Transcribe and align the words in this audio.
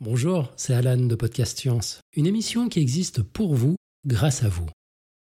Bonjour, 0.00 0.52
c'est 0.54 0.74
Alan 0.74 0.96
de 0.96 1.14
Podcast 1.16 1.58
Science, 1.58 2.02
une 2.14 2.28
émission 2.28 2.68
qui 2.68 2.78
existe 2.78 3.20
pour 3.20 3.56
vous, 3.56 3.74
grâce 4.06 4.44
à 4.44 4.48
vous. 4.48 4.68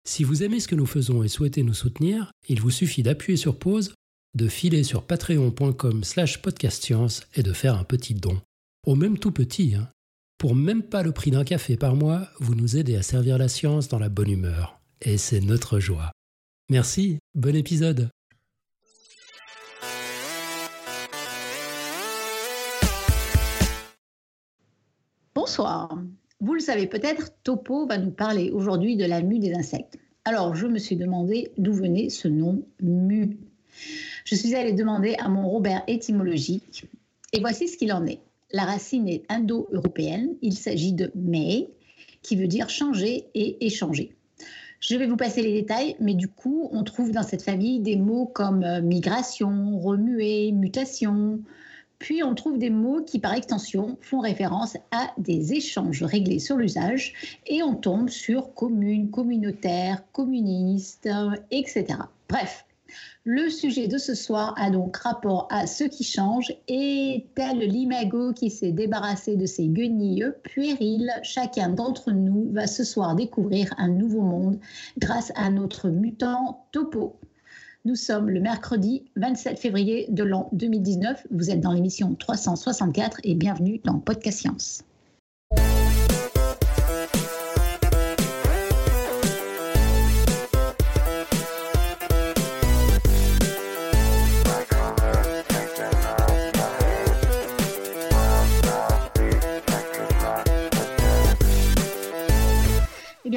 Si 0.06 0.26
vous 0.26 0.44
aimez 0.44 0.60
ce 0.60 0.68
que 0.68 0.76
nous 0.76 0.86
faisons 0.86 1.24
et 1.24 1.30
souhaitez 1.30 1.64
nous 1.64 1.74
soutenir, 1.74 2.34
il 2.50 2.60
vous 2.60 2.70
suffit 2.70 3.02
d'appuyer 3.02 3.38
sur 3.38 3.58
pause, 3.58 3.94
de 4.36 4.50
filer 4.50 4.84
sur 4.84 5.08
patreon.com 5.08 6.04
slash 6.04 6.42
podcastscience 6.42 7.22
et 7.36 7.44
de 7.44 7.54
faire 7.54 7.78
un 7.78 7.86
petit 7.86 8.14
don. 8.14 8.42
Au 8.86 8.96
même 8.96 9.18
tout 9.18 9.32
petit, 9.32 9.74
hein. 9.74 9.88
Pour 10.38 10.54
même 10.54 10.84
pas 10.84 11.02
le 11.02 11.14
prix 11.14 11.32
d'un 11.32 11.46
café 11.46 11.78
par 11.78 11.96
mois, 11.96 12.28
vous 12.42 12.54
nous 12.54 12.76
aidez 12.76 12.98
à 12.98 13.04
servir 13.04 13.38
la 13.38 13.48
science 13.48 13.88
dans 13.88 14.00
la 14.00 14.10
bonne 14.10 14.30
humeur. 14.30 14.82
Et 15.02 15.18
c'est 15.18 15.40
notre 15.40 15.80
joie. 15.80 16.12
Merci, 16.70 17.20
bon 17.36 17.56
épisode 17.56 18.10
Bonsoir. 25.48 25.98
Vous 26.42 26.56
le 26.56 26.60
savez 26.60 26.88
peut-être, 26.88 27.32
Topo 27.42 27.88
va 27.88 27.98
nous 27.98 28.12
parler 28.12 28.52
aujourd'hui 28.52 28.98
de 28.98 29.06
la 29.06 29.22
mue 29.22 29.40
des 29.40 29.54
insectes. 29.54 29.98
Alors, 30.26 30.56
je 30.56 30.68
me 30.68 30.78
suis 30.78 30.98
demandé 30.98 31.54
d'où 31.58 31.72
venait 31.72 32.10
ce 32.10 32.28
nom 32.28 32.66
mue. 32.82 33.38
Je 34.26 34.36
suis 34.36 34.56
allée 34.56 34.74
demander 34.74 35.16
à 35.20 35.30
mon 35.30 35.50
Robert 35.50 35.84
étymologique 35.88 36.84
et 37.32 37.40
voici 37.40 37.70
ce 37.70 37.78
qu'il 37.78 37.94
en 37.94 38.06
est. 38.06 38.20
La 38.52 38.66
racine 38.66 39.08
est 39.08 39.24
indo-européenne. 39.30 40.36
Il 40.42 40.58
s'agit 40.58 40.92
de 40.92 41.14
may, 41.16 41.70
qui 42.24 42.36
veut 42.36 42.48
dire 42.48 42.70
changer 42.70 43.28
et 43.34 43.66
échanger. 43.66 44.18
Je 44.82 44.98
vais 44.98 45.08
vous 45.08 45.16
passer 45.16 45.42
les 45.42 45.54
détails, 45.54 45.96
mais 46.02 46.14
du 46.14 46.28
coup, 46.28 46.68
on 46.74 46.84
trouve 46.84 47.14
dans 47.14 47.24
cette 47.24 47.44
famille 47.44 47.80
des 47.80 47.96
mots 47.96 48.26
comme 48.26 48.64
euh, 48.66 48.82
migration, 48.82 49.80
remuer, 49.80 50.52
mutation, 50.52 51.40
puis 52.00 52.24
on 52.24 52.36
trouve 52.36 52.58
des 52.58 52.70
mots 52.70 53.04
qui, 53.04 53.20
par 53.20 53.34
extension, 53.34 53.98
font 54.02 54.20
référence 54.20 54.78
à 54.92 55.12
des 55.18 55.54
échanges 55.54 56.04
réglés 56.04 56.40
sur 56.40 56.58
l'usage 56.58 57.14
et 57.46 57.64
on 57.64 57.76
tombe 57.76 58.10
sur 58.10 58.54
commune, 58.54 59.10
communautaire, 59.10 60.04
communiste, 60.12 61.10
etc. 61.52 61.86
Bref, 62.30 62.66
le 63.24 63.50
sujet 63.50 63.88
de 63.88 63.98
ce 63.98 64.16
soir 64.16 64.54
a 64.58 64.70
donc 64.70 64.96
rapport 64.98 65.48
à 65.52 65.68
ce 65.68 65.84
qui 65.84 66.04
change 66.04 66.54
et 66.68 67.28
tel 67.36 67.60
l'imago 67.60 68.32
qui 68.32 68.50
s'est 68.50 68.72
débarrassé 68.72 69.36
de 69.36 69.46
ses 69.46 69.68
guenilles 69.68 70.32
puériles, 70.44 71.12
chacun 71.24 71.70
d'entre 71.70 72.12
nous 72.12 72.50
va 72.54 72.68
ce 72.68 72.84
soir 72.84 73.16
découvrir 73.16 73.74
un 73.78 73.90
nouveau 73.90 74.22
monde 74.22 74.60
grâce 74.98 75.32
à 75.36 75.50
notre 75.50 75.90
mutant 75.90 76.68
topo. 76.72 77.20
Nous 77.88 77.96
sommes 77.96 78.30
le 78.30 78.42
mercredi 78.42 79.06
27 79.16 79.58
février 79.58 80.08
de 80.10 80.26
l'an 80.26 80.50
2019. 80.52 81.26
Vous 81.32 81.52
êtes 81.52 81.62
dans 81.62 81.72
l'émission 81.72 82.16
364 82.16 83.22
et 83.24 83.34
bienvenue 83.34 83.80
dans 83.86 84.00
Podcast 84.00 84.40
Science. 84.40 84.84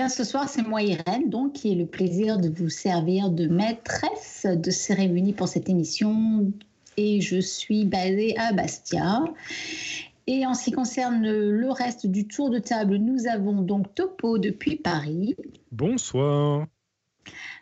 Bien, 0.00 0.08
ce 0.08 0.24
soir, 0.24 0.48
c'est 0.48 0.66
moi, 0.66 0.80
Irène, 0.80 1.28
donc, 1.28 1.52
qui 1.52 1.72
ai 1.72 1.74
le 1.74 1.84
plaisir 1.84 2.38
de 2.38 2.48
vous 2.48 2.70
servir 2.70 3.28
de 3.28 3.46
maîtresse 3.46 4.46
de 4.46 4.70
cérémonie 4.70 5.34
pour 5.34 5.46
cette 5.46 5.68
émission. 5.68 6.50
Et 6.96 7.20
je 7.20 7.38
suis 7.38 7.84
basée 7.84 8.34
à 8.38 8.54
Bastia. 8.54 9.22
Et 10.26 10.46
en 10.46 10.54
ce 10.54 10.64
qui 10.64 10.72
concerne 10.72 11.20
le 11.20 11.70
reste 11.70 12.06
du 12.06 12.26
tour 12.26 12.48
de 12.48 12.58
table, 12.58 12.96
nous 12.96 13.26
avons 13.26 13.60
donc 13.60 13.94
Topo 13.94 14.38
depuis 14.38 14.76
Paris. 14.76 15.36
Bonsoir. 15.70 16.66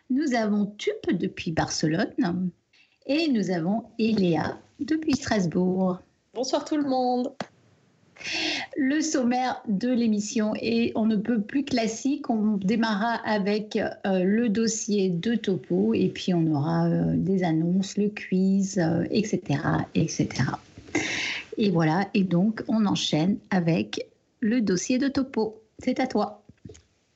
Nous 0.09 0.33
avons 0.33 0.65
Tup 0.77 1.11
depuis 1.11 1.51
Barcelone. 1.51 2.51
Et 3.05 3.27
nous 3.27 3.51
avons 3.51 3.83
Eléa 3.99 4.61
depuis 4.79 5.17
Strasbourg. 5.17 5.99
Bonsoir 6.33 6.63
tout 6.63 6.77
le 6.77 6.87
monde. 6.87 7.33
Le 8.77 9.01
sommaire 9.01 9.61
de 9.67 9.89
l'émission 9.89 10.53
est 10.55 10.91
on 10.95 11.05
ne 11.05 11.15
peut 11.15 11.41
plus 11.41 11.63
classique. 11.63 12.29
On 12.29 12.57
démarrera 12.57 13.15
avec 13.25 13.77
euh, 13.77 14.23
le 14.23 14.49
dossier 14.49 15.09
de 15.09 15.35
Topo 15.35 15.93
et 15.93 16.09
puis 16.09 16.33
on 16.33 16.45
aura 16.53 16.87
euh, 16.87 17.13
des 17.15 17.43
annonces, 17.43 17.97
le 17.97 18.09
quiz, 18.09 18.81
etc., 19.09 19.39
euh, 19.65 19.77
etc. 19.95 20.27
Et 21.57 21.71
voilà, 21.71 22.07
et 22.13 22.23
donc 22.23 22.63
on 22.67 22.85
enchaîne 22.85 23.37
avec 23.49 24.07
le 24.39 24.61
dossier 24.61 24.97
de 24.97 25.07
Topo. 25.07 25.61
C'est 25.79 25.99
à 25.99 26.07
toi. 26.07 26.43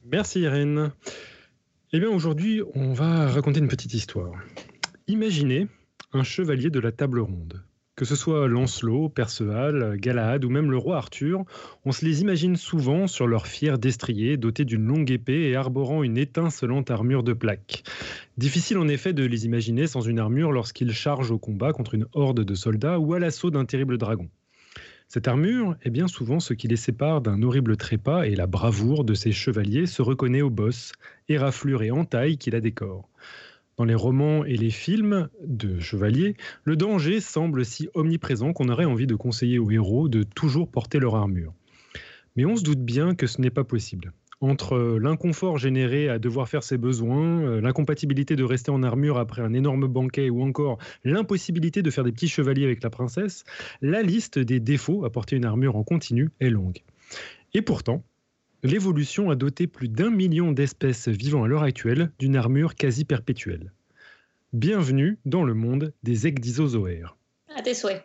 Merci 0.05 0.41
Irène. 0.41 0.91
Eh 1.93 1.99
bien 1.99 2.09
aujourd'hui, 2.09 2.61
on 2.75 2.93
va 2.93 3.27
raconter 3.27 3.59
une 3.59 3.67
petite 3.67 3.93
histoire. 3.93 4.33
Imaginez 5.07 5.67
un 6.11 6.23
chevalier 6.23 6.69
de 6.69 6.79
la 6.79 6.91
table 6.91 7.19
ronde 7.19 7.61
que 7.95 8.05
ce 8.05 8.15
soit 8.15 8.47
Lancelot, 8.47 9.09
Perceval, 9.09 9.97
Galahad 9.97 10.45
ou 10.45 10.49
même 10.49 10.71
le 10.71 10.77
roi 10.77 10.97
Arthur, 10.97 11.45
on 11.85 11.91
se 11.91 12.03
les 12.03 12.21
imagine 12.21 12.55
souvent 12.55 13.05
sur 13.05 13.27
leur 13.27 13.45
fier 13.45 13.77
destrier, 13.77 14.37
doté 14.37 14.65
d'une 14.65 14.85
longue 14.85 15.11
épée 15.11 15.49
et 15.49 15.55
arborant 15.55 16.01
une 16.01 16.17
étincelante 16.17 16.89
armure 16.89 17.23
de 17.23 17.33
plaques. 17.33 17.83
Difficile 18.37 18.79
en 18.79 18.87
effet 18.87 19.13
de 19.13 19.23
les 19.23 19.45
imaginer 19.45 19.85
sans 19.85 20.01
une 20.01 20.19
armure 20.19 20.51
lorsqu'ils 20.51 20.91
chargent 20.91 21.31
au 21.31 21.37
combat 21.37 21.71
contre 21.71 21.93
une 21.93 22.07
horde 22.13 22.43
de 22.43 22.55
soldats 22.55 22.99
ou 22.99 23.13
à 23.13 23.19
l'assaut 23.19 23.51
d'un 23.51 23.65
terrible 23.65 23.99
dragon. 23.99 24.27
Cette 25.07 25.27
armure 25.27 25.75
est 25.83 25.91
bien 25.91 26.07
souvent 26.07 26.39
ce 26.39 26.55
qui 26.55 26.67
les 26.67 26.75
sépare 26.75 27.21
d'un 27.21 27.43
horrible 27.43 27.77
trépas 27.77 28.23
et 28.23 28.35
la 28.35 28.47
bravoure 28.47 29.03
de 29.03 29.13
ces 29.13 29.31
chevaliers 29.31 29.85
se 29.85 30.01
reconnaît 30.01 30.41
aux 30.41 30.49
bosses, 30.49 30.93
éraflures 31.29 31.83
et 31.83 31.91
entailles 31.91 32.37
qui 32.37 32.49
la 32.49 32.61
décorent. 32.61 33.07
Dans 33.77 33.85
les 33.85 33.95
romans 33.95 34.45
et 34.45 34.55
les 34.55 34.69
films 34.69 35.29
de 35.43 35.79
chevaliers, 35.79 36.35
le 36.63 36.75
danger 36.75 37.19
semble 37.19 37.65
si 37.65 37.89
omniprésent 37.95 38.53
qu'on 38.53 38.69
aurait 38.69 38.85
envie 38.85 39.07
de 39.07 39.15
conseiller 39.15 39.57
aux 39.57 39.71
héros 39.71 40.09
de 40.09 40.21
toujours 40.21 40.69
porter 40.69 40.99
leur 40.99 41.15
armure. 41.15 41.53
Mais 42.35 42.45
on 42.45 42.55
se 42.55 42.63
doute 42.63 42.81
bien 42.83 43.15
que 43.15 43.25
ce 43.25 43.41
n'est 43.41 43.49
pas 43.49 43.63
possible. 43.63 44.13
Entre 44.41 44.99
l'inconfort 45.01 45.57
généré 45.57 46.09
à 46.09 46.19
devoir 46.19 46.49
faire 46.49 46.63
ses 46.63 46.77
besoins, 46.77 47.41
euh, 47.41 47.61
l'incompatibilité 47.61 48.35
de 48.35 48.43
rester 48.43 48.71
en 48.71 48.83
armure 48.83 49.17
après 49.17 49.41
un 49.41 49.53
énorme 49.53 49.87
banquet 49.87 50.29
ou 50.29 50.43
encore 50.43 50.77
l'impossibilité 51.03 51.81
de 51.81 51.89
faire 51.89 52.03
des 52.03 52.11
petits 52.11 52.27
chevaliers 52.27 52.65
avec 52.65 52.83
la 52.83 52.89
princesse, 52.89 53.43
la 53.81 54.01
liste 54.01 54.37
des 54.37 54.59
défauts 54.59 55.05
à 55.05 55.11
porter 55.11 55.37
une 55.37 55.45
armure 55.45 55.77
en 55.77 55.83
continu 55.83 56.29
est 56.41 56.49
longue. 56.49 56.83
Et 57.53 57.61
pourtant, 57.61 58.03
l'évolution 58.63 59.29
a 59.29 59.35
doté 59.35 59.67
plus 59.67 59.89
d'un 59.89 60.09
million 60.09 60.51
d'espèces 60.51 61.09
vivant 61.09 61.43
à 61.43 61.47
l'heure 61.47 61.63
actuelle 61.63 62.11
d'une 62.17 62.37
armure 62.37 62.75
quasi 62.75 63.03
perpétuelle. 63.05 63.73
Bienvenue 64.53 65.17
dans 65.25 65.43
le 65.43 65.53
monde 65.53 65.93
des 66.03 66.27
ecdysozoaires. 66.27 67.17
À 67.55 67.61
tes 67.61 67.73
souhaits. 67.73 68.03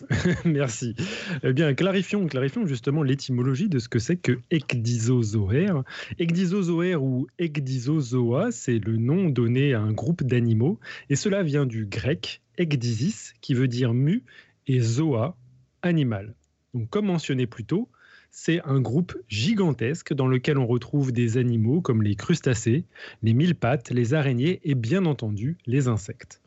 Merci. 0.44 0.96
Eh 1.44 1.52
bien, 1.52 1.74
clarifions, 1.74 2.26
clarifions 2.26 2.66
justement 2.66 3.02
l'étymologie 3.02 3.68
de 3.68 3.78
ce 3.78 3.88
que 3.88 4.00
c'est 4.00 4.16
que 4.16 4.40
ecdysozoaire. 4.50 5.84
Ecdysozoaire 6.18 7.02
ou 7.02 7.28
ecdysozoa, 7.38 8.50
c'est 8.50 8.78
le 8.78 8.96
nom 8.96 9.28
donné 9.28 9.74
à 9.74 9.80
un 9.80 9.92
groupe 9.92 10.24
d'animaux, 10.24 10.80
et 11.10 11.16
cela 11.16 11.42
vient 11.42 11.66
du 11.66 11.86
grec 11.86 12.40
ekdysis, 12.58 13.34
qui 13.40 13.54
veut 13.54 13.68
dire 13.68 13.94
mu, 13.94 14.24
et 14.66 14.80
zoa, 14.80 15.36
animal. 15.82 16.34
Donc, 16.74 16.88
comme 16.88 17.06
mentionné 17.06 17.46
plus 17.46 17.64
tôt, 17.64 17.88
c'est 18.32 18.62
un 18.64 18.80
groupe 18.80 19.14
gigantesque 19.28 20.14
dans 20.14 20.26
lequel 20.26 20.58
on 20.58 20.66
retrouve 20.66 21.12
des 21.12 21.36
animaux 21.36 21.82
comme 21.82 22.02
les 22.02 22.16
crustacés, 22.16 22.84
les 23.22 23.34
mille 23.34 23.54
pattes, 23.54 23.90
les 23.90 24.14
araignées 24.14 24.60
et 24.64 24.74
bien 24.74 25.04
entendu 25.04 25.58
les 25.66 25.86
insectes. 25.86 26.40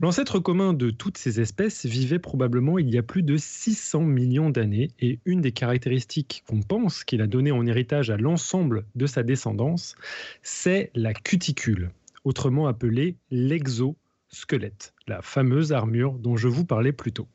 L'ancêtre 0.00 0.38
commun 0.38 0.74
de 0.74 0.90
toutes 0.90 1.16
ces 1.16 1.40
espèces 1.40 1.86
vivait 1.86 2.18
probablement 2.18 2.78
il 2.78 2.90
y 2.90 2.98
a 2.98 3.02
plus 3.02 3.22
de 3.22 3.36
600 3.36 4.02
millions 4.02 4.50
d'années 4.50 4.90
et 5.00 5.18
une 5.24 5.40
des 5.40 5.52
caractéristiques 5.52 6.44
qu'on 6.46 6.60
pense 6.60 7.04
qu'il 7.04 7.22
a 7.22 7.26
donné 7.26 7.52
en 7.52 7.66
héritage 7.66 8.10
à 8.10 8.16
l'ensemble 8.16 8.84
de 8.94 9.06
sa 9.06 9.22
descendance, 9.22 9.94
c'est 10.42 10.90
la 10.94 11.14
cuticule, 11.14 11.90
autrement 12.24 12.66
appelée 12.66 13.16
l'exosquelette, 13.30 14.92
la 15.06 15.22
fameuse 15.22 15.72
armure 15.72 16.14
dont 16.14 16.36
je 16.36 16.48
vous 16.48 16.64
parlais 16.64 16.92
plus 16.92 17.12
tôt. 17.12 17.28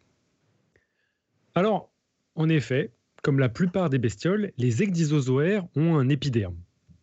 Alors, 1.55 1.89
en 2.35 2.49
effet, 2.49 2.91
comme 3.21 3.39
la 3.39 3.49
plupart 3.49 3.89
des 3.89 3.97
bestioles, 3.97 4.51
les 4.57 4.83
ecdysozoaires 4.83 5.65
ont 5.75 5.97
un 5.97 6.09
épiderme, 6.09 6.57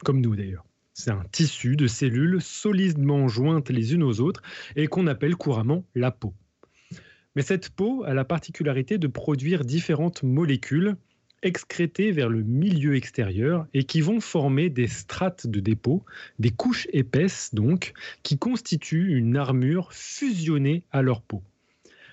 comme 0.04 0.20
nous 0.20 0.36
d'ailleurs. 0.36 0.64
C'est 0.92 1.10
un 1.10 1.24
tissu 1.32 1.76
de 1.76 1.88
cellules 1.88 2.40
solidement 2.40 3.26
jointes 3.26 3.70
les 3.70 3.94
unes 3.94 4.04
aux 4.04 4.20
autres 4.20 4.42
et 4.76 4.86
qu'on 4.86 5.08
appelle 5.08 5.34
couramment 5.34 5.84
la 5.94 6.12
peau. 6.12 6.34
Mais 7.34 7.42
cette 7.42 7.70
peau 7.70 8.04
a 8.04 8.14
la 8.14 8.24
particularité 8.24 8.96
de 8.96 9.08
produire 9.08 9.64
différentes 9.64 10.22
molécules 10.22 10.96
excrétées 11.42 12.10
vers 12.10 12.28
le 12.28 12.42
milieu 12.42 12.94
extérieur 12.94 13.66
et 13.74 13.84
qui 13.84 14.00
vont 14.00 14.20
former 14.20 14.70
des 14.70 14.86
strates 14.86 15.46
de 15.46 15.60
dépôt, 15.60 16.04
des 16.38 16.50
couches 16.50 16.88
épaisses 16.92 17.54
donc, 17.54 17.92
qui 18.22 18.38
constituent 18.38 19.16
une 19.16 19.36
armure 19.36 19.92
fusionnée 19.92 20.84
à 20.90 21.02
leur 21.02 21.20
peau. 21.20 21.42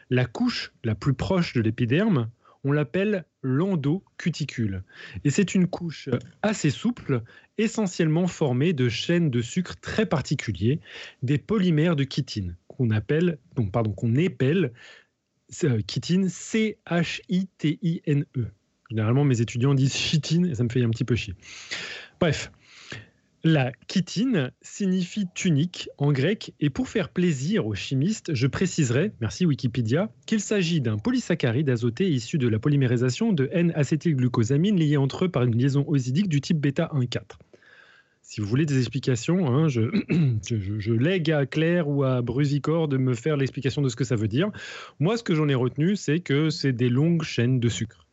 La 0.10 0.26
couche 0.26 0.74
la 0.84 0.96
plus 0.96 1.14
proche 1.14 1.54
de 1.54 1.62
l'épiderme, 1.62 2.30
on 2.64 2.72
l'appelle 2.72 3.26
l'endocuticule. 3.42 4.84
Et 5.24 5.30
c'est 5.30 5.56
une 5.56 5.68
couche 5.68 6.10
assez 6.42 6.70
souple, 6.70 7.24
essentiellement 7.58 8.28
formée 8.28 8.74
de 8.74 8.88
chaînes 8.90 9.30
de 9.30 9.42
sucre 9.42 9.76
très 9.80 10.06
particuliers, 10.06 10.80
des 11.24 11.38
polymères 11.38 11.96
de 11.96 12.06
chitine, 12.10 12.58
qu'on 12.68 12.92
appelle, 12.92 13.40
donc 13.56 13.72
pardon, 13.72 13.92
qu'on 13.92 14.16
épelle 14.16 14.74
euh, 15.64 15.82
chitine, 15.90 16.30
C-H-I-T-I-N-E. 16.30 16.86
Généralement, 18.90 19.24
mes 19.24 19.42
étudiants 19.42 19.74
disent 19.74 19.96
chitine 19.96 20.46
et 20.46 20.56
ça 20.56 20.64
me 20.64 20.70
fait 20.70 20.84
un 20.84 20.90
petit 20.90 21.06
peu 21.06 21.16
chier. 21.16 21.34
Bref, 22.20 22.52
la 23.44 23.72
chitine 23.92 24.52
signifie 24.62 25.26
tunique 25.34 25.90
en 25.98 26.12
grec 26.12 26.54
et 26.60 26.70
pour 26.70 26.90
faire 26.90 27.10
plaisir 27.10 27.66
aux 27.66 27.76
chimistes, 27.76 28.34
je 28.34 28.48
préciserai, 28.48 29.12
merci 29.20 29.46
Wikipédia, 29.46 30.12
qu'il 30.26 30.40
s'agit 30.40 30.82
d'un 30.82 30.98
polysaccharide 30.98 31.70
azoté 31.70 32.10
issu 32.10 32.38
de 32.38 32.48
la 32.48 32.60
polymérisation 32.60 33.34
de 33.34 33.50
N-acétylglucosamine 33.52 34.78
liés 34.78 34.98
entre 34.98 35.26
eux 35.26 35.30
par 35.30 35.44
une 35.44 35.58
liaison 35.58 35.84
osidique 35.88 36.30
du 36.30 36.42
type 36.42 36.60
bêta-1,4. 36.60 37.22
Si 38.22 38.40
vous 38.40 38.48
voulez 38.48 38.66
des 38.66 38.78
explications, 38.78 39.48
hein, 39.48 39.68
je, 39.68 39.82
je, 40.80 40.94
lègue 40.94 41.32
à 41.32 41.46
Claire 41.46 41.90
ou 41.90 42.04
à 42.04 42.22
Brusicor 42.22 42.88
de 42.88 42.98
me 42.98 43.14
faire 43.14 43.36
l'explication 43.36 43.82
de 43.82 43.90
ce 43.90 43.96
que 43.96 44.04
ça 44.04 44.16
veut 44.16 44.28
dire. 44.28 44.52
Moi, 45.00 45.18
ce 45.18 45.24
que 45.24 45.34
j'en 45.34 45.50
ai 45.50 45.56
retenu, 45.56 45.96
c'est 45.96 46.20
que 46.20 46.50
c'est 46.50 46.74
des 46.74 46.90
longues 46.90 47.24
chaînes 47.24 47.60
de 47.60 47.70
sucre. 47.70 48.06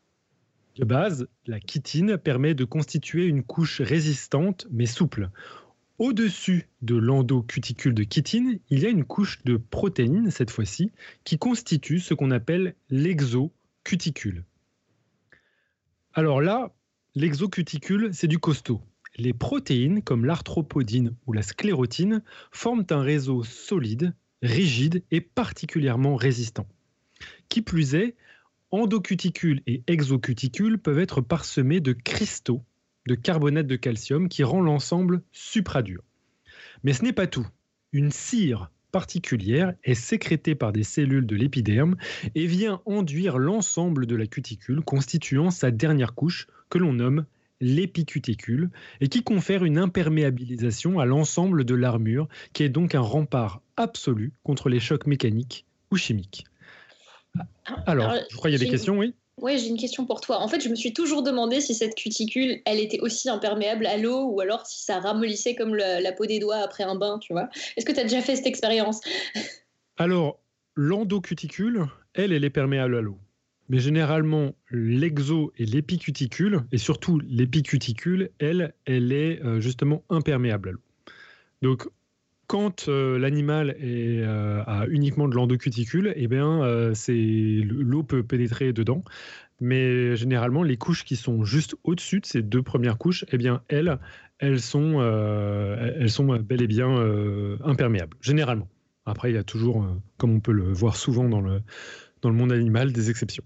De 0.79 0.85
base, 0.85 1.27
la 1.47 1.59
chitine 1.59 2.19
permet 2.19 2.55
de 2.55 2.65
constituer 2.65 3.27
une 3.27 3.43
couche 3.43 3.81
résistante 3.81 4.69
mais 4.71 4.87
souple. 4.87 5.29
Au-dessus 5.99 6.69
de 6.83 6.95
l'endocuticule 6.95 7.95
de 7.95 8.05
chitine, 8.05 8.61
il 8.71 8.79
y 8.79 8.87
a 8.87 8.89
une 8.89 9.05
couche 9.05 9.43
de 9.43 9.57
protéines, 9.57 10.31
cette 10.31 10.53
fois-ci, 10.53 10.93
qui 11.25 11.37
constitue 11.37 11.99
ce 11.99 12.15
qu'on 12.15 12.31
appelle 12.31 12.77
l'exocuticule. 12.91 14.45
Alors 16.13 16.41
là, 16.41 16.73
l'exocuticule, 17.17 18.11
c'est 18.13 18.29
du 18.29 18.39
costaud. 18.39 18.81
Les 19.17 19.33
protéines, 19.33 20.01
comme 20.03 20.25
l'arthropodine 20.25 21.17
ou 21.27 21.33
la 21.33 21.43
sclérotine, 21.43 22.23
forment 22.53 22.87
un 22.91 23.03
réseau 23.03 23.43
solide, 23.43 24.15
rigide 24.43 25.03
et 25.11 25.21
particulièrement 25.21 26.15
résistant. 26.15 26.69
Qui 27.49 27.63
plus 27.63 27.97
est, 27.97 28.15
endocuticules 28.71 29.63
et 29.67 29.83
exocuticules 29.87 30.79
peuvent 30.79 30.99
être 30.99 31.21
parsemés 31.21 31.81
de 31.81 31.93
cristaux 31.93 32.63
de 33.09 33.15
carbonate 33.15 33.67
de 33.67 33.77
calcium 33.77 34.29
qui 34.29 34.45
rend 34.45 34.61
l'ensemble 34.61 35.23
supradur. 35.33 36.03
Mais 36.85 36.93
ce 36.93 37.03
n'est 37.03 37.13
pas 37.13 37.27
tout. 37.27 37.47
Une 37.93 38.11
cire 38.11 38.71
particulière 38.93 39.75
est 39.83 39.95
sécrétée 39.95 40.55
par 40.55 40.73
des 40.73 40.83
cellules 40.83 41.27
de 41.27 41.35
l'épiderme 41.35 41.97
et 42.35 42.47
vient 42.47 42.81
enduire 42.85 43.39
l'ensemble 43.39 44.07
de 44.07 44.15
la 44.15 44.27
cuticule, 44.27 44.83
constituant 44.83 45.51
sa 45.51 45.71
dernière 45.71 46.15
couche 46.15 46.47
que 46.69 46.79
l'on 46.79 46.93
nomme 46.93 47.25
l'épicuticule 47.61 48.71
et 49.01 49.09
qui 49.09 49.23
confère 49.23 49.65
une 49.65 49.79
imperméabilisation 49.79 51.01
à 51.01 51.07
l'ensemble 51.07 51.65
de 51.65 51.75
l'armure, 51.75 52.29
qui 52.53 52.63
est 52.63 52.69
donc 52.69 52.95
un 52.95 53.01
rempart 53.01 53.63
absolu 53.77 54.33
contre 54.43 54.69
les 54.69 54.81
chocs 54.81 55.07
mécaniques 55.07 55.67
ou 55.91 55.97
chimiques. 55.97 56.45
Alors, 57.87 58.15
je 58.31 58.37
crois 58.37 58.51
qu'il 58.51 58.59
y 58.59 58.63
a 58.63 58.65
des 58.65 58.71
questions, 58.71 58.97
oui 58.97 59.15
oui, 59.41 59.59
j'ai 59.59 59.69
une 59.69 59.79
question 59.79 60.05
pour 60.05 60.21
toi. 60.21 60.41
En 60.41 60.49
fait, 60.49 60.61
je 60.61 60.69
me 60.69 60.75
suis 60.75 60.93
toujours 60.93 61.23
demandé 61.23 61.61
si 61.61 61.75
cette 61.75 61.95
cuticule, 61.95 62.61
elle 62.65 62.81
était 62.81 63.01
aussi 63.01 63.31
imperméable 63.31 63.87
à 63.87 63.97
l'eau 63.97 64.25
ou 64.25 64.41
alors 64.41 64.67
si 64.67 64.83
ça 64.83 64.99
ramollissait 64.99 65.55
comme 65.55 65.75
la 65.77 66.13
peau 66.13 66.27
des 66.27 66.41
doigts 66.41 66.57
après 66.57 66.85
un 66.85 66.97
bain, 66.97 67.19
tu 67.21 67.33
vois. 67.33 67.49
Est-ce 67.77 67.87
que 67.87 67.93
tu 67.93 68.01
as 68.01 68.03
déjà 68.03 68.21
fait 68.21 68.37
cette 68.37 68.47
expérience? 68.47 69.01
Alors, 69.97 70.41
l'endocuticule, 70.75 71.87
elle, 72.15 72.33
elle 72.33 72.45
est 72.45 72.51
perméable 72.51 72.97
à 72.97 73.01
l'eau. 73.01 73.19
Mais 73.69 73.81
généralement, 73.81 74.55
l'exo 74.71 75.53
et 75.59 75.67
l'épicuticule, 75.67 76.63
et 76.73 76.79
surtout 76.79 77.21
l'épicuticule, 77.21 78.31
elle, 78.39 78.73
elle 78.87 79.13
est 79.13 79.43
euh, 79.45 79.61
justement 79.61 80.03
imperméable 80.09 80.71
à 80.71 80.73
l'eau. 80.73 80.81
Donc, 81.61 81.87
quand 82.49 82.89
euh, 82.89 83.19
l'animal 83.19 83.77
euh, 83.81 84.65
a 84.67 84.87
uniquement 84.89 85.29
de 85.29 85.35
l'endocuticule, 85.35 86.15
eh 86.17 86.27
bien, 86.27 86.63
euh, 86.65 86.95
l'eau 87.07 88.03
peut 88.03 88.25
pénétrer 88.25 88.73
dedans. 88.73 89.05
Mais 89.61 90.17
généralement, 90.17 90.63
les 90.63 90.77
couches 90.77 91.05
qui 91.05 91.15
sont 91.15 91.45
juste 91.45 91.77
au-dessus 91.85 92.21
de 92.21 92.27
ces 92.27 92.43
deux 92.43 92.63
premières 92.63 92.97
couches, 92.97 93.25
eh 93.33 93.37
bien, 93.37 93.63
elles, 93.69 93.99
sont, 94.61 94.99
bel 96.41 96.63
et 96.63 96.67
bien 96.67 96.89
imperméables, 97.65 98.17
généralement. 98.21 98.69
Après, 99.05 99.31
il 99.31 99.35
y 99.35 99.39
a 99.39 99.43
toujours, 99.43 99.85
comme 100.17 100.33
on 100.33 100.41
peut 100.41 100.53
le 100.53 100.73
voir 100.73 100.97
souvent 100.97 101.29
dans 101.29 101.41
le 101.41 101.63
monde 102.33 102.53
animal, 102.53 102.93
des 102.93 103.11
exceptions. 103.11 103.45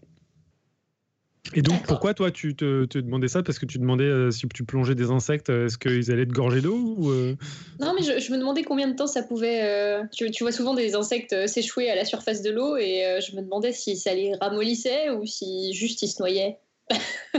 Et 1.55 1.63
donc, 1.63 1.83
pourquoi 1.87 2.15
toi, 2.15 2.31
tu 2.31 2.55
te, 2.55 2.99
demandais 2.99 3.29
ça? 3.29 3.43
Parce 3.43 3.59
que 3.59 3.67
tu 3.67 3.79
demandais 3.79 4.05
euh, 4.05 4.31
si 4.31 4.47
tu 4.49 4.65
plongeais 4.65 4.95
des 4.95 5.11
insectes, 5.11 5.51
euh, 5.51 5.67
est-ce 5.67 5.77
qu'ils 5.77 6.11
allaient 6.11 6.27
te 6.27 6.33
gorger 6.33 6.61
d'eau 6.61 6.97
euh? 7.11 7.35
Non, 7.81 7.95
mais 7.95 8.03
je, 8.03 8.33
me 8.33 8.39
demandais 8.39 8.63
combien 8.63 8.89
de 8.89 8.95
temps 8.95 9.07
ça 9.07 9.23
pouvait. 9.23 10.01
Tu, 10.13 10.31
vois 10.41 10.53
souvent 10.53 10.75
des 10.75 10.95
insectes 10.95 11.47
s'échouer 11.47 11.91
à 11.91 11.97
la 11.97 12.05
surface 12.05 12.43
de 12.43 12.51
l'eau 12.51 12.77
et 12.77 13.19
je 13.21 13.37
me 13.37 13.43
demandais 13.43 13.73
si 13.73 13.97
ça 13.97 14.15
les 14.15 14.35
ramollissait 14.41 15.11
ou 15.11 15.27
si 15.27 15.73
juste 15.75 16.03
ils 16.03 16.09
se 16.09 16.23
noyaient. 16.23 16.59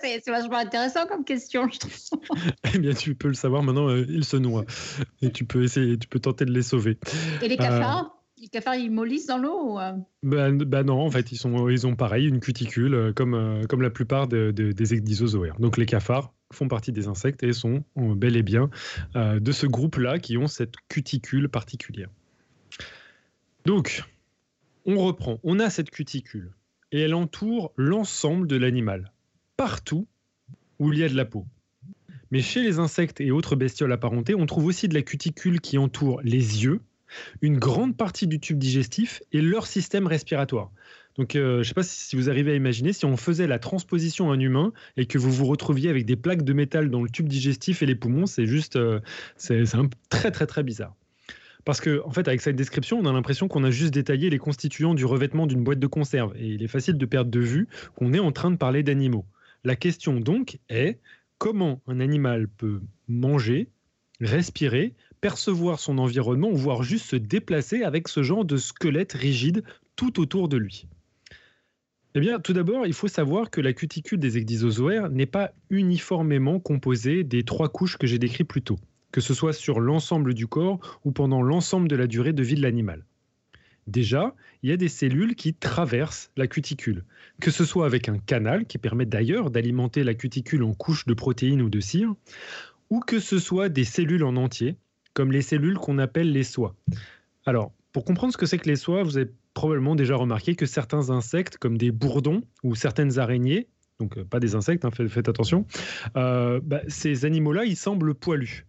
c'est 0.00 0.26
vachement 0.26 0.56
intéressant 0.56 1.06
comme 1.06 1.24
question, 1.24 1.68
je 1.70 1.78
trouve. 1.78 2.20
eh 2.74 2.78
bien, 2.78 2.94
tu 2.94 3.14
peux 3.14 3.28
le 3.28 3.34
savoir 3.34 3.62
maintenant, 3.62 3.88
ils 3.90 4.24
se 4.24 4.36
noient. 4.36 4.64
Et 5.20 5.30
tu 5.30 5.44
peux 5.44 5.62
essayer, 5.62 5.98
tu 5.98 6.08
peux 6.08 6.20
tenter 6.20 6.44
de 6.44 6.52
les 6.52 6.62
sauver. 6.62 6.98
Et 7.42 7.48
les 7.48 7.56
cafards? 7.56 8.21
Les 8.42 8.48
cafards, 8.48 8.74
ils 8.74 8.90
mollissent 8.90 9.26
dans 9.26 9.38
l'eau 9.38 9.78
euh? 9.78 9.92
ben, 10.24 10.58
ben, 10.58 10.82
non, 10.82 11.00
en 11.00 11.10
fait, 11.10 11.30
ils, 11.30 11.46
ont 11.86 11.94
pareil, 11.94 12.26
une 12.26 12.40
cuticule, 12.40 12.94
euh, 12.94 13.12
comme, 13.12 13.34
euh, 13.34 13.64
comme 13.66 13.82
la 13.82 13.90
plupart 13.90 14.26
des 14.26 14.94
ecdysozoaires. 14.94 15.58
Donc 15.60 15.76
les 15.76 15.86
cafards 15.86 16.34
font 16.52 16.66
partie 16.66 16.90
des 16.90 17.06
insectes 17.06 17.44
et 17.44 17.52
sont 17.52 17.84
bel 17.96 18.36
et 18.36 18.42
bien 18.42 18.68
de 19.14 19.52
ce 19.52 19.66
groupe-là 19.66 20.18
qui 20.18 20.36
ont 20.36 20.48
cette 20.48 20.74
cuticule 20.88 21.48
particulière. 21.48 22.10
Donc, 23.64 24.02
on 24.84 24.98
reprend. 24.98 25.38
On 25.44 25.60
a 25.60 25.70
cette 25.70 25.90
cuticule 25.90 26.52
et 26.90 27.00
elle 27.00 27.14
entoure 27.14 27.72
l'ensemble 27.76 28.46
de 28.48 28.56
l'animal, 28.56 29.12
partout 29.56 30.06
où 30.78 30.92
il 30.92 30.98
y 30.98 31.04
a 31.04 31.08
de 31.08 31.16
la 31.16 31.24
peau. 31.24 31.46
Mais 32.32 32.42
chez 32.42 32.62
les 32.62 32.78
insectes 32.78 33.22
et 33.22 33.30
autres 33.30 33.56
bestioles 33.56 33.92
apparentées, 33.92 34.34
on 34.34 34.44
trouve 34.44 34.66
aussi 34.66 34.88
de 34.88 34.94
la 34.94 35.02
cuticule 35.02 35.60
qui 35.60 35.78
entoure 35.78 36.20
les 36.22 36.64
yeux, 36.64 36.82
une 37.40 37.58
grande 37.58 37.96
partie 37.96 38.26
du 38.26 38.40
tube 38.40 38.58
digestif 38.58 39.22
et 39.32 39.40
leur 39.40 39.66
système 39.66 40.06
respiratoire. 40.06 40.70
Donc, 41.18 41.36
euh, 41.36 41.56
je 41.56 41.58
ne 41.58 41.64
sais 41.64 41.74
pas 41.74 41.82
si 41.82 42.16
vous 42.16 42.30
arrivez 42.30 42.52
à 42.52 42.54
imaginer, 42.54 42.92
si 42.92 43.04
on 43.04 43.16
faisait 43.16 43.46
la 43.46 43.58
transposition 43.58 44.30
à 44.30 44.34
un 44.34 44.40
humain 44.40 44.72
et 44.96 45.06
que 45.06 45.18
vous 45.18 45.30
vous 45.30 45.44
retrouviez 45.44 45.90
avec 45.90 46.06
des 46.06 46.16
plaques 46.16 46.42
de 46.42 46.52
métal 46.52 46.90
dans 46.90 47.02
le 47.02 47.10
tube 47.10 47.28
digestif 47.28 47.82
et 47.82 47.86
les 47.86 47.94
poumons, 47.94 48.26
c'est 48.26 48.46
juste, 48.46 48.76
euh, 48.76 49.00
c'est 49.36 49.62
très 50.08 50.30
très 50.30 50.46
très 50.46 50.62
bizarre. 50.62 50.94
Parce 51.64 51.80
que, 51.80 52.02
en 52.04 52.10
fait, 52.10 52.26
avec 52.28 52.40
cette 52.40 52.56
description, 52.56 52.98
on 52.98 53.06
a 53.06 53.12
l'impression 53.12 53.46
qu'on 53.46 53.62
a 53.62 53.70
juste 53.70 53.94
détaillé 53.94 54.30
les 54.30 54.38
constituants 54.38 54.94
du 54.94 55.04
revêtement 55.04 55.46
d'une 55.46 55.62
boîte 55.62 55.78
de 55.78 55.86
conserve. 55.86 56.32
Et 56.36 56.48
il 56.48 56.62
est 56.62 56.68
facile 56.68 56.98
de 56.98 57.06
perdre 57.06 57.30
de 57.30 57.40
vue 57.40 57.68
qu'on 57.94 58.12
est 58.12 58.18
en 58.18 58.32
train 58.32 58.50
de 58.50 58.56
parler 58.56 58.82
d'animaux. 58.82 59.26
La 59.62 59.76
question 59.76 60.18
donc 60.18 60.58
est 60.68 60.98
comment 61.38 61.80
un 61.86 62.00
animal 62.00 62.48
peut 62.48 62.80
manger, 63.06 63.68
respirer, 64.20 64.94
percevoir 65.22 65.80
son 65.80 65.96
environnement 65.96 66.50
voire 66.50 66.82
juste 66.82 67.06
se 67.06 67.16
déplacer 67.16 67.84
avec 67.84 68.08
ce 68.08 68.22
genre 68.22 68.44
de 68.44 68.58
squelette 68.58 69.14
rigide 69.14 69.62
tout 69.96 70.20
autour 70.20 70.50
de 70.50 70.58
lui 70.58 70.86
eh 72.14 72.20
bien, 72.20 72.40
tout 72.40 72.52
d'abord, 72.52 72.86
il 72.86 72.92
faut 72.92 73.08
savoir 73.08 73.48
que 73.50 73.62
la 73.62 73.72
cuticule 73.72 74.18
des 74.18 74.36
ecdysozoaires 74.36 75.08
n'est 75.08 75.24
pas 75.24 75.52
uniformément 75.70 76.60
composée 76.60 77.24
des 77.24 77.42
trois 77.42 77.70
couches 77.70 77.96
que 77.96 78.06
j'ai 78.06 78.18
décrites 78.18 78.48
plus 78.48 78.60
tôt, 78.60 78.78
que 79.12 79.22
ce 79.22 79.32
soit 79.32 79.54
sur 79.54 79.80
l'ensemble 79.80 80.34
du 80.34 80.46
corps 80.46 81.00
ou 81.04 81.12
pendant 81.12 81.40
l'ensemble 81.40 81.88
de 81.88 81.96
la 81.96 82.06
durée 82.06 82.34
de 82.34 82.42
vie 82.42 82.54
de 82.54 82.60
l'animal. 82.60 83.06
Déjà, 83.86 84.34
il 84.62 84.68
y 84.68 84.74
a 84.74 84.76
des 84.76 84.90
cellules 84.90 85.34
qui 85.36 85.54
traversent 85.54 86.30
la 86.36 86.46
cuticule, 86.46 87.02
que 87.40 87.50
ce 87.50 87.64
soit 87.64 87.86
avec 87.86 88.10
un 88.10 88.18
canal 88.18 88.66
qui 88.66 88.76
permet 88.76 89.06
d'ailleurs 89.06 89.50
d'alimenter 89.50 90.04
la 90.04 90.12
cuticule 90.12 90.64
en 90.64 90.74
couches 90.74 91.06
de 91.06 91.14
protéines 91.14 91.62
ou 91.62 91.70
de 91.70 91.80
cire, 91.80 92.14
ou 92.90 93.00
que 93.00 93.20
ce 93.20 93.38
soit 93.38 93.70
des 93.70 93.84
cellules 93.84 94.24
en 94.24 94.36
entier 94.36 94.76
comme 95.14 95.32
les 95.32 95.42
cellules 95.42 95.78
qu'on 95.78 95.98
appelle 95.98 96.32
les 96.32 96.44
soies. 96.44 96.74
Alors, 97.46 97.72
pour 97.92 98.04
comprendre 98.04 98.32
ce 98.32 98.38
que 98.38 98.46
c'est 98.46 98.58
que 98.58 98.68
les 98.68 98.76
soies, 98.76 99.02
vous 99.02 99.16
avez 99.16 99.30
probablement 99.54 99.94
déjà 99.94 100.16
remarqué 100.16 100.54
que 100.54 100.66
certains 100.66 101.10
insectes, 101.10 101.58
comme 101.58 101.76
des 101.76 101.90
bourdons 101.90 102.42
ou 102.62 102.74
certaines 102.74 103.18
araignées, 103.18 103.68
donc 104.00 104.16
euh, 104.16 104.24
pas 104.24 104.40
des 104.40 104.54
insectes, 104.54 104.84
hein, 104.84 104.90
faites, 104.90 105.28
attention, 105.28 105.66
euh, 106.16 106.60
bah, 106.62 106.80
ces 106.88 107.24
animaux-là, 107.24 107.64
ils 107.64 107.76
semblent 107.76 108.14
poilus. 108.14 108.66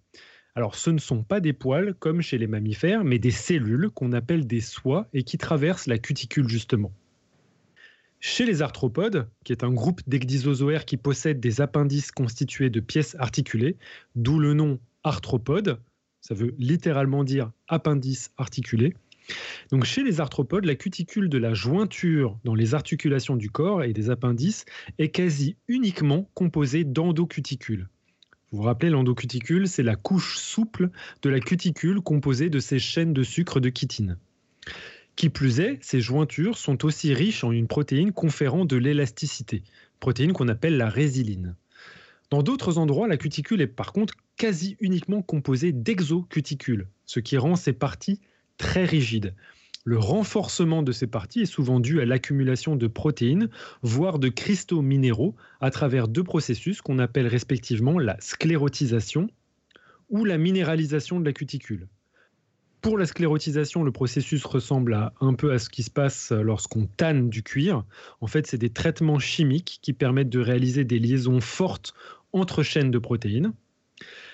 Alors, 0.55 0.75
ce 0.75 0.91
ne 0.91 1.00
sont 1.00 1.23
pas 1.23 1.39
des 1.39 1.53
poils 1.53 1.95
comme 1.95 2.21
chez 2.21 2.38
les 2.38 2.47
mammifères, 2.47 3.03
mais 3.03 3.17
des 3.17 3.31
cellules 3.31 3.89
qu'on 3.89 4.12
appelle 4.12 4.45
des 4.45 4.62
soies 4.62 5.07
et 5.13 5.23
qui 5.23 5.38
traversent 5.38 5.88
la 5.88 5.97
cuticule 5.97 6.47
justement. 6.47 6.91
Chez 8.19 8.45
les 8.45 8.62
arthropodes, 8.62 9.27
qui 9.43 9.51
est 9.51 9.63
un 9.63 9.71
groupe 9.71 10.01
d'ecdysozoaires 10.07 10.85
qui 10.85 10.95
possèdent 10.95 11.39
des 11.39 11.59
appendices 11.59 12.12
constitués 12.12 12.69
de 12.69 12.79
pièces 12.79 13.15
articulées, 13.19 13.77
d'où 14.15 14.39
le 14.39 14.53
nom 14.53 14.79
arthropode, 15.03 15.79
ça 16.24 16.34
veut 16.34 16.56
littéralement 16.58 17.25
dire 17.25 17.51
appendice 17.68 18.32
articulé, 18.38 18.96
Donc 19.72 19.84
chez 19.84 20.03
les 20.03 20.22
arthropodes, 20.22 20.65
la 20.65 20.75
cuticule 20.75 21.30
de 21.30 21.38
la 21.38 21.53
jointure 21.53 22.39
dans 22.46 22.56
les 22.56 22.74
articulations 22.74 23.36
du 23.36 23.50
corps 23.50 23.84
et 23.84 23.94
des 23.94 24.10
appendices 24.10 24.65
est 24.98 25.10
quasi 25.10 25.58
uniquement 25.68 26.30
composée 26.34 26.86
d'endocuticules. 26.86 27.89
Vous 28.51 28.60
vous 28.60 28.63
rappelez, 28.63 28.89
l'endocuticule, 28.89 29.68
c'est 29.68 29.84
la 29.84 29.96
couche 29.96 30.38
souple 30.38 30.92
de 31.24 31.30
la 31.30 31.39
cuticule 31.39 32.01
composée 32.01 32.50
de 32.50 32.60
ces 32.60 32.80
chaînes 32.80 33.13
de 33.13 33.24
sucre 33.24 33.60
de 33.60 33.72
chitine. 33.75 34.18
Qui 35.15 35.30
plus 35.30 35.60
est, 35.60 35.80
ces 35.82 36.01
jointures 36.01 36.58
sont 36.58 36.86
aussi 36.86 37.13
riches 37.13 37.44
en 37.44 37.51
une 37.51 37.68
protéine 37.68 38.13
conférant 38.13 38.65
de 38.65 38.77
l'élasticité, 38.77 39.63
protéine 40.00 40.34
qu'on 40.34 40.48
appelle 40.48 40.77
la 40.77 40.89
résiline. 40.89 41.56
Dans 42.33 42.41
d'autres 42.41 42.79
endroits, 42.79 43.07
la 43.07 43.17
cuticule 43.17 43.61
est 43.61 43.67
par 43.67 43.93
contre 43.93 44.15
quasi 44.37 44.75
uniquement 44.79 45.21
composée 45.21 45.71
d'exocuticules, 45.71 46.87
ce 47.05 47.19
qui 47.19 47.37
rend 47.37 47.55
ces 47.55 47.73
parties 47.73 48.19
très 48.57 48.85
rigides. 48.85 49.35
Le 49.83 49.99
renforcement 49.99 50.81
de 50.81 50.91
ces 50.91 51.05
parties 51.05 51.41
est 51.41 51.45
souvent 51.45 51.79
dû 51.79 52.01
à 52.01 52.05
l'accumulation 52.05 52.75
de 52.75 52.87
protéines, 52.87 53.49
voire 53.83 54.17
de 54.17 54.29
cristaux 54.29 54.81
minéraux, 54.81 55.35
à 55.61 55.69
travers 55.69 56.07
deux 56.07 56.23
processus 56.23 56.81
qu'on 56.81 56.97
appelle 56.97 57.27
respectivement 57.27 57.99
la 57.99 58.19
sclérotisation 58.19 59.29
ou 60.09 60.25
la 60.25 60.39
minéralisation 60.39 61.19
de 61.19 61.25
la 61.25 61.33
cuticule. 61.33 61.87
Pour 62.81 62.97
la 62.97 63.05
sclérotisation, 63.05 63.83
le 63.83 63.91
processus 63.91 64.43
ressemble 64.43 65.11
un 65.21 65.33
peu 65.35 65.53
à 65.53 65.59
ce 65.59 65.69
qui 65.69 65.83
se 65.83 65.91
passe 65.91 66.31
lorsqu'on 66.31 66.85
tanne 66.85 67.29
du 67.29 67.41
cuir. 67.41 67.85
En 68.19 68.27
fait, 68.27 68.45
c'est 68.45 68.57
des 68.57 68.71
traitements 68.71 69.19
chimiques 69.19 69.79
qui 69.81 69.93
permettent 69.93 70.29
de 70.29 70.39
réaliser 70.39 70.83
des 70.83 70.99
liaisons 70.99 71.39
fortes 71.39 71.93
entre 72.33 72.63
chaînes 72.63 72.91
de 72.91 72.99
protéines. 72.99 73.53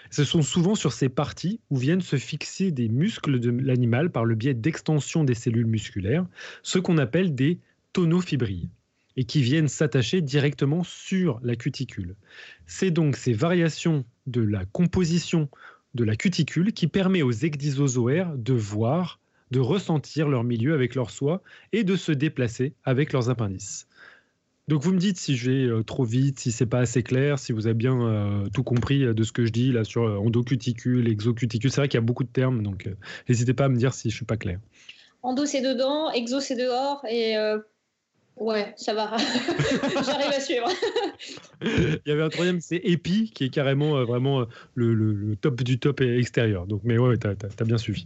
Ce 0.10 0.24
sont 0.24 0.42
souvent 0.42 0.74
sur 0.74 0.92
ces 0.92 1.10
parties 1.10 1.60
où 1.70 1.78
viennent 1.78 2.02
se 2.02 2.16
fixer 2.16 2.72
des 2.72 2.90
muscles 2.90 3.40
de 3.40 3.52
l'animal 3.52 4.12
par 4.12 4.26
le 4.26 4.36
biais 4.36 4.56
d'extension 4.56 5.24
des 5.24 5.36
cellules 5.36 5.68
musculaires, 5.68 6.26
ce 6.64 6.80
qu'on 6.80 6.98
appelle 6.98 7.36
des 7.36 7.60
tonofibrilles, 7.94 8.70
et 9.18 9.26
qui 9.26 9.42
viennent 9.42 9.68
s'attacher 9.68 10.22
directement 10.22 10.84
sur 10.84 11.40
la 11.44 11.56
cuticule. 11.56 12.16
C'est 12.66 12.90
donc 12.90 13.18
ces 13.18 13.34
variations 13.34 14.04
de 14.26 14.42
la 14.42 14.66
composition 14.66 15.50
de 15.94 16.04
la 16.04 16.16
cuticule 16.16 16.74
qui 16.74 16.88
permet 16.88 17.22
aux 17.22 17.32
ecdysozoaires 17.32 18.36
de 18.36 18.54
voir, 18.54 19.20
de 19.52 19.60
ressentir 19.60 20.30
leur 20.30 20.44
milieu 20.44 20.74
avec 20.74 20.96
leur 20.96 21.10
soie 21.10 21.42
et 21.74 21.84
de 21.84 21.96
se 21.96 22.12
déplacer 22.12 22.74
avec 22.84 23.12
leurs 23.12 23.30
appendices. 23.30 23.89
Donc 24.70 24.84
vous 24.84 24.94
me 24.94 25.00
dites 25.00 25.18
si 25.18 25.36
je 25.36 25.50
vais 25.50 25.66
euh, 25.66 25.82
trop 25.82 26.04
vite, 26.04 26.40
si 26.40 26.52
c'est 26.52 26.68
pas 26.68 26.78
assez 26.78 27.02
clair, 27.02 27.40
si 27.40 27.54
vous 27.54 27.66
avez 27.66 27.74
bien 27.74 28.00
euh, 28.00 28.48
tout 28.54 28.64
compris 28.64 29.04
euh, 29.04 29.16
de 29.16 29.24
ce 29.24 29.32
que 29.32 29.44
je 29.44 29.52
dis 29.52 29.72
là 29.72 29.84
sur 29.84 30.04
endocuticule, 30.04 31.08
exocuticule. 31.08 31.72
C'est 31.72 31.82
vrai 31.82 31.88
qu'il 31.88 31.98
y 31.98 32.04
a 32.04 32.06
beaucoup 32.06 32.24
de 32.24 32.30
termes, 32.30 32.62
donc 32.62 32.88
n'hésitez 33.28 33.56
pas 33.56 33.66
à 33.66 33.70
me 33.70 33.78
dire 33.78 33.96
si 33.96 34.12
je 34.12 34.16
suis 34.16 34.26
pas 34.26 34.38
clair. 34.38 34.60
Endo 35.24 35.48
c'est 35.48 35.62
dedans, 35.62 36.12
exo 36.12 36.40
c'est 36.40 36.56
dehors 36.56 37.04
et 37.10 37.36
ouais, 38.38 38.72
ça 38.78 38.94
va. 38.94 39.18
J'arrive 40.06 40.34
à 40.38 40.40
suivre. 40.40 40.68
Il 41.64 42.02
y 42.06 42.12
avait 42.12 42.22
un 42.22 42.30
troisième, 42.30 42.62
c'est 42.62 42.78
épi, 42.78 43.32
qui 43.34 43.46
est 43.46 43.50
carrément 43.50 44.06
vraiment 44.06 44.46
le, 44.76 45.36
top 45.42 45.64
du 45.64 45.80
top 45.80 46.02
extérieur. 46.02 46.68
Donc 46.68 46.82
mais 46.84 47.00
ouais, 47.00 47.18
tu 47.18 47.28
as, 47.28 47.66
bien 47.66 47.80
suivi. 47.80 48.06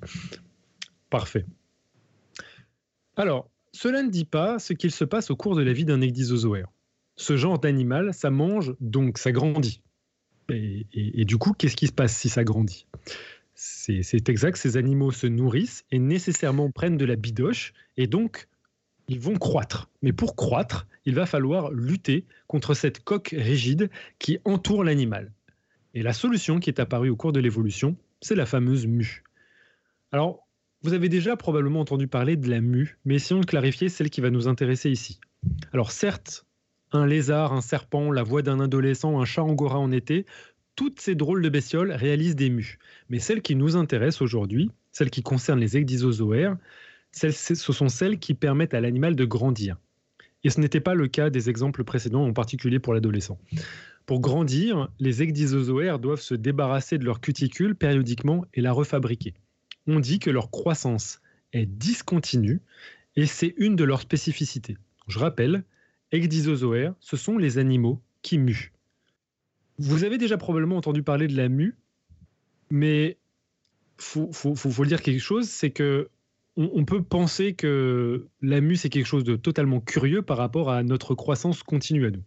Parfait. 1.10 1.46
Alors, 3.18 3.50
cela 3.74 4.04
ne 4.04 4.10
dit 4.10 4.26
pas 4.26 4.60
ce 4.60 4.74
qu'il 4.74 4.92
se 4.92 5.04
passe 5.04 5.32
au 5.32 5.36
cours 5.36 5.56
de 5.56 5.64
la 5.64 5.74
vie 5.74 5.86
d'un 5.86 6.02
ecdysozoaire. 6.02 6.68
Ce 7.16 7.36
genre 7.38 7.60
d'animal, 7.60 8.14
ça 8.14 8.30
mange, 8.30 8.76
donc 8.80 9.18
ça 9.18 9.32
grandit. 9.32 9.82
Et, 10.50 11.26
du 11.26 11.38
coup, 11.38 11.54
qu'est-ce 11.54 11.76
qui 11.76 11.88
se 11.88 11.92
passe 11.92 12.16
si 12.16 12.30
ça 12.30 12.44
grandit? 12.44 12.86
C'est 13.56 14.30
exact, 14.30 14.58
ces 14.58 14.78
animaux 14.78 15.12
se 15.12 15.28
nourrissent 15.28 15.86
et 15.92 16.00
nécessairement 16.00 16.72
prennent 16.72 16.98
de 16.98 17.06
la 17.06 17.16
bidoche, 17.16 17.74
et 17.98 18.08
donc 18.08 18.48
ils 19.08 19.20
vont 19.20 19.38
croître. 19.38 19.90
Mais 20.02 20.14
pour 20.14 20.36
croître, 20.36 20.88
il 21.06 21.16
va 21.16 21.26
falloir 21.26 21.72
lutter 21.72 22.26
contre 22.48 22.74
cette 22.74 23.04
coque 23.04 23.36
rigide 23.38 23.90
qui 24.20 24.40
entoure 24.46 24.84
l'animal. 24.84 25.32
Et 25.94 26.02
la 26.04 26.14
solution 26.14 26.60
qui 26.60 26.70
est 26.70 26.80
apparue 26.80 27.10
au 27.10 27.16
cours 27.16 27.34
de 27.34 27.40
l'évolution, 27.40 27.96
c'est 28.22 28.36
la 28.36 28.46
fameuse 28.46 28.88
mue. 28.88 29.24
Alors, 30.12 30.48
vous 30.84 30.94
avez 30.94 31.08
déjà 31.08 31.38
probablement 31.38 31.80
entendu 31.80 32.08
parler 32.08 32.36
de 32.36 32.50
la 32.50 32.60
mue, 32.60 32.98
mais 33.06 33.16
essayons 33.16 33.40
de 33.40 33.46
clarifier 33.46 33.88
celle 33.88 34.10
qui 34.10 34.20
va 34.20 34.30
nous 34.30 34.50
intéresser 34.50 34.92
ici. 34.92 35.20
Alors 35.72 35.92
certes, 35.92 36.46
un 36.92 37.08
lézard, 37.08 37.54
un 37.54 37.62
serpent, 37.62 38.12
la 38.12 38.24
voix 38.24 38.42
d'un 38.42 38.60
adolescent, 38.60 39.20
un 39.20 39.26
chat 39.26 39.44
angora 39.44 39.80
en 39.80 39.92
été, 39.92 40.26
toutes 40.76 41.00
ces 41.00 41.16
drôles 41.16 41.42
de 41.42 41.50
bestioles 41.50 41.92
réalisent 41.92 42.36
des 42.36 42.50
mues. 42.50 42.80
Mais 43.10 43.20
celles 43.20 43.42
qui 43.42 43.56
nous 43.56 43.78
intéressent 43.78 44.22
aujourd'hui, 44.22 44.72
celles 44.92 45.10
qui 45.10 45.24
concernent 45.24 45.60
les 45.60 45.78
ecdysozoaires, 45.78 46.58
ce 47.12 47.56
sont 47.56 47.90
celles 47.90 48.20
qui 48.20 48.34
permettent 48.34 48.74
à 48.74 48.82
l'animal 48.82 49.16
de 49.16 49.26
grandir. 49.26 49.78
Et 50.44 50.50
ce 50.50 50.60
n'était 50.60 50.82
pas 50.82 50.96
le 50.96 51.08
cas 51.08 51.30
des 51.30 51.50
exemples 51.50 51.86
précédents, 51.86 52.26
en 52.26 52.34
particulier 52.34 52.80
pour 52.80 52.94
l'adolescent. 52.94 53.40
Pour 54.06 54.20
grandir, 54.20 54.90
les 55.00 55.24
ecdysozoaires 55.24 56.00
doivent 56.00 56.20
se 56.20 56.36
débarrasser 56.36 56.98
de 56.98 57.06
leur 57.06 57.22
cuticule 57.22 57.76
périodiquement 57.76 58.44
et 58.54 58.60
la 58.60 58.74
refabriquer 58.74 59.34
on 59.88 60.00
dit 60.00 60.20
que 60.20 60.30
leur 60.30 60.52
croissance 60.52 61.22
est 61.52 61.66
discontinue 61.66 62.62
et 63.16 63.26
c'est 63.26 63.54
une 63.58 63.76
de 63.76 63.84
leurs 63.84 64.02
spécificités. 64.02 64.78
Je 65.08 65.20
rappelle, 65.20 65.64
ecdysozoaires, 66.12 66.96
ce 67.00 67.18
sont 67.18 67.38
les 67.38 67.58
animaux 67.58 68.02
qui 68.22 68.38
muent. 68.38 68.72
Vous 69.80 70.04
avez 70.04 70.18
déjà 70.18 70.38
probablement 70.38 70.78
entendu 70.78 71.04
parler 71.04 71.28
de 71.28 71.36
la 71.36 71.50
mue, 71.50 71.76
mais 72.70 73.18
faut, 73.98 74.32
faut, 74.32 74.56
faut, 74.56 74.86
dire 74.86 75.02
quelque 75.02 75.22
chose, 75.22 75.48
c'est 75.48 75.72
que 75.72 76.10
on, 76.56 76.86
peut 76.86 77.02
penser 77.02 77.54
que 77.54 78.28
la 78.42 78.62
mue 78.62 78.76
c'est 78.76 78.90
quelque 78.90 79.08
chose 79.08 79.24
de 79.24 79.36
totalement 79.36 79.80
curieux 79.80 80.22
par 80.22 80.38
rapport 80.38 80.70
à 80.70 80.84
notre 80.84 81.16
croissance 81.16 81.64
continue 81.64 82.06
à 82.06 82.12
nous. 82.12 82.24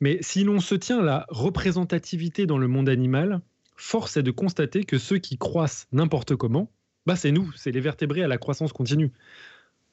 Mais 0.00 0.18
si 0.20 0.42
l'on 0.42 0.58
se 0.58 0.74
tient 0.74 0.98
à 0.98 1.04
la 1.04 1.26
représentativité 1.28 2.46
dans 2.46 2.58
le 2.58 2.66
monde 2.66 2.88
animal, 2.88 3.40
force 3.76 4.16
est 4.16 4.22
de 4.22 4.30
constater 4.30 4.84
que 4.84 4.98
ceux 4.98 5.18
qui 5.18 5.38
croissent 5.38 5.86
n'importe 5.92 6.34
comment, 6.36 6.70
bah 7.06 7.16
c'est 7.16 7.32
nous, 7.32 7.52
c'est 7.54 7.70
les 7.70 7.80
vertébrés 7.80 8.22
à 8.22 8.28
la 8.28 8.38
croissance 8.38 8.72
continue. 8.72 9.12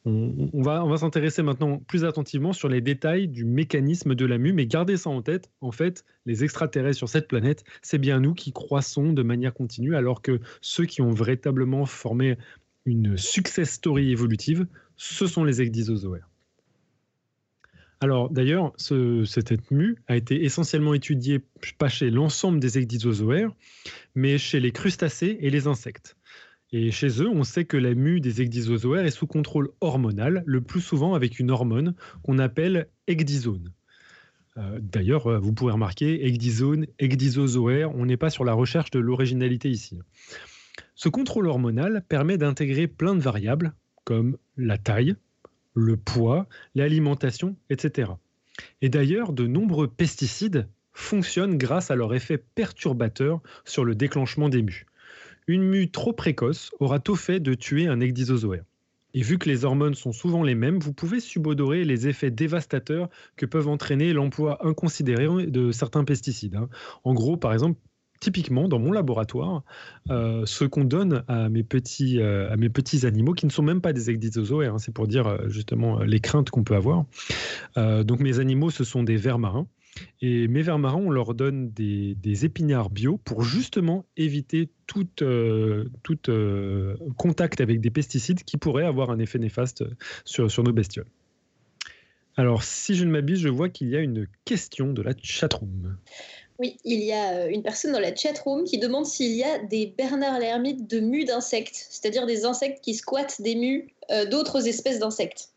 On, 0.05 0.61
va, 0.61 0.97
s'intéresser 0.97 1.43
maintenant 1.43 1.77
plus 1.77 2.03
attentivement 2.03 2.51
sur 2.51 2.67
les 2.67 2.81
détails 2.81 3.29
du 3.29 3.45
mécanisme 3.45 4.15
de 4.15 4.25
la 4.25 4.37
mue, 4.37 4.51
mais 4.51 4.65
gardez 4.65 4.97
ça 4.97 5.09
en 5.09 5.21
tête. 5.21 5.49
En 5.61 5.71
fait, 5.71 6.03
les 6.25 6.43
extraterrestres 6.43 6.97
sur 6.97 7.07
cette 7.07 7.29
planète, 7.29 7.63
c'est 7.81 7.99
bien 7.99 8.19
nous 8.19 8.33
qui 8.33 8.51
croissons 8.51 9.13
de 9.13 9.23
manière 9.23 9.53
continue, 9.53 9.95
alors 9.95 10.21
que 10.21 10.41
ceux 10.59 10.85
qui 10.85 11.01
ont 11.01 11.11
véritablement 11.11 11.85
formé 11.85 12.37
une 12.85 13.15
success 13.15 13.71
story 13.71 14.11
évolutive, 14.11 14.67
ce 14.97 15.25
sont 15.25 15.45
les 15.45 15.61
ecdysozoaires. 15.61 16.29
Alors 18.03 18.29
d'ailleurs, 18.29 18.73
cette 18.75 19.71
mue 19.71 19.95
a 20.07 20.17
été 20.17 20.43
essentiellement 20.43 20.93
étudiée 20.93 21.39
pas 21.77 21.87
chez 21.87 22.09
l'ensemble 22.09 22.59
des 22.59 22.77
ecdysozoaires, 22.77 23.49
mais 24.13 24.37
chez 24.37 24.59
les 24.59 24.73
crustacés 24.73 25.37
et 25.39 25.49
les 25.49 25.67
insectes. 25.67 26.17
Et 26.73 26.91
chez 26.91 27.21
eux, 27.21 27.29
on 27.29 27.45
sait 27.45 27.63
que 27.63 27.77
la 27.77 27.93
mue 27.93 28.19
des 28.19 28.41
ecdysozoaires 28.41 29.05
est 29.05 29.11
sous 29.11 29.25
contrôle 29.25 29.69
hormonal, 29.79 30.43
le 30.45 30.59
plus 30.59 30.81
souvent 30.81 31.13
avec 31.13 31.39
une 31.39 31.49
hormone 31.49 31.95
qu'on 32.23 32.39
appelle 32.39 32.89
ecdysone. 33.07 33.71
Euh, 34.57 34.79
d'ailleurs, 34.81 35.27
euh, 35.27 35.39
vous 35.39 35.53
pouvez 35.53 35.71
remarquer, 35.71 36.27
ecdysone, 36.27 36.87
ecdysozoaire, 36.99 37.95
on 37.95 38.05
n'est 38.05 38.17
pas 38.17 38.29
sur 38.29 38.43
la 38.43 38.51
recherche 38.51 38.91
de 38.91 38.99
l'originalité 38.99 39.69
ici. 39.69 39.97
Ce 40.93 41.07
contrôle 41.07 41.47
hormonal 41.47 42.03
permet 42.09 42.37
d'intégrer 42.37 42.87
plein 42.87 43.15
de 43.15 43.21
variables, 43.21 43.73
comme 44.03 44.35
la 44.57 44.77
taille, 44.77 45.15
le 45.73 45.97
poids, 45.97 46.47
l'alimentation, 46.75 47.55
etc. 47.69 48.11
Et 48.81 48.89
d'ailleurs, 48.89 49.33
de 49.33 49.47
nombreux 49.47 49.87
pesticides 49.87 50.67
fonctionnent 50.93 51.57
grâce 51.57 51.91
à 51.91 51.95
leur 51.95 52.13
effet 52.13 52.37
perturbateur 52.37 53.41
sur 53.65 53.83
le 53.83 53.95
déclenchement 53.95 54.49
des 54.49 54.61
mues. 54.61 54.85
Une 55.47 55.63
mue 55.63 55.89
trop 55.89 56.13
précoce 56.13 56.71
aura 56.79 56.99
tôt 56.99 57.15
fait 57.15 57.39
de 57.39 57.53
tuer 57.53 57.87
un 57.87 57.99
ecdysozoaire. 57.99 58.63
Et 59.15 59.21
vu 59.21 59.37
que 59.37 59.47
les 59.47 59.63
hormones 59.63 59.93
sont 59.93 60.11
souvent 60.11 60.41
les 60.41 60.55
mêmes, 60.55 60.79
vous 60.79 60.93
pouvez 60.93 61.19
subodorer 61.19 61.85
les 61.85 62.07
effets 62.07 62.31
dévastateurs 62.31 63.09
que 63.35 63.45
peuvent 63.45 63.67
entraîner 63.67 64.11
l'emploi 64.11 64.65
inconsidéré 64.65 65.27
de 65.45 65.71
certains 65.71 66.03
pesticides. 66.03 66.55
Hein. 66.55 66.69
En 67.03 67.13
gros, 67.13 67.37
par 67.37 67.53
exemple, 67.53 67.79
typiquement 68.23 68.69
dans 68.69 68.79
mon 68.79 68.93
laboratoire, 68.93 69.63
euh, 70.09 70.45
ce 70.45 70.63
qu'on 70.63 70.85
donne 70.85 71.25
à 71.27 71.49
mes, 71.49 71.63
petits, 71.63 72.21
euh, 72.21 72.49
à 72.49 72.55
mes 72.55 72.69
petits 72.69 73.05
animaux, 73.05 73.33
qui 73.33 73.45
ne 73.45 73.51
sont 73.51 73.63
même 73.63 73.81
pas 73.81 73.91
des 73.91 74.09
ecdysozoaires, 74.09 74.75
hein, 74.75 74.79
c'est 74.79 74.93
pour 74.93 75.07
dire 75.07 75.27
euh, 75.27 75.49
justement 75.49 75.99
les 75.99 76.21
craintes 76.21 76.49
qu'on 76.49 76.63
peut 76.63 76.75
avoir. 76.75 77.03
donc 77.75 78.21
mes 78.21 78.39
animaux, 78.39 78.69
ce 78.69 78.85
sont 78.85 79.03
des 79.03 79.17
vers 79.17 79.39
marins. 79.39 79.67
Et 80.21 80.47
mes 80.47 80.61
vers 80.61 80.79
marins, 80.79 81.01
on 81.05 81.11
leur 81.11 81.33
donne 81.35 81.69
des, 81.71 82.45
épinards 82.45 82.89
bio 82.89 83.17
pour 83.17 83.43
justement 83.43 84.05
éviter 84.15 84.69
tout, 84.87 85.05
tout 86.03 86.17
contact 87.17 87.59
avec 87.59 87.81
des 87.81 87.89
pesticides 87.91 88.43
qui 88.43 88.57
pourraient 88.57 88.85
avoir 88.85 89.11
un 89.11 89.19
effet 89.19 89.37
néfaste 89.37 89.83
sur, 90.23 90.49
sur 90.49 90.63
nos 90.63 90.71
bestioles. 90.71 91.05
Alors, 92.35 92.63
si 92.63 92.95
je 92.95 93.05
ne 93.05 93.11
m'abuse, 93.11 93.39
je 93.39 93.49
vois 93.49 93.69
qu'il 93.69 93.89
y 93.89 93.95
a 93.95 93.99
une 93.99 94.27
question 94.45 94.91
de 94.91 95.03
la 95.03 95.13
chatroom. 95.21 95.97
Oui, 96.63 96.77
il 96.85 97.03
y 97.03 97.11
a 97.11 97.49
une 97.49 97.61
personne 97.61 97.91
dans 97.91 97.99
la 97.99 98.15
chat 98.15 98.39
room 98.39 98.63
qui 98.63 98.77
demande 98.77 99.05
s'il 99.05 99.33
y 99.33 99.43
a 99.43 99.59
des 99.59 99.93
Bernard 99.97 100.39
l'ermite 100.39 100.89
de 100.89 101.01
mus 101.01 101.25
d'insectes, 101.25 101.87
c'est-à-dire 101.89 102.25
des 102.25 102.45
insectes 102.45 102.81
qui 102.81 102.93
squattent 102.93 103.41
des 103.41 103.55
mus 103.55 103.89
d'autres 104.31 104.65
espèces 104.65 104.97
d'insectes. 104.97 105.49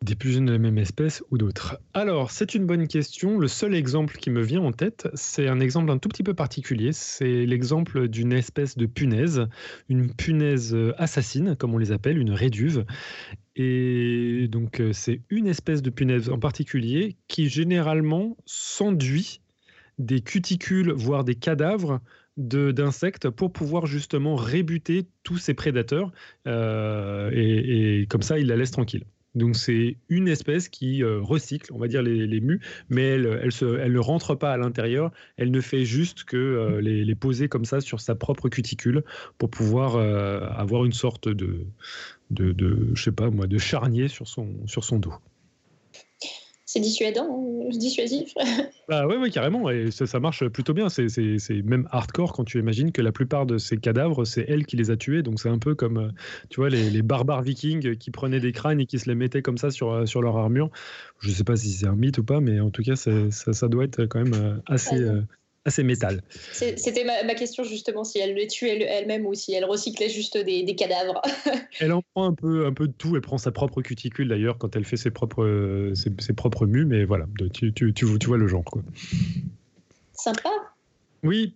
Des 0.00 0.14
plus 0.14 0.32
jeunes 0.32 0.46
de 0.46 0.52
la 0.52 0.58
même 0.58 0.78
espèce 0.78 1.22
ou 1.30 1.36
d'autres 1.36 1.78
Alors, 1.92 2.30
c'est 2.30 2.54
une 2.54 2.64
bonne 2.64 2.88
question. 2.88 3.36
Le 3.36 3.48
seul 3.48 3.74
exemple 3.74 4.16
qui 4.16 4.30
me 4.30 4.40
vient 4.40 4.62
en 4.62 4.72
tête, 4.72 5.08
c'est 5.12 5.46
un 5.46 5.60
exemple 5.60 5.90
un 5.90 5.98
tout 5.98 6.08
petit 6.08 6.22
peu 6.22 6.32
particulier. 6.32 6.92
C'est 6.94 7.44
l'exemple 7.44 8.08
d'une 8.08 8.32
espèce 8.32 8.78
de 8.78 8.86
punaise, 8.86 9.46
une 9.90 10.10
punaise 10.10 10.74
assassine, 10.96 11.54
comme 11.54 11.74
on 11.74 11.78
les 11.78 11.92
appelle, 11.92 12.16
une 12.16 12.32
réduve. 12.32 12.86
Et 13.56 14.48
donc, 14.48 14.80
euh, 14.80 14.92
c'est 14.92 15.20
une 15.30 15.46
espèce 15.46 15.82
de 15.82 15.90
punaise 15.90 16.28
en 16.28 16.38
particulier 16.38 17.16
qui 17.28 17.48
généralement 17.48 18.36
s'enduit 18.46 19.40
des 19.98 20.20
cuticules, 20.20 20.92
voire 20.92 21.22
des 21.24 21.36
cadavres 21.36 22.00
d'insectes 22.36 23.30
pour 23.30 23.52
pouvoir 23.52 23.86
justement 23.86 24.34
rébuter 24.34 25.06
tous 25.22 25.38
ces 25.38 25.54
prédateurs. 25.54 26.10
Euh, 26.48 27.30
et, 27.32 28.06
comme 28.08 28.22
ça, 28.22 28.40
il 28.40 28.48
la 28.48 28.56
laisse 28.56 28.72
tranquille. 28.72 29.04
Donc 29.36 29.56
c'est 29.56 29.96
une 30.08 30.28
espèce 30.28 30.68
qui 30.68 31.02
euh, 31.02 31.20
recycle, 31.20 31.72
on 31.72 31.78
va 31.78 31.88
dire, 31.88 32.02
les, 32.02 32.26
les 32.26 32.40
mus, 32.40 32.60
mais 32.88 33.02
elle, 33.02 33.40
elle, 33.80 33.92
ne 33.92 33.98
rentre 33.98 34.36
pas 34.36 34.52
à 34.52 34.56
l'intérieur, 34.56 35.10
elle 35.36 35.50
ne 35.50 35.60
fait 35.60 35.84
juste 35.84 36.22
que 36.22 36.78
les, 36.80 37.14
poser 37.16 37.48
comme 37.48 37.64
ça 37.64 37.80
sur 37.80 38.00
sa 38.00 38.14
propre 38.14 38.48
cuticule 38.48 39.02
pour 39.38 39.50
pouvoir 39.50 39.96
avoir 39.96 40.84
une 40.84 40.92
sorte 40.92 41.28
de, 41.28 41.66
de, 42.34 42.52
de, 42.52 42.90
je 42.94 43.02
sais 43.02 43.12
pas 43.12 43.30
moi, 43.30 43.46
de 43.46 43.58
charnier 43.58 44.08
sur 44.08 44.28
son, 44.28 44.48
sur 44.66 44.84
son 44.84 44.98
dos 44.98 45.14
c'est 46.74 46.80
dissuadant, 46.80 47.28
hein, 47.30 47.68
dissuasif. 47.70 48.34
bah 48.88 49.06
ouais, 49.06 49.16
ouais, 49.16 49.30
carrément, 49.30 49.70
et 49.70 49.92
ça, 49.92 50.06
ça 50.06 50.18
marche 50.18 50.44
plutôt 50.48 50.74
bien. 50.74 50.88
C'est 50.88 51.08
même 51.62 51.86
hardcore 51.92 52.32
quand 52.32 52.42
tu 52.42 52.58
imagines 52.58 52.90
que 52.90 53.00
la 53.00 53.12
plupart 53.12 53.46
de 53.46 53.58
ces 53.58 53.76
cadavres, 53.76 54.24
c'est 54.24 54.44
elle 54.48 54.66
qui 54.66 54.76
les 54.76 54.90
a 54.90 54.96
tués. 54.96 55.22
Donc 55.22 55.38
c'est 55.38 55.48
un 55.48 55.60
peu 55.60 55.76
comme, 55.76 55.98
euh, 55.98 56.08
tu 56.50 56.56
vois, 56.56 56.70
les, 56.70 56.90
les, 56.90 57.02
barbares 57.02 57.42
vikings 57.42 57.96
qui 57.96 58.10
prenaient 58.10 58.40
des 58.40 58.50
crânes 58.50 58.80
et 58.80 58.86
qui 58.86 58.98
se 58.98 59.08
les 59.08 59.14
mettaient 59.14 59.40
comme 59.40 59.56
ça 59.56 59.70
sur, 59.70 59.92
euh, 59.92 60.06
sur 60.06 60.20
leur 60.20 60.36
armure. 60.36 60.68
Je 61.20 61.30
sais 61.30 61.44
pas 61.44 61.54
si 61.54 61.70
c'est 61.70 61.86
un 61.86 61.94
mythe 61.94 62.18
ou 62.18 62.24
pas, 62.24 62.40
mais 62.40 62.58
en 62.58 62.70
tout 62.70 62.82
cas, 62.82 62.96
ça, 62.96 63.30
ça, 63.30 63.68
doit 63.68 63.84
être 63.84 64.06
quand 64.06 64.24
même 64.24 64.34
euh, 64.34 65.20
assez, 65.64 65.80
assez 65.80 65.82
métal. 65.82 66.22
C'était 66.52 67.04
ma, 67.04 67.34
question 67.34 67.64
justement, 67.64 68.04
si 68.04 68.18
elle 68.18 68.34
le 68.34 68.46
tue 68.46 68.68
elle-même 68.68 69.26
ou 69.26 69.34
si 69.34 69.52
elle 69.54 69.64
recyclait 69.64 70.08
juste 70.08 70.36
des, 70.38 70.74
cadavres. 70.76 71.20
elle 71.80 71.92
en 71.92 72.02
prend 72.14 72.26
un 72.26 72.34
peu, 72.34 72.66
un 72.66 72.72
peu 72.72 72.88
de 72.88 72.92
tout. 72.92 73.14
Elle 73.16 73.22
prend 73.22 73.38
sa 73.38 73.52
propre 73.52 73.82
cuticule 73.82 74.28
d'ailleurs 74.28 74.58
quand 74.58 74.76
elle 74.76 74.84
fait 74.84 74.96
ses 74.96 75.10
propres, 75.10 75.92
ses, 75.94 76.32
propres 76.32 76.66
mus, 76.66 76.84
mais 76.84 77.04
voilà, 77.04 77.26
tu, 77.52 77.72
tu, 77.72 77.92
tu, 77.92 78.04
vois 78.04 78.38
le 78.38 78.46
genre. 78.46 78.64
Quoi. 78.64 78.82
Sympa. 80.12 80.50
Oui. 81.22 81.54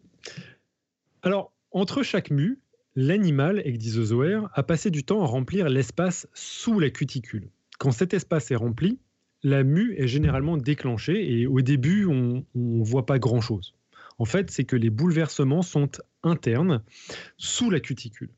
Alors, 1.22 1.52
entre 1.72 2.02
chaque 2.02 2.30
mue, 2.30 2.58
l'animal 2.96 3.62
ecdysozoaire 3.64 4.48
a 4.54 4.62
passé 4.62 4.90
du 4.90 5.04
temps 5.04 5.22
à 5.22 5.26
remplir 5.26 5.68
l'espace 5.68 6.26
sous 6.34 6.80
la 6.80 6.90
cuticule. 6.90 7.50
Quand 7.78 7.92
cet 7.92 8.14
espace 8.14 8.50
est 8.50 8.56
rempli, 8.56 8.98
la 9.42 9.62
mue 9.62 9.94
est 9.96 10.08
généralement 10.08 10.56
déclenchée 10.56 11.32
et 11.32 11.46
au 11.46 11.60
début, 11.60 12.06
on 12.06 12.44
ne 12.54 12.84
voit 12.84 13.06
pas 13.06 13.18
grand-chose 13.18 13.74
en 14.18 14.24
fait, 14.24 14.50
c'est 14.50 14.64
que 14.64 14.76
les 14.76 14.90
bouleversements 14.90 15.62
sont 15.62 15.90
internes, 16.22 16.82
sous 17.36 17.70
la 17.70 17.80
cuticule. 17.80 18.30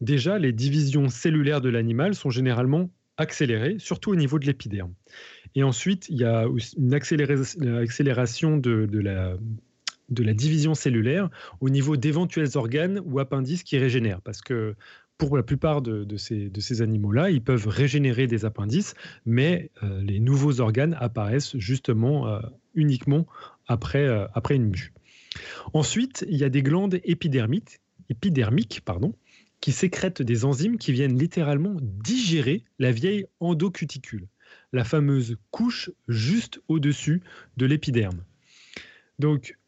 Déjà, 0.00 0.38
les 0.38 0.52
divisions 0.52 1.08
cellulaires 1.08 1.60
de 1.60 1.68
l'animal 1.68 2.14
sont 2.14 2.30
généralement 2.30 2.90
accélérées, 3.16 3.76
surtout 3.78 4.12
au 4.12 4.16
niveau 4.16 4.38
de 4.38 4.46
l'épiderme. 4.46 4.94
Et 5.54 5.62
ensuite, 5.62 6.08
il 6.08 6.18
y 6.18 6.24
a 6.24 6.46
une 6.76 6.94
accélération 6.94 8.56
de, 8.56 8.88
la, 9.00 10.34
division 10.34 10.74
cellulaire 10.74 11.28
au 11.60 11.68
niveau 11.68 11.96
d'éventuels 11.96 12.56
organes 12.56 13.00
ou 13.04 13.18
appendices 13.18 13.64
qui 13.64 13.76
régénèrent. 13.76 14.22
Parce 14.22 14.40
que 14.40 14.76
pour 15.16 15.36
la 15.36 15.42
plupart 15.42 15.82
de, 15.82 16.16
ces, 16.16 16.82
animaux-là, 16.82 17.30
ils 17.30 17.42
peuvent 17.42 17.66
régénérer 17.66 18.28
des 18.28 18.44
appendices, 18.44 18.94
mais 19.26 19.72
euh, 19.82 20.00
les 20.00 20.20
nouveaux 20.20 20.60
organes 20.60 20.96
apparaissent 21.00 21.56
justement 21.56 22.28
euh, 22.28 22.40
uniquement 22.74 23.26
euh, 23.68 24.26
après 24.32 24.54
une 24.54 24.68
mue. 24.68 24.92
Ensuite, 25.72 26.24
il 26.28 26.36
y 26.36 26.44
a 26.44 26.48
des 26.48 26.62
glandes 26.62 27.00
épidermiques, 27.04 27.80
qui 29.60 29.72
sécrètent 29.72 30.22
des 30.22 30.44
enzymes 30.44 30.78
qui 30.78 30.92
viennent 30.92 31.18
littéralement 31.18 31.76
digérer 31.82 32.64
la 32.78 32.92
vieille 32.92 33.26
endocuticule, 33.40 34.28
la 34.72 34.84
fameuse 34.84 35.36
couche 35.50 35.90
juste 36.06 36.60
au-dessus 36.68 37.22
de 37.56 37.66
l'épiderme. 37.66 38.22
Donc, 39.18 39.58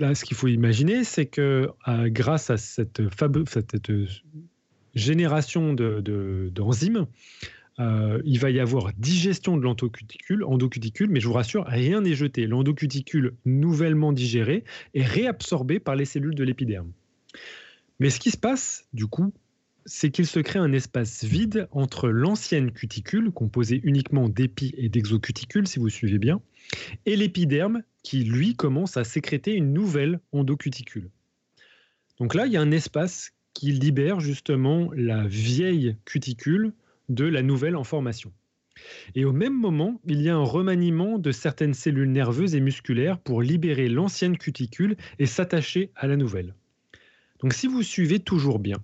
là, 0.00 0.14
ce 0.14 0.24
qu'il 0.24 0.36
faut 0.36 0.48
imaginer, 0.48 1.04
c'est 1.04 1.26
que 1.26 1.70
euh, 1.88 2.08
grâce 2.08 2.50
à 2.50 2.56
cette, 2.56 3.02
cette 3.48 3.92
génération 4.94 5.74
d'enzymes, 5.74 6.94
de, 6.94 7.06
euh, 7.80 8.20
il 8.24 8.38
va 8.38 8.50
y 8.50 8.60
avoir 8.60 8.92
digestion 8.94 9.56
de 9.56 9.62
l'endocuticule, 9.62 10.44
endocuticule, 10.44 11.10
mais 11.10 11.20
je 11.20 11.26
vous 11.26 11.32
rassure, 11.32 11.64
rien 11.66 12.00
n'est 12.00 12.14
jeté. 12.14 12.46
L'endocuticule 12.46 13.34
nouvellement 13.44 14.12
digérée 14.12 14.64
est 14.94 15.04
réabsorbée 15.04 15.80
par 15.80 15.96
les 15.96 16.04
cellules 16.04 16.34
de 16.34 16.44
l'épiderme. 16.44 16.92
Mais 17.98 18.10
ce 18.10 18.20
qui 18.20 18.30
se 18.30 18.36
passe, 18.36 18.86
du 18.92 19.06
coup, 19.06 19.32
c'est 19.86 20.10
qu'il 20.10 20.26
se 20.26 20.40
crée 20.40 20.58
un 20.58 20.72
espace 20.72 21.24
vide 21.24 21.68
entre 21.70 22.08
l'ancienne 22.08 22.70
cuticule, 22.70 23.30
composée 23.30 23.80
uniquement 23.84 24.28
d'épi 24.28 24.72
et 24.76 24.88
d'exocuticules, 24.88 25.66
si 25.66 25.78
vous 25.78 25.90
suivez 25.90 26.18
bien, 26.18 26.40
et 27.06 27.16
l'épiderme 27.16 27.82
qui, 28.02 28.24
lui, 28.24 28.54
commence 28.54 28.96
à 28.96 29.04
sécréter 29.04 29.52
une 29.54 29.72
nouvelle 29.72 30.20
endocuticule. 30.32 31.10
Donc 32.18 32.34
là, 32.34 32.46
il 32.46 32.52
y 32.52 32.56
a 32.56 32.62
un 32.62 32.70
espace 32.70 33.32
qui 33.52 33.72
libère 33.72 34.20
justement 34.20 34.90
la 34.94 35.26
vieille 35.26 35.96
cuticule 36.04 36.72
de 37.08 37.24
la 37.24 37.42
nouvelle 37.42 37.76
en 37.76 37.84
formation. 37.84 38.32
Et 39.14 39.24
au 39.24 39.32
même 39.32 39.54
moment, 39.54 40.00
il 40.06 40.20
y 40.20 40.28
a 40.28 40.36
un 40.36 40.42
remaniement 40.42 41.18
de 41.18 41.30
certaines 41.30 41.74
cellules 41.74 42.10
nerveuses 42.10 42.54
et 42.54 42.60
musculaires 42.60 43.18
pour 43.18 43.42
libérer 43.42 43.88
l'ancienne 43.88 44.36
cuticule 44.36 44.96
et 45.18 45.26
s'attacher 45.26 45.90
à 45.94 46.06
la 46.06 46.16
nouvelle. 46.16 46.54
Donc 47.40 47.52
si 47.52 47.66
vous 47.66 47.82
suivez 47.82 48.20
toujours 48.20 48.58
bien, 48.58 48.78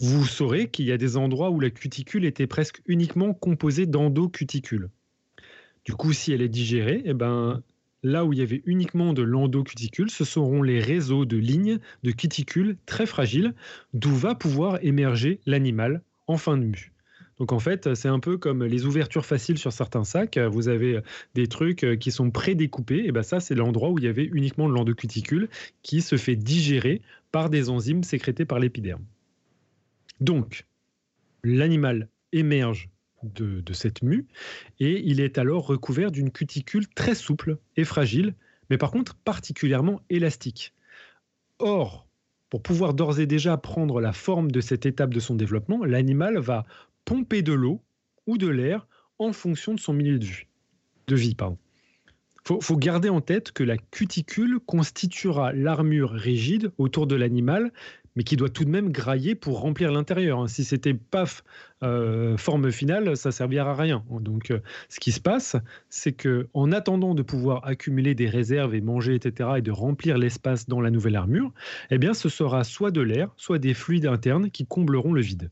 vous 0.00 0.24
saurez 0.24 0.68
qu'il 0.68 0.86
y 0.86 0.92
a 0.92 0.96
des 0.96 1.16
endroits 1.16 1.50
où 1.50 1.60
la 1.60 1.70
cuticule 1.70 2.24
était 2.24 2.46
presque 2.46 2.80
uniquement 2.86 3.34
composée 3.34 3.86
d'endocuticules. 3.86 4.88
Du 5.84 5.92
coup, 5.92 6.12
si 6.12 6.32
elle 6.32 6.42
est 6.42 6.48
digérée, 6.48 7.02
eh 7.04 7.14
ben, 7.14 7.62
là 8.02 8.24
où 8.24 8.32
il 8.32 8.38
y 8.38 8.42
avait 8.42 8.62
uniquement 8.64 9.12
de 9.12 9.22
l'endocuticule, 9.22 10.10
ce 10.10 10.24
seront 10.24 10.62
les 10.62 10.80
réseaux 10.80 11.24
de 11.24 11.36
lignes 11.36 11.78
de 12.02 12.10
cuticules 12.10 12.76
très 12.86 13.06
fragiles, 13.06 13.54
d'où 13.92 14.14
va 14.14 14.34
pouvoir 14.34 14.78
émerger 14.82 15.40
l'animal 15.46 16.02
en 16.26 16.38
fin 16.38 16.56
de 16.56 16.64
mue. 16.64 16.92
Donc 17.40 17.52
en 17.52 17.58
fait, 17.58 17.94
c'est 17.94 18.08
un 18.08 18.20
peu 18.20 18.36
comme 18.36 18.62
les 18.64 18.84
ouvertures 18.84 19.24
faciles 19.24 19.56
sur 19.56 19.72
certains 19.72 20.04
sacs. 20.04 20.36
Vous 20.36 20.68
avez 20.68 21.00
des 21.34 21.46
trucs 21.46 21.98
qui 21.98 22.12
sont 22.12 22.30
prédécoupés. 22.30 23.06
Et 23.06 23.12
ben 23.12 23.22
ça, 23.22 23.40
c'est 23.40 23.54
l'endroit 23.54 23.88
où 23.88 23.98
il 23.98 24.04
y 24.04 24.08
avait 24.08 24.26
uniquement 24.26 24.68
de 24.68 24.74
l'endocuticule 24.74 25.48
qui 25.82 26.02
se 26.02 26.16
fait 26.16 26.36
digérer 26.36 27.00
par 27.32 27.48
des 27.48 27.70
enzymes 27.70 28.04
sécrétées 28.04 28.44
par 28.44 28.58
l'épiderme. 28.58 29.02
Donc, 30.20 30.66
l'animal 31.42 32.08
émerge 32.32 32.90
de, 33.22 33.62
de, 33.62 33.72
cette 33.72 34.02
mue 34.02 34.26
et 34.78 35.00
il 35.06 35.20
est 35.20 35.38
alors 35.38 35.66
recouvert 35.66 36.10
d'une 36.10 36.30
cuticule 36.30 36.88
très 36.88 37.14
souple 37.14 37.56
et 37.76 37.84
fragile, 37.84 38.34
mais 38.68 38.76
par 38.76 38.90
contre 38.90 39.14
particulièrement 39.14 40.02
élastique. 40.10 40.74
Or, 41.58 42.06
pour 42.50 42.62
pouvoir 42.62 42.94
d'ores 42.94 43.20
et 43.20 43.26
déjà 43.26 43.56
prendre 43.56 44.00
la 44.00 44.12
forme 44.12 44.50
de 44.50 44.60
cette 44.60 44.84
étape 44.84 45.14
de 45.14 45.20
son 45.20 45.36
développement, 45.36 45.84
l'animal 45.84 46.38
va 46.38 46.66
pomper 47.04 47.42
de 47.42 47.52
l'eau 47.52 47.82
ou 48.26 48.38
de 48.38 48.48
l'air 48.48 48.86
en 49.18 49.32
fonction 49.32 49.74
de 49.74 49.80
son 49.80 49.92
milieu 49.92 50.18
de 50.18 50.24
vie. 50.24 50.46
De. 51.06 51.16
Faut, 52.44 52.76
garder 52.76 53.10
en 53.10 53.20
tête 53.20 53.52
que 53.52 53.62
la 53.62 53.76
cuticule 53.76 54.58
constituera 54.64 55.52
l'armure 55.52 56.10
rigide 56.10 56.72
autour 56.78 57.06
de 57.06 57.14
l'animal, 57.14 57.70
mais 58.16 58.24
qui 58.24 58.36
doit 58.36 58.48
tout 58.48 58.64
de 58.64 58.70
même 58.70 58.90
grailler 58.90 59.34
pour 59.34 59.60
remplir 59.60 59.92
l'intérieur. 59.92 60.40
Hein. 60.40 60.48
Si 60.48 60.64
c'était 60.64 60.94
paf, 60.94 61.44
euh, 61.82 62.36
forme 62.36 62.72
finale, 62.72 63.16
ça 63.16 63.30
servira 63.30 63.70
à 63.70 63.74
rien. 63.74 64.04
Donc, 64.10 64.50
euh, 64.50 64.60
ce 64.88 64.98
qui 64.98 65.12
se 65.12 65.20
passe, 65.20 65.56
c'est 65.90 66.12
que 66.12 66.48
en 66.54 66.72
attendant 66.72 67.14
de 67.14 67.22
pouvoir 67.22 67.66
accumuler 67.66 68.14
des 68.14 68.28
réserves 68.28 68.74
et 68.74 68.80
manger, 68.80 69.14
etc., 69.14 69.50
et 69.58 69.62
de 69.62 69.70
remplir 69.70 70.18
l'espace 70.18 70.66
dans 70.66 70.80
la 70.80 70.90
nouvelle 70.90 71.16
armure, 71.16 71.52
eh 71.90 71.98
bien, 71.98 72.14
ce 72.14 72.28
sera 72.28 72.64
soit 72.64 72.90
de 72.90 73.00
l'air, 73.00 73.32
soit 73.36 73.58
des 73.58 73.74
fluides 73.74 74.06
internes 74.06 74.50
qui 74.50 74.66
combleront 74.66 75.12
le 75.12 75.20
vide. 75.20 75.50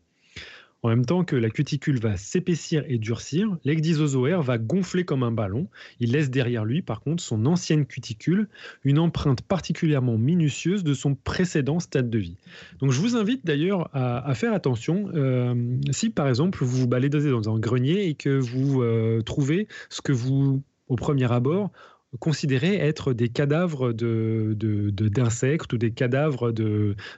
En 0.85 0.91
même 0.91 1.05
temps 1.05 1.25
que 1.25 1.35
la 1.35 1.51
cuticule 1.51 1.99
va 1.99 2.17
s'épaissir 2.17 2.85
et 2.87 2.99
durcir, 2.99 3.57
l'ecdysozoaire 3.65 4.43
va 4.43 4.59
gonfler 4.59 5.05
comme 5.05 5.25
un 5.25 5.33
ballon. 5.33 5.67
Il 5.99 6.13
laisse 6.13 6.31
derrière 6.31 6.65
lui, 6.65 6.83
par 6.83 7.01
contre, 7.01 7.21
son 7.21 7.47
ancienne 7.47 7.85
cuticule, 7.85 8.49
une 8.85 9.01
empreinte 9.01 9.43
particulièrement 9.43 10.19
minutieuse 10.19 10.85
de 10.85 10.95
son 10.95 11.17
précédent 11.17 11.81
stade 11.81 12.11
de 12.11 12.19
vie. 12.19 12.37
Donc 12.79 12.93
je 12.93 13.01
vous 13.01 13.17
invite 13.17 13.45
d'ailleurs 13.45 13.91
à, 13.93 14.33
faire 14.35 14.53
attention. 14.53 15.11
Euh, 15.15 15.77
si 15.91 16.11
par 16.11 16.29
exemple 16.29 16.63
vous 16.63 16.83
vous 16.83 16.89
baladez 16.89 17.29
dans 17.29 17.53
un 17.53 17.59
grenier 17.59 18.07
et 18.07 18.15
que 18.15 18.39
vous 18.39 18.81
euh, 18.83 19.21
trouvez 19.23 19.67
ce 19.89 20.01
que 20.01 20.13
vous, 20.13 20.63
au 20.87 20.95
premier 20.95 21.31
abord, 21.33 21.73
considérés 22.21 22.77
être 22.77 23.13
des 23.13 23.29
cadavres 23.29 23.93
d'insectes 23.93 25.73
ou 25.73 25.79
des 25.79 25.91
cadavres 25.91 26.53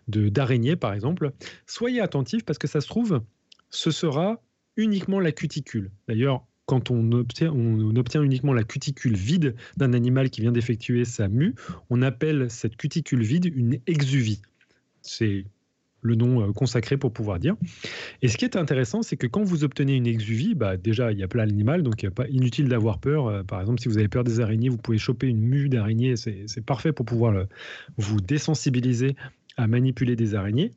d'araignées, 0.09 0.77
par 0.77 0.95
exemple. 0.95 1.33
Soyez 1.67 2.01
attentifs 2.01 2.45
parce 2.45 2.59
que 2.59 2.67
ça 2.67 2.81
se 2.81 2.89
trouve, 2.89 3.21
ce 3.71 3.91
sera 3.91 4.43
uniquement 4.77 5.21
la 5.21 5.33
cuticule. 5.33 5.91
D'ailleurs, 6.09 6.45
quand 6.67 6.91
on 6.91 7.11
obtient, 7.13 7.53
on 7.53 7.97
obtient, 7.97 8.23
uniquement 8.23 8.53
la 8.53 8.63
cuticule 8.63 9.17
vide 9.17 9.57
d'un 9.77 9.93
animal 9.93 10.31
qui 10.31 10.41
vient 10.41 10.53
d'effectuer 10.53 11.05
sa 11.05 11.29
mue, 11.29 11.55
on 11.91 12.01
appelle 12.01 12.49
cette 12.49 12.77
cuticule 12.77 13.23
vide 13.23 13.47
une 13.47 13.81
exuvie. 13.87 14.41
C'est 15.03 15.47
le 16.03 16.15
nom 16.15 16.43
euh, 16.43 16.53
consacré 16.53 16.97
pour 16.97 17.13
pouvoir 17.13 17.39
dire. 17.39 17.57
Et 18.23 18.29
ce 18.29 18.37
qui 18.37 18.45
est 18.45 18.57
intéressant, 18.57 19.03
c'est 19.03 19.17
que 19.17 19.27
quand 19.27 19.43
vous 19.43 19.65
obtenez 19.65 19.97
une 19.97 20.07
exuvie, 20.07 20.55
bah 20.55 20.77
déjà, 20.77 21.13
il 21.13 21.19
y 21.19 21.23
a 21.23 21.29
plein 21.29 21.47
d'animaux, 21.47 21.83
donc 21.83 22.03
il 22.03 22.07
n'est 22.07 22.15
pas 22.15 22.29
inutile 22.29 22.69
d'avoir 22.69 22.99
peur. 22.99 23.27
Euh, 23.27 23.43
par 23.43 23.61
exemple, 23.61 23.81
si 23.81 23.89
vous 23.89 23.99
avez 23.99 24.09
peur 24.09 24.25
des 24.25 24.41
araignées, 24.41 24.69
vous 24.69 24.79
pouvez 24.79 24.99
choper 24.99 25.27
une 25.27 25.41
mue 25.41 25.69
d'araignée, 25.69 26.15
c'est 26.17 26.65
parfait 26.65 26.93
pour 26.93 27.05
pouvoir 27.05 27.47
vous 27.97 28.21
désensibiliser 28.21 29.17
à 29.57 29.67
manipuler 29.67 30.17
des 30.17 30.35
araignées. 30.35 30.71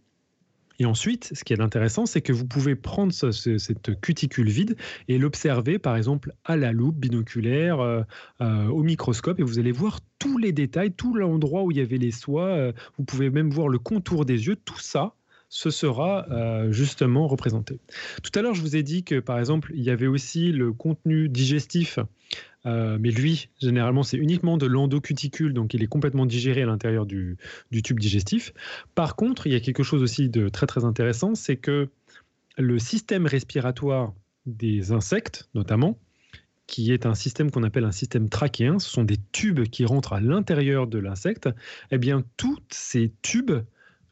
Et 0.79 0.85
ensuite, 0.85 1.31
ce 1.33 1.43
qui 1.43 1.53
est 1.53 1.61
intéressant, 1.61 2.05
c'est 2.05 2.21
que 2.21 2.33
vous 2.33 2.45
pouvez 2.45 2.75
prendre 2.75 3.13
cette 3.13 4.01
cuticule 4.01 4.49
vide 4.49 4.75
et 5.07 5.17
l'observer, 5.17 5.79
par 5.79 5.95
exemple, 5.95 6.33
à 6.43 6.55
la 6.55 6.71
loupe 6.71 6.97
binoculaire, 6.97 7.79
euh, 7.79 8.03
au 8.39 8.83
microscope, 8.83 9.39
et 9.39 9.43
vous 9.43 9.59
allez 9.59 9.71
voir 9.71 9.99
tous 10.19 10.37
les 10.37 10.51
détails, 10.51 10.91
tout 10.91 11.13
l'endroit 11.13 11.63
où 11.63 11.71
il 11.71 11.77
y 11.77 11.81
avait 11.81 11.97
les 11.97 12.11
soies. 12.11 12.71
vous 12.97 13.03
pouvez 13.03 13.29
même 13.29 13.49
voir 13.49 13.67
le 13.67 13.79
contour 13.79 14.25
des 14.25 14.47
yeux. 14.47 14.55
Tout 14.55 14.79
ça, 14.79 15.15
ce 15.53 15.69
sera 15.69 16.25
euh, 16.31 16.71
justement 16.71 17.27
représenté. 17.27 17.79
Tout 18.23 18.31
à 18.33 18.41
l'heure, 18.41 18.55
je 18.55 18.61
vous 18.61 18.75
ai 18.75 18.81
dit 18.81 19.03
que, 19.03 19.19
par 19.19 19.37
exemple, 19.37 19.71
il 19.75 19.83
y 19.83 19.91
avait 19.91 20.07
aussi 20.07 20.51
le 20.51 20.73
contenu 20.73 21.29
digestif, 21.29 21.99
euh, 22.65 22.97
mais 22.99 23.11
lui, 23.11 23.49
généralement, 23.59 24.03
c'est 24.03 24.17
uniquement 24.17 24.57
de 24.57 24.65
l'endocuticule, 24.65 25.53
donc 25.53 25.73
il 25.73 25.83
est 25.83 25.87
complètement 25.87 26.25
digéré 26.25 26.63
à 26.63 26.65
l'intérieur 26.65 27.05
du, 27.05 27.37
tube 27.83 27.99
digestif. 27.99 28.53
Par 28.95 29.15
contre, 29.15 29.47
il 29.47 29.53
y 29.53 29.55
a 29.55 29.59
quelque 29.59 29.83
chose 29.83 30.01
aussi 30.01 30.29
de 30.29 30.49
très 30.49 30.67
très 30.67 30.85
intéressant, 30.85 31.35
c'est 31.35 31.57
que 31.57 31.89
le 32.57 32.79
système 32.79 33.25
respiratoire 33.25 34.13
des 34.45 34.91
insectes, 34.91 35.49
notamment, 35.55 35.97
qui 36.67 36.93
est 36.93 37.05
un 37.05 37.15
système 37.15 37.51
qu'on 37.51 37.63
appelle 37.63 37.83
un 37.83 37.91
système 37.91 38.29
trachéen, 38.29 38.79
ce 38.79 38.89
sont 38.89 39.03
des 39.03 39.17
tubes 39.33 39.63
qui 39.63 39.85
rentrent 39.85 40.13
à 40.13 40.21
l'intérieur 40.21 40.87
de 40.87 40.99
l'insecte, 40.99 41.49
eh 41.91 41.97
bien, 41.97 42.23
tous 42.37 42.57
ces 42.69 43.11
tubes 43.21 43.51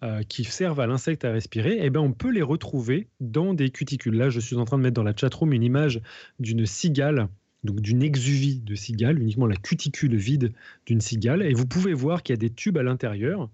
euh, 0.03 0.23
qui 0.23 0.43
servent 0.43 0.79
à 0.79 0.87
l'insecte 0.87 1.23
à 1.23 1.31
respirer, 1.31 1.77
eh 1.79 1.89
bien, 1.89 2.01
on 2.01 2.11
peut 2.11 2.31
les 2.31 2.41
retrouver 2.41 3.07
dans 3.19 3.53
des 3.53 3.69
cuticules. 3.69 4.15
Là, 4.15 4.29
je 4.29 4.39
suis 4.39 4.57
en 4.57 4.65
train 4.65 4.77
de 4.77 4.83
mettre 4.83 4.95
dans 4.95 5.03
la 5.03 5.15
chatroom 5.15 5.53
une 5.53 5.63
image 5.63 6.01
d'une 6.39 6.65
cigale, 6.65 7.29
d'une 7.63 8.01
exuvie 8.01 8.59
de 8.59 8.75
cigale, 8.75 9.19
uniquement 9.19 9.47
la 9.47 9.55
cuticule 9.55 10.15
vide 10.15 10.53
d'une 10.85 11.01
cigale, 11.01 11.43
et 11.43 11.53
vous 11.53 11.67
pouvez 11.67 11.93
voir 11.93 12.23
qu'il 12.23 12.33
y 12.33 12.37
a 12.37 12.37
des 12.37 12.49
tubes 12.49 12.77
à 12.77 12.83
l'intérieur. 12.83 13.49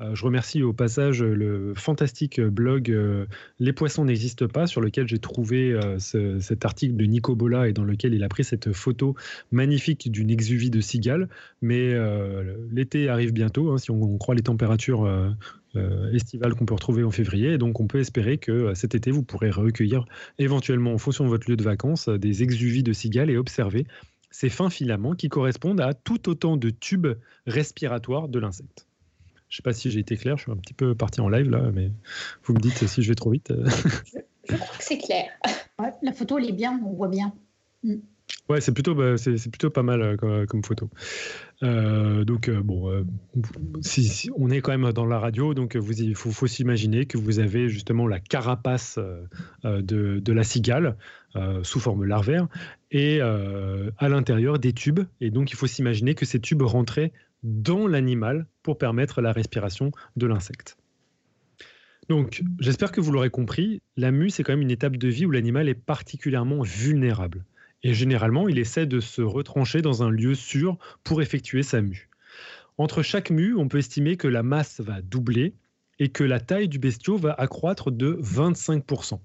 Euh, 0.00 0.14
je 0.14 0.24
remercie 0.24 0.62
au 0.62 0.72
passage 0.72 1.24
le 1.24 1.74
fantastique 1.74 2.40
blog 2.40 2.88
euh, 2.88 3.26
Les 3.58 3.72
poissons 3.72 4.04
n'existent 4.04 4.46
pas, 4.46 4.68
sur 4.68 4.80
lequel 4.80 5.08
j'ai 5.08 5.18
trouvé 5.18 5.78
cet 5.98 6.64
article 6.64 6.94
de 6.96 7.04
Nico 7.04 7.34
Bola 7.34 7.68
et 7.68 7.72
dans 7.72 7.84
lequel 7.84 8.14
il 8.14 8.22
a 8.22 8.28
pris 8.28 8.44
cette 8.44 8.72
photo 8.72 9.16
magnifique 9.50 10.10
d'une 10.10 10.30
exuvie 10.30 10.70
de 10.70 10.80
cigale. 10.80 11.28
Mais 11.62 11.94
l'été 12.70 13.08
arrive 13.08 13.32
bientôt, 13.32 13.72
hein, 13.72 13.78
si 13.78 13.90
on, 13.90 14.18
croit 14.18 14.34
les 14.34 14.42
températures 14.42 15.04
euh, 15.04 15.30
estivale 16.12 16.54
qu'on 16.54 16.66
peut 16.66 16.74
retrouver 16.74 17.04
en 17.04 17.10
février. 17.10 17.52
Et 17.52 17.58
donc, 17.58 17.80
on 17.80 17.86
peut 17.86 18.00
espérer 18.00 18.38
que 18.38 18.52
euh, 18.52 18.74
cet 18.74 18.94
été, 18.94 19.10
vous 19.10 19.22
pourrez 19.22 19.50
recueillir 19.50 20.04
éventuellement, 20.38 20.92
en 20.92 20.98
fonction 20.98 21.24
de 21.24 21.28
votre 21.28 21.48
lieu 21.50 21.56
de 21.56 21.62
vacances, 21.62 22.08
euh, 22.08 22.18
des 22.18 22.42
exuvies 22.42 22.82
de 22.82 22.92
cigales 22.92 23.30
et 23.30 23.36
observer 23.36 23.86
ces 24.30 24.48
fins 24.48 24.70
filaments 24.70 25.14
qui 25.14 25.28
correspondent 25.28 25.80
à 25.80 25.94
tout 25.94 26.28
autant 26.28 26.56
de 26.56 26.70
tubes 26.70 27.08
respiratoires 27.46 28.28
de 28.28 28.38
l'insecte. 28.38 28.86
Je 29.48 29.54
ne 29.54 29.56
sais 29.56 29.62
pas 29.62 29.72
si 29.72 29.90
j'ai 29.90 30.00
été 30.00 30.16
clair, 30.16 30.36
je 30.36 30.42
suis 30.42 30.52
un 30.52 30.56
petit 30.56 30.74
peu 30.74 30.94
parti 30.94 31.22
en 31.22 31.30
live 31.30 31.48
là, 31.48 31.70
mais 31.72 31.90
vous 32.44 32.52
me 32.52 32.60
dites 32.60 32.86
si 32.86 33.02
je 33.02 33.08
vais 33.08 33.14
trop 33.14 33.30
vite. 33.30 33.50
je, 33.50 34.12
crois 34.54 34.76
que 34.76 34.84
c'est 34.84 34.98
clair. 34.98 35.24
la 36.02 36.12
photo, 36.12 36.36
elle 36.36 36.50
est 36.50 36.52
bien, 36.52 36.78
on 36.84 36.92
voit 36.92 37.08
bien. 37.08 37.32
Mm. 37.82 37.94
Ouais, 38.50 38.60
c'est 38.60 38.72
plutôt, 38.72 38.94
bah, 38.94 39.16
c'est, 39.16 39.36
plutôt 39.48 39.70
pas 39.70 39.82
mal 39.82 40.18
comme, 40.18 40.62
photo. 40.62 40.90
Euh, 41.64 42.24
donc 42.24 42.48
euh, 42.48 42.62
bon, 42.62 42.88
euh, 42.90 43.04
si, 43.80 44.30
on 44.36 44.48
est 44.50 44.60
quand 44.60 44.76
même 44.76 44.92
dans 44.92 45.06
la 45.06 45.18
radio, 45.18 45.54
donc 45.54 45.76
il 45.76 46.14
faut, 46.14 46.46
s'imaginer 46.46 47.06
que 47.06 47.18
vous 47.18 47.40
avez 47.40 47.68
justement 47.68 48.06
la 48.06 48.20
carapace 48.20 48.98
de, 49.64 50.32
la 50.32 50.44
cigale 50.44 50.96
sous 51.62 51.80
forme 51.80 52.04
larvaire 52.04 52.48
et 52.90 53.20
à 53.20 54.08
l'intérieur 54.08 54.58
des 54.58 54.72
tubes. 54.72 55.00
Et 55.20 55.30
donc 55.30 55.50
il 55.50 55.56
faut 55.56 55.66
s'imaginer 55.66 56.14
que 56.14 56.24
ces 56.24 56.40
tubes 56.40 56.62
rentraient 56.62 57.12
dans 57.42 57.86
l'animal 57.86 58.46
pour 58.62 58.78
permettre 58.78 59.20
la 59.20 59.32
respiration 59.32 59.92
de 60.16 60.26
l'insecte. 60.26 60.76
Donc, 62.08 62.42
j'espère 62.58 62.90
que 62.90 63.02
vous 63.02 63.12
l'aurez 63.12 63.28
compris, 63.28 63.82
la 63.98 64.10
mue, 64.10 64.30
c'est 64.30 64.42
quand 64.42 64.52
même 64.52 64.62
une 64.62 64.70
étape 64.70 64.96
de 64.96 65.08
vie 65.08 65.26
où 65.26 65.30
l'animal 65.30 65.68
est 65.68 65.74
particulièrement 65.74 66.62
vulnérable. 66.62 67.44
Et 67.82 67.94
généralement, 67.94 68.48
il 68.48 68.58
essaie 68.58 68.86
de 68.86 69.00
se 69.00 69.22
retrancher 69.22 69.82
dans 69.82 70.02
un 70.02 70.10
lieu 70.10 70.34
sûr 70.34 70.78
pour 71.04 71.22
effectuer 71.22 71.62
sa 71.62 71.80
mue. 71.80 72.08
Entre 72.76 73.02
chaque 73.02 73.30
mue, 73.30 73.56
on 73.56 73.68
peut 73.68 73.78
estimer 73.78 74.16
que 74.16 74.28
la 74.28 74.42
masse 74.42 74.80
va 74.80 75.02
doubler 75.02 75.54
et 75.98 76.10
que 76.10 76.24
la 76.24 76.38
taille 76.40 76.68
du 76.68 76.78
bestiau 76.78 77.16
va 77.16 77.32
accroître 77.32 77.90
de 77.90 78.18
25%. 78.22 79.18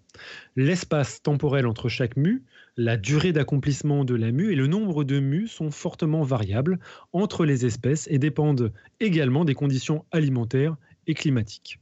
L'espace 0.56 1.22
temporel 1.22 1.68
entre 1.68 1.88
chaque 1.88 2.18
mue, 2.18 2.44
la 2.78 2.98
durée 2.98 3.32
d'accomplissement 3.32 4.06
de 4.06 4.16
la 4.16 4.32
mue 4.32 4.52
et 4.52 4.56
le 4.56 4.68
nombre 4.68 5.04
de 5.04 5.20
mues 5.20 5.48
sont 5.48 5.70
fortement 5.70 6.24
variables 6.24 6.80
entre 7.12 7.46
les 7.46 7.66
espèces 7.66 8.08
et 8.10 8.18
dépendent 8.18 8.74
également 9.00 9.46
des 9.46 9.54
conditions 9.54 10.06
alimentaires 10.12 10.76
et 11.06 11.14
climatiques. 11.14 11.80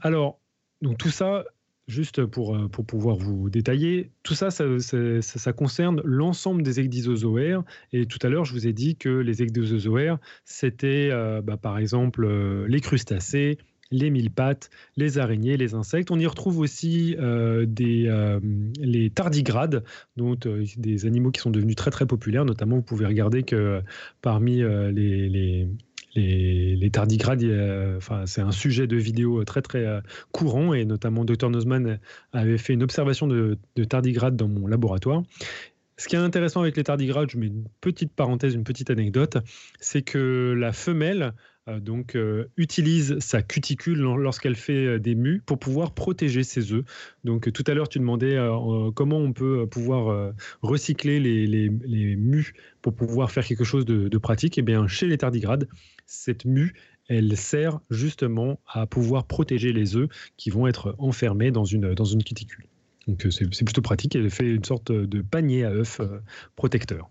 Alors, 0.00 0.38
donc 0.80 0.98
tout 0.98 1.10
ça, 1.10 1.44
juste 1.88 2.24
pour, 2.24 2.56
euh, 2.56 2.68
pour 2.68 2.84
pouvoir 2.84 3.16
vous 3.16 3.50
détailler, 3.50 4.10
tout 4.22 4.34
ça, 4.34 4.50
ça, 4.50 5.52
concerne 5.52 6.00
l'ensemble 6.04 6.62
des 6.62 6.80
ecdysozoaires. 6.80 7.62
Et 7.92 8.06
tout 8.06 8.18
à 8.22 8.28
l'heure, 8.28 8.44
je 8.44 8.52
vous 8.52 8.66
ai 8.66 8.72
dit 8.72 8.96
que 8.96 9.08
les 9.08 9.42
ecdysozoaires, 9.42 10.18
c'était 10.44 11.08
euh, 11.10 11.42
bah, 11.42 11.56
par 11.56 11.78
exemple 11.78 12.24
euh, 12.24 12.66
les 12.68 12.80
crustacés, 12.80 13.58
les 13.90 14.10
mille 14.10 14.30
pattes, 14.30 14.70
les 14.96 15.18
araignées, 15.18 15.56
les 15.56 15.74
insectes. 15.74 16.10
On 16.10 16.18
y 16.18 16.26
retrouve 16.26 16.58
aussi 16.60 17.14
des, 17.18 18.38
les 18.80 19.10
tardigrades, 19.10 19.84
donc 20.16 20.48
des 20.48 21.04
animaux 21.04 21.30
qui 21.30 21.42
sont 21.42 21.50
devenus 21.50 21.76
très 21.76 21.90
très 21.90 22.06
populaires. 22.06 22.46
Notamment, 22.46 22.76
vous 22.76 22.82
pouvez 22.82 23.04
regarder 23.04 23.42
que 23.42 23.82
parmi 24.22 24.62
les 24.62 25.68
les, 26.14 26.90
tardigrades, 26.90 27.44
enfin, 27.96 28.26
c'est 28.26 28.42
un 28.42 28.52
sujet 28.52 28.86
de 28.86 28.96
vidéo 28.96 29.44
très 29.44 29.62
très 29.62 29.84
euh, 29.84 30.00
courant 30.32 30.74
et 30.74 30.84
notamment 30.84 31.24
Dr 31.24 31.50
Nozman 31.50 31.98
avait 32.32 32.58
fait 32.58 32.72
une 32.74 32.82
observation 32.82 33.26
de, 33.26 33.58
tardigrades 33.88 34.36
dans 34.36 34.48
mon 34.48 34.66
laboratoire. 34.66 35.22
Ce 36.02 36.08
qui 36.08 36.16
est 36.16 36.18
intéressant 36.18 36.62
avec 36.62 36.76
les 36.76 36.82
tardigrades, 36.82 37.30
je 37.30 37.38
mets 37.38 37.46
une 37.46 37.62
petite 37.80 38.12
parenthèse, 38.12 38.54
une 38.54 38.64
petite 38.64 38.90
anecdote, 38.90 39.38
c'est 39.78 40.02
que 40.02 40.52
la 40.58 40.72
femelle 40.72 41.32
euh, 41.68 41.78
donc 41.78 42.16
euh, 42.16 42.50
utilise 42.56 43.20
sa 43.20 43.40
cuticule 43.40 44.00
lorsqu'elle 44.00 44.56
fait 44.56 44.98
des 44.98 45.14
mues 45.14 45.42
pour 45.46 45.60
pouvoir 45.60 45.94
protéger 45.94 46.42
ses 46.42 46.72
œufs. 46.72 46.84
Donc 47.22 47.52
tout 47.52 47.62
à 47.68 47.74
l'heure 47.74 47.88
tu 47.88 48.00
demandais 48.00 48.36
comment 48.96 49.18
on 49.18 49.32
peut 49.32 49.68
pouvoir 49.68 50.34
recycler 50.60 51.20
les, 51.20 51.46
les, 51.46 52.16
mues 52.16 52.52
pour 52.80 52.96
pouvoir 52.96 53.30
faire 53.30 53.46
quelque 53.46 53.62
chose 53.62 53.84
de, 53.84 54.08
de 54.08 54.18
pratique. 54.18 54.58
Et 54.58 54.62
eh 54.62 54.64
bien 54.64 54.88
chez 54.88 55.06
les 55.06 55.18
tardigrades, 55.18 55.68
cette 56.04 56.44
mue, 56.46 56.72
elle 57.06 57.36
sert 57.36 57.78
justement 57.90 58.58
à 58.66 58.88
pouvoir 58.88 59.28
protéger 59.28 59.72
les 59.72 59.94
œufs 59.94 60.08
qui 60.36 60.50
vont 60.50 60.66
être 60.66 60.96
enfermés 60.98 61.52
dans 61.52 61.64
une, 61.64 61.94
dans 61.94 62.06
une 62.06 62.24
cuticule. 62.24 62.66
Donc 63.08 63.26
euh, 63.26 63.30
c'est 63.30 63.64
plutôt 63.64 63.82
pratique, 63.82 64.14
elle 64.14 64.30
fait 64.30 64.44
une 64.44 64.64
sorte 64.64 64.92
de 64.92 65.22
panier 65.22 65.64
à 65.64 65.70
œufs 65.70 66.00
euh, 66.00 66.20
protecteur. 66.56 67.10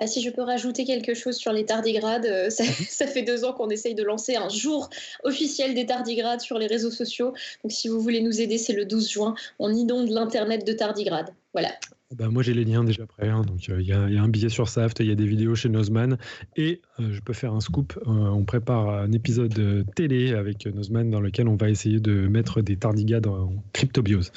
Ah, 0.00 0.06
si 0.06 0.22
je 0.22 0.30
peux 0.30 0.42
rajouter 0.42 0.84
quelque 0.84 1.14
chose 1.14 1.36
sur 1.36 1.52
les 1.52 1.64
tardigrades, 1.64 2.26
euh, 2.26 2.44
mhm. 2.46 2.50
ça, 2.88 3.06
fait 3.06 3.22
deux 3.22 3.44
ans 3.44 3.52
qu'on 3.52 3.68
essaye 3.68 3.94
de 3.94 4.04
lancer 4.04 4.36
un 4.36 4.48
jour 4.48 4.88
officiel 5.24 5.74
des 5.74 5.86
tardigrades 5.86 6.40
sur 6.40 6.58
les 6.58 6.66
réseaux 6.66 6.90
sociaux. 6.90 7.34
Donc 7.62 7.72
si 7.72 7.88
vous 7.88 8.00
voulez 8.00 8.20
nous 8.20 8.40
aider, 8.40 8.58
c'est 8.58 8.72
le 8.72 8.84
12 8.84 9.10
juin. 9.10 9.34
On 9.58 9.72
inonde 9.72 10.10
l'Internet 10.10 10.64
de 10.64 10.72
tardigrades. 10.72 11.30
Voilà. 11.52 11.70
Bah, 12.16 12.28
moi, 12.30 12.42
j'ai 12.42 12.54
les 12.54 12.64
liens 12.64 12.84
déjà 12.84 13.06
prêts. 13.06 13.28
Hein, 13.28 13.42
donc, 13.42 13.68
euh, 13.68 13.80
il 13.80 13.86
y, 13.86 13.92
a 13.92 14.00
un 14.00 14.28
billet 14.28 14.48
sur 14.48 14.68
Saft, 14.68 15.00
il 15.00 15.06
y 15.06 15.12
a 15.12 15.14
des 15.14 15.26
vidéos 15.26 15.54
chez 15.54 15.68
Nozman. 15.68 16.16
Et 16.56 16.80
euh, 17.00 17.12
je 17.12 17.20
peux 17.20 17.34
faire 17.34 17.52
un 17.52 17.60
scoop. 17.60 17.98
on 18.06 18.44
prépare 18.44 18.88
un 18.88 19.12
épisode 19.12 19.84
télé 19.94 20.32
avec 20.32 20.66
Nozman 20.66 21.10
dans 21.10 21.20
lequel 21.20 21.48
on 21.48 21.56
va 21.56 21.68
essayer 21.68 22.00
de 22.00 22.26
mettre 22.28 22.62
des 22.62 22.76
tardigades 22.76 23.26
en 23.26 23.62
cryptobiose. 23.72 24.32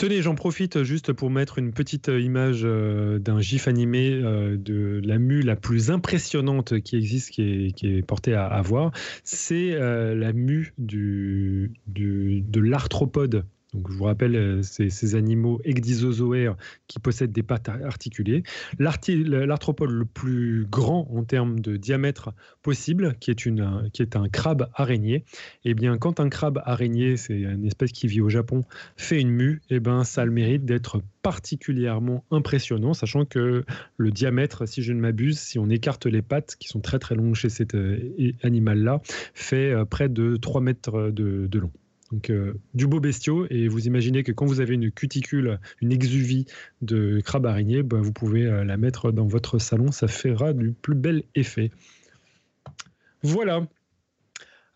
Tenez, 0.00 0.22
j'en 0.22 0.34
profite 0.34 0.82
juste 0.82 1.12
pour 1.12 1.28
mettre 1.28 1.58
une 1.58 1.74
petite 1.74 2.08
image 2.08 2.62
euh, 2.64 3.18
d'un 3.18 3.38
gif 3.42 3.68
animé 3.68 4.12
euh, 4.12 4.56
de 4.56 4.98
la 5.04 5.18
mue 5.18 5.42
la 5.42 5.56
plus 5.56 5.90
impressionnante 5.90 6.80
qui 6.80 6.96
existe, 6.96 7.32
qui 7.32 7.74
est, 7.82 8.06
portée 8.06 8.32
à, 8.32 8.62
voir. 8.62 8.92
C'est 9.24 9.72
euh, 9.72 10.14
la 10.14 10.32
mue 10.32 10.72
du, 10.78 11.74
de 11.86 12.60
l'arthropode 12.60 13.44
Donc, 13.74 13.90
je 13.90 13.96
vous 13.96 14.04
rappelle, 14.04 14.36
euh, 14.36 14.62
ces, 14.62 15.14
animaux 15.14 15.60
ecdysozoaires 15.64 16.56
qui 16.86 16.98
possèdent 16.98 17.32
des 17.32 17.42
pattes 17.42 17.68
articulées. 17.68 18.42
L'arthropode 18.78 19.90
le 19.90 20.04
plus 20.04 20.66
grand 20.68 21.08
en 21.10 21.24
termes 21.24 21.60
de 21.60 21.76
diamètre 21.76 22.32
possible, 22.62 23.16
qui 23.20 23.30
est, 23.30 24.16
un 24.16 24.28
crabe 24.28 24.70
araignée, 24.74 25.24
eh 25.64 25.74
bien, 25.74 25.98
quand 25.98 26.20
un 26.20 26.28
crabe 26.28 26.60
araignée, 26.64 27.16
c'est 27.16 27.40
une 27.40 27.64
espèce 27.64 27.92
qui 27.92 28.06
vit 28.06 28.20
au 28.20 28.28
Japon, 28.28 28.64
fait 28.96 29.20
une 29.20 29.30
mue, 29.30 29.62
eh 29.70 29.80
ben, 29.80 30.04
ça 30.04 30.22
a 30.22 30.24
le 30.24 30.32
mérite 30.32 30.64
d'être 30.64 31.02
particulièrement 31.22 32.24
impressionnant, 32.30 32.94
sachant 32.94 33.24
que 33.24 33.64
le 33.96 34.10
diamètre, 34.10 34.66
si 34.66 34.82
je 34.82 34.92
ne 34.92 35.00
m'abuse, 35.00 35.38
si 35.38 35.58
on 35.58 35.68
écarte 35.68 36.06
les 36.06 36.22
pattes, 36.22 36.56
qui 36.56 36.68
sont 36.68 36.80
très 36.80 36.98
très 36.98 37.14
longues 37.14 37.34
chez 37.34 37.48
cet 37.48 37.74
euh, 37.74 38.32
animal-là, 38.42 39.00
fait 39.34 39.70
euh, 39.72 39.84
près 39.84 40.08
de 40.08 40.36
3 40.36 40.60
mètres 40.60 41.10
de 41.10 41.58
long. 41.58 41.72
Donc 42.10 42.30
euh, 42.30 42.54
du 42.74 42.86
beau 42.86 43.00
bestiau 43.00 43.46
et 43.50 43.68
vous 43.68 43.86
imaginez 43.86 44.22
que 44.22 44.32
quand 44.32 44.46
vous 44.46 44.60
avez 44.60 44.74
une 44.74 44.90
cuticule, 44.90 45.60
une 45.80 45.92
exuvie 45.92 46.46
de 46.82 47.20
crabe 47.20 47.46
araignée, 47.46 47.82
ben, 47.82 48.00
vous 48.00 48.12
pouvez 48.12 48.46
euh, 48.46 48.64
la 48.64 48.76
mettre 48.76 49.12
dans 49.12 49.26
votre 49.26 49.58
salon, 49.58 49.92
ça 49.92 50.08
fera 50.08 50.52
du 50.52 50.72
plus 50.72 50.96
bel 50.96 51.22
effet. 51.34 51.70
Voilà. 53.22 53.66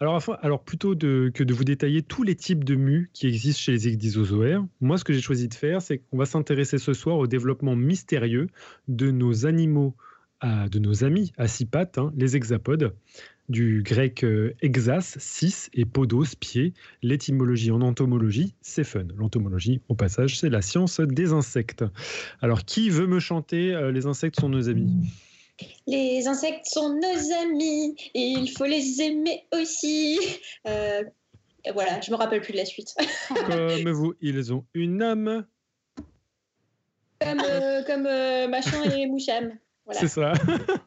Alors, 0.00 0.62
plutôt 0.62 0.94
que 0.94 1.42
de 1.42 1.54
vous 1.54 1.64
détailler 1.64 2.02
tous 2.02 2.24
les 2.24 2.34
types 2.34 2.62
de 2.62 2.74
mus 2.74 3.10
qui 3.14 3.26
existent 3.26 3.60
chez 3.60 3.72
les 3.72 3.88
ecdysozoaires, 3.88 4.62
moi 4.82 4.98
ce 4.98 5.04
que 5.04 5.14
j'ai 5.14 5.22
choisi 5.22 5.48
de 5.48 5.54
faire, 5.54 5.80
c'est 5.80 5.98
qu'on 5.98 6.18
va 6.18 6.26
s'intéresser 6.26 6.76
ce 6.76 6.92
soir 6.92 7.16
au 7.16 7.26
développement 7.26 7.74
mystérieux 7.74 8.48
de 8.86 9.10
nos 9.10 9.46
animaux, 9.46 9.94
de 10.42 10.78
nos 10.78 11.04
amis 11.04 11.32
à 11.38 11.48
six 11.48 11.64
pattes, 11.64 11.96
hein, 11.96 12.12
les 12.16 12.36
hexapodes 12.36 12.92
du 13.48 13.82
grec 13.82 14.24
euh, 14.24 14.54
exas, 14.62 15.16
six, 15.18 15.70
et 15.74 15.84
podos, 15.84 16.34
pied. 16.38 16.72
L'étymologie 17.02 17.70
en 17.70 17.80
entomologie, 17.82 18.54
c'est 18.62 18.84
fun. 18.84 19.06
L'entomologie, 19.16 19.80
au 19.88 19.94
passage, 19.94 20.38
c'est 20.38 20.48
la 20.48 20.62
science 20.62 21.00
des 21.00 21.32
insectes. 21.32 21.84
Alors, 22.40 22.64
qui 22.64 22.90
veut 22.90 23.06
me 23.06 23.20
chanter 23.20 23.74
euh, 23.74 23.92
Les 23.92 24.06
insectes 24.06 24.40
sont 24.40 24.48
nos 24.48 24.68
amis? 24.68 24.90
Les 25.86 26.26
insectes 26.26 26.66
sont 26.66 26.94
nos 26.94 27.32
amis, 27.42 27.94
et 28.14 28.28
il 28.28 28.48
faut 28.48 28.64
les 28.64 29.00
aimer 29.02 29.44
aussi. 29.52 30.18
Euh, 30.66 31.02
voilà, 31.72 32.00
je 32.00 32.10
me 32.10 32.16
rappelle 32.16 32.40
plus 32.40 32.52
de 32.52 32.58
la 32.58 32.64
suite. 32.64 32.94
comme 33.46 33.90
vous, 33.90 34.14
ils 34.20 34.52
ont 34.52 34.64
une 34.74 35.02
âme. 35.02 35.46
Comme, 37.20 37.42
comme 37.86 38.02
machin 38.50 38.82
et 38.90 39.06
moucham. 39.06 39.52
C'est 39.92 40.08
ça. 40.08 40.32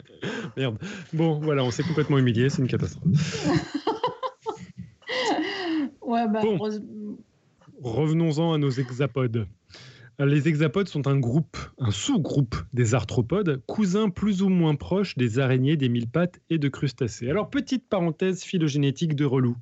Merde. 0.57 0.77
Bon, 1.13 1.39
voilà, 1.39 1.63
on 1.63 1.71
s'est 1.71 1.83
complètement 1.83 2.17
humilié, 2.17 2.49
c'est 2.49 2.61
une 2.61 2.67
catastrophe. 2.67 3.05
ouais, 6.01 6.27
bah, 6.27 6.41
Revenons-en 7.81 8.53
à 8.53 8.57
nos 8.57 8.71
hexapodes. 8.71 9.47
Les 10.19 10.47
hexapodes 10.47 10.87
sont 10.87 11.07
un 11.07 11.19
groupe, 11.19 11.57
un 11.77 11.91
sous-groupe 11.91 12.55
des 12.73 12.95
arthropodes, 12.95 13.61
cousins 13.67 14.09
plus 14.09 14.41
ou 14.41 14.49
moins 14.49 14.73
proches 14.73 15.15
des 15.15 15.37
araignées, 15.37 15.77
des 15.77 15.89
mille 15.89 16.09
pattes 16.09 16.39
et 16.49 16.57
de 16.57 16.67
crustacés. 16.69 17.29
Alors, 17.29 17.51
petite 17.51 17.87
parenthèse 17.87 18.41
phylogénétique 18.41 19.15
de 19.15 19.25
relou. 19.25 19.55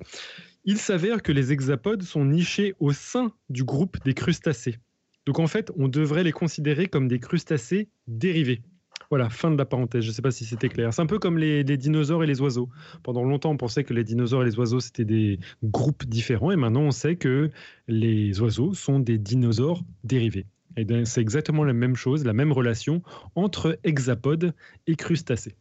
Il 0.64 0.78
s'avère 0.78 1.22
que 1.22 1.30
les 1.30 1.52
hexapodes 1.52 2.02
sont 2.02 2.24
nichés 2.24 2.74
au 2.80 2.92
sein 2.92 3.32
du 3.50 3.64
groupe 3.64 3.98
des 4.04 4.14
crustacés. 4.14 4.78
Donc 5.26 5.40
en 5.40 5.46
fait, 5.46 5.70
on 5.76 5.88
devrait 5.88 6.24
les 6.24 6.32
considérer 6.32 6.86
comme 6.86 7.06
des 7.06 7.18
crustacés 7.18 7.90
dérivés. 8.06 8.62
Voilà, 9.10 9.30
fin 9.30 9.50
de 9.50 9.56
la 9.56 9.64
parenthèse. 9.64 10.02
Je 10.02 10.08
ne 10.08 10.12
sais 10.14 10.22
pas 10.22 10.30
si 10.30 10.44
c'était 10.44 10.68
clair. 10.68 10.92
C'est 10.92 11.02
un 11.02 11.06
peu 11.06 11.18
comme 11.18 11.38
les, 11.38 11.64
dinosaures 11.64 12.24
et 12.24 12.26
les 12.26 12.40
oiseaux. 12.40 12.68
Pendant 13.02 13.24
longtemps, 13.24 13.50
on 13.50 13.56
pensait 13.56 13.84
que 13.84 13.94
les 13.94 14.04
dinosaures 14.04 14.42
et 14.42 14.46
les 14.46 14.58
oiseaux, 14.58 14.80
c'était 14.80 15.04
des 15.04 15.38
groupes 15.62 16.04
différents. 16.06 16.50
Et 16.50 16.56
maintenant, 16.56 16.82
on 16.82 16.90
sait 16.90 17.16
que 17.16 17.50
les 17.88 18.40
oiseaux 18.40 18.74
sont 18.74 18.98
des 18.98 19.18
dinosaures 19.18 19.82
dérivés. 20.04 20.46
Et 20.76 20.86
c'est 21.04 21.22
exactement 21.22 21.64
la 21.64 21.72
même 21.72 21.96
chose, 21.96 22.24
la 22.24 22.34
même 22.34 22.52
relation 22.52 23.02
entre 23.34 23.78
hexapodes 23.84 24.54
et 24.86 24.94
crustacés. 24.94 25.56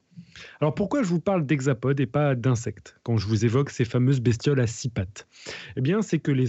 Alors 0.59 0.73
pourquoi 0.73 1.03
je 1.03 1.09
vous 1.09 1.19
parle 1.19 1.45
d'hexapodes 1.45 1.99
et 1.99 2.05
pas 2.05 2.35
d'insectes 2.35 2.97
quand 3.03 3.17
je 3.17 3.27
vous 3.27 3.45
évoque 3.45 3.69
ces 3.69 3.85
fameuses 3.85 4.21
bestioles 4.21 4.59
à 4.59 4.67
six 4.67 4.89
pattes? 4.89 5.27
Eh 5.75 5.81
bien, 5.81 6.01
c'est 6.01 6.19
que 6.19 6.31
les, 6.31 6.47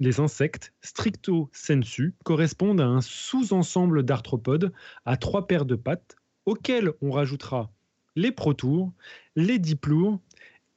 les, 0.00 0.20
insectes, 0.20 0.72
stricto 0.80 1.48
sensu, 1.52 2.14
correspondent 2.24 2.80
à 2.80 2.86
un 2.86 3.00
sous-ensemble 3.00 4.02
d'arthropodes 4.02 4.72
à 5.04 5.16
trois 5.16 5.46
paires 5.46 5.66
de 5.66 5.76
pattes 5.76 6.16
auxquels 6.46 6.92
on 7.02 7.10
rajoutera 7.10 7.70
les 8.16 8.32
protours, 8.32 8.92
les 9.36 9.58
diplours 9.58 10.20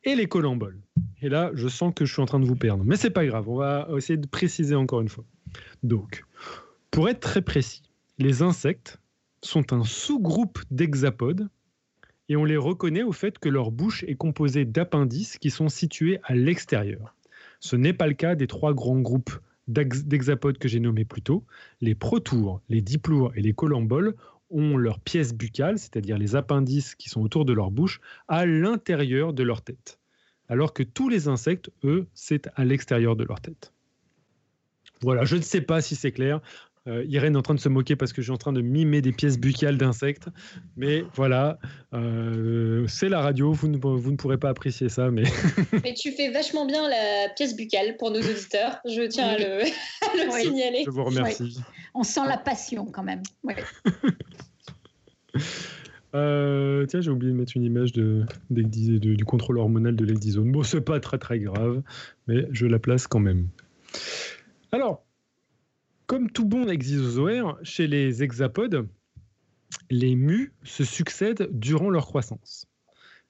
et 0.03 0.15
les 0.15 0.27
colamboles. 0.27 0.80
Et 1.21 1.30
là, 1.30 1.51
je 1.53 1.67
sens 1.67 1.93
que 1.95 2.06
je 2.06 2.13
suis 2.13 2.21
en 2.21 2.25
train 2.25 2.39
de 2.39 2.45
vous 2.45 2.56
perdre. 2.56 2.84
Mais 2.86 2.95
c'est 2.95 3.10
pas 3.10 3.25
grave, 3.25 3.49
on 3.49 3.58
va 3.58 3.88
essayer 3.97 4.17
de 4.17 4.27
préciser 4.27 4.75
encore 4.75 5.01
une 5.01 5.10
fois. 5.10 5.25
Donc, 5.84 6.23
pour 6.91 7.10
être 7.10 7.19
très 7.19 7.41
précis, 7.41 7.84
les 8.17 8.41
insectes 8.41 8.99
sont 9.43 9.73
un 9.73 9.84
sous-groupe 9.84 10.60
d'hexapodes 10.71 11.49
et 12.30 12.36
on 12.36 12.45
les 12.45 12.58
reconnaît 12.58 13.03
au 13.03 13.12
fait 13.12 13.38
que 13.39 13.49
leur 13.49 13.71
bouche 13.71 14.03
est 14.03 14.15
composée 14.15 14.65
d'appendices 14.65 15.38
qui 15.38 15.49
sont 15.49 15.69
situés 15.69 16.19
à 16.23 16.36
l'extérieur. 16.36 17.15
Ce 17.60 17.75
n'est 17.75 17.93
pas 17.93 18.08
le 18.08 18.13
cas 18.13 18.36
des 18.36 18.47
trois 18.47 18.73
grands 18.73 18.99
groupes 18.99 19.38
d'hexapodes 19.67 20.58
que 20.58 20.67
j'ai 20.67 20.80
nommés 20.80 21.06
plus 21.06 21.21
tôt. 21.21 21.43
Les 21.82 21.95
protours, 21.95 22.62
les 22.69 22.82
diplours 22.82 23.34
et 23.36 23.41
les 23.41 23.53
colamboles 23.53 24.15
ont 24.49 24.77
leur 24.77 24.99
pièce 24.99 25.33
buccale, 25.33 25.77
c'est-à-dire 25.77 26.17
les 26.17 26.36
appendices 26.36 26.95
qui 26.95 27.10
sont 27.10 27.21
autour 27.21 27.45
de 27.45 27.53
leur 27.53 27.71
bouche, 27.71 27.99
à 28.27 28.45
l'intérieur 28.45 29.33
de 29.33 29.43
leur 29.43 29.62
tête. 29.62 29.99
Alors 30.49 30.73
que 30.73 30.83
tous 30.83 31.10
les 31.10 31.27
insectes, 31.27 31.71
eux, 31.83 32.07
c'est 32.13 32.49
à 32.55 32.63
l'extérieur 32.63 33.15
de 33.15 33.23
leur 33.23 33.41
tête. 33.41 33.73
Voilà, 35.01 35.25
je 35.25 35.36
ne 35.36 35.41
sais 35.41 35.62
pas 35.62 35.81
si 35.81 35.95
c'est 35.95 36.12
clair. 36.12 36.41
Euh, 36.88 37.04
Irène 37.08 37.36
est 37.36 37.38
en 37.38 37.41
train 37.41 37.56
de 37.56 37.60
se 37.60 37.69
moquer 37.69 37.95
parce 37.95 38.13
que 38.13 38.21
je 38.21 38.28
suis 38.28 38.34
en 38.34 38.38
train 38.38 38.54
de 38.54 38.62
mimer 38.62 39.02
des 39.02 39.12
pièces 39.12 39.38
buccales 39.38 39.78
d'insectes. 39.78 40.28
Mais 40.78 41.04
voilà, 41.15 41.60
euh, 41.93 42.86
c'est 42.88 43.10
la 43.10 43.19
radio, 43.21 43.52
vous 43.52 43.67
ne, 43.67 43.78
vous 43.78 44.12
ne, 44.12 44.15
pourrez 44.15 44.38
pas 44.38 44.50
apprécier 44.50 44.89
ça. 44.89 45.12
Mais... 45.12 45.23
mais 45.84 45.93
tu 45.93 46.12
fais 46.12 46.32
vachement 46.32 46.65
bien 46.65 46.88
la 46.88 47.30
pièce 47.36 47.56
buccale 47.56 47.97
pour 47.97 48.12
nos 48.12 48.21
auditeurs. 48.21 48.80
Je 48.86 49.08
tiens 49.08 49.28
à 49.28 49.38
le, 49.38 49.63
signaler. 50.41 50.84
Je 50.86 50.91
vous 50.91 51.04
remercie. 51.04 51.60
On 51.93 52.04
sent 52.04 52.26
la 52.28 52.38
passion 52.38 52.86
quand 52.86 53.04
même. 53.04 53.23
Euh, 56.15 56.86
tiens, 56.86 57.02
j'ai 57.02 57.12
oublié 57.12 57.32
de 57.32 57.38
mettre 57.38 57.52
une 57.56 57.63
image 57.63 57.91
de, 57.91 58.26
du 58.50 59.26
contrôle 59.26 59.60
hormonal 59.60 59.95
de 59.95 60.06
l'Exisone. 60.06 60.52
Bon, 60.52 60.63
c'est 60.63 60.82
pas 60.82 61.00
très 61.00 61.19
très 61.19 61.38
grave, 61.38 61.84
mais 62.28 62.47
je 62.52 62.65
la 62.65 62.80
place 62.80 63.06
quand 63.08 63.19
même. 63.19 63.50
Alors, 64.71 65.06
comme 66.08 66.32
tout 66.32 66.46
bon 66.46 66.70
exozoaire, 66.70 67.58
chez 67.63 67.86
les 67.86 68.24
hexapodes, 68.24 68.88
les 69.89 70.15
mus 70.15 70.54
se 70.63 70.86
succèdent 70.86 71.50
durant 71.52 71.89
leur 71.89 72.08
croissance. 72.08 72.65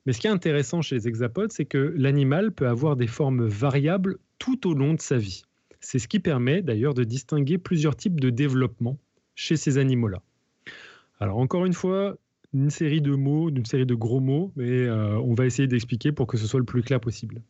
Mais 0.05 0.13
ce 0.13 0.19
qui 0.19 0.27
est 0.27 0.31
intéressant 0.31 0.81
chez 0.81 0.95
les 0.95 1.07
hexapodes, 1.07 1.51
c'est 1.51 1.65
que 1.65 1.93
l'animal 1.97 2.51
peut 2.51 2.67
avoir 2.67 2.95
des 2.95 3.07
formes 3.07 3.45
variables 3.45 4.19
tout 4.39 4.67
au 4.67 4.73
long 4.73 4.93
de 4.93 5.01
sa 5.01 5.17
vie. 5.17 5.43
C'est 5.81 5.99
ce 5.99 6.07
qui 6.07 6.19
permet 6.19 6.61
d'ailleurs 6.61 6.93
de 6.93 7.03
distinguer 7.03 7.57
plusieurs 7.57 7.95
types 7.95 8.19
de 8.19 8.29
développement 8.29 8.97
chez 9.35 9.57
ces 9.57 9.77
animaux-là. 9.77 10.21
Alors 11.19 11.37
encore 11.37 11.65
une 11.65 11.73
fois, 11.73 12.17
une 12.53 12.69
série 12.69 13.01
de 13.01 13.13
mots, 13.15 13.49
une 13.49 13.65
série 13.65 13.85
de 13.85 13.95
gros 13.95 14.19
mots, 14.19 14.51
mais 14.55 14.85
euh, 14.85 15.17
on 15.19 15.33
va 15.33 15.45
essayer 15.45 15.67
d'expliquer 15.67 16.11
pour 16.11 16.27
que 16.27 16.37
ce 16.37 16.47
soit 16.47 16.59
le 16.59 16.65
plus 16.65 16.83
clair 16.83 16.99
possible. 16.99 17.41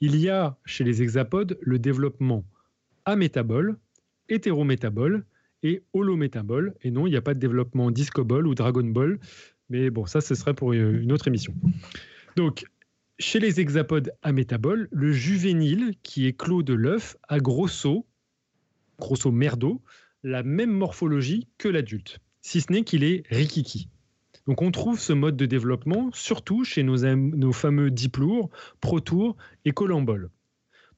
Il 0.00 0.16
y 0.16 0.28
a 0.28 0.56
chez 0.64 0.84
les 0.84 1.02
hexapodes 1.02 1.58
le 1.60 1.78
développement 1.78 2.44
amétabole, 3.04 3.76
hétérométabole 4.28 5.24
et 5.62 5.82
holométabole. 5.92 6.74
Et 6.82 6.90
non, 6.90 7.06
il 7.06 7.10
n'y 7.10 7.16
a 7.16 7.22
pas 7.22 7.34
de 7.34 7.40
développement 7.40 7.90
discobol 7.90 8.46
ou 8.46 8.54
dragon 8.54 8.84
ball, 8.84 9.18
mais 9.68 9.90
bon, 9.90 10.06
ça, 10.06 10.20
ce 10.20 10.34
serait 10.34 10.54
pour 10.54 10.72
une 10.72 11.12
autre 11.12 11.28
émission. 11.28 11.54
Donc, 12.36 12.64
chez 13.18 13.40
les 13.40 13.60
hexapodes 13.60 14.12
amétaboles, 14.22 14.88
le 14.92 15.12
juvénile 15.12 15.94
qui 16.02 16.26
est 16.26 16.36
clos 16.36 16.62
de 16.62 16.74
l'œuf 16.74 17.16
a 17.28 17.38
grosso, 17.38 18.06
grosso 18.98 19.30
merdo, 19.32 19.82
la 20.22 20.42
même 20.42 20.70
morphologie 20.70 21.48
que 21.58 21.68
l'adulte 21.68 22.20
si 22.48 22.62
ce 22.62 22.72
n'est 22.72 22.82
qu'il 22.82 23.04
est 23.04 23.24
rikiki. 23.28 23.90
Donc 24.46 24.62
on 24.62 24.70
trouve 24.70 24.98
ce 24.98 25.12
mode 25.12 25.36
de 25.36 25.44
développement 25.44 26.10
surtout 26.14 26.64
chez 26.64 26.82
nos, 26.82 27.04
nos 27.14 27.52
fameux 27.52 27.90
diplours, 27.90 28.48
protours 28.80 29.36
et 29.66 29.72
colamboles. 29.72 30.30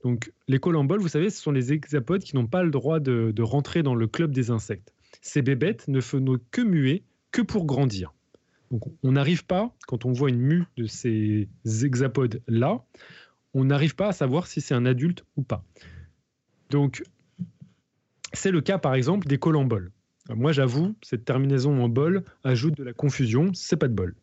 Donc 0.03 0.33
les 0.49 0.59
colamboles, 0.59 1.01
vous 1.01 1.09
savez, 1.09 1.31
ce 1.31 1.41
sont 1.41 1.53
les 1.53 1.73
hexapodes 1.73 2.23
qui 2.23 2.37
n'ont 2.37 2.47
pas 2.47 2.63
le 2.63 2.71
droit 2.71 3.01
de, 3.01 3.43
rentrer 3.43 3.83
dans 3.83 3.95
le 3.95 4.07
club 4.07 4.33
des 4.33 4.51
insectes. 4.51 4.95
Ces 5.21 5.43
bébêtes 5.43 5.89
ne 5.89 6.01
font 6.01 6.39
que 6.51 6.63
muer 6.63 7.05
que 7.31 7.43
pour 7.43 7.67
grandir. 7.67 8.15
Donc 8.71 8.83
on 9.03 9.13
n'arrive 9.13 9.45
pas, 9.45 9.75
quand 9.87 10.05
on 10.05 10.13
voit 10.13 10.31
une 10.31 10.41
mue 10.41 10.65
de 10.77 10.87
ces 10.87 11.49
hexapodes-là, 11.83 12.83
on 13.53 13.65
n'arrive 13.65 13.97
pas 13.97 14.09
à 14.09 14.13
savoir 14.13 14.47
si 14.47 14.61
c'est 14.61 14.75
un 14.75 14.87
adulte 14.87 15.25
ou 15.37 15.43
pas. 15.43 15.65
Donc 16.71 17.03
c'est 18.33 18.53
le 18.53 18.61
cas 18.61 18.79
par 18.79 18.95
exemple 18.95 19.27
des 19.27 19.39
colamboles. 19.39 19.91
Moi, 20.29 20.53
j'avoue, 20.53 20.95
cette 21.03 21.25
terminaison 21.25 21.83
en 21.83 21.89
bol 21.89 22.25
ajoute 22.45 22.77
de 22.77 22.85
la 22.85 22.93
confusion, 22.93 23.51
c'est 23.53 23.77
pas 23.77 23.89
de 23.89 23.95
bol. 23.95 24.15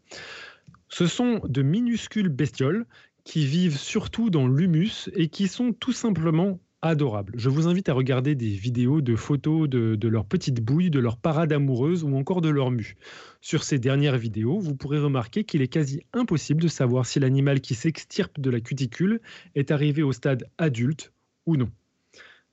Ce 0.90 1.06
sont 1.06 1.42
de 1.44 1.62
minuscules 1.62 2.30
bestioles 2.30 2.86
qui 3.28 3.46
vivent 3.46 3.78
surtout 3.78 4.30
dans 4.30 4.48
l'humus 4.48 5.10
et 5.14 5.28
qui 5.28 5.50
sont 5.50 5.74
tout 5.74 5.92
simplement 5.92 6.62
adorables. 6.82 7.34
Je 7.36 7.50
vous 7.50 7.68
invite 7.68 7.90
à 7.90 7.94
regarder 7.94 8.36
des 8.36 8.48
vidéos 8.48 9.02
de 9.02 9.18
photos 9.18 9.68
de, 9.68 9.96
de 9.96 10.08
leurs 10.08 10.24
petites 10.24 10.64
bouilles, 10.64 10.90
de 10.90 11.00
leur 11.02 11.18
parade 11.18 11.52
amoureuse 11.52 12.06
ou 12.06 12.16
encore 12.16 12.40
de 12.40 12.48
leur 12.48 12.72
mue. 12.72 12.96
Sur 13.42 13.64
ces 13.64 13.80
dernières 13.80 14.18
vidéos, 14.18 14.60
vous 14.60 14.76
pourrez 14.76 14.98
remarquer 14.98 15.44
qu'il 15.44 15.62
est 15.62 15.68
quasi 15.68 16.04
impossible 16.14 16.62
de 16.62 16.70
savoir 16.70 17.06
si 17.06 17.20
l'animal 17.20 17.60
qui 17.60 17.76
s'extirpe 17.76 18.40
de 18.40 18.50
la 18.50 18.62
cuticule 18.62 19.20
est 19.56 19.72
arrivé 19.72 20.04
au 20.04 20.14
stade 20.14 20.46
adulte 20.58 21.12
ou 21.46 21.58
non. 21.58 21.70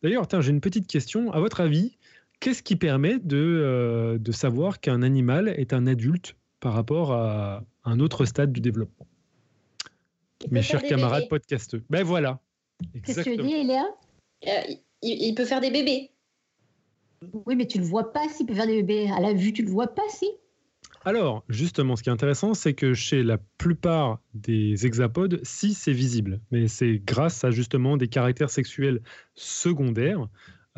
D'ailleurs, 0.02 0.26
j'ai 0.40 0.50
une 0.50 0.60
petite 0.60 0.88
question. 0.88 1.30
À 1.30 1.38
votre 1.38 1.60
avis, 1.60 1.98
qu'est-ce 2.40 2.64
qui 2.64 2.74
permet 2.74 3.20
euh, 3.32 4.18
de 4.18 4.32
savoir 4.32 4.80
qu'un 4.80 5.02
animal 5.02 5.54
est 5.56 5.72
un 5.72 5.86
adulte 5.86 6.34
par 6.58 6.72
rapport 6.72 7.12
à 7.12 7.62
un 7.84 8.00
autre 8.00 8.24
stade 8.24 8.52
du 8.52 8.60
développement? 8.60 9.06
Mes 10.50 10.62
chers 10.62 10.82
camarades 10.82 11.28
podcasteux. 11.28 11.82
Ben 11.90 12.04
voilà. 12.04 12.40
Qu'est-ce 13.04 13.22
que 13.22 13.36
tu 13.36 13.42
dis, 13.42 13.64
Léa 13.64 13.84
euh, 14.46 14.50
il, 15.02 15.22
il 15.22 15.34
peut 15.34 15.44
faire 15.44 15.60
des 15.60 15.70
bébés. 15.70 16.10
Oui, 17.46 17.56
mais 17.56 17.66
tu 17.66 17.78
le 17.78 17.84
vois 17.84 18.12
pas 18.12 18.28
s'il 18.28 18.46
peut 18.46 18.54
faire 18.54 18.66
des 18.66 18.82
bébés. 18.82 19.10
À 19.10 19.20
la 19.20 19.32
vue, 19.32 19.52
tu 19.52 19.62
le 19.62 19.70
vois 19.70 19.88
pas 19.88 20.02
si 20.08 20.26
alors, 21.06 21.44
justement, 21.50 21.96
ce 21.96 22.02
qui 22.02 22.08
est 22.08 22.12
intéressant, 22.12 22.54
c'est 22.54 22.72
que 22.72 22.94
chez 22.94 23.22
la 23.22 23.36
plupart 23.58 24.20
des 24.32 24.86
hexapodes, 24.86 25.38
si 25.42 25.74
c'est 25.74 25.92
visible, 25.92 26.40
mais 26.50 26.66
c'est 26.66 26.98
grâce 27.04 27.44
à 27.44 27.50
justement 27.50 27.98
des 27.98 28.08
caractères 28.08 28.48
sexuels 28.48 29.02
secondaires 29.34 30.26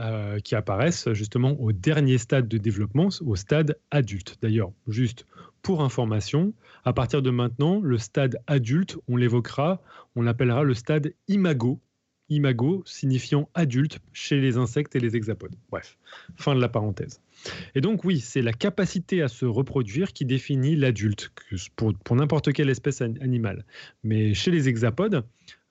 euh, 0.01 0.41
qui 0.41 0.57
apparaissent 0.57 1.13
justement 1.13 1.53
au 1.61 1.71
dernier 1.71 2.19
stade 2.19 2.49
de 2.49 2.59
développement, 2.59 3.09
au 3.25 3.37
stade 3.37 3.79
adulte. 3.93 4.37
D'ailleurs, 4.43 4.73
juste 4.89 5.27
pour 5.67 5.83
information, 5.83 6.55
à 6.85 6.93
partir 6.93 7.23
de 7.23 7.31
maintenant, 7.31 7.81
le 7.81 7.99
stade 7.99 8.39
adulte, 8.47 8.97
on 9.09 9.17
l'évoquera, 9.17 9.83
on 10.15 10.23
l'appellera 10.23 10.63
le 10.63 10.75
stade 10.75 11.13
imago, 11.27 11.81
imago 12.29 12.85
signifiant 12.87 13.49
adulte 13.53 13.99
chez 14.13 14.41
les 14.41 14.59
insectes 14.59 14.95
et 14.95 15.01
les 15.01 15.17
hexapodes. 15.17 15.57
Bref, 15.73 15.99
fin 16.37 16.55
de 16.55 16.61
la 16.61 16.69
parenthèse. 16.69 17.21
Et 17.75 17.81
donc 17.81 18.05
oui, 18.05 18.21
c'est 18.21 18.43
la 18.43 18.53
capacité 18.53 19.23
à 19.23 19.27
se 19.27 19.45
reproduire 19.45 20.13
qui 20.13 20.25
définit 20.25 20.77
l'adulte 20.77 21.33
pour, 21.75 22.15
n'importe 22.15 22.53
quelle 22.53 22.71
espèce 22.71 23.01
animale. 23.01 23.65
Mais 24.05 24.35
chez 24.35 24.53
les 24.53 24.69
hexapodes, 24.69 25.25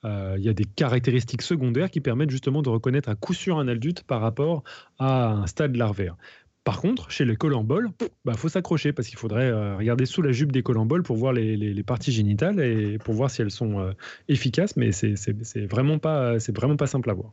euh, 0.04 0.36
il 0.38 0.44
y 0.44 0.50
a 0.50 0.54
des 0.54 0.66
caractéristiques 0.66 1.42
secondaires 1.42 1.90
qui 1.90 2.02
permettent 2.02 2.32
justement 2.32 2.62
de 2.62 2.68
reconnaître 2.68 3.08
à 3.08 3.16
coup 3.16 3.34
sûr 3.34 3.58
un 3.60 3.70
adulte 3.70 4.04
par 4.04 4.20
rapport 4.20 4.66
à 5.00 5.32
un 5.32 5.48
stade 5.48 5.78
larvaire. 5.78 6.18
Par 6.66 6.82
contre, 6.82 7.12
chez 7.12 7.24
les 7.26 7.38
colamboles, 7.38 7.92
il 8.02 8.08
bah, 8.26 8.34
faut 8.34 8.50
s'accrocher 8.50 8.92
parce 8.92 9.08
qu'il 9.08 9.18
faudrait 9.18 9.50
euh, 9.50 9.78
regarder 9.78 10.06
sous 10.06 10.22
la 10.22 10.32
jupe 10.32 10.52
des 10.52 10.64
colamboles 10.64 11.04
pour 11.04 11.16
voir 11.16 11.32
les, 11.32 11.84
parties 11.84 12.12
génitales 12.12 12.60
et 12.60 12.98
pour 12.98 13.14
voir 13.14 13.32
si 13.32 13.42
elles 13.42 13.52
sont 13.52 13.80
euh, 13.80 13.92
efficaces, 14.28 14.76
mais 14.76 14.92
c'est 14.92 15.66
vraiment, 15.68 16.00
pas, 16.00 16.38
vraiment 16.50 16.76
pas 16.76 16.88
simple 16.88 17.12
à 17.12 17.14
voir. 17.14 17.32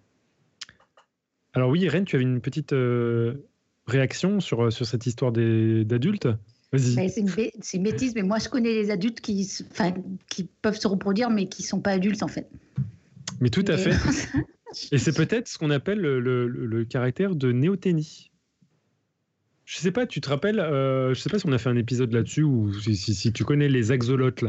Alors 1.54 1.70
oui, 1.70 1.80
Irène, 1.80 2.04
tu 2.04 2.16
avais 2.16 2.24
une 2.24 2.40
petite 2.40 2.74
réaction 3.86 4.40
sur, 4.40 4.64
euh, 4.64 4.70
sur 4.70 4.86
cette 4.86 5.06
histoire 5.06 5.32
d'adultes? 5.32 6.28
Ben, 6.72 7.08
c'est 7.08 7.20
une, 7.20 7.82
bêtise, 7.82 8.14
mais 8.14 8.22
moi 8.22 8.38
je 8.38 8.48
connais 8.48 8.72
les 8.72 8.90
adultes 8.90 9.20
qui, 9.20 9.46
qui 10.30 10.48
peuvent 10.62 10.78
se 10.78 10.88
reproduire, 10.88 11.28
mais 11.28 11.46
qui 11.46 11.62
ne 11.62 11.66
sont 11.66 11.80
pas 11.80 11.90
adultes 11.90 12.22
en 12.22 12.28
fait. 12.28 12.48
Mais 13.40 13.50
tout 13.50 13.64
à 13.68 13.76
fait. 13.76 13.92
Et 14.90 14.96
c'est 14.96 15.12
peut-être 15.14 15.48
ce 15.48 15.58
qu'on 15.58 15.68
appelle 15.68 16.00
le, 16.00 16.18
le, 16.48 16.84
caractère 16.86 17.34
de 17.34 17.52
néoténie. 17.52 18.31
Je 19.72 19.78
sais 19.78 19.90
pas, 19.90 20.06
tu 20.06 20.20
te 20.20 20.28
rappelles, 20.28 20.60
euh, 20.60 21.14
je 21.14 21.20
sais 21.20 21.30
pas 21.30 21.38
si 21.38 21.46
on 21.46 21.52
a 21.52 21.56
fait 21.56 21.70
un 21.70 21.76
épisode 21.76 22.12
là-dessus 22.12 22.42
ou 22.42 22.74
si, 22.74 22.94
si, 22.94 23.32
tu 23.32 23.42
connais 23.42 23.70
les 23.70 23.90
axolotes. 23.90 24.44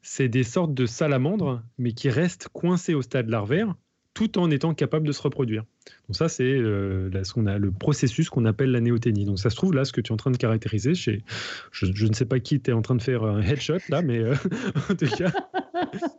C'est 0.00 0.30
des 0.30 0.44
sortes 0.44 0.72
de 0.72 0.86
salamandres, 0.86 1.62
mais 1.76 1.92
qui 1.92 2.08
restent 2.08 2.48
coincés 2.48 2.94
au 2.94 3.02
stade 3.02 3.28
larvaire 3.28 3.74
tout 4.14 4.38
en 4.38 4.50
étant 4.50 4.72
capable 4.72 5.06
de 5.06 5.12
se 5.12 5.20
reproduire. 5.20 5.64
Donc 6.08 6.16
ça, 6.16 6.30
c'est 6.30 6.44
euh, 6.44 7.10
a, 7.12 7.58
le 7.58 7.70
processus 7.70 8.30
qu'on 8.30 8.46
appelle 8.46 8.70
la 8.70 8.80
néoténie. 8.80 9.26
Donc 9.26 9.38
ça 9.38 9.50
se 9.50 9.56
trouve 9.56 9.74
là, 9.74 9.84
ce 9.84 9.92
que 9.92 10.00
tu 10.00 10.08
es 10.10 10.14
en 10.14 10.16
train 10.16 10.30
de 10.30 10.38
caractériser, 10.38 10.94
chez, 10.94 11.22
je, 11.70 12.06
ne 12.06 12.14
sais 12.14 12.24
pas 12.24 12.40
qui 12.40 12.62
tu 12.62 12.70
es 12.70 12.72
en 12.72 12.80
train 12.80 12.94
de 12.94 13.02
faire 13.02 13.24
un 13.24 13.42
headshot 13.42 13.76
là, 13.90 14.00
mais 14.00 14.20
euh, 14.20 14.34
en 14.90 14.94
tout 14.94 15.06
cas, 15.18 15.32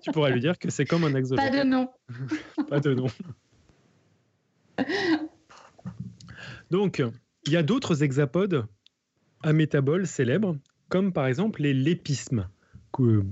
tu 0.04 0.12
pourrais 0.12 0.32
lui 0.32 0.42
dire 0.42 0.60
que 0.60 0.70
c'est 0.70 0.86
comme 0.86 1.06
un 1.06 1.16
axolote. 1.16 1.44
Pas 1.44 1.58
de 1.58 1.64
nom. 1.64 1.90
pas 2.70 2.80
de 2.80 2.94
nom. 2.94 3.08
Donc, 6.70 7.02
il 7.46 7.54
y 7.54 7.58
a 7.58 7.64
d'autres 7.64 8.04
hexapodes 8.04 8.66
amétaboles 9.44 10.08
célèbres, 10.08 10.58
comme 10.90 11.14
par 11.14 11.28
exemple 11.28 11.62
les 11.62 11.74
lépismes 11.74 12.48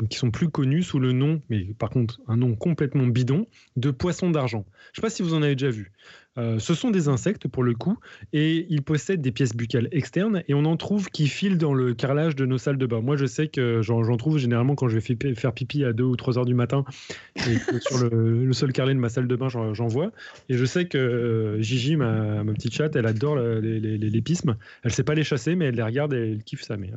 qui 0.09 0.17
sont 0.17 0.31
plus 0.31 0.49
connus 0.49 0.83
sous 0.83 0.99
le 0.99 1.11
nom, 1.11 1.41
mais 1.49 1.65
par 1.77 1.89
contre 1.89 2.21
un 2.27 2.37
nom 2.37 2.55
complètement 2.55 3.07
bidon, 3.07 3.45
de 3.75 3.91
poissons 3.91 4.31
d'argent. 4.31 4.65
Je 4.67 4.89
ne 4.89 4.95
sais 4.95 5.01
pas 5.01 5.09
si 5.09 5.21
vous 5.21 5.33
en 5.33 5.41
avez 5.41 5.55
déjà 5.55 5.69
vu. 5.69 5.91
Euh, 6.39 6.57
ce 6.59 6.73
sont 6.73 6.89
des 6.89 7.09
insectes 7.09 7.47
pour 7.47 7.63
le 7.63 7.73
coup, 7.73 7.97
et 8.33 8.65
ils 8.69 8.81
possèdent 8.81 9.21
des 9.21 9.31
pièces 9.31 9.55
buccales 9.55 9.89
externes, 9.91 10.43
et 10.47 10.53
on 10.53 10.65
en 10.65 10.77
trouve 10.77 11.09
qui 11.09 11.27
filent 11.27 11.57
dans 11.57 11.73
le 11.73 11.93
carrelage 11.93 12.35
de 12.35 12.45
nos 12.45 12.57
salles 12.57 12.77
de 12.77 12.85
bain. 12.85 13.01
Moi, 13.01 13.17
je 13.17 13.25
sais 13.25 13.47
que 13.47 13.81
j'en 13.81 14.17
trouve 14.17 14.37
généralement 14.37 14.75
quand 14.75 14.87
je 14.87 14.97
vais 14.97 15.35
faire 15.35 15.53
pipi 15.53 15.83
à 15.83 15.93
2 15.93 16.03
ou 16.03 16.15
3 16.15 16.39
heures 16.39 16.45
du 16.45 16.53
matin, 16.53 16.85
et 17.35 17.57
sur 17.81 18.09
le, 18.09 18.51
sol 18.59 18.71
carrelé 18.71 18.93
de 18.93 18.99
ma 18.99 19.09
salle 19.09 19.27
de 19.27 19.35
bain, 19.35 19.49
j'en 19.49 19.87
vois. 19.87 20.11
Et 20.47 20.57
je 20.57 20.65
sais 20.65 20.87
que 20.87 20.97
euh, 20.97 21.61
Gigi, 21.61 21.95
ma, 21.95 22.43
petite 22.53 22.73
chatte, 22.73 22.95
elle 22.95 23.05
adore 23.05 23.35
les, 23.37 23.79
les, 23.79 23.97
les, 23.97 24.09
lépismes. 24.09 24.57
Elle 24.83 24.91
ne 24.91 24.95
sait 24.95 25.03
pas 25.03 25.15
les 25.15 25.23
chasser, 25.23 25.55
mais 25.55 25.65
elle 25.65 25.75
les 25.75 25.83
regarde 25.83 26.13
et 26.13 26.31
elle 26.31 26.43
kiffe 26.43 26.63
ça. 26.63 26.77
Mais, 26.77 26.91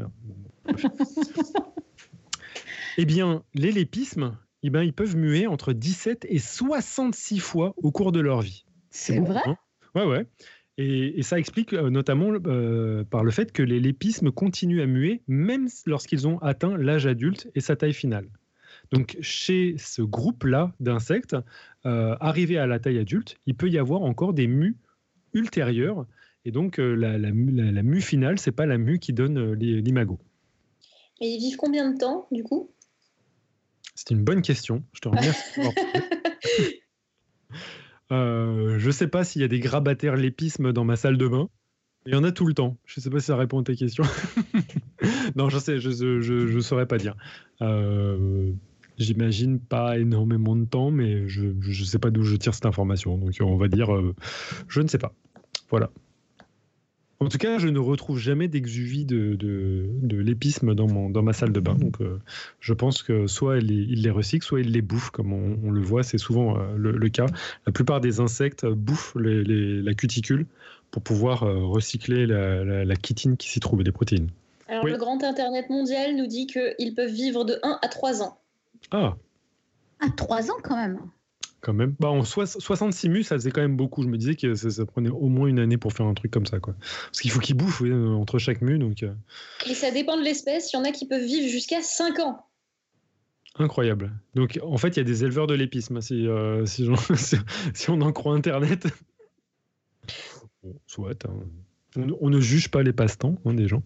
Eh 2.99 3.07
bien, 3.07 3.43
les 3.55 3.73
lépismes, 3.73 4.37
eh 4.63 4.69
ben, 4.71 4.83
ils 4.83 4.93
peuvent 4.93 5.17
muer 5.17 5.47
entre 5.47 5.73
17 5.73 6.27
et 6.29 6.39
66 6.39 7.39
fois 7.39 7.75
au 7.79 7.91
cours 7.91 8.13
de 8.13 8.21
leur 8.21 8.43
vie. 8.43 8.67
C'est 8.93 9.19
vrai 9.19 9.41
hein 9.45 9.57
Ouais, 9.95 10.05
ouais. 10.05 10.27
Et, 10.79 11.23
ça 11.23 11.39
explique 11.39 11.75
euh, 11.75 11.91
notamment 11.91 12.33
euh, 12.47 13.05
par 13.05 13.25
le 13.25 13.31
fait 13.31 13.53
que 13.53 13.63
les 13.63 13.79
lépismes 13.79 14.31
continuent 14.31 14.81
à 14.81 14.87
muer 14.87 15.23
même 15.29 15.69
lorsqu'ils 15.87 16.27
ont 16.27 16.39
atteint 16.39 16.77
l'âge 16.79 17.07
adulte 17.07 17.49
et 17.55 17.61
sa 17.61 17.77
taille 17.77 17.93
finale. 17.93 18.27
Donc 18.91 19.19
chez 19.21 19.75
ce 19.79 20.03
groupe-là 20.03 20.73
d'insectes, 20.81 21.37
euh, 21.85 22.17
arrivés 22.21 22.59
à 22.59 22.67
la 22.67 22.79
taille 22.79 22.99
adulte, 22.99 23.39
il 23.47 23.55
peut 23.55 23.69
y 23.69 23.79
avoir 23.79 24.03
encore 24.03 24.33
des 24.33 24.47
mues 24.47 24.77
ultérieures. 25.35 26.07
Et 26.45 26.51
donc 26.51 26.79
la, 26.79 27.19
la, 27.19 27.31
la, 27.31 27.83
mue 27.83 28.01
finale, 28.01 28.39
c'est 28.39 28.51
pas 28.51 28.67
la 28.67 28.77
mue 28.77 28.99
qui 28.99 29.13
donne 29.13 29.53
l'imago. 29.53 30.19
Et 31.21 31.29
ils 31.29 31.39
vivent 31.39 31.57
combien 31.57 31.93
de 31.93 31.99
temps 31.99 32.27
du 32.33 32.43
coup? 32.43 32.71
C'est 33.95 34.11
une 34.11 34.25
bonne 34.25 34.43
question. 34.43 34.83
Je 34.93 35.01
te 35.01 35.09
remercie. 35.09 35.61
euh, 38.13 38.79
je 38.79 38.91
sais 38.91 39.09
pas 39.09 39.25
s'il 39.25 39.43
y 39.43 39.45
a 39.45 39.49
des 39.49 39.61
grabataires 39.61 40.17
lépismes 40.17 40.73
dans 40.73 40.85
ma 40.85 40.97
salle 40.97 41.17
de 41.17 41.27
bain. 41.27 41.49
Il 42.05 42.13
y 42.13 42.17
en 42.17 42.25
a 42.25 42.33
tout 42.33 42.47
le 42.47 42.55
temps. 42.55 42.77
Je 42.85 43.01
sais 43.01 43.11
pas 43.11 43.21
si 43.21 43.27
ça 43.27 43.37
répond 43.37 43.61
à 43.61 43.65
ta 43.65 43.75
question. 43.75 44.05
non, 45.37 45.49
je 45.49 45.59
sais, 45.59 46.61
saurais 46.61 46.87
pas 46.87 46.99
dire. 46.99 47.15
Euh, 47.63 48.53
j'imagine 48.99 49.61
pas 49.61 49.99
énormément 49.99 50.57
de 50.57 50.65
temps, 50.65 50.91
mais 50.91 51.29
je 51.29 51.45
ne 51.45 51.85
sais 51.85 51.99
pas 51.99 52.11
d'où 52.11 52.23
je 52.23 52.37
tire 52.37 52.55
cette 52.55 52.67
information. 52.67 53.17
Donc 53.19 53.35
on 53.41 53.57
va 53.57 53.69
dire, 53.69 53.95
euh, 53.95 54.15
je 54.69 54.81
ne 54.81 54.89
sais 54.89 54.99
pas. 54.99 55.15
Voilà. 55.71 55.91
En 57.23 57.29
tout 57.29 57.39
cas, 57.39 57.59
je 57.59 57.69
ne 57.69 57.79
retrouve 57.79 58.19
jamais 58.19 58.49
d'exuvie 58.49 59.05
de, 59.05 59.37
de, 59.37 60.17
l'épisme 60.17 60.75
dans, 60.75 60.89
mon, 60.89 61.09
dans 61.09 61.23
ma 61.23 61.33
salle 61.33 61.53
de 61.53 61.61
bain. 61.61 61.77
Donc, 61.77 62.01
euh, 62.01 62.21
je 62.59 62.75
pense 62.75 63.05
que 63.05 63.29
soit 63.29 63.59
il, 63.59 64.03
les 64.03 64.11
recycle, 64.11 64.45
soit 64.45 64.61
il 64.61 64.73
les 64.73 64.83
bouffe, 64.83 65.11
comme 65.11 65.33
on, 65.33 65.71
le 65.71 65.81
voit, 65.81 66.03
c'est 66.03 66.19
souvent 66.19 66.59
euh, 66.59 66.75
le, 66.77 67.09
cas. 67.11 67.27
La 67.65 67.73
plupart 67.73 68.01
des 68.01 68.19
insectes 68.19 68.67
bouffent 68.67 69.15
la 69.15 69.95
cuticule 69.95 70.47
pour 70.91 71.03
pouvoir 71.03 71.45
euh, 71.45 71.65
recycler 71.65 72.27
la, 72.27 72.85
la, 72.85 72.95
chitine 72.97 73.37
qui 73.37 73.49
s'y 73.49 73.61
trouve 73.61 73.83
et 73.83 73.85
les 73.85 73.93
protéines. 73.93 74.29
Alors, 74.67 74.85
le 74.85 74.97
grand 74.97 75.23
Internet 75.23 75.71
mondial 75.71 76.17
nous 76.17 76.27
dit 76.27 76.49
qu'ils 76.49 76.95
peuvent 76.97 77.13
vivre 77.13 77.45
de 77.45 77.57
1 77.63 77.79
à 77.83 77.89
3 77.89 78.23
ans. 78.23 78.39
Ah 78.91 79.17
À 80.01 80.11
3 80.11 80.51
ans 80.51 80.57
quand 80.65 80.77
même 80.77 80.99
quand 81.63 81.73
même. 81.73 81.95
Bah, 81.99 82.11
en 82.11 82.25
66 82.25 83.09
mus, 83.09 83.23
ça 83.23 83.37
faisait 83.37 83.51
quand 83.51 83.63
même 83.63 83.77
beaucoup. 83.77 84.03
Je 84.03 84.09
me 84.09 84.19
disais 84.19 84.35
que 84.35 84.55
ça, 84.55 84.85
prenait 84.85 85.09
au 85.09 85.29
moins 85.29 85.47
une 85.47 85.61
année 85.61 85.79
pour 85.79 85.93
faire 85.93 86.07
un 86.07 86.15
truc 86.15 86.31
comme 86.31 86.45
ça. 86.45 86.59
Quoi. 86.59 86.75
Parce 87.07 87.21
qu'il 87.21 87.31
faut 87.31 87.41
qu'ils 87.41 87.57
bouffent 87.57 87.83
entre 87.83 88.39
chaque 88.39 88.61
mu. 88.61 88.79
Donc, 88.79 89.03
euh. 89.03 89.15
Et 89.67 89.75
ça 89.75 89.91
dépend 89.91 90.19
de 90.19 90.23
l'espèce. 90.23 90.73
Il 90.73 90.77
y 90.77 90.79
en 90.79 90.85
a 90.85 90.91
qui 90.91 91.07
peuvent 91.07 91.25
vivre 91.25 91.49
jusqu'à 91.49 91.81
5 91.81 92.19
ans. 92.19 92.45
Incroyable. 93.59 94.13
Donc, 94.35 94.59
en 94.63 94.77
fait, 94.77 94.89
il 94.89 94.97
y 94.97 95.01
a 95.01 95.05
des 95.05 95.25
éleveurs 95.25 95.47
de 95.47 95.55
l'épisme, 95.55 96.01
si, 96.01 96.27
euh, 96.27 96.67
si, 96.67 96.89
si, 97.75 97.91
on 97.91 98.01
en 98.01 98.13
croit 98.13 98.35
Internet. 98.35 98.89
soit. 100.87 101.25
Hein. 101.27 102.05
On, 102.21 102.31
ne 102.31 102.41
juge 102.41 102.71
pas 102.71 102.83
les 102.83 102.93
passe-temps 102.93 103.37
hein, 103.45 103.55
des 103.55 103.69
gens. 103.69 103.83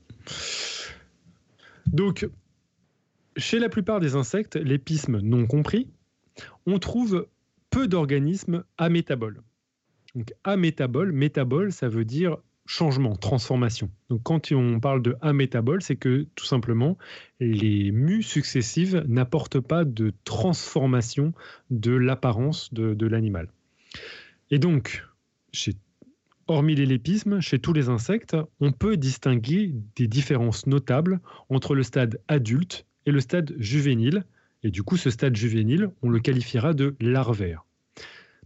Donc, 1.87 2.29
chez 3.37 3.59
la 3.59 3.69
plupart 3.69 4.01
des 4.01 4.15
insectes, 4.15 4.57
l'épisme 4.57 5.19
non 5.21 5.47
compris, 5.47 5.89
on 6.67 6.79
trouve 6.79 7.27
peu 7.77 7.89
d'organismes 7.89 8.65
amétaboles. 8.79 9.43
Donc 10.15 10.33
amétabole, 10.45 11.13
métabole, 11.13 11.73
ça 11.73 11.91
veut 11.91 12.07
dire 12.07 12.39
changement, 12.65 13.17
transformation. 13.17 13.91
Donc 14.09 14.23
quand 14.23 14.51
on 14.51 14.81
parle 14.81 15.03
de 15.03 15.15
amétabole, 15.21 15.83
c'est 15.83 15.97
que 15.97 16.27
tout 16.37 16.47
simplement 16.47 16.97
les 17.39 17.93
mues 17.93 18.23
successives 18.23 19.05
n'apportent 19.07 19.61
pas 19.61 19.85
de 19.85 20.15
transformation 20.25 21.35
de 21.69 21.93
l'apparence 21.93 22.73
de, 22.73 23.07
l'animal. 23.07 23.51
Et 24.51 24.59
donc, 24.59 25.05
hormis 26.47 26.77
les 26.77 26.87
lépismes, 26.87 27.43
chez 27.43 27.59
tous 27.59 27.75
les 27.75 27.91
insectes, 27.91 28.39
on 28.59 28.73
peut 28.73 28.97
distinguer 28.97 29.75
des 29.97 30.07
différences 30.07 30.67
notables 30.67 31.21
entre 31.51 31.75
le 31.75 31.83
stade 31.83 32.23
adulte 32.27 32.87
et 33.05 33.11
le 33.11 33.21
stade 33.21 33.55
juvénile. 33.59 34.25
Et 34.67 34.73
du 34.73 34.83
coup, 34.83 34.97
ce 34.97 35.11
stade 35.11 35.37
juvénile, 35.37 35.93
on 36.03 36.11
le 36.11 36.19
qualifiera 36.19 36.75
de 36.75 36.97
larvaire. 36.99 37.65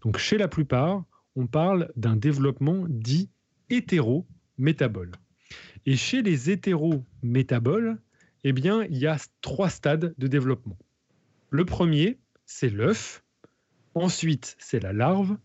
Donc, 0.03 0.18
chez 0.18 0.37
la 0.37 0.49
plupart, 0.49 1.03
on 1.35 1.47
parle 1.47 1.91
d'un 1.97 2.14
développement 2.14 2.85
dit 2.91 3.31
hétérométabole. 3.71 5.12
Et 5.87 5.97
chez 5.97 6.21
les 6.21 6.51
hétérométaboles, 6.51 7.97
eh 8.45 8.53
bien, 8.53 8.85
il 8.85 8.99
y 8.99 9.07
a 9.07 9.16
trois 9.41 9.71
stades 9.71 10.14
de 10.18 10.27
développement. 10.27 10.77
Le 11.49 11.64
premier, 11.64 12.18
c'est 12.45 12.68
l'œuf. 12.68 13.25
Ensuite, 13.95 14.57
c'est 14.59 14.81
la 14.81 14.93
larve. 14.93 15.39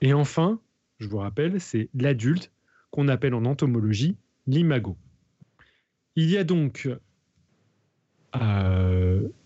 Et 0.00 0.12
enfin, 0.12 0.60
je 0.98 1.06
vous 1.06 1.18
rappelle, 1.18 1.60
c'est 1.60 1.88
l'adulte 1.94 2.50
qu'on 2.90 3.06
appelle 3.06 3.34
en 3.34 3.44
entomologie 3.44 4.16
l'imago. 4.48 4.98
Il 6.16 6.28
y 6.28 6.36
a 6.36 6.42
donc 6.42 6.88
euh, 8.36 8.99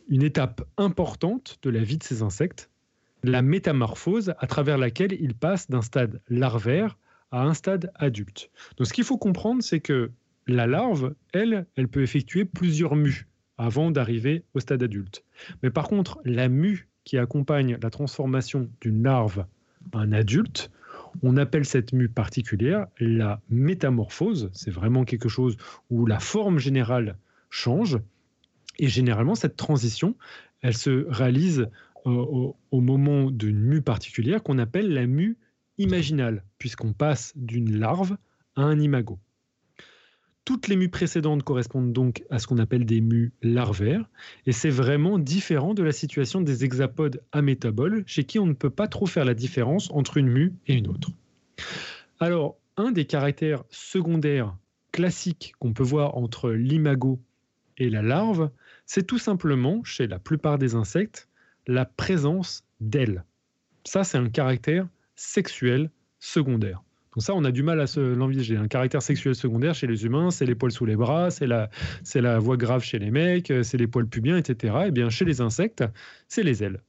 une 0.08 0.22
étape 0.22 0.62
importante 0.76 1.58
de 1.62 1.70
la 1.70 1.82
vie 1.82 1.98
de 1.98 2.02
ces 2.02 2.22
insectes, 2.22 2.70
la 3.22 3.42
métamorphose 3.42 4.34
à 4.38 4.46
travers 4.46 4.78
laquelle 4.78 5.12
ils 5.12 5.34
passent 5.34 5.70
d'un 5.70 5.82
stade 5.82 6.20
larvaire 6.28 6.98
à 7.30 7.42
un 7.42 7.54
stade 7.54 7.90
adulte. 7.94 8.50
Donc 8.76 8.86
ce 8.86 8.92
qu'il 8.92 9.04
faut 9.04 9.18
comprendre, 9.18 9.62
c'est 9.62 9.80
que 9.80 10.10
la 10.46 10.66
larve, 10.66 11.14
elle, 11.32 11.66
elle 11.76 11.88
peut 11.88 12.02
effectuer 12.02 12.44
plusieurs 12.44 12.96
mues 12.96 13.26
avant 13.56 13.90
d'arriver 13.90 14.44
au 14.54 14.60
stade 14.60 14.82
adulte. 14.82 15.24
Mais 15.62 15.70
par 15.70 15.88
contre, 15.88 16.20
la 16.24 16.48
mue 16.48 16.88
qui 17.04 17.18
accompagne 17.18 17.78
la 17.80 17.90
transformation 17.90 18.68
d'une 18.80 19.02
larve 19.02 19.46
en 19.92 20.00
un 20.00 20.12
adulte, 20.12 20.70
on 21.22 21.36
appelle 21.36 21.64
cette 21.64 21.92
mue 21.92 22.08
particulière 22.08 22.86
la 22.98 23.40
métamorphose. 23.48 24.50
C'est 24.52 24.70
vraiment 24.70 25.04
quelque 25.04 25.28
chose 25.28 25.56
où 25.90 26.06
la 26.06 26.18
forme 26.18 26.58
générale 26.58 27.16
change. 27.50 27.98
Et 28.78 28.88
généralement, 28.88 29.34
cette 29.34 29.56
transition, 29.56 30.16
elle 30.60 30.76
se 30.76 31.06
réalise 31.08 31.68
au, 32.04 32.56
au 32.70 32.80
moment 32.80 33.30
d'une 33.30 33.58
mue 33.58 33.82
particulière 33.82 34.42
qu'on 34.42 34.58
appelle 34.58 34.92
la 34.92 35.06
mue 35.06 35.36
imaginale, 35.78 36.44
puisqu'on 36.58 36.92
passe 36.92 37.32
d'une 37.36 37.78
larve 37.78 38.16
à 38.56 38.62
un 38.62 38.78
imago. 38.78 39.18
Toutes 40.44 40.68
les 40.68 40.76
mues 40.76 40.90
précédentes 40.90 41.42
correspondent 41.42 41.94
donc 41.94 42.22
à 42.28 42.38
ce 42.38 42.46
qu'on 42.46 42.58
appelle 42.58 42.84
des 42.84 43.00
mues 43.00 43.32
larvaires, 43.42 44.04
et 44.44 44.52
c'est 44.52 44.70
vraiment 44.70 45.18
différent 45.18 45.72
de 45.72 45.82
la 45.82 45.92
situation 45.92 46.42
des 46.42 46.64
hexapodes 46.64 47.22
amétaboles, 47.32 48.04
chez 48.06 48.24
qui 48.24 48.38
on 48.38 48.46
ne 48.46 48.52
peut 48.52 48.70
pas 48.70 48.86
trop 48.86 49.06
faire 49.06 49.24
la 49.24 49.32
différence 49.32 49.90
entre 49.90 50.18
une 50.18 50.28
mue 50.28 50.52
et 50.66 50.74
une 50.74 50.88
autre. 50.88 51.10
Alors, 52.20 52.58
un 52.76 52.92
des 52.92 53.06
caractères 53.06 53.64
secondaires 53.70 54.54
classiques 54.92 55.54
qu'on 55.58 55.72
peut 55.72 55.82
voir 55.82 56.18
entre 56.18 56.50
l'imago 56.50 57.20
et 57.78 57.88
la 57.88 58.02
larve, 58.02 58.50
c'est 58.86 59.06
tout 59.06 59.18
simplement, 59.18 59.82
chez 59.84 60.06
la 60.06 60.18
plupart 60.18 60.58
des 60.58 60.74
insectes, 60.74 61.28
la 61.66 61.84
présence 61.84 62.64
d'ailes. 62.80 63.24
Ça, 63.84 64.04
c'est 64.04 64.18
un 64.18 64.28
caractère 64.28 64.88
sexuel 65.16 65.90
secondaire. 66.18 66.82
Donc 67.14 67.22
ça, 67.22 67.34
on 67.34 67.44
a 67.44 67.52
du 67.52 67.62
mal 67.62 67.80
à 67.80 67.86
l'envisager. 67.96 68.56
Un 68.56 68.66
caractère 68.66 69.02
sexuel 69.02 69.36
secondaire 69.36 69.74
chez 69.74 69.86
les 69.86 70.04
humains, 70.04 70.30
c'est 70.30 70.46
les 70.46 70.56
poils 70.56 70.72
sous 70.72 70.84
les 70.84 70.96
bras, 70.96 71.30
c'est 71.30 71.46
la, 71.46 72.38
voix 72.38 72.56
grave 72.56 72.82
chez 72.82 72.98
les 72.98 73.10
mecs, 73.10 73.52
c'est 73.62 73.76
les 73.76 73.86
poils 73.86 74.08
pubiens, 74.08 74.36
etc. 74.36 74.74
Et 74.84 74.88
eh 74.88 74.90
bien 74.90 75.10
chez 75.10 75.24
les 75.24 75.40
insectes, 75.40 75.84
c'est 76.28 76.42
les 76.42 76.64
ailes. 76.64 76.80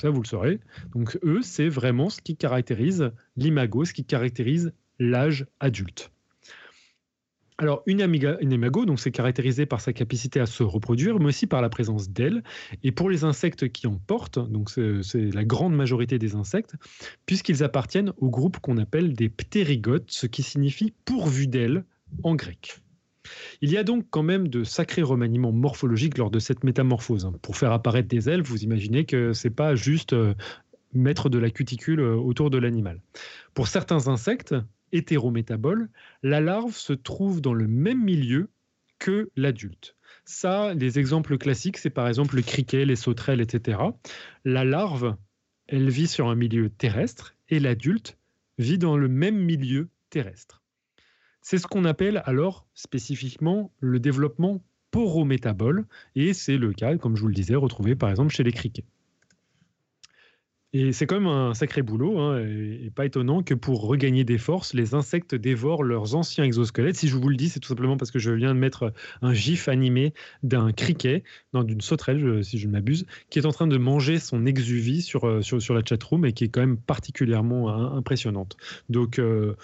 Ça, 0.00 0.08
vous 0.08 0.22
le 0.22 0.26
saurez. 0.26 0.60
Donc 0.94 1.18
eux, 1.24 1.40
c'est 1.42 1.68
vraiment 1.68 2.10
ce 2.10 2.20
qui 2.20 2.36
caractérise 2.36 3.10
l'imago, 3.36 3.84
ce 3.84 3.92
qui 3.92 4.04
caractérise 4.04 4.72
l'âge 4.98 5.46
adulte. 5.58 6.12
Alors, 7.60 7.82
une, 7.84 8.00
imago, 8.00 8.86
donc, 8.86 9.00
c'est 9.00 9.10
caractérisé 9.10 9.66
par 9.66 9.82
sa 9.82 9.92
capacité 9.92 10.40
à 10.40 10.46
se 10.46 10.62
reproduire, 10.62 11.18
mais 11.20 11.26
aussi 11.26 11.46
par 11.46 11.60
la 11.60 11.68
présence 11.68 12.08
d'ailes. 12.08 12.42
Et 12.82 12.90
pour 12.90 13.10
les 13.10 13.22
insectes 13.22 13.70
qui 13.70 13.86
en 13.86 13.96
portent, 13.96 14.38
donc 14.50 14.70
c'est 14.70 15.30
la 15.30 15.44
grande 15.44 15.74
majorité 15.74 16.18
des 16.18 16.34
insectes, 16.34 16.76
puisqu'ils 17.26 17.62
appartiennent 17.62 18.14
au 18.16 18.30
groupe 18.30 18.60
qu'on 18.60 18.78
appelle 18.78 19.12
des 19.12 19.28
ptérygotes, 19.28 20.10
ce 20.10 20.26
qui 20.26 20.42
signifie 20.42 20.94
pourvu 21.04 21.48
d'ailes 21.48 21.84
en 22.22 22.34
grec. 22.34 22.80
Il 23.60 23.70
y 23.70 23.76
a 23.76 23.84
donc 23.84 24.06
quand 24.08 24.22
même 24.22 24.48
de 24.48 24.64
sacrés 24.64 25.02
remaniements 25.02 25.52
morphologiques 25.52 26.16
lors 26.16 26.30
de 26.30 26.38
cette 26.38 26.64
métamorphose. 26.64 27.30
Pour 27.42 27.58
faire 27.58 27.72
apparaître 27.72 28.08
des 28.08 28.30
ailes, 28.30 28.40
vous 28.40 28.64
imaginez 28.64 29.04
que 29.04 29.34
c'est 29.34 29.50
pas 29.50 29.74
juste 29.74 30.14
euh, 30.14 30.32
mettre 30.94 31.28
de 31.28 31.38
la 31.38 31.50
cuticule 31.50 32.00
euh, 32.00 32.14
autour 32.14 32.48
de 32.48 32.56
l'animal. 32.56 33.02
Pour 33.52 33.68
certains 33.68 34.08
insectes, 34.08 34.54
hétérométabole, 34.92 35.88
la 36.22 36.40
larve 36.40 36.74
se 36.74 36.92
trouve 36.92 37.40
dans 37.40 37.54
le 37.54 37.66
même 37.66 38.02
milieu 38.02 38.50
que 38.98 39.30
l'adulte. 39.36 39.96
Ça, 40.24 40.74
les 40.74 40.98
exemples 40.98 41.38
classiques, 41.38 41.78
c'est 41.78 41.90
par 41.90 42.06
exemple 42.06 42.36
le 42.36 42.42
criquet, 42.42 42.84
les 42.84 42.96
sauterelles, 42.96 43.40
etc. 43.40 43.78
La 44.44 44.64
larve, 44.64 45.16
elle 45.66 45.90
vit 45.90 46.06
sur 46.06 46.28
un 46.28 46.34
milieu 46.34 46.68
terrestre 46.70 47.34
et 47.48 47.58
l'adulte 47.58 48.18
vit 48.58 48.78
dans 48.78 48.96
le 48.96 49.08
même 49.08 49.38
milieu 49.38 49.88
terrestre. 50.10 50.62
C'est 51.40 51.58
ce 51.58 51.66
qu'on 51.66 51.84
appelle 51.84 52.22
alors 52.26 52.66
spécifiquement 52.74 53.72
le 53.80 53.98
développement 53.98 54.62
porométabole 54.90 55.86
et 56.14 56.34
c'est 56.34 56.58
le 56.58 56.72
cas, 56.72 56.96
comme 56.96 57.16
je 57.16 57.22
vous 57.22 57.28
le 57.28 57.34
disais, 57.34 57.54
retrouvé 57.54 57.96
par 57.96 58.10
exemple 58.10 58.32
chez 58.32 58.42
les 58.42 58.52
criquets. 58.52 58.84
Et 60.72 60.92
c'est 60.92 61.06
quand 61.06 61.16
même 61.16 61.26
un 61.26 61.52
sacré 61.52 61.82
boulot, 61.82 62.20
hein, 62.20 62.38
et, 62.38 62.90
pas 62.94 63.04
étonnant 63.04 63.42
que 63.42 63.54
pour 63.54 63.88
regagner 63.88 64.22
des 64.22 64.38
forces, 64.38 64.72
les 64.72 64.94
insectes 64.94 65.34
dévorent 65.34 65.82
leurs 65.82 66.14
anciens 66.14 66.44
exosquelettes. 66.44 66.96
Si 66.96 67.08
je 67.08 67.16
vous 67.16 67.28
le 67.28 67.34
dis, 67.34 67.48
c'est 67.48 67.58
tout 67.58 67.68
simplement 67.68 67.96
parce 67.96 68.12
que 68.12 68.20
je 68.20 68.30
viens 68.30 68.54
de 68.54 68.58
mettre 68.60 68.92
un 69.20 69.32
gif 69.32 69.68
animé 69.68 70.14
d'un 70.44 70.72
criquet, 70.72 71.24
d'une 71.54 71.80
sauterelle, 71.80 72.44
si 72.44 72.58
je 72.58 72.68
ne 72.68 72.72
m'abuse, 72.72 73.04
qui 73.30 73.40
est 73.40 73.46
en 73.46 73.52
train 73.52 73.66
de 73.66 73.78
manger 73.78 74.20
son 74.20 74.46
exuvie 74.46 75.02
sur, 75.02 75.26
euh, 75.26 75.42
sur, 75.42 75.60
sur 75.60 75.74
la 75.74 75.82
chatroom 75.84 76.24
et 76.24 76.32
qui 76.32 76.44
est 76.44 76.48
quand 76.48 76.60
même 76.60 76.76
particulièrement 76.76 77.68
hein, 77.70 77.96
impressionnante. 77.96 78.56
Donc, 78.88 79.18
euh, 79.18 79.56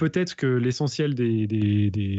peut-être 0.00 0.34
que 0.34 0.46
l'essentiel 0.46 1.14
des, 1.14 2.18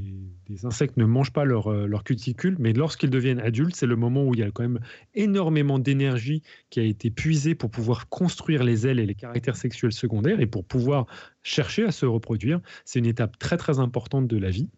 insectes 0.64 0.98
ne 0.98 1.06
mangent 1.06 1.34
pas 1.34 1.46
leur, 1.46 1.72
euh, 1.72 1.88
leur 1.88 2.04
cuticule, 2.04 2.56
mais 2.60 2.74
lorsqu'ils 2.74 3.10
deviennent 3.10 3.40
adultes, 3.40 3.76
c'est 3.76 3.88
le 3.88 3.96
moment 3.96 4.24
où 4.24 4.36
il 4.36 4.42
y 4.42 4.44
a 4.44 4.52
quand 4.52 4.62
même 4.62 4.80
énormément 5.16 5.80
d'énergie 5.80 6.44
qui 6.70 6.80
a 6.80 6.84
été 6.84 7.10
puisée 7.10 7.56
pour 7.56 7.72
pouvoir 7.72 8.08
construire 8.08 8.64
les 8.64 8.86
ailes 8.86 9.00
et 9.00 9.08
les 9.08 9.16
caractères 9.16 9.56
sexuels 9.56 9.94
secondaires 9.94 10.40
et 10.42 10.46
pour 10.46 10.64
pouvoir 10.64 11.08
chercher 11.42 11.84
à 11.84 11.92
se 11.92 12.06
reproduire. 12.06 12.60
C'est 12.86 13.00
une 13.00 13.08
étape 13.08 13.40
très 13.40 13.58
très 13.58 13.80
importante 13.80 14.28
de 14.28 14.38
la 14.38 14.52
vie. 14.52 14.70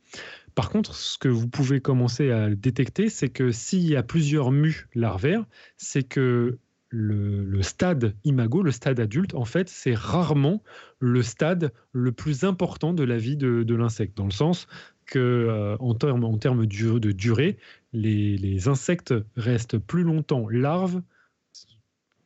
Par 0.55 0.69
contre, 0.69 0.95
ce 0.95 1.17
que 1.17 1.27
vous 1.27 1.49
pouvez 1.49 1.81
commencer 1.81 2.31
à 2.31 2.55
détecter, 2.55 3.09
c'est 3.09 3.29
que 3.29 3.51
s'il 3.51 3.85
y 3.85 3.97
a 3.97 4.03
plusieurs 4.03 4.51
mues 4.51 4.87
larvaires, 4.95 5.43
c'est 5.75 6.03
que 6.03 6.57
le, 6.93 7.61
stade 7.63 8.15
imago, 8.23 8.61
le 8.61 8.71
stade 8.71 8.99
adulte, 8.99 9.33
en 9.33 9.45
fait, 9.45 9.67
c'est 9.67 9.95
rarement 9.95 10.61
le 10.99 11.23
stade 11.23 11.71
le 11.91 12.11
plus 12.11 12.43
important 12.43 12.93
de 12.93 13.03
la 13.03 13.17
vie 13.17 13.35
de, 13.35 13.75
l'insecte, 13.75 14.15
dans 14.15 14.25
le 14.25 14.31
sens 14.31 14.67
que 15.05 15.19
euh, 15.19 15.75
en 15.79 15.95
termes 15.95 16.23
en 16.23 16.37
de 16.37 17.11
durée, 17.11 17.57
les, 17.93 18.67
insectes 18.67 19.13
restent 19.35 19.77
plus 19.77 20.03
longtemps 20.03 20.47
larves 20.49 21.01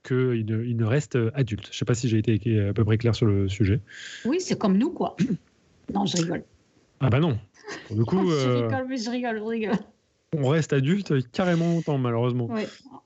qu'ils 0.04 0.46
ne, 0.46 0.64
ils 0.64 0.78
ne 0.78 0.86
restent 0.86 1.18
adultes. 1.34 1.68
Je 1.68 1.72
ne 1.72 1.76
sais 1.76 1.86
pas 1.86 1.96
si 1.96 2.10
j'ai 2.10 2.18
été 2.18 2.60
à 2.60 2.74
peu 2.74 2.84
près 2.84 2.98
clair 2.98 3.16
sur 3.16 3.26
le 3.26 3.48
sujet. 3.48 3.80
Oui, 4.26 4.42
c'est 4.42 4.58
comme 4.58 4.78
nous, 4.78 4.92
quoi. 4.92 5.16
Non, 5.94 6.06
je 6.06 6.18
rigole. 6.18 6.44
Ah 7.00 7.10
bah 7.10 7.22
non. 7.22 7.40
Du 7.90 8.04
coup, 8.06 8.30
je 8.30 8.36
euh, 8.36 8.66
rigole, 8.66 8.86
mais 8.90 8.98
je 8.98 9.10
rigole, 9.10 9.38
je 9.38 9.44
rigole 9.44 9.78
on 10.36 10.50
reste 10.50 10.74
adulte 10.74 11.14
carrément 11.32 11.68
longtemps, 11.74 11.98
malheureusement. 11.98 12.50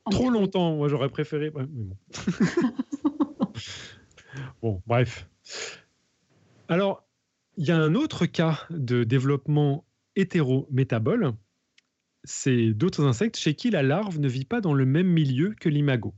Trop 0.09 0.29
longtemps, 0.29 0.75
moi 0.75 0.87
j'aurais 0.87 1.09
préféré. 1.09 1.51
bon. 4.61 4.81
bref. 4.87 5.29
Alors, 6.67 7.05
il 7.57 7.67
y 7.67 7.71
a 7.71 7.77
un 7.77 7.93
autre 7.93 8.25
cas 8.25 8.65
de 8.69 9.03
développement 9.03 9.85
hétérométabole. 10.15 11.33
C'est 12.23 12.73
d'autres 12.73 13.03
insectes 13.03 13.37
chez 13.37 13.53
qui 13.53 13.69
la 13.69 13.83
larve 13.83 14.19
ne 14.19 14.27
vit 14.27 14.45
pas 14.45 14.61
dans 14.61 14.73
le 14.73 14.85
même 14.85 15.07
milieu 15.07 15.53
que 15.59 15.69
l'imago. 15.69 16.13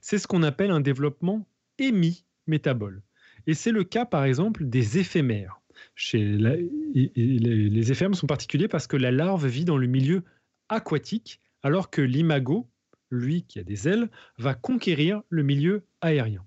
C'est 0.00 0.18
ce 0.18 0.26
qu'on 0.26 0.42
appelle 0.42 0.70
un 0.70 0.80
développement 0.80 1.46
hémimétabole. 1.78 3.02
Et 3.46 3.54
c'est 3.54 3.72
le 3.72 3.84
cas, 3.84 4.04
par 4.04 4.24
exemple, 4.24 4.68
des 4.68 4.98
éphémères. 4.98 5.60
Chez 5.94 6.24
les 6.24 7.92
éphémères 7.92 8.16
sont 8.16 8.26
particuliers 8.26 8.68
parce 8.68 8.86
que 8.86 8.96
la 8.96 9.10
larve 9.10 9.46
vit 9.46 9.64
dans 9.64 9.76
le 9.76 9.86
milieu 9.86 10.22
aquatique, 10.68 11.40
alors 11.62 11.90
que 11.90 12.02
l'imago, 12.02 12.68
lui 13.10 13.42
qui 13.42 13.58
a 13.58 13.62
des 13.62 13.88
ailes, 13.88 14.08
va 14.38 14.54
conquérir 14.54 15.22
le 15.28 15.42
milieu 15.42 15.82
aérien. 16.00 16.44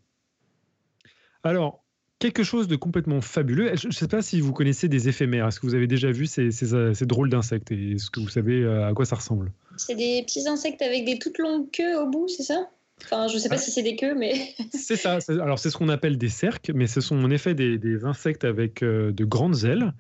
Alors, 1.43 1.83
quelque 2.21 2.43
chose 2.43 2.67
de 2.67 2.75
complètement 2.75 3.19
fabuleux. 3.19 3.71
Je 3.75 3.87
ne 3.87 3.91
sais 3.91 4.07
pas 4.07 4.21
si 4.21 4.39
vous 4.39 4.53
connaissez 4.53 4.87
des 4.87 5.09
éphémères. 5.09 5.47
Est-ce 5.47 5.59
que 5.59 5.65
vous 5.65 5.75
avez 5.75 5.87
déjà 5.87 6.11
vu 6.11 6.27
ces, 6.27 6.51
drôles 7.05 7.29
d'insectes 7.29 7.71
et 7.71 7.93
est-ce 7.93 8.09
que 8.09 8.19
vous 8.19 8.29
savez 8.29 8.61
euh, 8.61 8.87
à 8.87 8.93
quoi 8.93 9.05
ça 9.05 9.15
ressemble? 9.15 9.51
C'est 9.75 9.95
des 9.95 10.21
petits 10.23 10.47
insectes 10.47 10.81
avec 10.81 11.03
des 11.03 11.17
toutes 11.17 11.39
longues 11.39 11.69
queues 11.71 11.99
au 11.99 12.07
bout, 12.09 12.27
c'est 12.27 12.43
ça? 12.43 12.69
Enfin, 13.03 13.27
je 13.27 13.33
ne 13.33 13.39
sais 13.39 13.49
pas 13.49 13.55
ah. 13.55 13.57
si 13.57 13.71
c'est 13.71 13.81
des 13.81 13.95
queues, 13.95 14.13
mais. 14.13 14.53
c'est 14.73 14.95
ça. 14.95 15.17
Alors, 15.29 15.57
c'est 15.57 15.71
ce 15.71 15.77
qu'on 15.77 15.89
appelle 15.89 16.19
des 16.19 16.29
cerques, 16.29 16.71
mais 16.73 16.85
ce 16.85 17.01
sont 17.01 17.15
en 17.15 17.31
effet 17.31 17.55
des, 17.55 18.05
insectes 18.05 18.45
avec 18.45 18.83
euh, 18.83 19.11
de 19.11 19.25
grandes 19.25 19.63
ailes. 19.63 19.93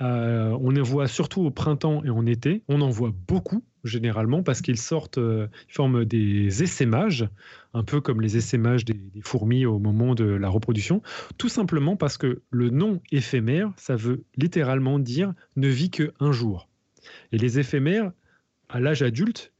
Euh, 0.00 0.56
on 0.60 0.70
les 0.70 0.80
voit 0.80 1.08
surtout 1.08 1.42
au 1.42 1.50
printemps 1.50 2.02
et 2.04 2.10
en 2.10 2.26
été. 2.26 2.62
On 2.68 2.80
en 2.80 2.90
voit 2.90 3.12
beaucoup, 3.26 3.64
généralement, 3.84 4.42
parce 4.42 4.62
qu'ils 4.62 4.78
sortent, 4.78 5.18
euh, 5.18 5.46
ils 5.68 5.74
forment 5.74 6.04
des 6.04 6.62
essaimages, 6.62 7.28
un 7.74 7.84
peu 7.84 8.00
comme 8.00 8.20
les 8.20 8.36
essaimages 8.36 8.84
des, 8.84 8.98
fourmis 9.22 9.66
au 9.66 9.78
moment 9.78 10.14
de 10.14 10.24
la 10.24 10.48
reproduction. 10.48 11.02
Tout 11.38 11.48
simplement 11.48 11.96
parce 11.96 12.16
que 12.16 12.42
le 12.50 12.70
nom 12.70 13.00
éphémère, 13.12 13.72
ça 13.76 13.96
veut 13.96 14.24
littéralement 14.36 14.98
dire 14.98 15.34
ne 15.56 15.68
vit 15.68 15.90
qu'un 15.90 16.32
jour. 16.32 16.68
Et 17.32 17.38
les 17.38 17.58
éphémères, 17.58 18.12
à 18.68 18.80
l'âge 18.80 19.02
adulte, 19.02 19.52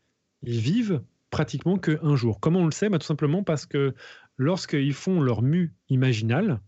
ils 0.42 0.58
vivent 0.58 1.02
pratiquement 1.30 1.78
qu'un 1.78 2.16
jour. 2.16 2.40
Comment 2.40 2.60
on 2.60 2.66
le 2.66 2.72
sait? 2.72 2.88
Bah, 2.88 2.98
Tout 2.98 3.06
simplement 3.06 3.42
parce 3.42 3.66
que 3.66 3.94
lorsqu'ils 4.38 4.94
font 4.94 5.20
leur 5.20 5.42
mue 5.42 5.74
imaginale, 5.88 6.60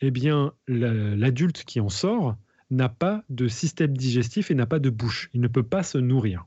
eh 0.00 0.10
bien, 0.10 0.52
l'adulte 0.66 1.64
qui 1.64 1.80
en 1.80 1.88
sort 1.88 2.36
n'a 2.70 2.88
pas 2.88 3.24
de 3.28 3.48
système 3.48 3.96
digestif 3.96 4.50
et 4.50 4.54
n'a 4.54 4.66
pas 4.66 4.78
de 4.78 4.90
bouche. 4.90 5.30
Il 5.32 5.40
ne 5.40 5.48
peut 5.48 5.62
pas 5.62 5.82
se 5.82 5.98
nourrir. 5.98 6.46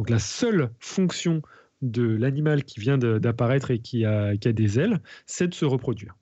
Donc 0.00 0.08
la 0.08 0.18
seule 0.18 0.70
fonction 0.78 1.42
de 1.82 2.02
l'animal 2.02 2.64
qui 2.64 2.80
vient 2.80 2.96
d'apparaître 2.96 3.70
et 3.70 3.80
qui 3.80 4.06
a, 4.06 4.34
des 4.34 4.80
ailes, 4.80 5.02
c'est 5.26 5.46
de 5.46 5.52
se 5.52 5.66
reproduire. 5.66 6.16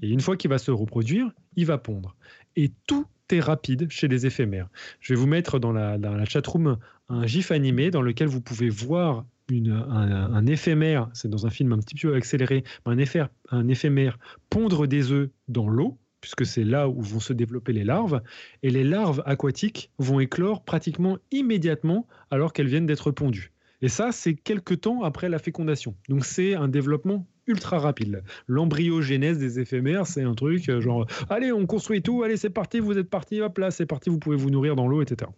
Et 0.00 0.10
une 0.10 0.20
fois 0.20 0.36
qu'il 0.36 0.48
va 0.48 0.58
se 0.58 0.70
reproduire, 0.70 1.28
il 1.56 1.66
va 1.66 1.76
pondre. 1.76 2.14
Et 2.54 2.70
tout 2.86 3.08
est 3.32 3.40
rapide 3.40 3.90
chez 3.90 4.06
les 4.06 4.26
éphémères. 4.26 4.68
Je 5.00 5.12
vais 5.12 5.18
vous 5.18 5.26
mettre 5.26 5.58
dans 5.58 5.72
la, 5.72 6.24
chatroom 6.24 6.78
un 7.08 7.26
gif 7.26 7.50
animé 7.50 7.90
dans 7.90 8.00
lequel 8.00 8.28
vous 8.28 8.40
pouvez 8.40 8.68
voir 8.68 9.26
un, 9.50 10.46
éphémère, 10.46 11.10
c'est 11.12 11.28
dans 11.28 11.48
un 11.48 11.50
film 11.50 11.72
un 11.72 11.78
petit 11.78 11.96
peu 11.96 12.14
accéléré, 12.14 12.62
un 12.84 12.96
éphémère 12.96 14.18
pondre 14.50 14.86
des 14.86 15.10
œufs 15.10 15.30
dans 15.48 15.68
l'eau, 15.68 15.98
puisque 16.20 16.46
c'est 16.46 16.64
là 16.64 16.88
où 16.88 17.00
vont 17.00 17.20
se 17.20 17.32
développer 17.32 17.72
les 17.72 17.84
larves, 17.84 18.20
et 18.62 18.70
les 18.70 18.84
larves 18.84 19.22
aquatiques 19.26 19.90
vont 19.98 20.20
éclore 20.20 20.64
pratiquement 20.64 21.18
immédiatement 21.30 22.06
alors 22.30 22.52
qu'elles 22.52 22.68
viennent 22.68 22.86
d'être 22.86 23.10
pondues. 23.10 23.52
Et 23.82 23.88
ça, 23.88 24.12
c'est 24.12 24.34
quelques 24.34 24.82
temps 24.82 25.02
après 25.02 25.28
la 25.28 25.38
fécondation. 25.38 25.94
Donc 26.08 26.24
c'est 26.24 26.54
un 26.54 26.68
développement 26.68 27.26
ultra 27.46 27.78
rapide. 27.78 28.22
L'embryogénèse 28.46 29.38
des 29.38 29.58
éphémères, 29.58 30.06
c'est 30.06 30.22
un 30.22 30.34
truc 30.34 30.68
euh, 30.68 30.80
genre, 30.80 31.06
allez, 31.28 31.50
on 31.50 31.66
construit 31.66 32.02
tout, 32.02 32.22
allez, 32.22 32.36
c'est 32.36 32.50
parti, 32.50 32.78
vous 32.78 32.98
êtes 32.98 33.10
parti, 33.10 33.40
hop 33.40 33.58
là, 33.58 33.70
c'est 33.70 33.86
parti, 33.86 34.10
vous 34.10 34.18
pouvez 34.18 34.36
vous 34.36 34.50
nourrir 34.50 34.76
dans 34.76 34.86
l'eau, 34.86 35.02
etc. 35.02 35.30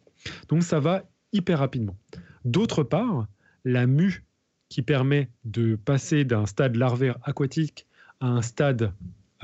Donc 0.48 0.62
ça 0.62 0.80
va 0.80 1.04
hyper 1.32 1.60
rapidement. 1.60 1.96
D'autre 2.44 2.82
part, 2.82 3.26
la 3.64 3.86
mue 3.86 4.24
qui 4.68 4.82
permet 4.82 5.28
de 5.44 5.76
passer 5.76 6.24
d'un 6.24 6.46
stade 6.46 6.76
larvaire 6.76 7.18
aquatique 7.22 7.86
à 8.20 8.26
un 8.26 8.42
stade 8.42 8.92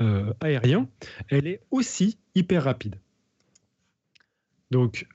euh, 0.01 0.33
aérien, 0.39 0.87
elle 1.29 1.47
est 1.47 1.61
aussi 1.71 2.17
hyper 2.35 2.63
rapide. 2.63 2.95
Donc, 4.71 5.07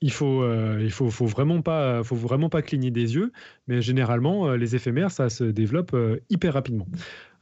il 0.00 0.12
faut, 0.12 0.42
euh, 0.42 0.78
il 0.80 0.90
faut, 0.90 1.08
vraiment 1.26 1.60
pas, 1.60 2.02
cligner 2.62 2.90
des 2.90 3.14
yeux, 3.14 3.32
mais 3.66 3.82
généralement, 3.82 4.48
euh, 4.48 4.56
les 4.56 4.76
éphémères, 4.76 5.10
ça 5.10 5.28
se 5.28 5.44
développe 5.44 5.96
hyper 6.30 6.54
rapidement. 6.54 6.86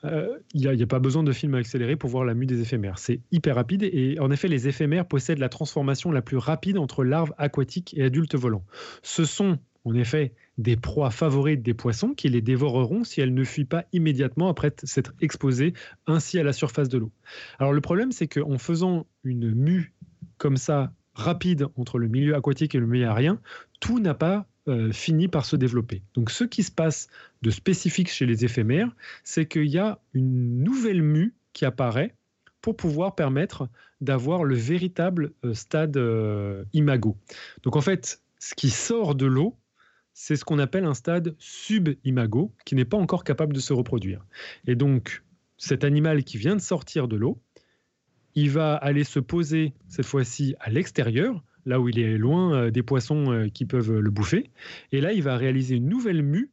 Il 0.05 0.61
n'y 0.61 0.68
a, 0.68 0.70
a, 0.70 0.87
pas 0.87 1.01
besoin 1.01 1.24
de 1.24 1.32
film 1.32 1.55
accéléré 1.55 1.97
pour 1.97 2.11
voir 2.11 2.24
la 2.24 2.34
mue 2.34 2.47
des 2.47 2.61
éphémères. 2.61 2.99
C'est 2.99 3.20
hyper 3.32 3.57
rapide 3.57 3.82
et 3.82 4.18
en 4.20 4.30
effet, 4.30 4.47
les 4.47 4.68
éphémères 4.68 5.07
possèdent 5.07 5.41
la 5.41 5.49
transformation 5.49 6.12
la 6.12 6.22
plus 6.22 6.37
rapide 6.37 6.78
entre 6.78 7.03
larves 7.03 7.32
aquatiques 7.39 7.93
et 7.97 8.05
adultes 8.05 8.37
volants. 8.37 8.64
Ce 9.03 9.24
sont 9.24 9.59
en 9.87 9.95
effet 9.95 10.32
des 10.59 10.76
proies 10.76 11.11
favorites 11.11 11.62
des 11.62 11.72
poissons 11.72 12.12
qui 12.12 12.28
les 12.28 12.43
dévoreront 12.43 13.05
si 13.05 13.20
elles 13.20 13.32
ne 13.32 13.45
fuient 13.45 13.64
pas 13.64 13.84
immédiatement 13.93 14.49
après 14.49 14.72
s'être 14.82 15.14
exposées 15.20 15.72
ainsi 16.07 16.39
à 16.39 16.43
la 16.43 16.53
surface 16.53 16.89
de 16.89 16.99
l'eau. 16.99 17.12
Alors 17.59 17.72
le 17.72 17.80
problème, 17.80 18.12
c'est 18.12 18.26
qu'en 18.26 18.59
faisant 18.59 19.07
une 19.24 19.55
mue 19.55 19.95
comme 20.39 20.57
ça 20.57 20.93
rapide 21.14 21.68
entre 21.76 21.99
le 21.99 22.09
milieu 22.09 22.34
aquatique 22.34 22.74
et 22.74 22.78
le 22.78 22.87
milieu 22.87 23.07
aérien, 23.07 23.41
tout 23.80 24.01
n'a 24.01 24.14
pas 24.14 24.47
euh, 24.68 24.93
fini 24.93 25.28
par 25.28 25.47
se 25.47 25.55
développer. 25.55 26.03
Donc 26.14 26.30
ce 26.30 26.45
qui 26.45 26.64
se 26.64 26.72
passe 26.72 27.09
de 27.43 27.51
spécifique 27.51 28.11
chez 28.11 28.26
les 28.26 28.45
éphémères, 28.45 28.91
c'est 29.22 29.47
qu'il 29.47 29.68
y 29.68 29.78
a 29.78 30.01
une 30.12 30.62
nouvelle 30.64 31.03
mue 31.03 31.34
qui 31.53 31.64
apparaît 31.64 32.14
pour 32.61 32.76
pouvoir 32.76 33.14
permettre 33.14 33.68
d'avoir 34.01 34.43
le 34.43 34.57
véritable 34.57 35.32
euh, 35.45 35.55
stade 35.55 35.97
euh, 35.97 36.64
imago. 36.72 37.16
Donc 37.62 37.76
en 37.76 37.80
fait, 37.80 38.20
ce 38.41 38.55
qui 38.55 38.70
sort 38.70 39.14
de 39.14 39.26
l'eau, 39.26 39.57
c'est 40.18 40.36
ce 40.36 40.46
qu'on 40.46 40.58
appelle 40.58 40.86
un 40.86 40.94
stade 40.94 41.36
sub-imago, 41.38 42.50
qui 42.64 42.74
n'est 42.74 42.86
pas 42.86 42.96
encore 42.96 43.22
capable 43.22 43.52
de 43.52 43.60
se 43.60 43.74
reproduire. 43.74 44.24
Et 44.66 44.74
donc, 44.74 45.22
cet 45.58 45.84
animal 45.84 46.24
qui 46.24 46.38
vient 46.38 46.56
de 46.56 46.60
sortir 46.60 47.06
de 47.06 47.16
l'eau, 47.16 47.38
il 48.34 48.48
va 48.48 48.76
aller 48.76 49.04
se 49.04 49.20
poser 49.20 49.74
cette 49.88 50.06
fois-ci 50.06 50.54
à 50.58 50.70
l'extérieur, 50.70 51.44
là 51.66 51.80
où 51.80 51.90
il 51.90 51.98
est 51.98 52.16
loin 52.16 52.54
euh, 52.54 52.70
des 52.70 52.82
poissons 52.82 53.30
euh, 53.30 53.48
qui 53.48 53.66
peuvent 53.66 53.92
le 53.92 54.10
bouffer. 54.10 54.48
Et 54.90 55.02
là, 55.02 55.12
il 55.12 55.22
va 55.22 55.36
réaliser 55.36 55.76
une 55.76 55.88
nouvelle 55.88 56.22
mue 56.22 56.50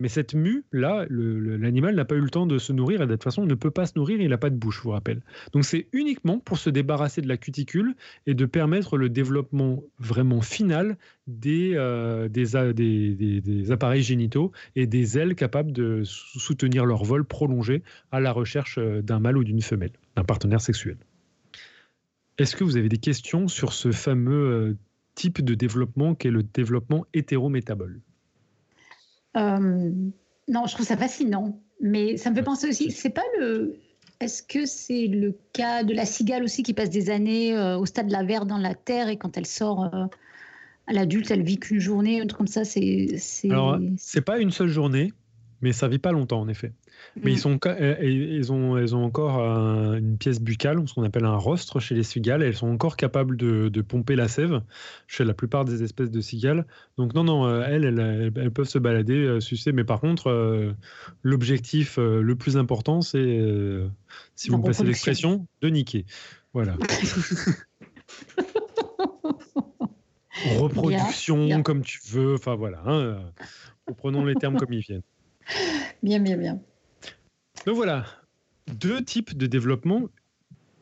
mais 0.00 0.08
cette 0.08 0.34
mue, 0.34 0.64
là, 0.72 1.06
l'animal 1.08 1.94
n'a 1.94 2.04
pas 2.04 2.14
eu 2.14 2.20
le 2.20 2.30
temps 2.30 2.46
de 2.46 2.58
se 2.58 2.72
nourrir 2.72 3.02
et 3.02 3.06
de 3.06 3.12
toute 3.12 3.24
façon, 3.24 3.42
il 3.42 3.48
ne 3.48 3.54
peut 3.54 3.70
pas 3.70 3.86
se 3.86 3.92
nourrir, 3.96 4.20
il 4.20 4.28
n'a 4.28 4.38
pas 4.38 4.50
de 4.50 4.56
bouche, 4.56 4.78
je 4.78 4.82
vous 4.82 4.90
rappelle. 4.90 5.22
Donc 5.52 5.64
c'est 5.64 5.86
uniquement 5.92 6.38
pour 6.38 6.58
se 6.58 6.70
débarrasser 6.70 7.20
de 7.20 7.28
la 7.28 7.36
cuticule 7.36 7.94
et 8.26 8.34
de 8.34 8.44
permettre 8.46 8.96
le 8.96 9.08
développement 9.08 9.82
vraiment 9.98 10.40
final 10.40 10.96
des, 11.26 11.72
euh, 11.74 12.28
des, 12.28 13.70
appareils 13.70 14.02
génitaux 14.02 14.52
et 14.76 14.86
des 14.86 15.18
ailes 15.18 15.34
capables 15.34 15.72
de 15.72 16.02
soutenir 16.04 16.84
leur 16.84 17.04
vol 17.04 17.24
prolongé 17.24 17.82
à 18.10 18.20
la 18.20 18.32
recherche 18.32 18.78
euh, 18.78 19.00
d'un 19.02 19.20
mâle 19.20 19.38
ou 19.38 19.44
d'une 19.44 19.62
femelle, 19.62 19.92
d'un 20.16 20.24
partenaire 20.24 20.60
sexuel. 20.60 20.96
Est-ce 22.36 22.56
que 22.56 22.64
vous 22.64 22.76
avez 22.76 22.88
des 22.88 22.98
questions 22.98 23.48
sur 23.48 23.72
ce 23.72 23.92
fameux 23.92 24.50
euh, 24.50 24.76
type 25.14 25.42
de 25.42 25.54
développement 25.54 26.14
qu'est 26.14 26.30
le 26.30 26.42
développement 26.42 27.06
hétérométabole? 27.14 28.00
Euh, 29.36 29.90
non, 30.48 30.66
je 30.66 30.74
trouve 30.74 30.86
ça 30.86 30.96
fascinant. 30.96 31.60
Mais 31.80 32.16
ça 32.16 32.30
me 32.30 32.34
fait 32.34 32.42
penser 32.42 32.68
aussi, 32.68 32.90
c'est 32.90 33.10
pas 33.10 33.24
le. 33.38 33.76
Est-ce 34.20 34.42
que 34.42 34.64
c'est 34.64 35.06
le 35.06 35.36
cas 35.52 35.82
de 35.82 35.92
la 35.92 36.06
cigale 36.06 36.44
aussi 36.44 36.62
qui 36.62 36.72
passe 36.72 36.88
des 36.88 37.10
années 37.10 37.56
euh, 37.56 37.76
au 37.76 37.84
stade 37.84 38.06
de 38.06 38.12
la 38.12 38.22
verre 38.22 38.46
dans 38.46 38.58
la 38.58 38.74
terre 38.74 39.08
et 39.08 39.16
quand 39.16 39.36
elle 39.36 39.44
sort 39.44 39.92
euh, 39.92 40.06
à 40.86 40.92
l'adulte, 40.92 41.30
elle 41.30 41.42
vit 41.42 41.58
qu'une 41.58 41.80
journée, 41.80 42.20
un 42.20 42.26
truc 42.26 42.38
comme 42.38 42.46
ça 42.46 42.64
c'est, 42.64 43.08
Alors, 43.50 43.78
c'est 43.98 44.20
pas 44.20 44.38
une 44.38 44.52
seule 44.52 44.68
journée, 44.68 45.12
mais 45.64 45.72
ça 45.72 45.88
vit 45.88 45.98
pas 45.98 46.12
longtemps 46.12 46.42
en 46.42 46.48
effet. 46.48 46.74
Mais 47.16 47.32
ils, 47.32 47.36
mm. 47.36 47.38
sont, 47.38 47.58
euh, 47.64 47.96
ils, 48.02 48.52
ont, 48.52 48.76
ils 48.76 48.94
ont 48.94 49.02
encore 49.02 49.40
une 49.40 50.18
pièce 50.18 50.38
buccale, 50.38 50.86
ce 50.86 50.92
qu'on 50.92 51.04
appelle 51.04 51.24
un 51.24 51.38
rostre 51.38 51.80
chez 51.80 51.94
les 51.94 52.02
cigales. 52.02 52.42
elles 52.42 52.54
sont 52.54 52.68
encore 52.68 52.96
capables 52.98 53.38
de, 53.38 53.70
de, 53.70 53.80
pomper 53.80 54.14
la 54.14 54.28
sève 54.28 54.60
chez 55.06 55.24
la 55.24 55.32
plupart 55.32 55.64
des 55.64 55.82
espèces 55.82 56.10
de 56.10 56.20
cigales. 56.20 56.66
Donc 56.98 57.14
non, 57.14 57.24
non, 57.24 57.46
euh, 57.46 57.64
elles, 57.66 57.84
elles, 58.36 58.50
peuvent 58.50 58.68
se 58.68 58.78
balader, 58.78 59.14
euh, 59.16 59.40
sucer. 59.40 59.72
Mais 59.72 59.84
par 59.84 60.00
contre, 60.00 60.74
l'objectif 61.22 61.96
le 61.96 62.34
plus 62.34 62.58
important, 62.58 63.00
c'est, 63.00 63.40
si 64.36 64.50
vous 64.50 64.58
me 64.58 64.64
passez 64.64 64.84
l'expression, 64.84 65.46
de 65.62 65.68
niquer. 65.70 66.04
Voilà. 66.52 66.76
Reproduction, 70.58 71.62
comme 71.62 71.82
tu 71.82 72.00
veux. 72.10 72.34
Enfin 72.34 72.54
voilà. 72.54 72.82
Hein, 72.84 73.18
prenons 73.96 74.26
les 74.26 74.34
termes 74.34 74.58
comme 74.58 74.74
ils 74.74 74.80
viennent. 74.80 75.02
Bien, 76.02 76.20
bien, 76.20 76.36
bien. 76.36 76.60
Donc 77.66 77.76
voilà, 77.76 78.04
deux 78.68 79.02
types 79.02 79.36
de 79.36 79.46
développement 79.46 80.08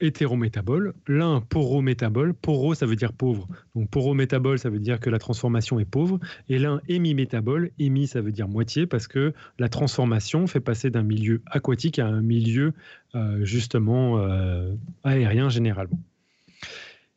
hétérométabole. 0.02 0.94
L'un 1.06 1.40
porométabole. 1.40 2.34
Poro, 2.34 2.74
ça 2.74 2.86
veut 2.86 2.96
dire 2.96 3.12
pauvre. 3.12 3.48
Donc 3.74 3.88
porométabole, 3.88 4.58
ça 4.58 4.68
veut 4.68 4.80
dire 4.80 5.00
que 5.00 5.08
la 5.08 5.18
transformation 5.18 5.78
est 5.78 5.84
pauvre. 5.84 6.18
Et 6.48 6.58
l'un 6.58 6.80
hémimétabole. 6.88 7.70
Hémi, 7.78 8.06
ça 8.06 8.20
veut 8.20 8.32
dire 8.32 8.48
moitié 8.48 8.86
parce 8.86 9.06
que 9.06 9.32
la 9.58 9.68
transformation 9.68 10.46
fait 10.46 10.60
passer 10.60 10.90
d'un 10.90 11.04
milieu 11.04 11.40
aquatique 11.46 11.98
à 11.98 12.06
un 12.06 12.20
milieu 12.20 12.74
euh, 13.14 13.44
justement 13.44 14.18
euh, 14.18 14.74
aérien 15.04 15.48
généralement. 15.48 16.00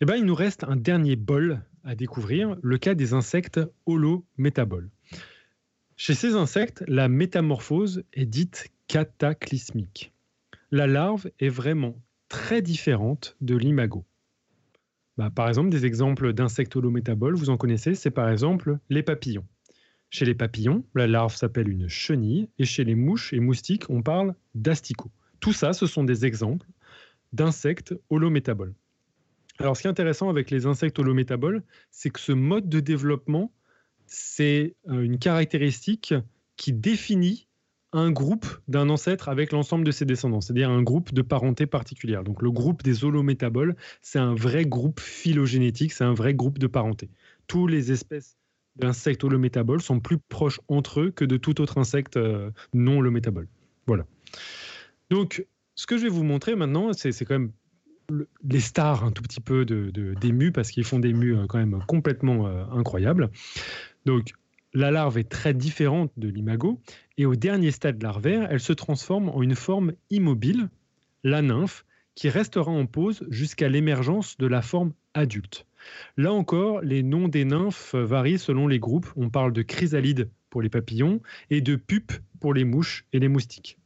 Eh 0.02 0.06
ben, 0.06 0.16
il 0.16 0.26
nous 0.26 0.36
reste 0.36 0.64
un 0.64 0.76
dernier 0.76 1.16
bol 1.16 1.62
à 1.84 1.96
découvrir, 1.96 2.56
le 2.62 2.78
cas 2.78 2.96
des 2.96 3.14
insectes 3.14 3.60
holométaboles. 3.86 4.89
Chez 5.98 6.14
ces 6.14 6.36
insectes, 6.36 6.84
la 6.88 7.08
métamorphose 7.08 8.04
est 8.12 8.26
dite 8.26 8.70
cataclysmique. 8.88 10.12
La 10.72 10.88
larve 10.88 11.30
est 11.39 11.50
vraiment 11.50 11.96
très 12.28 12.62
différente 12.62 13.38
de 13.39 13.56
l'imago. 13.56 14.04
Bah, 15.18 15.30
par 15.30 15.48
exemple, 15.48 15.70
des 15.70 15.86
exemples 15.86 16.34
d'insectes 16.34 16.76
holométaboles, 16.76 17.36
vous 17.36 17.50
en 17.50 17.56
connaissez, 17.56 17.96
c'est 17.96 18.12
par 18.12 18.30
exemple 18.30 18.78
les 18.89 19.04
papillons. 19.04 19.46
Chez 20.10 20.26
les 20.26 20.36
papillons, 20.36 20.84
la 20.96 21.08
larve 21.08 21.34
s'appelle 21.34 21.70
une 21.70 21.88
chenille, 21.88 22.50
et 22.60 22.66
chez 22.66 22.84
les 22.84 22.96
mouches 22.96 23.32
et 23.32 23.39
moustiques, 23.39 23.89
on 23.89 24.02
parle 24.02 24.36
d'asticot. 24.54 25.12
Tout 25.39 25.54
ça, 25.54 25.72
ce 25.72 25.88
sont 25.88 26.04
des 26.04 26.26
exemples 26.26 26.68
d'insectes 27.32 27.96
holométaboles. 28.10 28.74
Alors, 29.60 29.78
ce 29.78 29.82
qui 29.82 29.88
est 29.88 29.91
intéressant 29.91 30.30
avec 30.30 30.52
les 30.52 30.66
insectes 30.66 31.00
holométaboles, 31.00 31.64
c'est 31.89 32.10
que 32.10 32.20
ce 32.20 32.34
mode 32.34 32.68
de 32.68 32.82
développement, 32.82 33.54
c'est 34.08 34.76
euh, 34.89 35.01
une 35.01 35.20
caractéristique 35.20 36.14
qui 36.58 36.74
définit 36.74 37.47
un 37.95 38.12
groupe 38.12 38.45
d'un 38.68 38.89
ancêtre 38.89 39.30
avec 39.30 39.51
l'ensemble 39.53 39.86
de 39.86 39.91
ses 39.91 40.06
descendants, 40.06 40.41
c'est-à-dire 40.41 40.70
un 40.70 40.84
groupe 40.84 41.14
de 41.14 41.22
parenté 41.22 41.66
particulière. 41.66 42.24
Donc 42.24 42.41
le 42.41 42.51
groupe 42.51 42.84
des 42.84 43.06
holométaboles, 43.06 43.76
c'est 44.01 44.20
un 44.20 44.36
vrai 44.36 44.66
groupe 44.66 44.99
phylogénétique, 44.99 45.93
c'est 45.93 46.03
un 46.03 46.14
vrai 46.14 46.34
groupe 46.34 46.60
de 46.60 46.68
parenté. 46.68 47.10
Tous 47.47 47.68
les 47.68 47.93
espèces 47.93 48.38
d'insectes 48.76 49.24
holométaboles 49.24 49.82
sont 49.82 50.01
plus 50.01 50.18
proches 50.18 50.60
entre 50.68 51.01
eux 51.01 51.12
que 51.12 51.24
de 51.24 51.38
tout 51.38 51.62
autre 51.62 51.78
insecte 51.78 52.18
euh, 52.18 52.51
non 52.74 52.99
holométabole. 52.99 53.47
Voilà. 53.88 54.06
Donc, 55.10 55.45
ce 55.76 55.88
que 55.88 55.97
je 55.97 56.03
vais 56.03 56.10
vous 56.10 56.24
montrer 56.24 56.56
maintenant, 56.56 56.91
c'est 56.91 57.14
quand 57.24 57.39
même 57.39 57.51
les 58.43 58.60
stars 58.60 59.06
un 59.06 59.12
tout 59.12 59.24
petit 59.24 59.41
peu 59.41 59.66
de, 59.66 59.89
des 59.89 60.51
parce 60.51 60.70
qu'ils 60.70 60.84
font 60.84 60.99
des 60.99 61.14
mus 61.14 61.36
euh, 61.36 61.45
quand 61.47 61.60
même 61.60 61.80
complètement 61.88 62.47
incroyables. 62.72 63.32
Donc, 64.06 64.34
la 64.74 64.91
larve 64.91 65.18
est 65.18 65.30
très 65.30 65.53
différente 65.53 66.12
de 66.18 66.28
l'imago, 66.28 66.82
et 67.18 67.26
au 67.26 67.36
dernier 67.36 67.72
stade 67.72 68.01
larvaire, 68.03 68.47
elle 68.51 68.60
se 68.60 68.74
transforme 68.74 69.30
en 69.30 69.41
une 69.41 69.56
forme 69.56 69.93
immobile, 70.10 70.70
la 71.24 71.41
nymphe, 71.41 71.86
qui 72.14 72.30
restera 72.30 72.72
en 72.72 72.86
pause 72.86 73.26
jusqu'à 73.30 73.70
l'émergence 73.70 74.38
de 74.38 74.47
la 74.47 74.62
forme 74.62 74.93
adulte. 75.14 75.66
Là 76.18 76.34
encore, 76.34 76.82
les 76.82 77.03
noms 77.03 77.28
des 77.28 77.45
nymphes 77.45 77.95
varient 77.95 78.39
selon 78.39 78.68
les 78.68 78.80
groupes. 78.80 79.12
On 79.16 79.30
parle 79.30 79.53
de 79.53 79.62
chrysalide 79.62 80.30
pour 80.49 80.62
les 80.62 80.70
papillons 80.70 81.22
et 81.49 81.62
de 81.62 81.76
pupe 81.76 82.14
pour 82.39 82.53
les 82.53 82.64
mouches 82.64 83.06
et 83.12 83.20
les 83.20 83.28
moustiques. 83.28 83.78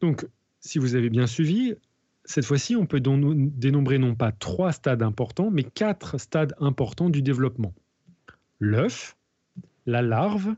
Donc, 0.00 0.26
si 0.60 0.78
vous 0.78 0.96
avez 0.96 1.10
bien 1.10 1.26
suivi, 1.26 1.74
cette 2.24 2.44
fois-ci, 2.44 2.74
on 2.74 2.86
peut 2.86 3.00
dénombrer 3.00 3.98
non 3.98 4.14
pas 4.14 4.32
trois 4.32 4.72
stades 4.72 5.02
importants, 5.02 5.50
mais 5.50 5.62
quatre 5.62 6.18
stades 6.18 6.54
importants 6.58 7.10
du 7.10 7.22
développement. 7.22 7.74
L'œuf, 8.58 9.16
la 9.86 10.02
larve, 10.02 10.54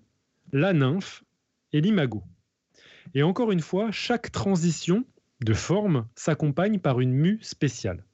la 0.52 0.72
nymphe 0.72 1.24
et 1.72 1.80
l'imago. 1.80 2.22
Et 3.14 3.22
encore 3.22 3.52
une 3.52 3.60
fois, 3.60 3.90
chaque 3.90 4.32
transition 4.32 5.04
de 5.44 5.54
forme 5.54 6.06
s'accompagne 6.14 6.78
par 6.78 7.00
une 7.00 7.12
mue 7.12 7.38
spéciale. 7.42 8.04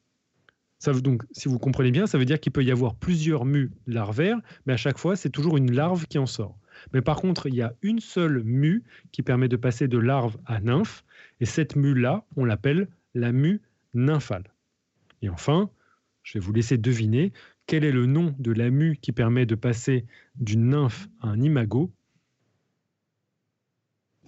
Ça 0.78 0.92
donc, 0.92 1.22
si 1.30 1.48
vous 1.48 1.60
comprenez 1.60 1.92
bien, 1.92 2.08
ça 2.08 2.18
veut 2.18 2.24
dire 2.24 2.40
qu'il 2.40 2.50
peut 2.50 2.64
y 2.64 2.72
avoir 2.72 2.96
plusieurs 2.96 3.44
mues 3.44 3.70
larvaires, 3.86 4.38
mais 4.66 4.72
à 4.72 4.76
chaque 4.76 4.98
fois, 4.98 5.14
c'est 5.14 5.30
toujours 5.30 5.56
une 5.56 5.72
larve 5.72 6.06
qui 6.06 6.18
en 6.18 6.26
sort. 6.26 6.58
Mais 6.92 7.02
par 7.02 7.20
contre, 7.20 7.46
il 7.46 7.54
y 7.54 7.62
a 7.62 7.74
une 7.82 8.00
seule 8.00 8.42
mue 8.42 8.82
qui 9.12 9.22
permet 9.22 9.46
de 9.46 9.56
passer 9.56 9.86
de 9.86 9.98
larve 9.98 10.36
à 10.44 10.60
nymphe, 10.60 11.04
et 11.40 11.44
cette 11.44 11.76
mue-là, 11.76 12.24
on 12.36 12.44
l'appelle 12.44 12.88
la 13.14 13.30
mue 13.30 13.60
nymphale. 13.94 14.52
Et 15.22 15.28
enfin, 15.28 15.70
je 16.24 16.38
vais 16.38 16.44
vous 16.44 16.52
laisser 16.52 16.78
deviner 16.78 17.32
quel 17.66 17.84
est 17.84 17.92
le 17.92 18.06
nom 18.06 18.34
de 18.38 18.52
la 18.52 18.70
mue 18.70 18.96
qui 19.00 19.12
permet 19.12 19.46
de 19.46 19.54
passer 19.54 20.06
d'une 20.36 20.68
nymphe 20.70 21.08
à 21.20 21.28
un 21.28 21.40
imago? 21.40 21.90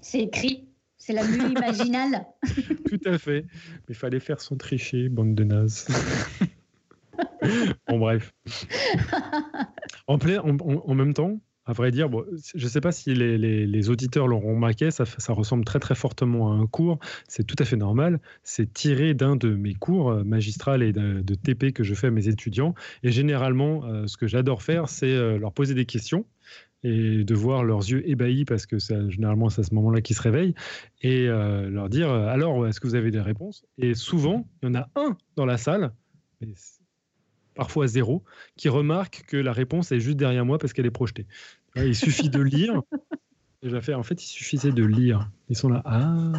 C'est 0.00 0.20
écrit, 0.20 0.68
c'est 0.96 1.12
la 1.12 1.26
mue 1.26 1.50
imaginale. 1.50 2.26
Tout 2.88 3.00
à 3.04 3.18
fait, 3.18 3.42
mais 3.42 3.90
il 3.90 3.94
fallait 3.94 4.20
faire 4.20 4.40
son 4.40 4.56
tricher, 4.56 5.08
bande 5.08 5.34
de 5.34 5.44
nazes. 5.44 5.86
bon, 7.88 7.98
bref. 7.98 8.34
En, 10.06 10.18
en, 10.18 10.94
même 10.94 11.14
temps, 11.14 11.40
à 11.66 11.72
vrai 11.72 11.90
dire, 11.90 12.08
je 12.54 12.64
ne 12.64 12.68
sais 12.68 12.80
pas 12.80 12.92
si 12.92 13.14
les, 13.14 13.90
auditeurs 13.90 14.26
l'auront 14.26 14.54
remarqué, 14.54 14.90
ça, 14.90 15.04
ressemble 15.32 15.64
très 15.64 15.80
très 15.80 15.94
fortement 15.94 16.52
à 16.52 16.56
un 16.56 16.66
cours. 16.66 16.98
C'est 17.26 17.44
tout 17.44 17.56
à 17.58 17.64
fait 17.64 17.76
normal. 17.76 18.20
C'est 18.42 18.72
tiré 18.72 19.14
d'un 19.14 19.36
de 19.36 19.54
mes 19.54 19.74
cours 19.74 20.10
euh, 20.10 20.24
magistral 20.24 20.82
et 20.82 20.92
de, 20.92 21.34
TP 21.34 21.72
que 21.72 21.82
je 21.82 21.94
fais 21.94 22.08
à 22.08 22.10
mes 22.10 22.28
étudiants. 22.28 22.74
Et 23.02 23.10
généralement, 23.10 23.84
euh, 23.84 24.06
ce 24.06 24.16
que 24.16 24.26
j'adore 24.26 24.62
faire, 24.62 24.88
c'est 24.88 25.06
euh, 25.06 25.38
leur 25.38 25.52
poser 25.52 25.74
des 25.74 25.86
questions 25.86 26.24
et 26.82 27.24
de 27.24 27.34
voir 27.34 27.64
leurs 27.64 27.80
yeux 27.80 28.06
ébahis 28.08 28.44
parce 28.44 28.66
que 28.66 28.76
généralement 28.78 29.48
c'est 29.48 29.62
à 29.62 29.64
ce 29.64 29.74
moment-là 29.74 30.02
qu'ils 30.02 30.16
se 30.16 30.20
réveillent 30.20 30.54
et 31.00 31.28
leur 31.28 31.88
dire 31.88 32.10
alors 32.10 32.66
est-ce 32.66 32.78
que 32.78 32.86
vous 32.86 32.94
avez 32.94 33.10
des 33.10 33.22
réponses? 33.22 33.64
Et 33.78 33.94
souvent, 33.94 34.46
il 34.62 34.68
y 34.68 34.70
en 34.70 34.74
a 34.74 34.90
un 34.94 35.16
dans 35.34 35.46
la 35.46 35.56
salle 35.56 35.92
parfois 37.54 37.86
zéro, 37.86 38.22
qui 38.56 38.68
remarque 38.68 39.24
que 39.26 39.36
la 39.36 39.52
réponse 39.52 39.92
est 39.92 40.00
juste 40.00 40.16
derrière 40.16 40.44
moi 40.44 40.58
parce 40.58 40.72
qu'elle 40.72 40.86
est 40.86 40.90
projetée. 40.90 41.26
Il 41.76 41.94
suffit 41.94 42.28
de 42.28 42.40
lire. 42.40 42.82
Déjà 43.62 43.80
fait, 43.80 43.94
en 43.94 44.02
fait, 44.02 44.22
il 44.22 44.26
suffisait 44.26 44.72
de 44.72 44.84
lire. 44.84 45.30
Ils 45.48 45.56
sont 45.56 45.68
là. 45.68 45.82
Ah. 45.86 46.32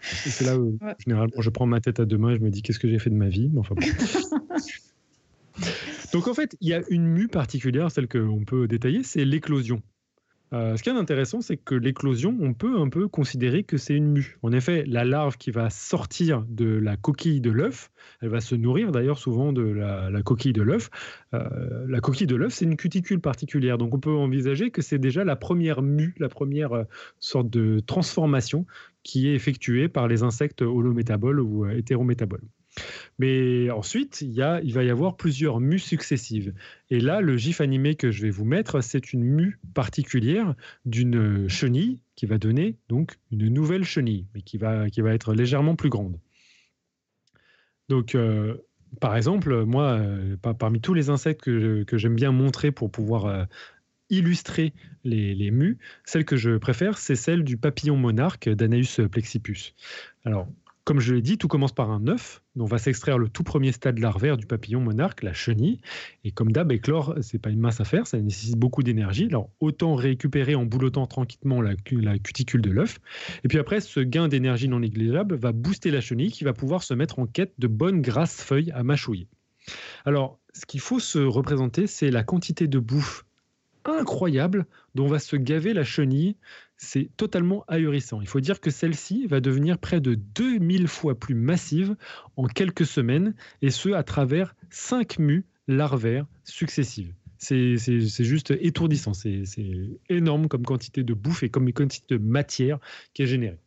C'est 0.00 0.44
là 0.44 0.58
où, 0.58 0.78
généralement, 0.98 1.40
je 1.40 1.50
prends 1.50 1.66
ma 1.66 1.80
tête 1.80 2.00
à 2.00 2.04
deux 2.04 2.18
mains 2.18 2.30
et 2.30 2.36
je 2.36 2.40
me 2.40 2.50
dis 2.50 2.62
qu'est-ce 2.62 2.80
que 2.80 2.88
j'ai 2.88 2.98
fait 2.98 3.10
de 3.10 3.14
ma 3.14 3.28
vie? 3.28 3.50
Enfin, 3.56 3.76
Donc, 6.12 6.26
en 6.26 6.34
fait, 6.34 6.56
il 6.60 6.68
y 6.68 6.74
a 6.74 6.82
une 6.90 7.06
mue 7.06 7.28
particulière, 7.28 7.90
celle 7.90 8.08
qu'on 8.08 8.44
peut 8.44 8.66
détailler, 8.66 9.04
c'est 9.04 9.24
l'éclosion. 9.24 9.80
Euh, 10.52 10.76
ce 10.76 10.82
qui 10.82 10.90
est 10.90 10.92
intéressant, 10.92 11.40
c'est 11.40 11.56
que 11.56 11.74
l'éclosion, 11.74 12.36
on 12.40 12.52
peut 12.52 12.78
un 12.78 12.90
peu 12.90 13.08
considérer 13.08 13.64
que 13.64 13.78
c'est 13.78 13.94
une 13.94 14.12
mue. 14.12 14.38
En 14.42 14.52
effet, 14.52 14.84
la 14.86 15.04
larve 15.04 15.38
qui 15.38 15.50
va 15.50 15.70
sortir 15.70 16.44
de 16.48 16.66
la 16.66 16.96
coquille 16.96 17.40
de 17.40 17.50
l'œuf, 17.50 17.90
elle 18.20 18.28
va 18.28 18.40
se 18.40 18.54
nourrir 18.54 18.92
d'ailleurs 18.92 19.18
souvent 19.18 19.52
de 19.52 19.62
la, 19.62 20.22
coquille 20.22 20.52
de 20.52 20.62
l'œuf. 20.62 20.90
Euh, 21.32 21.86
la 21.88 22.00
coquille 22.00 22.26
de 22.26 22.36
l'œuf, 22.36 22.52
c'est 22.52 22.66
une 22.66 22.76
cuticule 22.76 23.20
particulière, 23.20 23.78
donc 23.78 23.94
on 23.94 24.00
peut 24.00 24.14
envisager 24.14 24.70
que 24.70 24.82
c'est 24.82 24.98
déjà 24.98 25.24
la 25.24 25.36
première 25.36 25.80
mue, 25.80 26.14
la 26.18 26.28
première 26.28 26.72
euh, 26.72 26.84
sorte 27.18 27.48
de 27.48 27.80
transformation 27.80 28.66
qui 29.02 29.28
est 29.28 29.34
effectuée 29.34 29.88
par 29.88 30.06
les 30.06 30.22
insectes 30.22 30.62
holométaboles 30.62 31.40
ou 31.40 31.66
hétérométaboles. 31.66 32.42
Mais 33.18 33.70
ensuite, 33.70 34.20
il, 34.22 34.32
y 34.32 34.42
a, 34.42 34.60
il 34.62 34.72
va 34.72 34.82
y 34.84 34.90
avoir 34.90 35.16
plusieurs 35.16 35.60
mues 35.60 35.78
successives. 35.78 36.54
Et 36.90 37.00
là, 37.00 37.20
le 37.20 37.36
gif 37.36 37.60
animé 37.60 37.94
que 37.94 38.10
je 38.10 38.22
vais 38.22 38.30
vous 38.30 38.44
mettre, 38.44 38.80
c'est 38.80 39.12
une 39.12 39.24
mue 39.24 39.58
particulière 39.74 40.54
d'une 40.84 41.48
chenille 41.48 42.00
qui 42.16 42.26
va 42.26 42.38
donner 42.38 42.76
donc 42.88 43.16
une 43.30 43.48
nouvelle 43.48 43.84
chenille, 43.84 44.26
mais 44.34 44.42
qui 44.42 44.58
va, 44.58 44.86
être 44.86 45.34
légèrement 45.34 45.76
plus 45.76 45.90
grande. 45.90 46.18
Donc, 47.88 48.14
euh, 48.14 48.56
par 49.00 49.16
exemple, 49.16 49.64
moi, 49.64 49.98
euh, 49.98 50.36
parmi 50.36 50.80
tous 50.80 50.94
les 50.94 51.10
insectes 51.10 51.42
que, 51.42 51.98
j'aime 51.98 52.14
bien 52.14 52.32
montrer 52.32 52.70
pour 52.72 52.90
pouvoir 52.90 53.26
euh, 53.26 53.44
illustrer 54.10 54.72
les, 55.04 55.50
mues, 55.50 55.78
celle 56.04 56.24
que 56.24 56.36
je 56.36 56.56
préfère, 56.58 56.98
c'est 56.98 57.16
celle 57.16 57.44
du 57.44 57.56
papillon 57.56 57.96
monarque 57.96 58.48
d'Anaeus 58.48 59.00
plexipus. 59.10 59.74
Alors, 60.24 60.48
comme 60.84 60.98
je 60.98 61.14
l'ai 61.14 61.22
dit, 61.22 61.38
tout 61.38 61.46
commence 61.46 61.72
par 61.72 61.90
un 61.90 62.08
œuf, 62.08 62.42
dont 62.56 62.64
va 62.64 62.78
s'extraire 62.78 63.16
le 63.16 63.28
tout 63.28 63.44
premier 63.44 63.70
stade 63.70 63.98
larvaire 64.00 64.36
du 64.36 64.46
papillon 64.46 64.80
monarque, 64.80 65.22
la 65.22 65.32
chenille. 65.32 65.80
Et 66.24 66.32
comme 66.32 66.50
d'hab, 66.50 66.72
éclore, 66.72 67.14
c'est 67.20 67.38
pas 67.38 67.50
une 67.50 67.60
mince 67.60 67.80
affaire, 67.80 68.06
ça 68.06 68.18
nécessite 68.18 68.56
beaucoup 68.56 68.82
d'énergie. 68.82 69.26
Alors 69.26 69.50
autant 69.60 69.94
récupérer 69.94 70.56
en 70.56 70.64
boulottant 70.64 71.06
tranquillement 71.06 71.60
la, 71.60 71.74
la 71.92 72.18
cuticule 72.18 72.62
de 72.62 72.70
l'œuf. 72.70 72.98
Et 73.44 73.48
puis 73.48 73.58
après, 73.58 73.80
ce 73.80 74.00
gain 74.00 74.26
d'énergie 74.26 74.68
non 74.68 74.80
négligeable 74.80 75.36
va 75.36 75.52
booster 75.52 75.90
la 75.90 76.00
chenille 76.00 76.32
qui 76.32 76.42
va 76.42 76.52
pouvoir 76.52 76.82
se 76.82 76.94
mettre 76.94 77.20
en 77.20 77.26
quête 77.26 77.54
de 77.58 77.68
bonnes 77.68 78.02
grasses 78.02 78.42
feuilles 78.42 78.72
à 78.72 78.82
mâchouiller. 78.82 79.28
Alors, 80.04 80.40
ce 80.52 80.66
qu'il 80.66 80.80
faut 80.80 80.98
se 80.98 81.20
représenter, 81.20 81.86
c'est 81.86 82.10
la 82.10 82.24
quantité 82.24 82.66
de 82.66 82.80
bouffe 82.80 83.24
incroyable 83.84 84.66
dont 84.94 85.06
va 85.06 85.18
se 85.18 85.36
gaver 85.36 85.72
la 85.72 85.84
chenille 85.84 86.36
c'est 86.76 87.10
totalement 87.16 87.64
ahurissant. 87.68 88.20
Il 88.20 88.28
faut 88.28 88.40
dire 88.40 88.60
que 88.60 88.70
celle-ci 88.70 89.26
va 89.26 89.40
devenir 89.40 89.78
près 89.78 90.00
de 90.00 90.14
2000 90.14 90.88
fois 90.88 91.14
plus 91.14 91.34
massive 91.34 91.96
en 92.36 92.46
quelques 92.46 92.86
semaines, 92.86 93.34
et 93.60 93.70
ce 93.70 93.90
à 93.90 94.02
travers 94.02 94.54
5 94.70 95.18
mues 95.18 95.44
larvaires 95.68 96.26
successives. 96.44 97.14
C'est 97.38 97.76
juste 98.24 98.52
étourdissant, 98.60 99.14
c'est 99.14 99.42
énorme 100.08 100.46
comme 100.46 100.64
quantité 100.64 101.02
de 101.02 101.14
bouffe 101.14 101.42
et 101.42 101.48
comme 101.48 101.72
quantité 101.72 102.16
de 102.16 102.22
matière 102.22 102.78
qui 103.14 103.22
est 103.22 103.26
générée. 103.26 103.58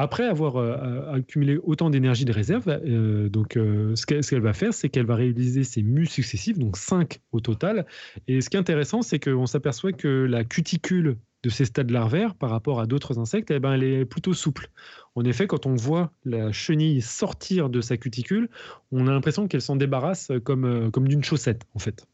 Après 0.00 0.24
avoir 0.24 0.56
euh, 0.56 1.12
accumulé 1.12 1.58
autant 1.60 1.90
d'énergie 1.90 2.24
de 2.24 2.32
réserve, 2.32 2.68
euh, 2.68 3.28
donc 3.28 3.56
euh, 3.56 3.96
ce 3.96 4.06
qu'elle 4.06 4.40
va 4.40 4.52
faire, 4.52 4.72
c'est 4.72 4.88
qu'elle 4.88 5.06
va 5.06 5.16
réaliser 5.16 5.64
ces 5.64 5.82
mues 5.82 6.06
successives, 6.06 6.56
donc 6.56 6.76
5 6.76 7.18
au 7.32 7.40
total. 7.40 7.84
Et 8.28 8.40
ce 8.40 8.48
qui 8.48 8.56
est 8.56 8.60
intéressant, 8.60 9.02
c'est 9.02 9.18
qu'on 9.18 9.46
s'aperçoit 9.46 9.92
que 9.92 10.24
la 10.24 10.44
cuticule 10.44 11.16
de 11.42 11.50
ces 11.50 11.64
stades 11.64 11.90
larvaires 11.90 12.34
par 12.34 12.50
rapport 12.50 12.80
à 12.80 12.86
d'autres 12.86 13.18
insectes, 13.18 13.50
eh 13.50 13.60
ben, 13.60 13.72
elle 13.72 13.84
est 13.84 14.04
plutôt 14.04 14.34
souple. 14.34 14.70
En 15.14 15.24
effet, 15.24 15.46
quand 15.46 15.66
on 15.66 15.74
voit 15.74 16.12
la 16.24 16.52
chenille 16.52 17.00
sortir 17.00 17.70
de 17.70 17.80
sa 17.80 17.96
cuticule, 17.96 18.48
on 18.90 19.06
a 19.06 19.12
l'impression 19.12 19.46
qu'elle 19.46 19.62
s'en 19.62 19.76
débarrasse 19.76 20.32
comme, 20.44 20.64
euh, 20.64 20.90
comme 20.90 21.06
d'une 21.06 21.22
chaussette, 21.22 21.66
en 21.74 21.78
fait. 21.78 22.06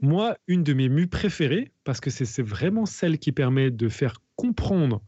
Moi, 0.00 0.36
une 0.46 0.64
de 0.64 0.72
mes 0.72 0.88
mues 0.88 1.06
préférées, 1.06 1.70
parce 1.84 2.00
que 2.00 2.08
c'est 2.10 2.42
vraiment 2.42 2.86
celle 2.86 3.18
qui 3.18 3.32
permet 3.32 3.70
de 3.70 3.88
faire 3.88 4.14
comprendre 4.36 5.02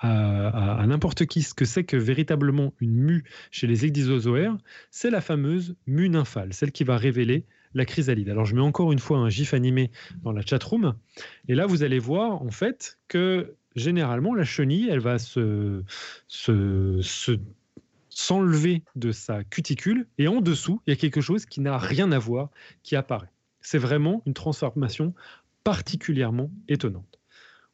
à, 0.00 0.84
n'importe 0.86 1.26
qui 1.26 1.42
ce 1.42 1.54
que 1.54 1.64
c'est 1.64 1.84
que 1.84 1.96
véritablement 1.96 2.72
une 2.80 2.94
mue 2.94 3.24
chez 3.50 3.66
les 3.66 3.84
ecdysozoaires, 3.84 4.56
c'est 4.90 5.10
la 5.10 5.20
fameuse 5.20 5.74
mue 5.86 6.08
nymphale, 6.08 6.52
celle 6.52 6.72
qui 6.72 6.84
va 6.84 6.96
révéler 6.96 7.44
la 7.74 7.84
chrysalide. 7.84 8.28
Alors 8.28 8.44
je 8.44 8.54
mets 8.54 8.60
encore 8.62 8.92
une 8.92 8.98
fois 8.98 9.18
un 9.18 9.28
gif 9.28 9.54
animé 9.54 9.90
dans 10.22 10.32
la 10.32 10.42
chatroom, 10.42 10.94
et 11.48 11.54
là 11.54 11.66
vous 11.66 11.82
allez 11.82 11.98
voir 11.98 12.42
en 12.42 12.50
fait 12.50 12.98
que 13.08 13.54
généralement 13.76 14.34
la 14.34 14.44
chenille, 14.44 14.88
elle 14.90 15.00
va 15.00 15.18
se, 15.18 15.82
s'enlever 18.08 18.82
de 18.96 19.12
sa 19.12 19.44
cuticule, 19.44 20.06
et 20.18 20.28
en 20.28 20.40
dessous, 20.40 20.82
il 20.86 20.90
y 20.90 20.92
a 20.92 20.96
quelque 20.96 21.20
chose 21.20 21.46
qui 21.46 21.60
n'a 21.60 21.78
rien 21.78 22.12
à 22.12 22.18
voir 22.18 22.50
qui 22.82 22.96
apparaît. 22.96 23.30
C'est 23.60 23.78
vraiment 23.78 24.22
une 24.26 24.34
transformation 24.34 25.14
particulièrement 25.64 26.50
étonnante. 26.68 27.18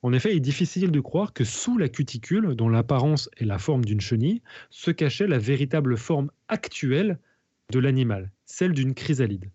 En 0.03 0.12
effet, 0.12 0.32
il 0.32 0.36
est 0.36 0.40
difficile 0.40 0.90
de 0.90 1.01
croire 1.01 1.32
que 1.32 1.45
sous 1.45 1.78
la 1.78 1.88
cuticule, 1.88 2.55
dont 2.55 2.68
l'apparence 2.68 3.30
est 3.38 3.47
la 3.47 3.59
forme 3.59 3.84
d'une 3.84 4.03
chenille, 4.03 4.42
se 4.68 4.90
cachait 4.90 5.26
la 5.26 5.38
véritable 5.38 5.97
forme 5.97 6.30
actuelle 6.49 7.18
de 7.72 7.78
l'animal, 7.78 8.30
celle 8.45 8.72
d'une 8.72 8.95
chrysalide. 8.95 9.51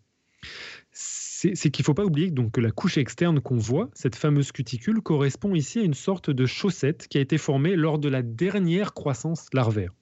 C'est 0.91 1.71
qu'il 1.71 1.83
ne 1.83 1.85
faut 1.85 1.93
pas 1.93 2.03
oublier 2.03 2.31
donc, 2.31 2.51
que 2.51 2.61
la 2.61 2.71
couche 2.71 2.97
externe 2.97 3.39
qu'on 3.39 3.57
voit, 3.57 3.89
cette 3.93 4.15
fameuse 4.15 4.51
cuticule, 4.51 5.01
correspond 5.01 5.55
ici 5.55 5.79
à 5.79 5.83
une 5.83 5.93
sorte 5.93 6.29
de 6.29 6.45
chaussette 6.45 7.07
qui 7.07 7.17
a 7.17 7.21
été 7.21 7.37
formée 7.37 7.77
lors 7.77 7.97
de 7.97 8.09
la 8.09 8.21
dernière 8.21 8.93
croissance 8.93 9.47
larvaire. 9.53 9.93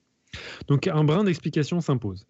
Donc 0.66 0.88
un 0.88 1.04
brin 1.04 1.24
d'explication 1.24 1.80
s'impose. 1.80 2.26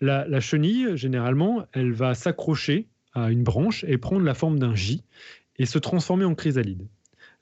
La, 0.00 0.26
la, 0.28 0.40
chenille, 0.40 0.96
généralement, 0.96 1.66
elle 1.72 1.92
va 1.92 2.14
s'accrocher 2.14 2.88
à 3.12 3.30
une 3.30 3.42
branche 3.42 3.84
et 3.88 3.98
prendre 3.98 4.24
la 4.24 4.34
forme 4.34 4.58
d'un 4.58 4.74
J 4.74 5.02
et 5.56 5.66
se 5.66 5.78
transformer 5.78 6.24
en 6.24 6.34
chrysalide 6.34 6.86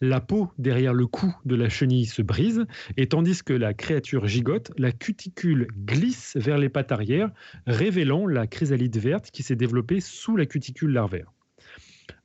la 0.02 0.20
peau 0.20 0.50
derrière 0.58 0.92
le 0.92 1.06
cou 1.06 1.34
de 1.44 1.54
la 1.54 1.68
chenille 1.68 2.06
se 2.06 2.22
brise, 2.22 2.66
et 2.96 3.06
tandis 3.06 3.42
que 3.44 3.52
la 3.52 3.72
créature 3.72 4.26
gigote, 4.26 4.72
la 4.76 4.90
cuticule 4.90 5.68
glisse 5.86 6.36
vers 6.36 6.58
les 6.58 6.68
pattes 6.68 6.90
arrière, 6.90 7.30
révélant 7.68 8.26
la 8.26 8.48
chrysalide 8.48 8.98
verte 8.98 9.30
qui 9.30 9.44
s'est 9.44 9.56
développée 9.56 10.00
sous 10.00 10.36
la 10.36 10.44
cuticule 10.44 10.92
larvaire. 10.92 11.32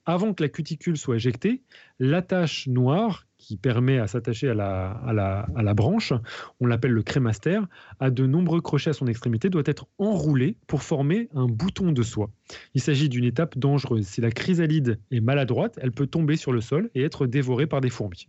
Avant 0.07 0.33
que 0.33 0.41
la 0.41 0.49
cuticule 0.49 0.97
soit 0.97 1.17
éjectée, 1.17 1.61
l'attache 1.99 2.65
noire 2.67 3.26
qui 3.47 3.55
permet 3.55 3.97
à 3.97 4.07
s'attacher 4.07 4.49
à 4.49 4.53
la, 4.53 5.47
à, 5.55 5.73
branche, 5.73 6.11
on 6.59 6.65
l'appelle 6.65 6.91
le 6.91 7.01
crémaster, 7.01 7.61
a 8.01 8.09
de 8.09 8.25
nombreux 8.25 8.59
crochets 8.59 8.89
à 8.89 8.93
son 8.93 9.07
extrémité, 9.07 9.49
doit 9.49 9.63
être 9.65 9.87
enroulé 9.99 10.57
pour 10.67 10.83
former 10.83 11.29
un 11.33 11.45
bouton 11.45 11.93
de 11.93 12.03
soie. 12.03 12.29
Il 12.73 12.81
s'agit 12.81 13.07
d'une 13.07 13.23
étape 13.23 13.57
dangereuse. 13.57 14.05
Si 14.05 14.19
la 14.19 14.31
chrysalide 14.31 14.99
est 15.11 15.21
maladroite, 15.21 15.79
elle 15.81 15.93
peut 15.93 16.07
tomber 16.07 16.35
sur 16.35 16.51
le 16.51 16.59
sol 16.59 16.89
et 16.93 17.03
être 17.03 17.25
dévorée 17.25 17.67
par 17.67 17.79
des 17.79 17.89
fourmis. 17.89 18.27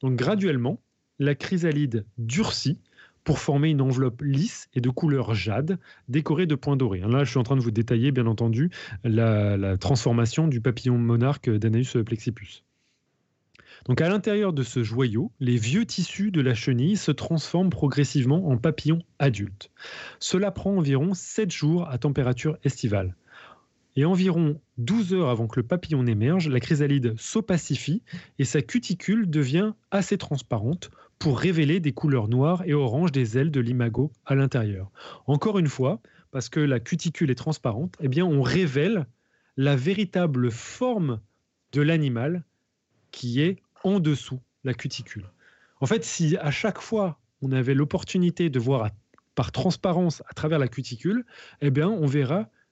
Donc 0.00 0.16
graduellement, 0.16 0.80
la 1.20 1.36
chrysalide 1.36 2.04
durcit 2.18 2.80
pour 3.22 3.38
former 3.38 3.70
une 3.70 3.80
enveloppe 3.80 4.22
lisse 4.22 4.68
et 4.74 4.80
de 4.80 4.90
couleur 4.90 5.34
jade, 5.34 5.78
décorée 6.08 6.46
de 6.46 6.56
points 6.56 6.76
dorés. 6.76 7.02
Là, 7.06 7.22
je 7.22 7.30
suis 7.30 7.38
en 7.38 7.44
train 7.44 7.54
de 7.54 7.60
vous 7.60 7.70
détailler, 7.70 8.10
bien 8.10 8.26
entendu, 8.26 8.70
la, 9.04 9.56
la 9.56 9.76
transformation 9.76 10.48
du 10.48 10.60
papillon 10.60 10.98
monarque 10.98 11.48
d'Anaeus 11.48 12.02
plexipus. 12.04 12.64
Donc 13.86 14.00
à 14.00 14.08
l'intérieur 14.08 14.52
de 14.52 14.62
ce 14.62 14.82
joyau, 14.82 15.32
les 15.40 15.56
vieux 15.56 15.84
tissus 15.84 16.30
de 16.30 16.40
la 16.40 16.54
chenille 16.54 16.96
se 16.96 17.10
transforment 17.10 17.70
progressivement 17.70 18.48
en 18.48 18.56
papillons 18.56 19.02
adultes. 19.18 19.70
Cela 20.20 20.50
prend 20.50 20.76
environ 20.76 21.14
7 21.14 21.50
jours 21.50 21.88
à 21.88 21.98
température 21.98 22.58
estivale. 22.64 23.16
Et 23.94 24.04
environ 24.04 24.58
12 24.78 25.12
heures 25.12 25.28
avant 25.28 25.48
que 25.48 25.60
le 25.60 25.66
papillon 25.66 26.02
n'émerge, 26.04 26.48
la 26.48 26.60
chrysalide 26.60 27.14
s'opacifie 27.18 28.02
et 28.38 28.44
sa 28.44 28.62
cuticule 28.62 29.28
devient 29.28 29.74
assez 29.90 30.16
transparente 30.16 30.90
pour 31.18 31.38
révéler 31.38 31.78
des 31.78 31.92
couleurs 31.92 32.28
noires 32.28 32.62
et 32.64 32.72
oranges 32.72 33.12
des 33.12 33.36
ailes 33.36 33.50
de 33.50 33.60
l'imago 33.60 34.10
à 34.24 34.34
l'intérieur. 34.34 34.90
Encore 35.26 35.58
une 35.58 35.68
fois, 35.68 36.00
parce 36.30 36.48
que 36.48 36.60
la 36.60 36.80
cuticule 36.80 37.30
est 37.30 37.36
transparente, 37.36 37.94
eh 38.00 38.22
on 38.22 38.42
révèle 38.42 39.06
la 39.56 39.76
véritable 39.76 40.50
forme 40.50 41.20
de 41.72 41.82
l'animal 41.82 42.44
qui 43.10 43.42
est 43.42 43.61
en 43.84 44.00
dessous 44.00 44.40
la 44.64 44.74
cuticule. 44.74 45.28
En 45.80 45.86
fait, 45.86 46.04
si 46.04 46.36
à 46.36 46.50
chaque 46.50 46.80
fois 46.80 47.18
on 47.42 47.52
avait 47.52 47.74
l'opportunité 47.74 48.50
de 48.50 48.58
voir 48.58 48.90
par 49.34 49.52
transparence 49.52 50.22
à 50.28 50.34
travers 50.34 50.58
la 50.58 50.68
cuticule, 50.68 51.24
eh 51.60 51.70
bien, 51.70 51.88
on 51.88 52.06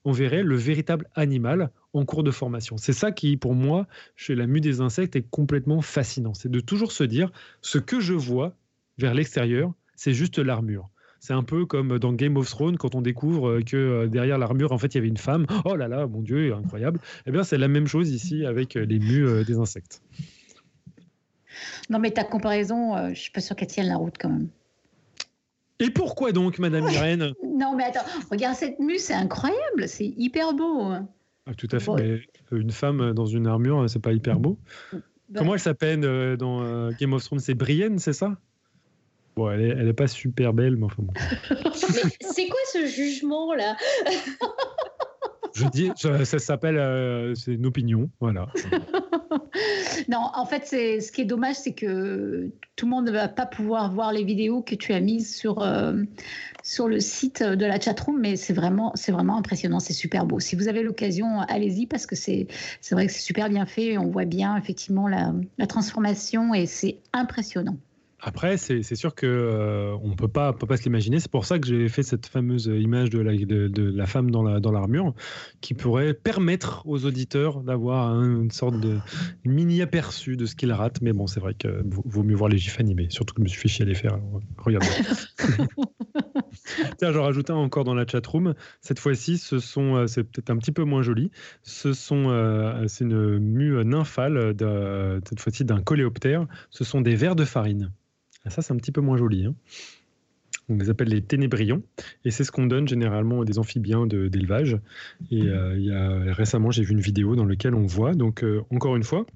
on 0.05 0.13
verrait 0.13 0.43
le 0.43 0.57
véritable 0.57 1.07
animal 1.15 1.71
en 1.93 2.05
cours 2.05 2.23
de 2.23 2.31
formation. 2.31 2.77
C'est 2.77 2.93
ça 2.93 3.13
qui, 3.13 3.37
pour 3.37 3.55
moi, 3.55 3.87
chez 4.17 4.35
la 4.35 4.47
mue 4.47 4.61
des 4.61 4.81
insectes, 4.81 5.17
est 5.17 5.29
complètement 5.29 5.83
fascinant. 5.83 6.35
C'est 6.35 6.51
de 6.51 6.61
toujours 6.61 6.93
se 6.93 7.05
dire, 7.05 7.31
ce 7.61 7.79
que 7.79 8.01
je 8.01 8.15
vois 8.15 8.55
vers 8.99 9.15
l'extérieur, 9.15 9.73
c'est 9.97 10.15
juste 10.15 10.39
l'armure. 10.39 10.89
C'est 11.19 11.35
un 11.35 11.43
peu 11.43 11.67
comme 11.67 11.99
dans 11.99 12.15
Game 12.15 12.39
of 12.39 12.49
Thrones 12.49 12.79
quand 12.79 12.95
on 12.95 13.03
découvre 13.03 13.61
que 13.61 13.77
euh, 13.77 14.09
derrière 14.09 14.39
l'armure, 14.39 14.73
en 14.73 14.79
fait, 14.79 14.95
il 14.95 14.97
y 14.97 14.99
avait 14.99 15.09
une 15.09 15.19
femme. 15.19 15.47
Oh 15.67 15.77
là 15.77 15.87
là, 15.87 16.07
mon 16.07 16.23
Dieu, 16.23 16.55
incroyable. 16.55 16.99
Eh 17.27 17.31
bien, 17.31 17.45
c'est 17.45 17.59
la 17.59 17.69
même 17.69 17.87
chose 17.87 18.11
ici 18.11 18.47
avec 18.47 18.75
les 18.75 18.99
mues 18.99 19.27
euh, 19.27 19.45
des 19.45 19.59
insectes. 19.59 20.01
Non, 21.89 21.99
mais 21.99 22.11
ta 22.11 22.25
comparaison, 22.25 22.97
je 22.97 23.03
euh, 23.03 23.15
je 23.15 23.21
suis 23.21 23.31
pas 23.31 23.41
sûre 23.41 23.57
qu'elle 23.57 23.69
tienne 23.69 23.89
la 23.89 23.97
route 23.97 24.17
quand 24.19 24.29
même. 24.29 24.49
Et 25.79 25.91
pourquoi 25.91 26.33
donc, 26.33 26.59
Madame 26.59 26.89
Irène 26.89 27.33
Non, 27.45 27.75
mais 27.77 27.85
attends, 27.85 28.05
regarde 28.31 28.57
cette 28.57 28.79
mue, 28.79 28.99
c'est 28.99 29.15
incroyable, 29.15 29.89
c'est 29.89 30.07
hyper 30.17 30.53
beau. 30.53 30.83
Hein. 30.83 31.09
Ah, 31.47 31.55
tout 31.55 31.69
à 31.73 31.79
fait. 31.79 31.93
Mais 31.97 32.21
une 32.53 32.71
femme 32.71 33.13
dans 33.13 33.27
une 33.27 33.47
armure, 33.47 33.89
c'est 33.89 34.01
pas 34.01 34.13
hyper 34.13 34.39
beau. 34.39 34.59
Bah. 34.93 34.99
Comment 35.39 35.55
elle 35.55 35.61
s'appelle 35.61 36.05
euh, 36.05 36.37
dans 36.37 36.63
euh, 36.63 36.91
Game 36.99 37.13
of 37.13 37.25
Thrones? 37.25 37.41
C'est 37.41 37.55
Brienne, 37.55 37.99
c'est 37.99 38.13
ça? 38.13 38.37
Bon, 39.37 39.51
elle 39.51 39.63
est, 39.63 39.69
elle 39.69 39.89
est, 39.89 39.95
pas 39.95 40.09
super 40.09 40.53
belle, 40.53 40.77
mais 40.77 40.85
enfin 40.85 41.03
bon. 41.03 41.15
c'est 41.75 42.49
quoi 42.49 42.61
ce 42.73 42.87
jugement 42.87 43.55
là? 43.55 43.77
Je 45.55 45.67
dis, 45.69 45.91
ça, 45.97 46.25
ça 46.25 46.39
s'appelle, 46.39 47.35
c'est 47.37 47.55
une 47.55 47.67
opinion, 47.67 48.11
voilà. 48.21 48.49
non, 50.09 50.31
en 50.35 50.47
fait, 50.47 50.67
ce 50.67 51.13
qui 51.13 51.23
est 51.23 51.27
dommage, 51.27 51.57
c'est 51.57 51.73
que 51.73 52.51
tout 52.77 52.87
le 52.87 52.91
monde 52.91 53.07
ne 53.07 53.11
va 53.11 53.29
pas 53.29 53.47
pouvoir 53.47 53.93
voir 53.93 54.13
les 54.13 54.25
vidéos 54.25 54.63
que 54.63 54.75
tu 54.75 54.93
as 54.93 55.01
mises 55.01 55.35
sur, 55.35 55.63
euh, 55.63 56.03
sur 56.63 56.89
le 56.89 57.01
site 57.01 57.43
de 57.43 57.67
la 57.67 57.81
chatroom, 57.81 58.19
mais 58.21 58.37
c'est 58.37 58.53
vraiment, 58.53 58.93
vraiment 59.09 59.37
impressionnant, 59.37 59.81
c'est 59.81 59.93
super 59.93 60.27
beau. 60.27 60.41
Si 60.41 60.57
vous 60.57 60.69
avez 60.69 60.83
l'occasion, 60.83 61.41
allez-y 61.41 61.87
parce 61.87 62.07
que 62.07 62.17
c'est, 62.17 62.47
c'est 62.81 62.95
vrai 62.95 63.07
que 63.07 63.13
c'est 63.13 63.21
super 63.21 63.49
bien 63.49 63.67
fait. 63.67 63.99
On 63.99 64.09
voit 64.09 64.25
bien 64.25 64.57
effectivement 64.57 65.09
la, 65.09 65.35
la 65.59 65.67
transformation 65.67 66.55
et 66.55 66.67
c'est 66.67 66.99
impressionnant. 67.13 67.77
Après, 68.23 68.59
c'est 68.59 68.83
sûr 68.95 69.15
que 69.15 69.27
euh, 69.27 69.97
on 70.03 70.15
peut 70.15 70.29
pas, 70.29 70.53
peut 70.53 70.67
pas 70.67 70.77
se 70.77 70.85
l'imaginer. 70.85 71.21
C'est 71.21 71.31
pour 71.31 71.47
ça 71.47 71.59
que 71.59 71.67
j'ai 71.67 71.89
fait 71.89 72.03
cette 72.03 72.27
fameuse 72.27 72.67
image 72.67 73.09
de 73.09 73.19
la, 73.19 73.33
de, 73.35 73.83
la 73.83 74.07
femme 74.07 74.31
dans 74.31 74.43
l'armure, 74.43 75.05
dans 75.05 75.15
qui 75.61 75.73
pourrait 75.75 76.13
permettre 76.13 76.87
aux 76.87 77.07
auditeurs 77.07 77.63
d'avoir 77.63 78.11
une 78.23 78.51
sorte 78.51 78.79
de 78.79 78.99
mini 79.45 79.81
aperçu 79.81 80.37
de 80.37 80.45
ce 80.45 80.55
qu'ils 80.55 80.73
ratent. 80.73 81.01
Mais 81.01 81.13
bon, 81.13 81.27
c'est 81.27 81.41
vrai 81.41 81.55
que 81.55 81.83
vaut 81.85 82.23
mieux 82.23 82.35
voir 82.35 82.51
les 82.51 82.59
gifs 82.59 82.79
animés. 82.79 83.07
Surtout 83.09 83.35
que 83.35 83.41
je 83.41 83.45
me 83.45 83.49
suis 83.49 83.61
fait 83.61 83.69
chier 83.69 83.85
à 83.85 83.89
les 83.89 83.95
faire. 83.95 84.19
regardez. 84.59 84.89
Tiens, 86.99 87.13
j'en 87.13 87.23
rajoute 87.23 87.49
un 87.49 87.55
encore 87.55 87.85
dans 87.85 87.95
la 87.95 88.07
chat 88.07 88.27
room. 88.27 88.55
Cette 88.83 88.99
fois-ci, 88.99 89.39
ce 89.39 89.59
sont, 89.61 89.97
euh, 89.97 90.07
c'est 90.07 90.25
peut-être 90.25 90.51
un 90.51 90.59
petit 90.59 90.73
peu 90.73 90.85
moins 90.85 91.03
joli. 91.03 91.31
Ce 91.63 91.95
sont, 91.95 92.29
euh, 92.29 92.87
c'est 92.87 93.05
une 93.05 93.39
mue 93.39 93.83
nymphale, 93.85 94.55
cette 95.27 95.41
fois-ci 95.41 95.65
d'un 95.65 95.81
coléoptère. 95.81 96.47
Ce 96.69 96.85
sont 96.85 97.01
des 97.01 97.15
vers 97.15 97.35
de 97.35 97.45
farine. 97.45 97.93
Ah, 98.45 98.51
ça, 98.51 98.63
c'est 98.63 98.73
un 98.73 98.77
petit 98.77 98.93
peu 98.93 99.01
moins 99.01 99.17
joli. 99.17 99.45
Hein. 99.45 99.55
On 100.69 100.77
les 100.77 100.89
appelle 100.89 101.09
les 101.09 101.23
ténébrions. 101.23 101.83
Et 102.25 102.31
c'est 102.31 102.45
ce 102.45 102.53
qu'on 102.53 102.67
donne 102.67 102.87
généralement 102.87 103.43
à 103.43 103.45
des 103.45 103.59
amphibiens 103.59 104.07
d'élevage. 104.07 104.79
et 105.31 105.43
euh, 105.43 105.77
il 105.77 105.85
y 105.85 105.93
a, 105.93 106.33
récemment, 106.33 106.71
j'ai 106.71 106.83
vu 106.83 106.93
une 106.93 107.01
vidéo 107.01 107.35
dans 107.35 107.45
laquelle 107.45 107.75
on 107.75 107.87
voit, 107.87 108.15
donc 108.15 108.45
euh, 108.45 108.63
encore 108.71 108.97
une 108.97 109.03
fois, 109.03 109.27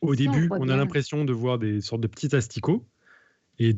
au 0.00 0.14
début, 0.14 0.48
on, 0.50 0.68
a 0.68 0.76
l'impression 0.76 1.24
de 1.24 1.32
voir 1.32 1.58
des 1.58 1.80
sortes 1.80 2.00
de 2.00 2.06
petits 2.06 2.34
asticots. 2.34 2.86
Et 3.58 3.76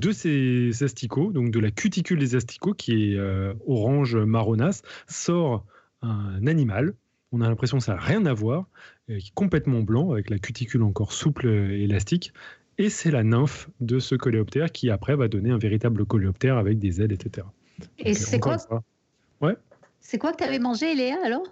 de 0.00 0.10
ces 0.10 0.82
asticots, 0.82 1.32
donc 1.32 1.50
de 1.50 1.58
la 1.58 1.70
cuticule 1.70 2.18
des 2.18 2.34
asticots, 2.34 2.74
qui 2.74 3.12
est 3.12 3.16
euh, 3.16 3.54
orange 3.66 4.16
marronasse, 4.16 4.82
sort 5.06 5.64
un 6.02 6.46
animal. 6.46 6.94
On 7.30 7.40
a 7.40 7.48
l'impression 7.48 7.78
que 7.78 7.84
ça 7.84 7.94
n'a 7.94 8.00
rien 8.00 8.26
à 8.26 8.34
voir, 8.34 8.68
qui 9.06 9.14
est 9.14 9.34
complètement 9.34 9.80
blanc, 9.80 10.12
avec 10.12 10.28
la 10.28 10.38
cuticule 10.38 10.82
encore 10.82 11.12
souple 11.12 11.48
et 11.48 11.84
élastique 11.84 12.34
et 12.78 12.88
c'est 12.88 13.10
la 13.10 13.22
nymphe 13.22 13.68
de 13.80 13.98
ce 13.98 14.14
coléoptère 14.14 14.72
qui 14.72 14.90
après 14.90 15.16
va 15.16 15.28
donner 15.28 15.50
un 15.50 15.58
véritable 15.58 16.04
coléoptère 16.06 16.56
avec 16.56 16.78
des 16.78 17.00
ailes, 17.00 17.12
etc. 17.12 17.46
Et 17.98 18.14
c'est 18.14 18.40
quoi 18.40 18.56
Ouais. 19.40 19.56
C'est 20.00 20.18
quoi 20.18 20.32
que 20.32 20.38
tu 20.38 20.44
avais 20.44 20.58
mangé, 20.58 20.94
Léa, 20.94 21.16
alors? 21.24 21.44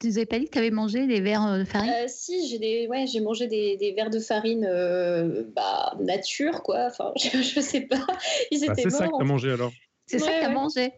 Tu 0.00 0.08
nous 0.08 0.16
avais 0.18 0.26
pas 0.26 0.38
dit 0.38 0.46
que 0.46 0.50
tu 0.50 0.58
avais 0.58 0.70
mangé 0.70 1.06
des 1.06 1.20
verres 1.20 1.46
euh, 1.46 1.58
de 1.60 1.64
farine? 1.64 1.90
Euh, 1.90 2.06
Si, 2.08 2.48
j'ai 2.48 2.58
des, 2.58 2.88
ouais, 2.88 3.06
j'ai 3.06 3.20
mangé 3.20 3.46
des, 3.46 3.76
des, 3.76 3.92
verres 3.92 4.10
de 4.10 4.18
farine 4.18 4.66
euh, 4.68 5.44
bah, 5.54 5.96
nature, 6.00 6.62
quoi. 6.62 6.86
Enfin, 6.86 7.12
je, 7.16 7.36
ne 7.36 7.62
sais 7.62 7.82
pas. 7.82 8.04
Ils 8.50 8.66
bah, 8.66 8.74
c'est 8.76 8.90
ça 8.90 9.06
que 9.06 9.16
tu 9.16 9.22
as 9.22 9.24
mangé 9.24 9.52
alors. 9.52 9.72
C'est 10.06 10.18
ça 10.18 10.32
que 10.32 10.40
tu 10.40 10.44
as 10.44 10.50
mangé. 10.50 10.92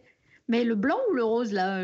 Mais 0.47 0.63
le 0.63 0.75
blanc 0.75 0.97
ou 1.11 1.13
le 1.13 1.23
rose 1.23 1.51
là 1.51 1.83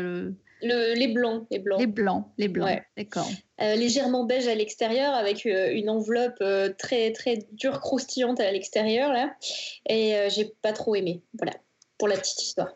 les 0.64 1.08
blancs, 1.08 1.46
les 1.50 1.58
blancs. 1.58 1.80
Les 1.80 1.86
blancs, 1.86 2.26
les 2.38 2.48
blancs. 2.48 2.82
D'accord. 2.96 3.28
Euh, 3.60 3.76
légèrement 3.76 4.24
beige 4.24 4.48
à 4.48 4.54
l'extérieur, 4.54 5.14
avec 5.14 5.46
euh, 5.46 5.72
une 5.72 5.88
enveloppe 5.88 6.38
euh, 6.40 6.70
très 6.76 7.12
très 7.12 7.46
dure, 7.52 7.80
croustillante 7.80 8.40
à 8.40 8.50
l'extérieur 8.50 9.12
là. 9.12 9.34
Et 9.88 10.14
j'ai 10.34 10.52
pas 10.62 10.72
trop 10.72 10.94
aimé. 10.94 11.22
Voilà, 11.38 11.52
pour 11.98 12.08
la 12.08 12.16
petite 12.16 12.42
histoire. 12.42 12.68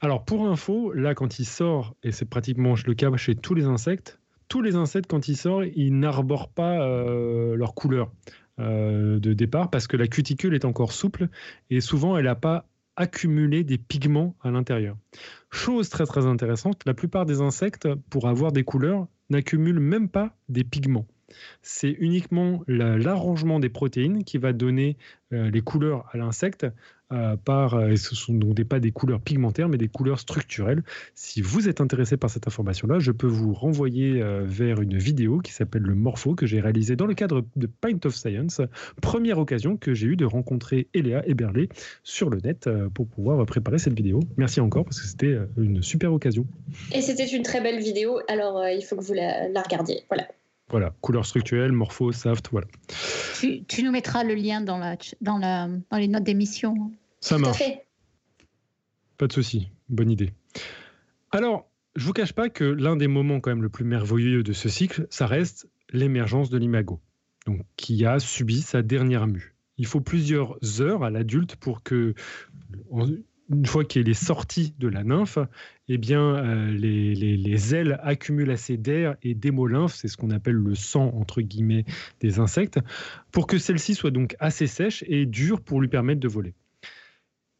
Alors 0.00 0.24
pour 0.24 0.46
info, 0.46 0.92
là 0.92 1.14
quand 1.14 1.38
il 1.38 1.44
sort, 1.44 1.94
et 2.02 2.12
c'est 2.12 2.24
pratiquement 2.28 2.74
le 2.84 2.94
cas 2.94 3.14
chez 3.16 3.36
tous 3.36 3.54
les 3.54 3.64
insectes, 3.64 4.18
tous 4.48 4.60
les 4.60 4.74
insectes 4.74 5.08
quand 5.08 5.28
ils 5.28 5.36
sortent, 5.36 5.66
ils 5.74 5.98
n'arborent 5.98 6.50
pas 6.50 6.78
leur 6.78 7.74
couleur. 7.74 8.10
de 8.58 9.32
départ 9.32 9.70
parce 9.70 9.86
que 9.86 9.96
la 9.96 10.06
cuticule 10.06 10.54
est 10.54 10.64
encore 10.64 10.92
souple 10.92 11.28
et 11.70 11.80
souvent 11.80 12.16
elle 12.16 12.24
n'a 12.24 12.34
pas 12.34 12.66
accumuler 12.96 13.64
des 13.64 13.78
pigments 13.78 14.36
à 14.42 14.50
l'intérieur. 14.50 14.96
Chose 15.50 15.88
très 15.88 16.06
très 16.06 16.26
intéressante, 16.26 16.82
la 16.86 16.94
plupart 16.94 17.26
des 17.26 17.40
insectes, 17.40 17.88
pour 18.10 18.28
avoir 18.28 18.52
des 18.52 18.64
couleurs, 18.64 19.06
n'accumulent 19.30 19.80
même 19.80 20.08
pas 20.08 20.36
des 20.48 20.64
pigments. 20.64 21.06
C'est 21.62 21.90
uniquement 21.90 22.62
l'arrangement 22.66 23.60
des 23.60 23.68
protéines 23.68 24.24
qui 24.24 24.38
va 24.38 24.52
donner 24.52 24.96
euh, 25.34 25.50
les 25.50 25.62
couleurs 25.62 26.08
à 26.12 26.18
l'insecte 26.18 26.66
euh, 27.12 27.36
par, 27.36 27.74
euh, 27.74 27.96
ce 27.96 28.14
sont 28.14 28.34
donc 28.34 28.62
pas 28.64 28.78
des 28.78 28.92
couleurs 28.92 29.20
pigmentaires, 29.20 29.68
mais 29.68 29.78
des 29.78 29.88
couleurs 29.88 30.20
structurelles. 30.20 30.82
Si 31.14 31.40
vous 31.40 31.68
êtes 31.68 31.80
intéressé 31.80 32.16
par 32.16 32.30
cette 32.30 32.46
information-là, 32.46 32.98
je 32.98 33.10
peux 33.10 33.26
vous 33.26 33.52
renvoyer 33.52 34.22
vers 34.44 34.80
une 34.80 34.96
vidéo 34.96 35.38
qui 35.38 35.52
s'appelle 35.52 35.82
le 35.82 35.94
Morpho 35.94 36.34
que 36.34 36.46
j'ai 36.46 36.60
réalisé 36.60 36.96
dans 36.96 37.06
le 37.06 37.14
cadre 37.14 37.44
de 37.56 37.66
Pint 37.66 37.98
of 38.04 38.14
Science. 38.14 38.60
Première 39.00 39.38
occasion 39.38 39.76
que 39.76 39.94
j'ai 39.94 40.06
eu 40.06 40.16
de 40.16 40.24
rencontrer 40.24 40.88
Eléa 40.94 41.26
Eberlé 41.26 41.68
sur 42.02 42.30
le 42.30 42.38
net 42.38 42.68
pour 42.94 43.06
pouvoir 43.06 43.44
préparer 43.46 43.78
cette 43.78 43.94
vidéo. 43.94 44.20
Merci 44.36 44.60
encore 44.60 44.84
parce 44.84 45.00
que 45.00 45.06
c'était 45.06 45.38
une 45.56 45.82
super 45.82 46.12
occasion. 46.12 46.46
Et 46.92 47.02
c'était 47.02 47.26
une 47.26 47.42
très 47.42 47.60
belle 47.60 47.80
vidéo, 47.80 48.20
alors 48.28 48.66
il 48.68 48.82
faut 48.82 48.96
que 48.96 49.02
vous 49.02 49.14
la, 49.14 49.48
la 49.48 49.62
regardiez. 49.62 50.04
Voilà. 50.08 50.26
Voilà, 50.74 50.92
couleur 51.02 51.24
structurelle, 51.24 51.70
morpho, 51.70 52.10
saft, 52.10 52.48
voilà. 52.50 52.66
Tu, 53.38 53.84
nous 53.84 53.92
mettras 53.92 54.24
le 54.24 54.34
lien 54.34 54.60
dans, 54.60 54.76
la, 54.76 54.96
dans, 55.20 55.38
la, 55.38 55.68
dans 55.68 55.98
les 55.98 56.08
notes 56.08 56.24
d'émission. 56.24 56.90
Ça 57.20 57.38
marche. 57.38 57.62
Pas 59.16 59.28
de 59.28 59.32
souci, 59.32 59.68
bonne 59.88 60.10
idée. 60.10 60.32
Alors, 61.30 61.70
je 61.94 62.04
vous 62.04 62.12
cache 62.12 62.32
pas 62.32 62.48
que 62.48 62.64
l'un 62.64 62.96
des 62.96 63.06
moments 63.06 63.38
quand 63.38 63.50
même 63.50 63.62
le 63.62 63.68
plus 63.68 63.84
merveilleux 63.84 64.42
de 64.42 64.52
ce 64.52 64.68
cycle, 64.68 65.06
ça 65.10 65.28
reste 65.28 65.68
l'émergence 65.92 66.50
de 66.50 66.58
l'imago, 66.58 66.98
donc 67.46 67.60
qui 67.76 68.04
a 68.04 68.18
subi 68.18 68.60
sa 68.60 68.82
dernière 68.82 69.28
mue. 69.28 69.54
Il 69.78 69.86
faut 69.86 70.00
plusieurs 70.00 70.58
heures 70.80 71.04
à 71.04 71.10
l'adulte 71.10 71.54
pour 71.54 71.84
que 71.84 72.14
une 73.48 73.66
fois 73.66 73.84
qu'elle 73.84 74.08
est 74.08 74.14
sortie 74.14 74.74
de 74.80 74.88
la 74.88 75.04
nymphe, 75.04 75.38
eh 75.88 75.98
bien, 75.98 76.36
euh, 76.36 76.70
les, 76.70 77.74
ailes 77.74 77.98
accumulent 78.02 78.50
assez 78.50 78.76
d'air 78.76 79.16
et 79.22 79.34
d'hémolymphe, 79.34 79.94
c'est 79.94 80.08
ce 80.08 80.16
qu'on 80.16 80.30
appelle 80.30 80.54
le 80.54 80.74
sang, 80.74 81.10
entre 81.14 81.42
guillemets, 81.42 81.84
des 82.20 82.38
insectes, 82.38 82.78
pour 83.32 83.46
que 83.46 83.58
celle-ci 83.58 83.94
soit 83.94 84.10
donc 84.10 84.34
assez 84.38 84.66
sèche 84.66 85.04
et 85.06 85.26
dure 85.26 85.60
pour 85.60 85.80
lui 85.80 85.88
permettre 85.88 86.20
de 86.20 86.28
voler. 86.28 86.54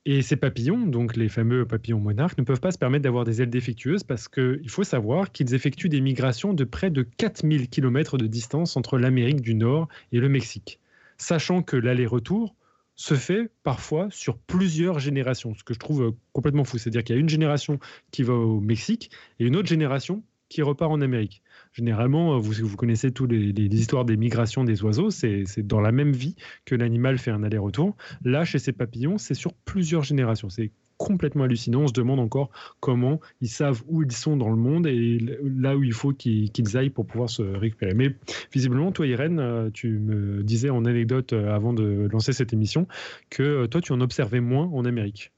Et 0.07 0.21
ces 0.21 0.37
papillons, 0.37 0.87
donc 0.87 1.17
les 1.17 1.29
fameux 1.31 1.67
papillons 1.67 2.01
monarques, 2.01 2.37
ne 2.39 2.45
peuvent 2.45 2.61
pas 2.61 2.73
se 2.73 2.79
permettre 2.79 3.05
d'avoir 3.05 3.25
des 3.25 3.41
ailes 3.41 3.51
défectueuses 3.51 4.05
parce 4.05 4.29
qu'il 4.29 4.69
faut 4.69 4.85
savoir 4.85 5.33
qu'ils 5.33 5.55
effectuent 5.55 5.89
des 5.89 6.03
migrations 6.03 6.53
de 6.53 6.65
près 6.65 6.91
de 6.91 7.03
4000 7.03 7.69
km 7.69 8.19
de 8.19 8.27
distance 8.27 8.77
entre 8.77 8.99
l'Amérique 8.99 9.41
du 9.41 9.55
Nord 9.55 9.89
et 10.13 10.21
le 10.21 10.29
Mexique. 10.29 10.79
Sachant 11.17 11.63
que 11.63 11.77
l'aller-retour, 11.77 12.55
se 12.97 13.15
fait 13.15 13.51
parfois 13.63 14.09
sur 14.11 14.39
plusieurs 14.39 14.99
générations, 14.99 15.55
ce 15.55 15.65
que 15.65 15.75
je 15.75 15.79
trouve 15.79 16.03
euh, 16.03 16.11
complètement 16.33 16.65
fou. 16.65 16.79
C'est-à-dire 16.79 17.03
qu'il 17.05 17.17
y 17.17 17.19
a 17.19 17.21
une 17.21 17.29
génération 17.29 17.79
qui 18.11 18.23
va 18.23 18.35
au 18.35 18.61
Mexique 18.61 19.11
et 19.39 19.47
une 19.47 19.57
autre 19.57 19.69
génération 19.69 20.23
qui 20.49 20.63
repart 20.63 20.93
en 20.93 21.01
Amérique. 21.01 21.43
Généralement, 21.73 22.35
euh, 22.35 22.39
vous, 22.39 22.77
connaissez 22.77 23.11
toutes 23.11 23.33
les, 23.33 23.51
histoires 23.51 24.05
des 24.05 24.17
migrations 24.17 24.63
des 24.63 24.83
oiseaux, 24.85 25.11
c'est 25.11 25.45
dans 25.59 25.81
la 25.81 25.91
même 25.91 26.13
vie 26.13 26.37
que 26.65 26.75
l'animal 26.75 27.19
fait 27.19 27.33
un 27.33 27.43
aller-retour. 27.43 27.97
Là, 28.25 28.45
chez 28.45 28.59
ces 28.59 28.73
papillons, 28.73 29.19
c'est 29.19 29.35
sur 29.35 29.53
plusieurs 29.53 30.05
générations. 30.05 30.51
C'est 30.51 30.71
complètement 30.97 31.45
hallucinant. 31.45 31.83
On 31.83 31.89
se 31.89 31.93
demande 31.93 32.21
encore 32.21 32.51
comment 32.81 33.21
ils 33.41 33.49
savent 33.49 33.83
où 33.89 34.03
ils 34.03 34.13
sont 34.13 34.37
dans 34.37 34.51
le 34.51 34.57
monde 34.57 34.87
et 34.87 35.19
là 35.43 35.77
où 35.77 35.85
il 35.85 35.93
faut 35.93 36.13
qu'ils 36.13 36.77
aillent 36.77 36.91
pour 36.91 37.07
pouvoir 37.07 37.31
se 37.31 37.43
récupérer. 37.43 37.95
Mais 37.95 38.15
visiblement, 38.53 38.93
toi, 38.93 39.07
Irène, 39.07 39.39
euh, 39.41 39.71
tu 39.73 39.99
me 39.99 40.43
disais 40.43 40.71
en 40.71 40.85
anecdote 40.85 41.33
euh, 41.33 41.55
avant 41.55 41.73
de 41.73 42.09
lancer 42.11 42.33
cette 42.33 42.53
émission 42.53 42.87
que 43.31 43.43
euh, 43.43 43.67
toi, 43.67 43.81
tu 43.81 43.93
en 43.93 44.01
observais 44.01 44.41
moins 44.41 44.67
en 44.67 44.85
Amérique. 44.85 45.33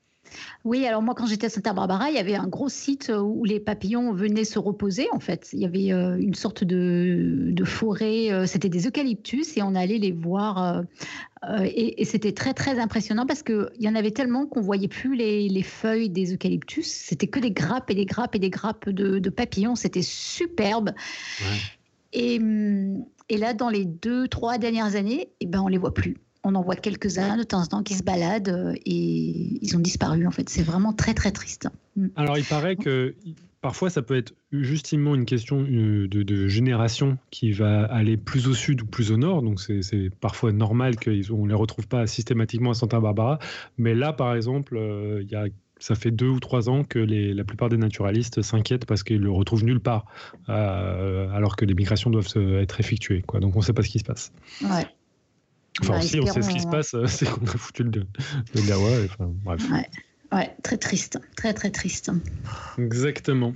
Oui, 0.65 0.87
alors 0.87 1.03
moi, 1.03 1.15
quand 1.15 1.27
j'étais 1.27 1.47
à 1.47 1.51
Santa 1.51 1.73
Barbara, 1.73 2.11
il 2.11 2.17
y 2.17 2.19
avait 2.19 2.35
un 2.35 2.49
gros 2.49 2.69
site 2.69 3.13
où 3.15 3.45
les 3.45 3.61
papillons 3.61 4.13
venaient 4.13 4.45
se 4.45 4.59
reposer, 4.59 5.07
en 5.13 5.21
fait. 5.21 5.49
Il 5.53 5.61
y 5.61 5.65
avait 5.65 5.93
euh, 5.93 6.17
une 6.19 6.35
sorte 6.35 6.65
de, 6.65 7.55
forêt, 7.65 8.33
euh, 8.33 8.47
c'était 8.47 8.69
des 8.69 8.87
eucalyptus, 8.87 9.57
et 9.57 9.63
on 9.63 9.75
allait 9.75 9.99
les 9.99 10.13
voir. 10.13 10.85
Euh, 11.45 11.65
et, 11.65 12.05
c'était 12.05 12.33
très, 12.33 12.55
très 12.55 12.79
impressionnant 12.79 13.27
parce 13.27 13.43
qu'il 13.43 13.71
y 13.79 13.89
en 13.89 13.95
avait 13.95 14.11
tellement 14.11 14.47
qu'on 14.47 14.61
voyait 14.61 14.89
plus 14.89 15.15
les, 15.15 15.63
feuilles 15.63 16.11
des 16.11 16.35
eucalyptus. 16.35 16.87
C'était 16.87 17.29
que 17.29 17.39
des 17.39 17.53
grappes 17.53 17.91
et 17.91 17.95
des 17.95 18.07
grappes 18.07 18.35
et 18.35 18.41
des 18.41 18.51
grappes 18.51 18.89
de, 18.89 19.31
papillons. 19.31 19.77
C'était 19.77 20.03
superbe. 20.03 20.93
Et, 22.13 22.41
et, 23.29 23.37
là, 23.37 23.55
dans 23.55 23.69
les 23.69 23.85
deux, 23.85 24.27
trois 24.29 24.59
dernières 24.59 24.97
années, 24.97 25.29
eh 25.41 25.47
ben, 25.47 25.61
on 25.61 25.69
les 25.69 25.79
voit 25.79 25.95
plus 25.95 26.17
on 26.47 26.55
en 26.55 26.63
voit 26.63 26.77
quelques-uns 26.77 27.37
de 27.37 27.43
temps 27.43 27.61
en 27.61 27.67
temps 27.67 27.83
qui 27.83 27.95
se 27.95 28.05
baladent 28.05 28.49
euh, 28.49 28.75
et 28.87 29.59
ils 29.61 29.77
ont 29.77 29.81
disparu 29.81 30.27
en 30.27 30.31
fait. 30.31 30.49
C'est 30.49 30.63
vraiment 30.63 30.93
très 30.93 31.13
très 31.13 31.33
triste. 31.33 31.69
Mm. 31.97 32.07
Alors 32.15 32.39
il 32.39 32.45
paraît 32.45 32.77
que 32.77 33.15
parfois 33.61 33.91
ça 33.91 34.01
peut 34.01 34.17
être 34.17 34.33
justement 34.53 35.17
une 35.17 35.25
question 35.25 35.67
euh, 35.69 36.07
de, 36.09 36.47
génération 36.47 37.19
qui 37.31 37.51
va 37.51 37.85
aller 37.87 38.17
plus 38.17 38.47
au 38.47 38.55
sud 38.55 38.83
ou 38.83 38.87
plus 38.87 39.11
au 39.11 39.17
nord. 39.17 39.43
Donc 39.43 39.61
c'est 39.61 40.11
parfois 40.21 40.53
normal 40.53 40.95
qu'on 40.97 41.11
ne 41.45 41.49
les 41.49 41.55
retrouve 41.55 41.89
pas 41.89 42.07
systématiquement 42.07 42.71
à 42.71 42.75
Santa 42.75 43.01
Barbara. 43.01 43.41
Mais 43.77 43.95
là 43.95 44.13
par 44.13 44.35
exemple, 44.35 44.77
euh, 44.77 45.23
il 45.25 45.31
y 45.31 45.35
a 45.35 45.47
ça 45.79 45.95
fait 45.95 46.11
deux 46.11 46.29
ou 46.29 46.41
trois 46.41 46.71
ans 46.71 46.85
que 46.85 46.99
la 46.99 47.45
plupart 47.45 47.69
des 47.69 47.77
naturalistes 47.77 48.41
s'inquiètent 48.41 48.87
parce 48.87 49.03
qu'ils 49.03 49.21
le 49.21 49.31
retrouvent 49.31 49.63
nulle 49.63 49.81
part, 49.81 50.07
alors 50.49 51.55
que 51.55 51.67
les 51.67 51.75
migrations 51.75 52.09
doivent 52.09 52.33
être 52.35 52.81
effectuées. 52.81 53.21
Quoi. 53.21 53.41
Donc 53.41 53.57
on 53.57 53.59
ne 53.59 53.65
sait 53.65 53.75
pas 53.75 53.83
ce 53.83 53.91
qui 53.91 53.99
se 53.99 54.05
passe. 54.05 54.33
Ouais. 54.63 54.87
Enfin, 55.83 56.01
si 56.01 56.21
on 56.21 56.27
sait 56.27 56.43
ce 56.43 56.51
qui 56.51 56.61
se 56.61 56.67
passe, 56.67 56.95
euh, 56.95 57.07
c'est 57.07 57.27
qu'on 57.29 57.47
a 57.47 57.57
foutu 57.57 57.85
le, 57.85 58.03
le 58.55 58.69
Gawa. 58.69 58.91
bref. 59.19 59.63
Ouais. 60.33 60.51
très 60.63 60.77
triste, 60.77 61.21
très 61.37 61.55
très 61.55 61.71
triste. 61.71 62.11
Exactement. 62.79 63.55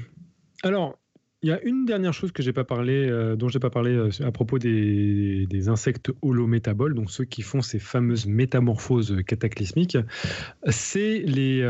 Alors, 0.62 0.98
il 1.42 1.48
y 1.48 1.52
a 1.52 1.62
une 1.62 1.86
dernière 1.86 2.12
chose 2.12 2.32
que 2.32 2.42
j'ai 2.42 2.52
pas 2.52 2.64
parlé, 2.64 3.08
euh, 3.08 3.34
dont 3.34 3.48
j'ai 3.48 3.58
pas 3.58 3.70
parlé 3.70 3.92
euh, 3.92 4.10
à 4.22 4.30
propos 4.30 4.58
des, 4.58 5.46
des, 5.48 5.68
insectes 5.70 6.12
holométaboles, 6.20 6.94
donc 6.94 7.10
ceux 7.10 7.24
qui 7.24 7.40
font 7.40 7.62
ces 7.62 7.78
fameuses 7.78 8.26
métamorphoses 8.26 9.16
cataclysmiques. 9.26 9.96
C'est 10.68 11.20
les, 11.20 11.66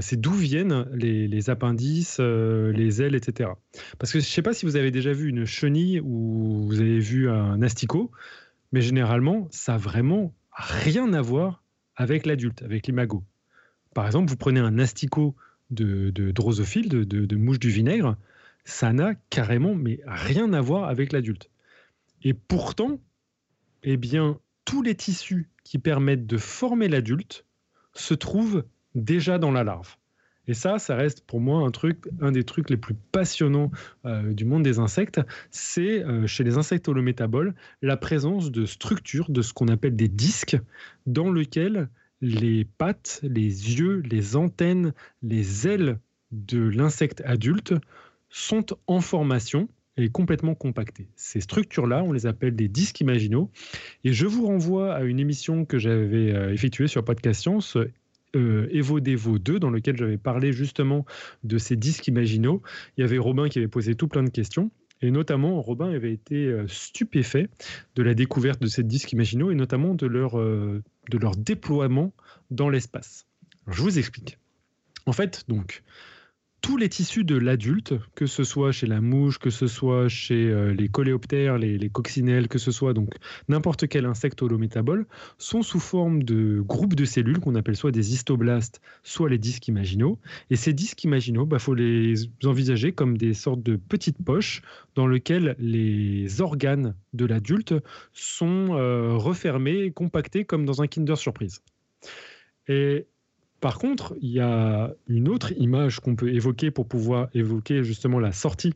c'est 0.00 0.20
d'où 0.20 0.32
viennent 0.32 0.86
les, 0.94 1.28
les 1.28 1.50
appendices, 1.50 2.18
les 2.18 3.02
ailes, 3.02 3.14
etc. 3.14 3.50
Parce 4.00 4.12
que 4.12 4.18
je 4.18 4.24
sais 4.24 4.42
pas 4.42 4.52
si 4.52 4.66
vous 4.66 4.74
avez 4.74 4.90
déjà 4.90 5.12
vu 5.12 5.28
une 5.28 5.44
chenille 5.44 6.00
ou 6.00 6.66
vous 6.66 6.80
avez 6.80 6.98
vu 6.98 7.30
un 7.30 7.62
asticot. 7.62 8.10
Mais 8.74 8.82
généralement, 8.82 9.46
ça 9.52 9.70
n'a 9.70 9.78
vraiment 9.78 10.34
rien 10.50 11.12
à 11.12 11.22
voir 11.22 11.62
avec 11.94 12.26
l'adulte, 12.26 12.60
avec 12.62 12.88
l'imago. 12.88 13.22
Par 13.94 14.04
exemple, 14.04 14.28
vous 14.28 14.36
prenez 14.36 14.58
un 14.58 14.80
asticot 14.80 15.36
de, 15.70 16.10
drosophile, 16.32 16.88
de, 16.88 17.04
de, 17.04 17.36
mouche 17.36 17.60
du 17.60 17.70
vinaigre, 17.70 18.16
ça 18.64 18.92
n'a 18.92 19.14
carrément 19.30 19.76
mais 19.76 20.00
rien 20.08 20.52
à 20.52 20.60
voir 20.60 20.88
avec 20.88 21.12
l'adulte. 21.12 21.50
Et 22.24 22.34
pourtant, 22.34 22.98
eh 23.84 23.96
bien, 23.96 24.40
tous 24.64 24.82
les 24.82 24.96
tissus 24.96 25.48
qui 25.62 25.78
permettent 25.78 26.26
de 26.26 26.36
former 26.36 26.88
l'adulte 26.88 27.44
se 27.92 28.14
trouvent 28.14 28.64
déjà 28.96 29.38
dans 29.38 29.52
la 29.52 29.62
larve. 29.62 29.94
Et 30.48 30.54
ça, 30.54 30.78
ça 30.78 30.96
reste 30.96 31.22
pour 31.26 31.40
moi 31.40 31.60
un 31.60 31.70
truc, 31.70 32.08
un 32.20 32.32
des 32.32 32.44
trucs 32.44 32.70
les 32.70 32.76
plus 32.76 32.94
passionnants 33.12 33.70
euh, 34.04 34.32
du 34.32 34.44
monde 34.44 34.62
des 34.62 34.78
insectes. 34.78 35.20
C'est 35.50 36.04
euh, 36.04 36.26
chez 36.26 36.44
les 36.44 36.58
insectes 36.58 36.88
holométaboles 36.88 37.54
la 37.82 37.96
présence 37.96 38.50
de 38.50 38.66
structures, 38.66 39.30
de 39.30 39.42
ce 39.42 39.52
qu'on 39.52 39.68
appelle 39.68 39.96
des 39.96 40.08
disques, 40.08 40.58
dans 41.06 41.32
lesquels 41.32 41.88
les 42.20 42.64
pattes, 42.64 43.20
les 43.22 43.78
yeux, 43.78 44.02
les 44.04 44.36
antennes, 44.36 44.92
les 45.22 45.68
ailes 45.68 45.98
de 46.32 46.58
l'insecte 46.58 47.22
adulte 47.24 47.74
sont 48.28 48.66
en 48.86 49.00
formation 49.00 49.68
et 49.96 50.08
complètement 50.08 50.54
compactées. 50.54 51.08
Ces 51.14 51.40
structures-là, 51.40 52.02
on 52.02 52.12
les 52.12 52.26
appelle 52.26 52.56
des 52.56 52.68
disques 52.68 53.00
imaginaux. 53.00 53.50
Et 54.02 54.12
je 54.12 54.26
vous 54.26 54.46
renvoie 54.46 54.94
à 54.94 55.02
une 55.04 55.20
émission 55.20 55.64
que 55.64 55.78
j'avais 55.78 56.32
euh, 56.32 56.52
effectuée 56.52 56.88
sur 56.88 57.04
Podcast 57.04 57.42
Science 57.42 57.76
euh, 58.34 58.68
Evo 58.70 59.00
Devo 59.00 59.38
2, 59.38 59.58
dans 59.58 59.70
lequel 59.70 59.96
j'avais 59.96 60.18
parlé 60.18 60.52
justement 60.52 61.04
de 61.42 61.58
ces 61.58 61.76
disques 61.76 62.06
imaginaux. 62.08 62.62
Il 62.96 63.02
y 63.02 63.04
avait 63.04 63.18
Robin 63.18 63.48
qui 63.48 63.58
avait 63.58 63.68
posé 63.68 63.94
tout 63.94 64.08
plein 64.08 64.22
de 64.22 64.30
questions. 64.30 64.70
Et 65.00 65.10
notamment, 65.10 65.60
Robin 65.60 65.90
avait 65.90 66.12
été 66.12 66.46
euh, 66.46 66.66
stupéfait 66.66 67.48
de 67.94 68.02
la 68.02 68.14
découverte 68.14 68.60
de 68.62 68.66
ces 68.66 68.82
disques 68.82 69.12
imaginaux 69.12 69.50
et 69.50 69.54
notamment 69.54 69.94
de 69.94 70.06
leur, 70.06 70.38
euh, 70.38 70.82
de 71.10 71.18
leur 71.18 71.36
déploiement 71.36 72.12
dans 72.50 72.70
l'espace. 72.70 73.26
Je 73.66 73.82
vous 73.82 73.98
explique. 73.98 74.38
En 75.06 75.12
fait, 75.12 75.44
donc, 75.48 75.82
tous 76.64 76.78
les 76.78 76.88
tissus 76.88 77.24
de 77.24 77.36
l'adulte, 77.36 77.92
que 78.14 78.24
ce 78.24 78.42
soit 78.42 78.72
chez 78.72 78.86
la 78.86 79.02
mouche, 79.02 79.38
que 79.38 79.50
ce 79.50 79.66
soit 79.66 80.08
chez 80.08 80.46
euh, 80.46 80.72
les 80.72 80.88
coléoptères, 80.88 81.58
les, 81.58 81.90
coccinelles, 81.90 82.48
que 82.48 82.58
ce 82.58 82.70
soit 82.70 82.94
donc 82.94 83.12
n'importe 83.50 83.86
quel 83.86 84.06
insecte 84.06 84.40
holométabole, 84.40 85.06
sont 85.36 85.60
sous 85.60 85.78
forme 85.78 86.22
de 86.22 86.62
groupes 86.62 86.94
de 86.94 87.04
cellules 87.04 87.38
qu'on 87.38 87.54
appelle 87.54 87.76
soit 87.76 87.90
des 87.90 88.14
histoblastes, 88.14 88.80
soit 89.02 89.28
les 89.28 89.36
disques 89.36 89.68
imaginaux. 89.68 90.18
Et 90.48 90.56
ces 90.56 90.72
disques 90.72 91.04
imaginaux, 91.04 91.44
il 91.44 91.50
bah, 91.50 91.58
faut 91.58 91.74
les 91.74 92.14
envisager 92.44 92.92
comme 92.92 93.18
des 93.18 93.34
sortes 93.34 93.62
de 93.62 93.76
petites 93.76 94.24
poches 94.24 94.62
dans 94.94 95.06
lesquelles 95.06 95.56
les 95.58 96.40
organes 96.40 96.94
de 97.12 97.26
l'adulte 97.26 97.74
sont 98.14 98.68
euh, 98.70 99.18
refermés, 99.18 99.90
compactés 99.90 100.46
comme 100.46 100.64
dans 100.64 100.80
un 100.80 100.86
Kinder 100.86 101.18
Surprise. 101.18 101.60
Et 102.68 103.06
par 103.64 103.78
contre, 103.78 104.14
il 104.20 104.28
y 104.28 104.40
a 104.40 104.92
une 105.08 105.26
autre 105.26 105.54
image 105.56 106.00
qu'on 106.00 106.16
peut 106.16 106.28
évoquer 106.34 106.70
pour 106.70 106.86
pouvoir 106.86 107.28
évoquer 107.32 107.82
justement 107.82 108.18
la 108.18 108.30
sortie 108.30 108.74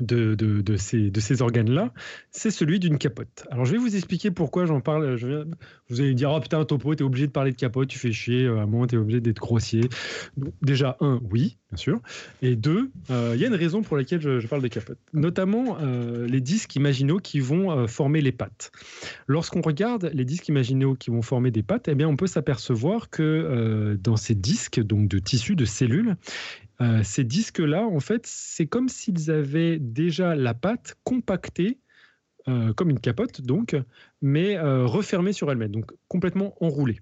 de, 0.00 0.76
ces, 0.76 1.42
organes-là, 1.42 1.92
c'est 2.30 2.50
celui 2.50 2.80
d'une 2.80 2.98
capote. 2.98 3.46
Alors 3.50 3.64
je 3.64 3.72
vais 3.72 3.78
vous 3.78 3.94
expliquer 3.94 4.30
pourquoi 4.30 4.66
j'en 4.66 4.80
parle. 4.80 5.16
Je 5.16 5.44
vous 5.88 6.00
allez 6.00 6.14
dire, 6.14 6.30
oh 6.32 6.40
putain, 6.40 6.64
Topo, 6.64 6.94
t'es 6.94 7.04
obligé 7.04 7.26
de 7.26 7.32
parler 7.32 7.52
de 7.52 7.56
capote, 7.56 7.88
tu 7.88 7.98
fais 7.98 8.12
chier, 8.12 8.46
à 8.46 8.66
moins 8.66 8.86
t'es 8.86 8.96
obligé 8.96 9.20
d'être 9.20 9.40
grossier. 9.40 9.82
déjà, 10.62 10.96
un, 11.00 11.20
oui, 11.30 11.58
bien 11.70 11.76
sûr. 11.76 12.00
Et 12.42 12.56
deux, 12.56 12.90
euh, 13.10 13.32
il 13.34 13.40
y 13.40 13.44
a 13.44 13.48
une 13.48 13.54
raison 13.54 13.82
pour 13.82 13.96
laquelle 13.96 14.20
je, 14.20 14.46
parle 14.46 14.62
de 14.62 14.68
capote. 14.68 14.98
Notamment 15.12 15.78
euh, 15.80 16.26
les 16.26 16.40
disques 16.40 16.74
imaginaux 16.76 17.18
qui 17.18 17.40
vont 17.40 17.70
euh, 17.70 17.86
former 17.86 18.20
les 18.20 18.32
pattes. 18.32 18.72
Lorsqu'on 19.26 19.60
regarde 19.60 20.10
les 20.12 20.24
disques 20.24 20.48
imaginaux 20.48 20.94
qui 20.94 21.10
vont 21.10 21.22
former 21.22 21.50
des 21.50 21.62
pattes, 21.62 21.88
eh 21.88 21.94
bien, 21.94 22.08
on 22.08 22.16
peut 22.16 22.26
s'apercevoir 22.26 23.10
que 23.10 23.96
dans 24.00 24.16
ces 24.16 24.34
disques, 24.34 24.80
donc 24.80 25.08
de 25.08 25.18
tissus, 25.18 25.56
de 25.56 25.64
cellules, 25.64 26.16
euh, 26.80 27.02
ces 27.02 27.24
disques-là, 27.24 27.86
en 27.86 28.00
fait, 28.00 28.26
c'est 28.26 28.66
comme 28.66 28.88
s'ils 28.88 29.30
avaient 29.30 29.78
déjà 29.78 30.34
la 30.34 30.54
pâte 30.54 30.96
compactée, 31.04 31.78
euh, 32.48 32.72
comme 32.74 32.90
une 32.90 33.00
capote 33.00 33.40
donc, 33.40 33.76
mais 34.20 34.56
euh, 34.56 34.84
refermée 34.84 35.32
sur 35.32 35.50
elle-même, 35.50 35.70
donc 35.70 35.92
complètement 36.08 36.54
enroulée. 36.62 37.00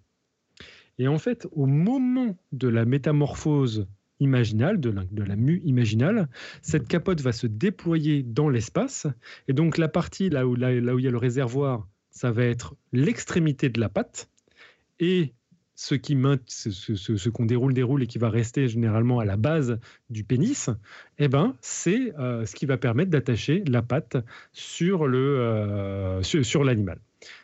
Et 0.98 1.08
en 1.08 1.18
fait, 1.18 1.48
au 1.52 1.66
moment 1.66 2.36
de 2.52 2.68
la 2.68 2.84
métamorphose 2.84 3.86
imaginale, 4.20 4.78
de 4.78 4.90
la, 4.90 5.04
de 5.04 5.34
mue 5.34 5.60
imaginale, 5.64 6.28
cette 6.60 6.86
capote 6.86 7.20
va 7.22 7.32
se 7.32 7.46
déployer 7.46 8.22
dans 8.22 8.48
l'espace, 8.48 9.06
et 9.48 9.52
donc 9.52 9.78
la 9.78 9.88
partie 9.88 10.30
là 10.30 10.46
où, 10.46 10.54
là, 10.54 10.72
là 10.80 10.94
où 10.94 10.98
il 10.98 11.04
y 11.04 11.08
a 11.08 11.10
le 11.10 11.18
réservoir, 11.18 11.88
ça 12.10 12.30
va 12.30 12.44
être 12.44 12.76
l'extrémité 12.92 13.68
de 13.68 13.80
la 13.80 13.88
pâte, 13.88 14.28
et 15.00 15.32
ce 15.74 15.94
qui 15.94 16.16
ce, 16.46 17.28
qu'on 17.28 17.46
déroule 17.46 17.74
déroule 17.74 18.02
et 18.02 18.06
qui 18.06 18.18
va 18.18 18.28
rester 18.28 18.68
généralement 18.68 19.18
à 19.20 19.24
la 19.24 19.36
base 19.36 19.78
du 20.10 20.24
pénis, 20.24 20.70
eh 21.18 21.28
ben 21.28 21.54
c'est 21.60 22.12
euh, 22.18 22.44
ce 22.44 22.54
qui 22.54 22.66
va 22.66 22.76
permettre 22.76 23.10
d'attacher 23.10 23.62
la 23.66 23.82
patte 23.82 24.16
sur 24.52 25.06
le 25.06 25.38
euh, 25.38 26.22
sur, 26.22 26.64
l'animal. 26.64 26.98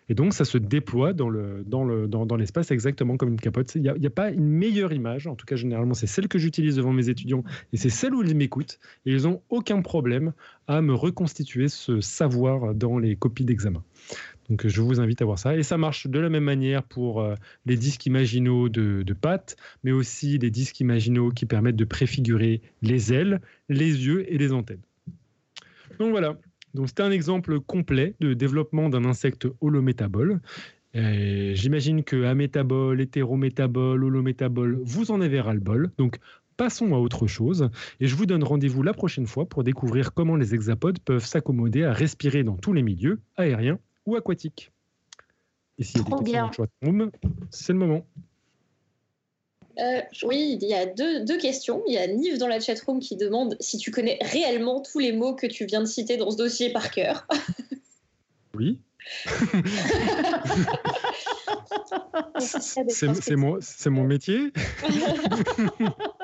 Et 0.09 0.15
donc 0.15 0.35
ça 0.35 0.45
se 0.45 0.59
déploie 0.59 1.13
dans 1.13 1.29
le 1.29 1.63
dans 1.65 1.85
le 1.85 2.07
dans, 2.09 2.37
l'espace 2.37 2.71
exactement 2.71 3.17
comme 3.17 3.31
une 3.31 3.41
capote. 3.41 3.75
Il 3.75 3.83
n'y 3.83 3.89
a, 3.89 3.95
a, 3.95 4.11
pas 4.11 4.31
une 4.31 4.49
meilleure 4.49 4.93
image. 4.93 5.27
En 5.27 5.35
tout 5.35 5.47
cas, 5.47 5.57
généralement, 5.57 5.95
c'est 5.95 6.07
celle 6.07 6.29
que 6.29 6.39
j'utilise 6.39 6.77
devant 6.77 6.93
mes 6.93 7.09
étudiants 7.09 7.45
et 7.73 7.77
c'est 7.77 7.91
celle 7.91 8.15
où 8.15 8.23
ils 8.23 8.37
m'écoutent 8.37 8.79
et 9.07 9.13
ils 9.13 9.23
n'ont 9.23 9.41
aucun 9.49 9.81
problème 9.83 10.33
à 10.67 10.83
me 10.83 10.95
reconstituer 10.95 11.69
ce 11.69 12.01
savoir 12.01 12.75
dans 12.75 12.99
les 12.99 13.17
copies 13.17 13.45
d'examen. 13.45 13.83
Donc 14.49 14.67
je 14.67 14.81
vous 14.81 15.01
invite 15.01 15.21
à 15.23 15.25
voir 15.25 15.39
ça. 15.39 15.57
Et 15.57 15.63
ça 15.63 15.77
marche 15.77 16.07
de 16.07 16.19
la 16.19 16.31
même 16.31 16.45
manière 16.45 16.83
pour 16.83 17.21
euh, 17.21 17.35
les 17.67 17.77
disques 17.77 18.07
imaginaux 18.07 18.69
de, 18.69 19.03
de 19.03 19.13
pattes, 19.15 19.57
mais 19.85 19.93
aussi 19.93 20.39
les 20.39 20.51
disques 20.51 20.81
imaginaux 20.81 21.31
qui 21.31 21.47
permettent 21.47 21.77
de 21.77 21.85
préfigurer 21.85 22.63
les 22.83 23.13
ailes, 23.13 23.41
les 23.69 24.07
yeux 24.07 24.33
et 24.33 24.39
les 24.39 24.53
antennes. 24.53 24.83
Donc 25.99 26.11
voilà. 26.11 26.39
Donc 26.75 26.89
c'était 26.89 27.03
un 27.03 27.11
exemple 27.11 27.61
complet 27.61 28.15
de 28.21 28.35
développement 28.35 28.89
d'un 28.89 29.05
insecte 29.05 29.49
holométabole. 29.61 30.41
J'imagine 30.95 32.03
que 32.03 32.25
amétabole, 32.25 33.01
hétérométabole, 33.01 34.03
holométabole, 34.03 34.81
vous 34.83 35.11
en 35.11 35.21
avez 35.21 35.41
ras-le-bol. 35.41 35.91
Donc 35.97 36.19
passons 36.57 36.95
à 36.95 36.99
autre 36.99 37.27
chose 37.27 37.71
et 38.01 38.07
je 38.07 38.17
vous 38.17 38.27
donne 38.27 38.43
rendez-vous 38.43 38.83
la 38.83 38.93
prochaine 38.93 39.27
fois 39.27 39.47
pour 39.47 39.63
découvrir 39.65 40.13
comment 40.13 40.37
les 40.37 40.55
hexapodes 40.55 40.99
peuvent 40.99 41.25
s'accommoder 41.25 41.85
à 41.85 41.93
respirer 41.93 42.43
dans 42.43 42.57
tous 42.57 42.73
les 42.73 42.83
milieux, 42.83 43.21
aériens 43.37 43.79
ou 44.09 44.17
aquatique. 44.17 44.73
Et 45.79 45.85
s'il 45.85 46.01
y 46.01 46.01
a 46.01 46.05
des 46.19 46.33
questions 46.33 46.67
c'est 47.51 47.73
le 47.73 47.79
moment. 47.79 48.05
Euh, 49.79 50.01
oui, 50.25 50.59
il 50.61 50.69
y 50.69 50.75
a 50.75 50.87
deux, 50.87 51.25
deux, 51.25 51.39
questions. 51.39 51.85
Il 51.87 51.95
y 51.95 51.99
a 51.99 52.07
Nive 52.09 52.39
dans 52.39 52.49
la 52.49 52.59
chatroom 52.59 52.99
qui 52.99 53.15
demande 53.17 53.57
si 53.61 53.79
tu 53.79 53.93
connais 53.93 54.19
réellement 54.23 54.83
tous 54.83 54.99
les 54.99 55.13
mots 55.13 55.37
que 55.37 55.47
tu 55.47 55.67
viens 55.67 55.81
de 55.81 55.87
citer 55.87 56.17
dans 56.17 56.33
ce 56.33 56.37
dossier 56.37 56.73
par 56.73 56.91
cœur. 56.91 57.27
Oui. 58.55 58.81
c'est 62.41 63.37
mon, 63.37 63.59
mon 63.87 64.05
métier. 64.05 64.53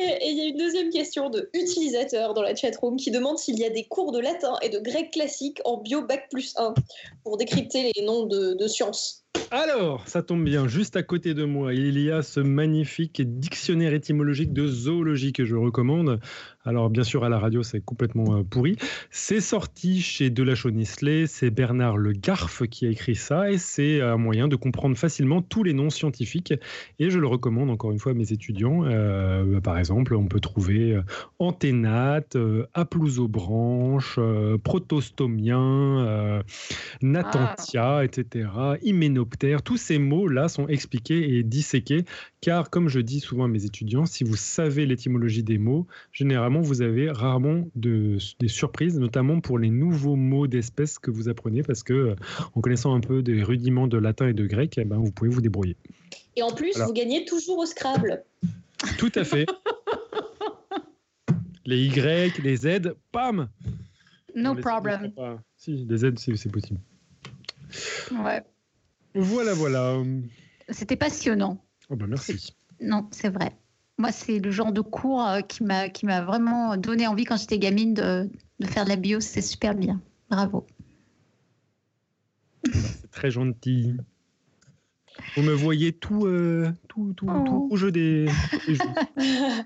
et 0.00 0.30
il 0.30 0.38
y 0.38 0.40
a 0.42 0.44
une 0.44 0.56
deuxième 0.56 0.90
question 0.90 1.30
de 1.30 1.50
utilisateur 1.52 2.34
dans 2.34 2.42
la 2.42 2.54
chatroom 2.54 2.96
qui 2.96 3.10
demande 3.10 3.38
s'il 3.38 3.58
y 3.58 3.64
a 3.64 3.70
des 3.70 3.84
cours 3.84 4.12
de 4.12 4.18
latin 4.18 4.56
et 4.62 4.68
de 4.68 4.78
grec 4.78 5.12
classique 5.12 5.60
en 5.64 5.78
bio 5.78 6.02
bac 6.02 6.28
plus 6.30 6.54
1 6.56 6.74
pour 7.22 7.36
décrypter 7.36 7.92
les 7.94 8.04
noms 8.04 8.26
de, 8.26 8.54
de 8.54 8.68
sciences. 8.68 9.25
Alors, 9.52 10.08
ça 10.08 10.22
tombe 10.22 10.44
bien, 10.44 10.66
juste 10.66 10.96
à 10.96 11.04
côté 11.04 11.32
de 11.32 11.44
moi, 11.44 11.72
il 11.72 12.00
y 12.00 12.10
a 12.10 12.22
ce 12.22 12.40
magnifique 12.40 13.22
dictionnaire 13.38 13.94
étymologique 13.94 14.52
de 14.52 14.66
zoologie 14.66 15.32
que 15.32 15.44
je 15.44 15.54
recommande. 15.54 16.18
Alors, 16.64 16.90
bien 16.90 17.04
sûr, 17.04 17.22
à 17.22 17.28
la 17.28 17.38
radio, 17.38 17.62
c'est 17.62 17.80
complètement 17.80 18.38
euh, 18.38 18.42
pourri. 18.42 18.76
C'est 19.10 19.40
sorti 19.40 20.00
chez 20.00 20.30
Delachaux-Nisley, 20.30 21.28
c'est 21.28 21.50
Bernard 21.50 21.96
Le 21.96 22.10
Garf 22.10 22.66
qui 22.66 22.86
a 22.86 22.90
écrit 22.90 23.14
ça, 23.14 23.52
et 23.52 23.56
c'est 23.58 24.00
un 24.00 24.16
moyen 24.16 24.48
de 24.48 24.56
comprendre 24.56 24.96
facilement 24.96 25.42
tous 25.42 25.62
les 25.62 25.74
noms 25.74 25.90
scientifiques. 25.90 26.52
Et 26.98 27.08
je 27.08 27.20
le 27.20 27.28
recommande 27.28 27.70
encore 27.70 27.92
une 27.92 28.00
fois 28.00 28.12
à 28.12 28.14
mes 28.16 28.32
étudiants. 28.32 28.82
Euh, 28.84 29.60
par 29.60 29.78
exemple, 29.78 30.16
on 30.16 30.26
peut 30.26 30.40
trouver 30.40 30.94
euh, 30.94 31.02
anténate, 31.38 32.36
aplousobranche, 32.74 34.18
protostomien, 34.64 36.42
natantia, 37.00 38.04
etc.. 38.04 38.48
Tous 39.64 39.76
ces 39.76 39.98
mots-là 39.98 40.48
sont 40.48 40.68
expliqués 40.68 41.36
et 41.36 41.42
disséqués, 41.42 42.04
car 42.40 42.70
comme 42.70 42.88
je 42.88 43.00
dis 43.00 43.20
souvent 43.20 43.44
à 43.44 43.48
mes 43.48 43.64
étudiants, 43.64 44.06
si 44.06 44.24
vous 44.24 44.36
savez 44.36 44.86
l'étymologie 44.86 45.42
des 45.42 45.58
mots, 45.58 45.86
généralement, 46.12 46.60
vous 46.60 46.82
avez 46.82 47.10
rarement 47.10 47.68
de, 47.74 48.18
des 48.38 48.48
surprises, 48.48 48.98
notamment 48.98 49.40
pour 49.40 49.58
les 49.58 49.70
nouveaux 49.70 50.16
mots 50.16 50.46
d'espèces 50.46 50.98
que 50.98 51.10
vous 51.10 51.28
apprenez, 51.28 51.62
parce 51.62 51.82
que 51.82 51.92
euh, 51.92 52.14
en 52.54 52.60
connaissant 52.60 52.94
un 52.94 53.00
peu 53.00 53.22
des 53.22 53.42
rudiments 53.42 53.88
de 53.88 53.98
latin 53.98 54.28
et 54.28 54.34
de 54.34 54.46
grec, 54.46 54.74
eh 54.78 54.84
ben, 54.84 54.96
vous 54.96 55.10
pouvez 55.10 55.30
vous 55.30 55.40
débrouiller. 55.40 55.76
Et 56.36 56.42
en 56.42 56.52
plus, 56.52 56.78
vous 56.78 56.92
gagnez 56.92 57.24
toujours 57.24 57.58
au 57.58 57.66
Scrabble. 57.66 58.22
Tout 58.98 59.12
à 59.14 59.24
fait. 59.24 59.46
les 61.64 61.86
Y, 61.86 62.38
les 62.42 62.56
Z, 62.56 62.94
pam 63.10 63.48
No 64.34 64.54
problem. 64.54 65.12
Si, 65.56 65.86
les 65.88 65.96
Z, 65.96 66.12
c'est 66.16 66.52
possible. 66.52 66.80
Ouais. 68.12 68.42
Voilà, 69.16 69.54
voilà. 69.54 70.02
C'était 70.68 70.96
passionnant. 70.96 71.64
Oh 71.88 71.96
ben 71.96 72.06
merci. 72.06 72.54
Non, 72.80 73.08
c'est 73.10 73.30
vrai. 73.30 73.56
Moi, 73.98 74.12
c'est 74.12 74.38
le 74.38 74.50
genre 74.50 74.72
de 74.72 74.82
cours 74.82 75.26
euh, 75.26 75.40
qui 75.40 75.64
m'a 75.64 75.88
qui 75.88 76.04
m'a 76.04 76.20
vraiment 76.22 76.76
donné 76.76 77.06
envie 77.06 77.24
quand 77.24 77.38
j'étais 77.38 77.58
gamine 77.58 77.94
de, 77.94 78.28
de, 78.60 78.66
faire 78.66 78.84
de 78.84 78.90
la 78.90 78.96
bio. 78.96 79.20
C'est 79.20 79.40
super 79.40 79.74
bien. 79.74 80.02
Bravo. 80.28 80.66
C'est 82.64 83.10
très 83.10 83.30
gentil. 83.30 83.96
Vous 85.34 85.42
me 85.42 85.52
voyez 85.52 85.92
tout, 85.94 86.26
euh, 86.26 86.70
tout, 86.88 87.14
tout, 87.16 87.26
oh. 87.28 87.44
tout 87.46 87.68
rouge 87.68 87.90
des, 87.90 88.26
des 88.66 88.78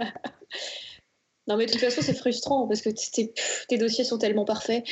Non, 1.50 1.56
mais 1.56 1.66
de 1.66 1.72
toute 1.72 1.80
façon, 1.80 2.00
c'est 2.00 2.14
frustrant 2.14 2.68
parce 2.68 2.80
que 2.80 2.90
tes, 3.68 3.76
dossiers 3.76 4.04
sont 4.04 4.18
tellement 4.18 4.44
parfaits. 4.44 4.84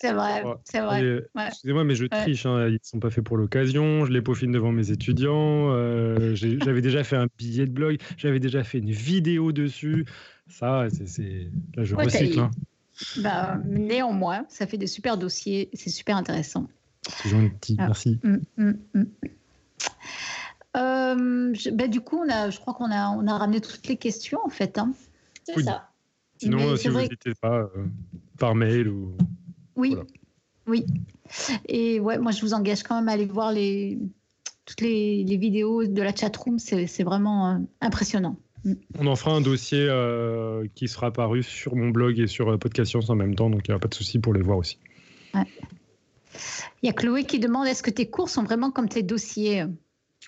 c'est 0.00 0.12
vrai, 0.12 0.44
c'est 0.64 0.80
vrai. 0.80 1.22
Excusez-moi, 1.46 1.84
mais 1.84 1.94
je 1.94 2.04
triche. 2.04 2.44
Hein, 2.44 2.68
ils 2.68 2.74
ne 2.74 2.78
sont 2.82 3.00
pas 3.00 3.08
faits 3.08 3.24
pour 3.24 3.38
l'occasion. 3.38 4.04
Je 4.04 4.12
les 4.12 4.20
peaufine 4.20 4.52
devant 4.52 4.70
mes 4.70 4.90
étudiants. 4.90 5.70
Euh, 5.70 6.34
j'avais 6.34 6.82
déjà 6.82 7.04
fait 7.04 7.16
un 7.16 7.26
billet 7.38 7.64
de 7.64 7.70
blog. 7.70 7.96
J'avais 8.18 8.38
déjà 8.38 8.64
fait 8.64 8.78
une 8.78 8.90
vidéo 8.90 9.50
dessus. 9.52 10.04
Ça, 10.46 10.88
c'est. 11.06 11.48
Là, 11.74 11.84
je 11.84 11.94
recycle. 11.94 12.40
Hein. 12.40 12.50
Bah, 13.22 13.58
néanmoins, 13.64 14.44
ça 14.50 14.66
fait 14.66 14.76
des 14.76 14.86
super 14.86 15.16
dossiers. 15.16 15.70
C'est 15.72 15.88
super 15.88 16.18
intéressant. 16.18 16.68
C'est 17.08 17.30
gentil. 17.30 17.76
Ah. 17.78 17.86
Merci. 17.86 18.20
Mm, 18.22 18.36
mm, 18.58 18.74
mm. 18.92 19.04
Euh, 20.76 21.54
bah, 21.72 21.86
du 21.86 22.02
coup, 22.02 22.18
on 22.18 22.30
a, 22.30 22.50
je 22.50 22.60
crois 22.60 22.74
qu'on 22.74 22.90
a, 22.90 23.08
on 23.08 23.26
a 23.26 23.38
ramené 23.38 23.62
toutes 23.62 23.86
les 23.88 23.96
questions 23.96 24.40
en 24.44 24.50
fait. 24.50 24.76
Hein. 24.76 24.92
C'est 25.44 25.62
ça. 25.62 25.88
Sinon, 26.38 26.76
si 26.76 26.88
vous 26.88 26.98
n'hésitez 26.98 27.34
pas, 27.40 27.60
euh, 27.60 27.86
par 28.38 28.54
mail 28.54 28.88
ou. 28.88 29.16
Oui, 29.76 29.96
oui. 30.66 30.84
Et 31.66 32.00
ouais, 32.00 32.18
moi, 32.18 32.32
je 32.32 32.40
vous 32.40 32.52
engage 32.52 32.82
quand 32.82 32.96
même 32.96 33.08
à 33.08 33.12
aller 33.12 33.26
voir 33.26 33.52
les, 33.52 33.98
toutes 34.66 34.80
les, 34.80 35.24
vidéos 35.36 35.86
de 35.86 36.02
la 36.02 36.14
chatroom. 36.14 36.58
C'est 36.58 37.04
vraiment 37.04 37.50
euh, 37.50 37.58
impressionnant. 37.80 38.36
Mm. 38.64 38.72
On 38.98 39.06
en 39.06 39.16
fera 39.16 39.32
un 39.32 39.40
dossier 39.40 39.86
euh, 39.88 40.66
qui 40.74 40.88
sera 40.88 41.12
paru 41.12 41.42
sur 41.42 41.76
mon 41.76 41.90
blog 41.90 42.18
et 42.18 42.26
sur 42.26 42.58
Podcast 42.58 42.90
Science 42.90 43.08
en 43.08 43.14
même 43.14 43.34
temps, 43.34 43.50
donc 43.50 43.68
il 43.68 43.70
n'y 43.70 43.76
a 43.76 43.78
pas 43.78 43.88
de 43.88 43.94
souci 43.94 44.18
pour 44.18 44.34
les 44.34 44.42
voir 44.42 44.58
aussi. 44.58 44.78
Il 46.82 46.86
y 46.86 46.88
a 46.88 46.92
Chloé 46.92 47.24
qui 47.24 47.38
demande 47.38 47.66
est-ce 47.66 47.82
que 47.82 47.90
tes 47.90 48.10
cours 48.10 48.28
sont 48.28 48.42
vraiment 48.42 48.70
comme 48.70 48.88
tes 48.88 49.02
dossiers? 49.02 49.64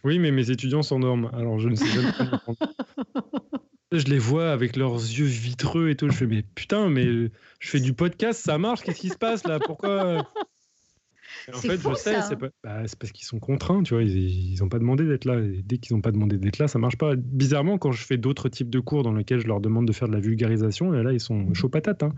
Oui, 0.04 0.18
mais 0.18 0.30
mes 0.30 0.50
étudiants 0.50 0.82
s'endorment, 0.82 1.30
alors 1.32 1.58
je 1.58 1.68
ne 1.68 1.76
sais 1.76 1.86
pas. 2.18 2.42
je 3.99 4.07
les 4.07 4.18
vois 4.18 4.51
avec 4.53 4.76
leurs 4.76 4.95
yeux 4.95 5.26
vitreux 5.26 5.90
et 5.90 5.97
tout. 5.97 6.09
Je 6.09 6.16
fais, 6.16 6.26
mais 6.26 6.42
putain, 6.55 6.88
mais 6.88 7.05
je 7.07 7.68
fais 7.68 7.80
du 7.80 7.92
podcast, 7.92 8.40
ça 8.45 8.59
marche, 8.59 8.82
qu'est-ce 8.82 9.01
qui 9.01 9.09
se 9.11 9.16
passe 9.16 9.47
là? 9.47 9.59
Pourquoi? 9.61 10.26
En 11.53 11.59
fait, 11.59 11.76
fou, 11.76 11.90
je 11.90 11.95
sais, 11.97 12.22
c'est 12.22 12.36
pas- 12.36 12.49
bah, 12.62 12.82
parce 12.99 13.12
qu'ils 13.12 13.26
sont 13.26 13.38
contraints, 13.38 13.82
tu 13.82 13.92
vois. 13.95 14.03
Ils 14.03 14.57
n'ont 14.61 14.68
pas 14.68 14.78
demandé 14.78 15.05
d'être 15.05 15.26
là. 15.26 15.38
Et 15.40 15.62
dès 15.62 15.76
qu'ils 15.78 15.95
n'ont 15.95 16.01
pas 16.01 16.11
demandé 16.12 16.38
d'être 16.38 16.59
là, 16.59 16.68
ça 16.68 16.78
marche 16.78 16.97
pas. 16.97 17.16
Bizarrement, 17.16 17.76
quand 17.76 17.92
je 17.92 18.03
fais 18.05 18.16
d'autres 18.16 18.49
types 18.49 18.70
de 18.70 18.80
cours 18.80 19.03
dans 19.03 19.12
lesquels 19.12 19.40
je 19.40 19.47
leur 19.47 19.61
demande 19.61 19.86
de 19.86 19.92
faire 19.92 20.09
de 20.09 20.14
la 20.14 20.20
vulgarisation, 20.20 20.95
et 20.95 21.03
là, 21.03 21.12
ils 21.12 21.20
sont 21.20 21.53
chauds 21.53 21.68
patates. 21.68 22.03
hein. 22.03 22.14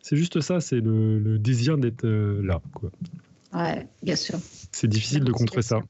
C'est 0.00 0.16
juste 0.16 0.40
ça, 0.40 0.60
c'est 0.60 0.80
le, 0.80 1.18
le 1.18 1.38
désir 1.38 1.76
d'être 1.76 2.04
euh, 2.06 2.40
là. 2.42 2.62
quoi. 2.72 2.90
Ouais, 3.52 3.86
bien 4.02 4.16
sûr. 4.16 4.38
C'est 4.72 4.88
difficile 4.88 5.24
de 5.24 5.32
contrer 5.32 5.60
ça. 5.60 5.82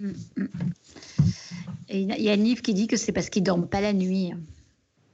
Mm, 0.00 0.12
mm. 0.36 0.48
Et 1.88 2.00
il 2.02 2.22
y 2.22 2.30
a 2.30 2.36
Nive 2.36 2.60
qui 2.60 2.74
dit 2.74 2.86
que 2.86 2.96
c'est 2.96 3.12
parce 3.12 3.30
qu'ils 3.30 3.42
dorment 3.42 3.68
pas 3.68 3.80
la 3.80 3.92
nuit. 3.92 4.32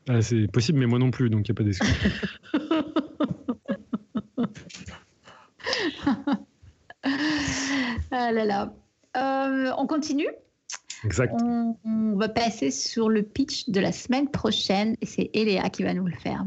Ah, 0.08 0.20
c'est 0.20 0.46
possible, 0.48 0.78
mais 0.78 0.86
moi 0.86 0.98
non 0.98 1.10
plus, 1.10 1.30
donc 1.30 1.48
il 1.48 1.52
n'y 1.52 1.54
a 1.54 1.54
pas 1.54 1.64
d'excuse. 1.64 1.94
Ah 8.10 8.32
là 8.32 8.44
là. 8.44 8.74
Euh, 9.16 9.72
on 9.76 9.86
continue? 9.86 10.28
Exact. 11.04 11.34
on, 11.42 11.76
on 11.84 12.16
va 12.16 12.28
passer 12.28 12.70
sur 12.70 13.08
le 13.08 13.22
pitch 13.22 13.68
de 13.68 13.80
la 13.80 13.92
semaine 13.92 14.30
prochaine 14.30 14.96
et 15.00 15.06
c'est 15.06 15.30
Eléa 15.34 15.68
qui 15.68 15.82
va 15.82 15.94
nous 15.94 16.06
le 16.06 16.14
faire. 16.14 16.44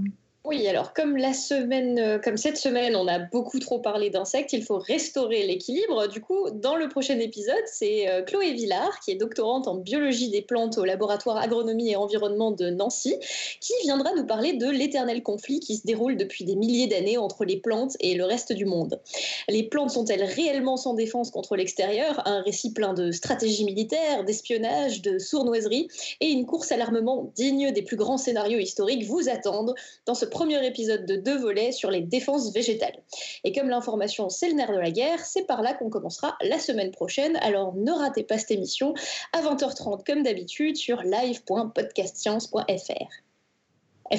Oui, 0.50 0.66
alors 0.66 0.94
comme 0.94 1.18
la 1.18 1.34
semaine, 1.34 2.00
euh, 2.00 2.20
comme 2.20 2.38
cette 2.38 2.56
semaine, 2.56 2.96
on 2.96 3.06
a 3.10 3.20
beaucoup 3.20 3.60
trop 3.60 3.80
parlé 3.80 4.10
d'insectes, 4.10 4.54
il 4.54 4.64
faut 4.64 4.78
restaurer 4.78 5.46
l'équilibre. 5.46 6.08
Du 6.08 6.22
coup, 6.22 6.50
dans 6.52 6.78
le 6.78 6.88
prochain 6.88 7.20
épisode, 7.20 7.56
c'est 7.66 8.08
euh, 8.08 8.22
Chloé 8.22 8.54
Villard, 8.54 9.02
qui 9.02 9.12
est 9.12 9.16
doctorante 9.16 9.68
en 9.68 9.76
biologie 9.76 10.30
des 10.30 10.42
plantes 10.42 10.78
au 10.78 10.86
laboratoire 10.86 11.36
agronomie 11.36 11.92
et 11.92 11.98
environnement 11.98 12.52
de 12.52 12.70
Nancy, 12.70 13.18
qui 13.60 13.74
viendra 13.84 14.14
nous 14.16 14.26
parler 14.26 14.54
de 14.54 14.70
l'éternel 14.70 15.22
conflit 15.22 15.60
qui 15.60 15.76
se 15.76 15.86
déroule 15.86 16.16
depuis 16.16 16.46
des 16.46 16.56
milliers 16.56 16.88
d'années 16.88 17.18
entre 17.18 17.44
les 17.44 17.58
plantes 17.58 17.98
et 18.00 18.16
le 18.16 18.24
reste 18.24 18.54
du 18.54 18.64
monde. 18.64 19.02
Les 19.50 19.64
plantes 19.64 19.92
sont-elles 19.92 20.24
réellement 20.24 20.78
sans 20.78 20.94
défense 20.94 21.30
contre 21.30 21.58
l'extérieur? 21.58 22.22
Un 22.26 22.42
récit 22.42 22.72
plein 22.72 22.94
de 22.94 23.12
stratégies 23.12 23.66
militaires, 23.66 24.24
d'espionnage, 24.24 25.02
de 25.02 25.20
sournoiserie 25.20 25.90
et 26.22 26.28
une 26.28 26.46
course 26.46 26.72
à 26.72 26.78
l'armement 26.78 27.34
digne 27.36 27.74
des 27.74 27.82
plus 27.82 27.98
grands 27.98 28.18
scénarios 28.18 28.60
historiques 28.60 29.04
vous 29.04 29.28
attendent 29.28 29.76
dans 30.06 30.16
ce 30.16 30.26
premier 30.38 30.64
épisode 30.68 31.08
de 31.08 31.16
deux 31.16 31.40
volets 31.40 31.72
sur 31.72 31.90
les 31.90 32.02
défenses 32.02 32.54
végétales. 32.54 33.02
Et 33.44 33.52
comme 33.54 33.70
l'information 33.70 34.30
c'est 34.30 34.50
le 34.50 34.54
nerf 34.54 34.72
de 34.72 34.78
la 34.78 34.92
guerre, 34.92 35.26
c'est 35.26 35.48
par 35.48 35.64
là 35.64 35.74
qu'on 35.74 35.90
commencera 35.90 36.38
la 36.42 36.60
semaine 36.60 36.92
prochaine. 36.92 37.38
Alors 37.38 37.74
ne 37.74 37.92
ratez 37.92 38.22
pas 38.24 38.38
cette 38.38 38.52
émission 38.52 38.94
à 39.34 39.42
20h30 39.42 40.06
comme 40.06 40.22
d'habitude 40.22 40.76
sur 40.78 41.02
live.podcastscience.fr. 41.02 42.62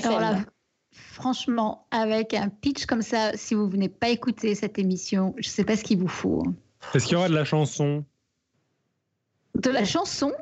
Alors 0.02 0.20
là, 0.20 0.44
franchement, 0.90 1.86
avec 1.92 2.34
un 2.34 2.48
pitch 2.48 2.86
comme 2.86 3.02
ça, 3.02 3.36
si 3.36 3.54
vous 3.54 3.68
venez 3.68 3.88
pas 3.88 4.08
écouter 4.08 4.56
cette 4.56 4.76
émission, 4.80 5.36
je 5.38 5.48
sais 5.48 5.62
pas 5.64 5.76
ce 5.76 5.84
qu'il 5.84 5.98
vous 5.98 6.08
faut. 6.08 6.42
hein. 6.44 6.52
Est-ce 6.94 7.04
qu'il 7.06 7.12
y 7.12 7.16
aura 7.16 7.28
de 7.28 7.34
la 7.34 7.44
chanson? 7.44 8.04
De 9.54 9.70
la 9.70 9.84
chanson? 9.84 10.32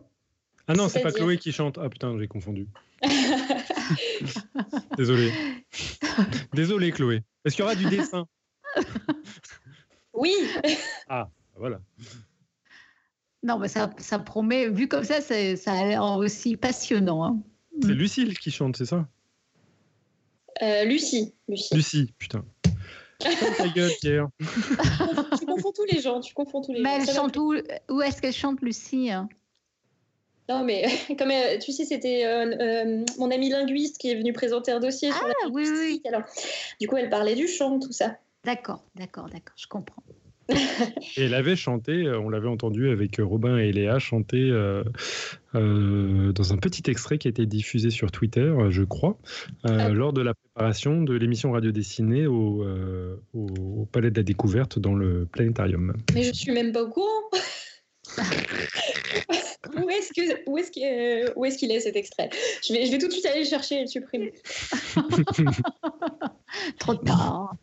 Ah 0.68 0.74
non, 0.74 0.88
c'est 0.88 1.02
pas 1.02 1.12
Chloé 1.12 1.36
qui 1.36 1.52
chante. 1.52 1.78
Ah 1.78 1.90
putain, 1.90 2.18
j'ai 2.18 2.28
confondu. 2.28 2.66
Désolé. 4.96 5.32
Désolé, 6.52 6.90
Chloé. 6.92 7.22
Est-ce 7.44 7.54
qu'il 7.56 7.62
y 7.62 7.66
aura 7.66 7.74
du 7.74 7.86
dessin 7.86 8.26
Oui, 10.12 10.34
Ah, 11.08 11.28
voilà. 11.56 11.80
Non, 13.42 13.58
mais 13.58 13.68
ça, 13.68 13.90
ça 13.98 14.18
promet, 14.18 14.68
vu 14.68 14.88
comme 14.88 15.04
ça, 15.04 15.20
c'est- 15.20 15.56
ça 15.56 15.72
a 15.72 15.84
l'air 15.84 16.02
aussi 16.02 16.56
passionnant. 16.56 17.24
hein. 17.24 17.38
C'est. 17.82 17.88
Lucille 17.92 18.36
qui 18.38 18.50
chante, 18.50 18.76
c'est 18.76 18.86
ça? 18.86 19.06
Euh, 20.62 20.84
Lucie. 20.84 21.34
Lucie. 21.48 21.74
Lucie, 21.74 22.14
putain. 22.18 22.44
Ta 23.18 23.68
gueule, 23.68 23.90
Pierre. 24.00 24.28
tu 25.38 25.46
confonds 25.46 25.72
tous 25.72 25.84
les 25.90 26.00
gens, 26.00 26.20
tu 26.20 26.32
confonds 26.34 26.62
tous 26.62 26.72
les 26.72 26.80
Mais 26.80 26.98
gens. 27.00 27.06
elle 27.08 27.14
chante 27.14 27.36
où 27.36 27.54
Où 27.90 28.02
est-ce 28.02 28.20
qu'elle 28.22 28.32
chante, 28.32 28.60
Lucie 28.62 29.10
hein? 29.10 29.28
Non, 30.48 30.64
mais 30.64 30.84
comme 31.18 31.30
euh, 31.30 31.58
tu 31.58 31.72
sais, 31.72 31.84
c'était 31.84 32.24
euh, 32.24 32.54
euh, 32.60 33.04
mon 33.18 33.30
ami 33.30 33.48
linguiste 33.50 33.98
qui 33.98 34.10
est 34.10 34.14
venu 34.16 34.32
présenter 34.32 34.70
un 34.72 34.80
dossier 34.80 35.10
sur 35.12 35.26
la 35.26 35.34
Ah, 35.44 35.48
oui, 35.50 35.64
oui. 35.66 35.70
linguistique. 35.74 36.06
Alors, 36.06 36.22
du 36.80 36.86
coup, 36.88 36.96
elle 36.96 37.10
parlait 37.10 37.34
du 37.34 37.48
chant, 37.48 37.78
tout 37.80 37.92
ça. 37.92 38.16
D'accord, 38.44 38.84
d'accord, 38.94 39.24
d'accord, 39.26 39.54
je 39.56 39.66
comprends. 39.66 40.02
Et 41.16 41.24
elle 41.24 41.34
avait 41.34 41.56
chanté, 41.56 42.08
on 42.08 42.28
l'avait 42.28 42.46
entendu 42.46 42.88
avec 42.90 43.16
Robin 43.18 43.58
et 43.58 43.72
Léa 43.72 43.98
chanter 43.98 44.38
euh, 44.48 44.84
euh, 45.56 46.32
dans 46.32 46.52
un 46.52 46.56
petit 46.56 46.88
extrait 46.88 47.18
qui 47.18 47.26
a 47.26 47.30
été 47.30 47.46
diffusé 47.46 47.90
sur 47.90 48.12
Twitter, 48.12 48.54
je 48.70 48.84
crois, 48.84 49.18
euh, 49.66 49.76
Ah. 49.80 49.88
lors 49.88 50.12
de 50.12 50.20
la 50.22 50.34
préparation 50.34 51.02
de 51.02 51.14
l'émission 51.14 51.50
radio 51.50 51.72
dessinée 51.72 52.28
au, 52.28 52.62
euh, 52.62 53.16
au- 53.34 53.80
au 53.80 53.84
Palais 53.86 54.12
de 54.12 54.16
la 54.18 54.22
Découverte 54.22 54.78
dans 54.78 54.94
le 54.94 55.26
planétarium. 55.26 55.94
Mais 56.14 56.22
je 56.22 56.32
suis 56.32 56.52
même 56.52 56.70
pas 56.72 56.84
au 56.84 56.88
courant. 56.90 57.06
où 59.76 59.90
est-ce 59.90 60.12
que 60.12 60.48
où 60.50 60.58
est-ce 60.58 60.70
qu'il 60.70 61.32
où 61.36 61.44
est-ce 61.44 61.58
qu'il 61.58 61.70
est 61.70 61.80
cet 61.80 61.96
extrait? 61.96 62.30
Je 62.66 62.72
vais, 62.72 62.86
je 62.86 62.92
vais 62.92 62.98
tout 62.98 63.08
de 63.08 63.12
suite 63.12 63.26
aller 63.26 63.40
le 63.44 63.48
chercher 63.48 63.78
et 63.78 63.80
le 63.82 63.86
supprimer. 63.86 64.32
Trop 66.78 66.94
tard. 66.94 67.54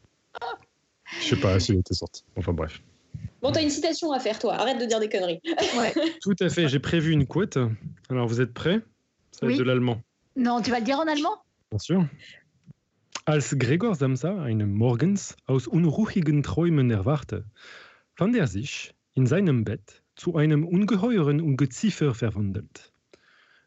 Je 1.22 1.28
sais 1.30 1.40
pas 1.40 1.60
s'il 1.60 1.78
était 1.80 1.94
sorti. 1.94 2.24
Enfin 2.36 2.54
bref. 2.54 2.82
Bon, 3.42 3.52
t'as 3.52 3.62
une 3.62 3.70
citation 3.70 4.12
à 4.14 4.20
faire, 4.20 4.40
toi. 4.40 4.54
Arrête 4.56 4.80
de 4.80 4.86
dire 4.86 5.00
des 5.00 5.10
conneries. 5.10 5.42
Ouais. 5.78 5.94
Tout 6.22 6.36
à 6.40 6.50
fait, 6.50 6.68
j'ai 6.70 6.80
prévu 6.80 7.12
une 7.12 7.26
quote. 7.28 7.58
Alors 8.10 8.28
vous 8.28 8.42
êtes 8.42 8.54
prêts? 8.54 8.80
Ça 9.32 9.46
va 9.46 9.48
Oui. 9.48 9.54
être 9.54 9.60
de 9.60 9.64
l'allemand. 9.66 10.02
Non, 10.36 10.62
tu 10.62 10.72
vas 10.72 10.80
le 10.80 10.86
dire 10.86 10.98
en 11.00 11.08
allemand? 11.08 11.38
Bien 11.72 11.80
sûr. 11.80 12.06
Als 13.26 13.54
Gregor 13.56 13.96
Samsa 13.96 14.42
eines 14.44 14.66
Morgens 14.66 15.36
aus 15.48 15.68
unruhigen 15.68 16.44
Träumen 16.44 16.92
erwachte, 16.92 17.46
fand 18.16 18.36
er 18.36 18.48
sich 18.48 18.94
in 19.16 19.26
seinem 19.28 19.64
Bett 19.64 20.03
zu 20.16 20.36
einem 20.38 20.66
ungeheuren 20.66 21.42
Ungeziefer 21.42 22.14
verwandelt. 22.14 22.92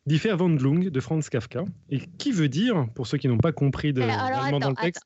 Die 0.04 0.18
Verwandlung 0.20 0.90
de 0.92 1.00
Franz 1.00 1.28
Kafka, 1.30 1.64
et 1.90 1.98
qui 2.18 2.30
veut 2.30 2.48
dire, 2.48 2.86
pour 2.94 3.08
ceux 3.08 3.18
qui 3.18 3.26
n'ont 3.26 3.38
pas 3.38 3.50
compris 3.52 3.92
de 3.92 4.02
Eh, 4.02 4.06
l'allemand 4.06 4.60
dans 4.60 4.68
le 4.68 4.72
attends, 4.74 4.82
texte, 4.82 5.02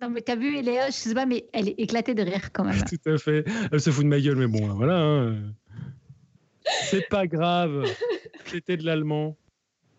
Non, 0.00 0.08
mais 0.10 0.22
t'as 0.22 0.36
vu, 0.36 0.56
Eléa, 0.56 0.86
je 0.86 0.92
sais 0.92 1.12
pas, 1.14 1.26
mais 1.26 1.44
elle 1.52 1.68
est 1.68 1.74
éclatée 1.78 2.14
de 2.14 2.22
rire 2.22 2.50
quand 2.52 2.64
même. 2.64 2.80
tout 2.88 3.10
à 3.10 3.18
fait, 3.18 3.44
elle 3.70 3.80
se 3.80 3.90
fout 3.90 4.04
de 4.04 4.08
ma 4.08 4.18
gueule, 4.20 4.36
mais 4.36 4.46
bon, 4.46 4.66
voilà. 4.74 4.98
hein. 4.98 5.36
C'est 6.84 7.06
pas 7.08 7.26
grave, 7.26 7.84
c'était 8.46 8.76
de 8.78 8.84
l'allemand, 8.84 9.36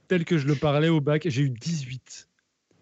tel 0.08 0.26
que 0.26 0.38
je 0.40 0.48
le 0.48 0.56
parlais 0.56 0.90
au 0.90 1.02
bac, 1.02 1.28
j'ai 1.28 1.44
eu 1.44 1.50
18. 1.52 2.28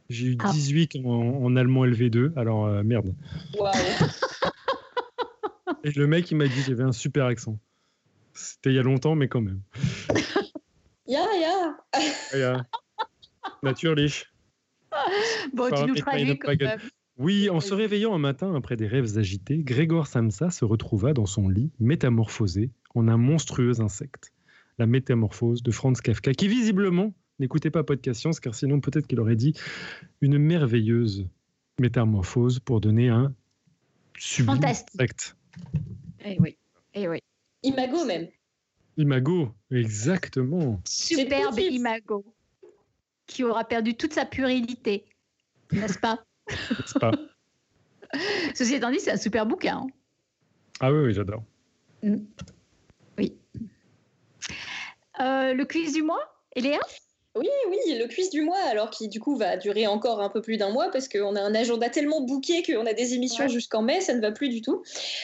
J'ai 0.10 0.28
eu 0.28 0.38
Ah. 0.40 0.52
18 0.54 0.98
en, 1.04 1.10
en 1.10 1.56
allemand 1.58 1.86
LV2, 1.86 2.32
alors 2.38 2.66
euh, 2.68 2.84
merde. 2.84 3.14
Waouh. 3.60 3.74
Et 5.88 5.92
le 5.92 6.06
mec, 6.06 6.30
il 6.32 6.36
m'a 6.36 6.48
dit 6.48 6.62
j'avais 6.68 6.84
un 6.84 6.92
super 6.92 7.26
accent. 7.28 7.58
C'était 8.34 8.72
il 8.72 8.76
y 8.76 8.80
a 8.80 8.84
longtemps, 8.84 9.16
mais 9.16 9.30
quand 9.30 9.42
même. 9.42 9.62
Ya, 11.10 11.24
ya. 11.40 11.78
Ah, 11.94 12.38
ja. 12.38 12.66
Natürlich. 13.64 14.26
Bon, 15.54 15.70
Par 15.70 15.86
tu 15.86 15.88
nous 15.88 15.96
traduis 15.96 16.38
quand 16.38 16.60
même. 16.60 16.80
Oui, 17.18 17.50
en 17.50 17.62
se 17.62 17.74
réveillant 17.74 18.14
un 18.14 18.18
matin 18.18 18.54
après 18.54 18.76
des 18.76 18.88
rêves 18.88 19.18
agités, 19.18 19.60
Grégor 19.60 20.06
Samsa 20.08 20.52
se 20.52 20.66
retrouva 20.66 21.14
dans 21.14 21.26
son 21.26 21.48
lit, 21.48 21.72
métamorphosé 21.80 22.72
en 22.94 23.08
un 23.08 23.16
monstrueux 23.16 23.80
insecte. 23.80 24.34
La 24.80 24.86
métamorphose 24.86 25.64
de 25.64 25.72
Franz 25.72 26.02
Kafka, 26.02 26.34
qui 26.34 26.50
visiblement, 26.50 27.14
n'écoutez 27.40 27.72
pas 27.72 27.86
Podcast 27.86 28.20
Science, 28.20 28.42
car 28.42 28.54
sinon 28.54 28.82
peut-être 28.82 29.08
qu'il 29.08 29.22
aurait 29.22 29.38
dit 29.38 29.54
une 30.20 30.38
merveilleuse 30.38 31.26
métamorphose 31.80 32.60
pour 32.60 32.82
donner 32.82 33.08
un 33.08 33.34
sublime 34.18 34.62
insecte. 34.62 35.37
Eh 36.26 36.38
oui, 36.40 36.58
eh 36.94 37.08
oui. 37.08 37.20
Imago 37.64 38.06
même. 38.06 38.28
Imago, 38.98 39.54
exactement. 39.72 40.80
Superbe 40.86 41.60
imago 41.60 42.26
qui 43.28 43.44
aura 43.44 43.64
perdu 43.66 43.96
toute 43.96 44.14
sa 44.14 44.26
puérilité, 44.26 45.06
n'est-ce 45.72 46.00
pas? 46.00 46.24
N'est-ce 46.50 46.98
pas? 47.00 47.12
Ceci 48.56 48.76
étant 48.76 48.90
dit, 48.90 49.00
c'est 49.00 49.12
un 49.12 49.18
super 49.18 49.46
bouquin. 49.46 49.80
hein. 49.80 49.88
Ah 50.80 50.92
oui, 50.94 51.00
oui, 51.08 51.14
j'adore. 51.14 51.44
Oui. 53.18 53.38
Euh, 55.20 55.54
le 55.54 55.66
quiz 55.66 55.94
du 55.94 56.04
mois, 56.04 56.24
Eléa? 56.56 56.80
Oui, 57.40 57.50
oui, 57.70 57.96
le 57.98 58.08
quiz 58.08 58.30
du 58.30 58.42
mois, 58.42 58.60
alors 58.70 58.90
qui 58.90 59.08
du 59.08 59.20
coup 59.20 59.36
va 59.36 59.58
durer 59.58 59.88
encore 59.88 60.22
un 60.22 60.30
peu 60.30 60.42
plus 60.42 60.58
d'un 60.58 60.70
mois 60.70 60.90
parce 60.92 61.08
qu'on 61.08 61.36
a 61.36 61.42
un 61.42 61.56
agenda 61.56 61.90
tellement 61.90 62.22
bouqué 62.22 62.64
qu'on 62.64 62.86
a 62.86 62.94
des 62.94 63.14
émissions 63.14 63.46
Ouais. 63.46 63.50
jusqu'en 63.50 63.82
mai, 63.82 64.02
ça 64.02 64.14
ne 64.14 64.22
va 64.22 64.32
plus 64.32 64.50
du 64.50 64.62
tout. 64.62 64.84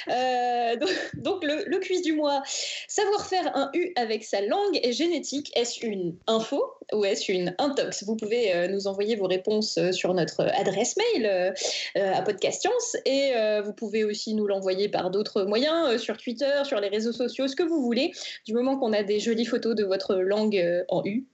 Euh, 0.10 0.76
donc 0.76 0.90
donc 1.16 1.44
le, 1.44 1.64
le 1.66 1.80
quiz 1.80 2.02
du 2.02 2.14
mois, 2.14 2.44
savoir 2.88 3.26
faire 3.28 3.56
un 3.56 3.70
U 3.74 3.92
avec 3.96 4.24
sa 4.24 4.42
langue 4.42 4.80
et 4.84 4.92
génétique, 4.94 5.52
est-ce 5.56 5.86
une 5.86 6.16
info 6.28 6.64
ou 6.94 7.06
est-ce 7.06 7.32
une 7.32 7.56
intox? 7.58 8.04
Vous 8.04 8.16
pouvez 8.16 8.54
euh, 8.54 8.68
nous 8.68 8.88
envoyer 8.88 9.16
vos 9.16 9.28
réponses 9.28 9.78
euh, 9.78 9.92
sur 9.92 10.14
notre 10.14 10.42
adresse 10.60 10.96
mail 10.98 11.26
euh, 11.26 12.14
à 12.14 12.22
Podcast 12.22 12.62
Science 12.62 12.98
et 13.06 13.34
vous 13.64 13.74
pouvez 13.74 14.04
aussi 14.04 14.34
nous 14.34 14.48
l'envoyer 14.48 14.90
par 14.90 15.10
d'autres 15.10 15.44
moyens, 15.44 16.00
sur 16.02 16.18
Twitter, 16.18 16.62
sur 16.64 16.80
les 16.80 16.88
réseaux 16.88 17.12
sociaux, 17.12 17.48
ce 17.48 17.56
que 17.56 17.64
vous 17.64 17.82
voulez, 17.82 18.12
du 18.46 18.54
moment 18.54 18.78
qu'on 18.78 18.94
a 18.94 19.04
des 19.04 19.20
jolies 19.20 19.46
photos 19.46 19.76
de 19.76 19.84
votre 19.84 20.16
langue 20.16 20.84
en 20.90 21.04
U. 21.06 21.26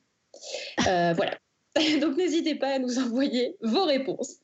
Euh, 0.88 1.14
voilà. 1.16 1.38
Donc 2.02 2.18
n'hésitez 2.18 2.56
pas 2.56 2.76
à 2.76 2.80
nous 2.80 2.98
envoyer 3.00 3.56
vos 3.62 3.86
réponses. 3.86 4.38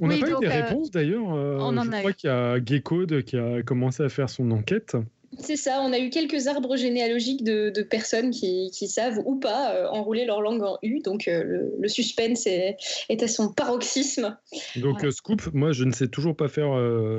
On 0.00 0.08
n'a 0.08 0.18
pas 0.18 0.30
eu 0.30 0.34
des 0.40 0.48
réponses 0.48 0.90
d'ailleurs. 0.90 1.24
on 1.24 1.76
en 1.76 1.84
je 1.84 1.98
crois 1.98 2.12
qu'il 2.12 2.30
y 2.30 2.32
a 2.32 2.64
Gecode 2.64 3.22
qui 3.24 3.36
a 3.36 3.62
commencé 3.62 4.02
à 4.02 4.08
faire 4.08 4.30
son 4.30 4.50
enquête. 4.50 4.96
C'est 5.38 5.56
ça, 5.56 5.80
on 5.80 5.92
a 5.92 5.98
eu 6.00 6.10
quelques 6.10 6.48
arbres 6.48 6.76
généalogiques 6.76 7.44
de, 7.44 7.82
personnes 7.82 8.30
qui, 8.30 8.70
savent 8.88 9.20
ou 9.24 9.36
pas 9.36 9.74
euh, 9.74 9.86
enrouler 9.88 10.24
leur 10.24 10.42
langue 10.42 10.62
en 10.62 10.78
U, 10.82 11.00
donc 11.00 11.28
euh, 11.28 11.70
le, 11.78 11.88
suspense 11.88 12.46
est, 12.46 12.76
à 13.08 13.28
son 13.28 13.52
paroxysme. 13.52 14.36
Donc 14.76 15.04
euh, 15.04 15.10
scoop, 15.10 15.48
moi 15.54 15.72
je 15.72 15.84
ne 15.84 15.92
sais 15.92 16.08
toujours 16.08 16.36
pas 16.36 16.48
faire, 16.48 16.74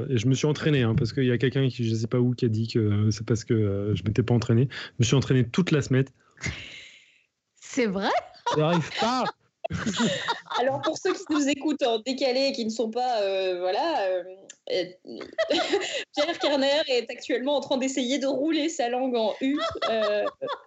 et 0.09 0.17
je 0.17 0.27
me 0.27 0.33
suis 0.33 0.45
entraîné, 0.45 0.81
hein, 0.81 0.93
parce 0.95 1.13
qu'il 1.13 1.25
y 1.25 1.31
a 1.31 1.37
quelqu'un 1.37 1.69
qui 1.69 1.85
je 1.85 1.93
ne 1.93 1.95
sais 1.95 2.07
pas 2.07 2.19
où 2.19 2.33
qui 2.33 2.45
a 2.45 2.49
dit 2.49 2.67
que 2.67 3.09
c'est 3.11 3.25
parce 3.25 3.45
que 3.45 3.93
je 3.95 4.03
ne 4.03 4.07
m'étais 4.07 4.23
pas 4.23 4.33
entraîné. 4.33 4.67
Je 4.71 4.95
me 4.99 5.05
suis 5.05 5.15
entraîné 5.15 5.45
toute 5.45 5.71
la 5.71 5.81
semaine. 5.81 6.05
C'est 7.73 7.85
vrai? 7.85 8.09
J'arrive 8.57 8.89
pas 8.99 9.23
Alors 10.59 10.81
pour 10.81 10.97
ceux 10.97 11.13
qui 11.13 11.23
nous 11.29 11.47
écoutent 11.47 11.83
en 11.83 11.99
décalé 11.99 12.47
et 12.47 12.51
qui 12.51 12.65
ne 12.65 12.69
sont 12.69 12.91
pas, 12.91 13.21
euh, 13.21 13.59
voilà, 13.59 14.01
euh, 14.09 14.23
euh, 14.71 14.83
Pierre 16.13 16.37
Kerner 16.39 16.81
est 16.89 17.09
actuellement 17.09 17.55
en 17.55 17.61
train 17.61 17.77
d'essayer 17.77 18.19
de 18.19 18.27
rouler 18.27 18.67
sa 18.67 18.89
langue 18.89 19.15
en 19.15 19.33
U 19.39 19.57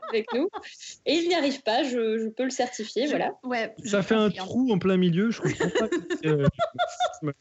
avec 0.08 0.32
nous 0.32 0.48
et 1.04 1.12
il 1.12 1.28
n'y 1.28 1.34
arrive 1.34 1.60
pas. 1.60 1.82
Je, 1.82 2.30
peux 2.30 2.44
le 2.44 2.50
certifier, 2.50 3.06
voilà. 3.06 3.34
Ouais. 3.42 3.74
Ça 3.84 4.02
fait 4.02 4.14
un 4.14 4.30
trou 4.30 4.72
en 4.72 4.78
plein 4.78 4.96
milieu. 4.96 5.30
Je 5.30 5.42
comprends 5.42 5.68
pas. 5.68 5.88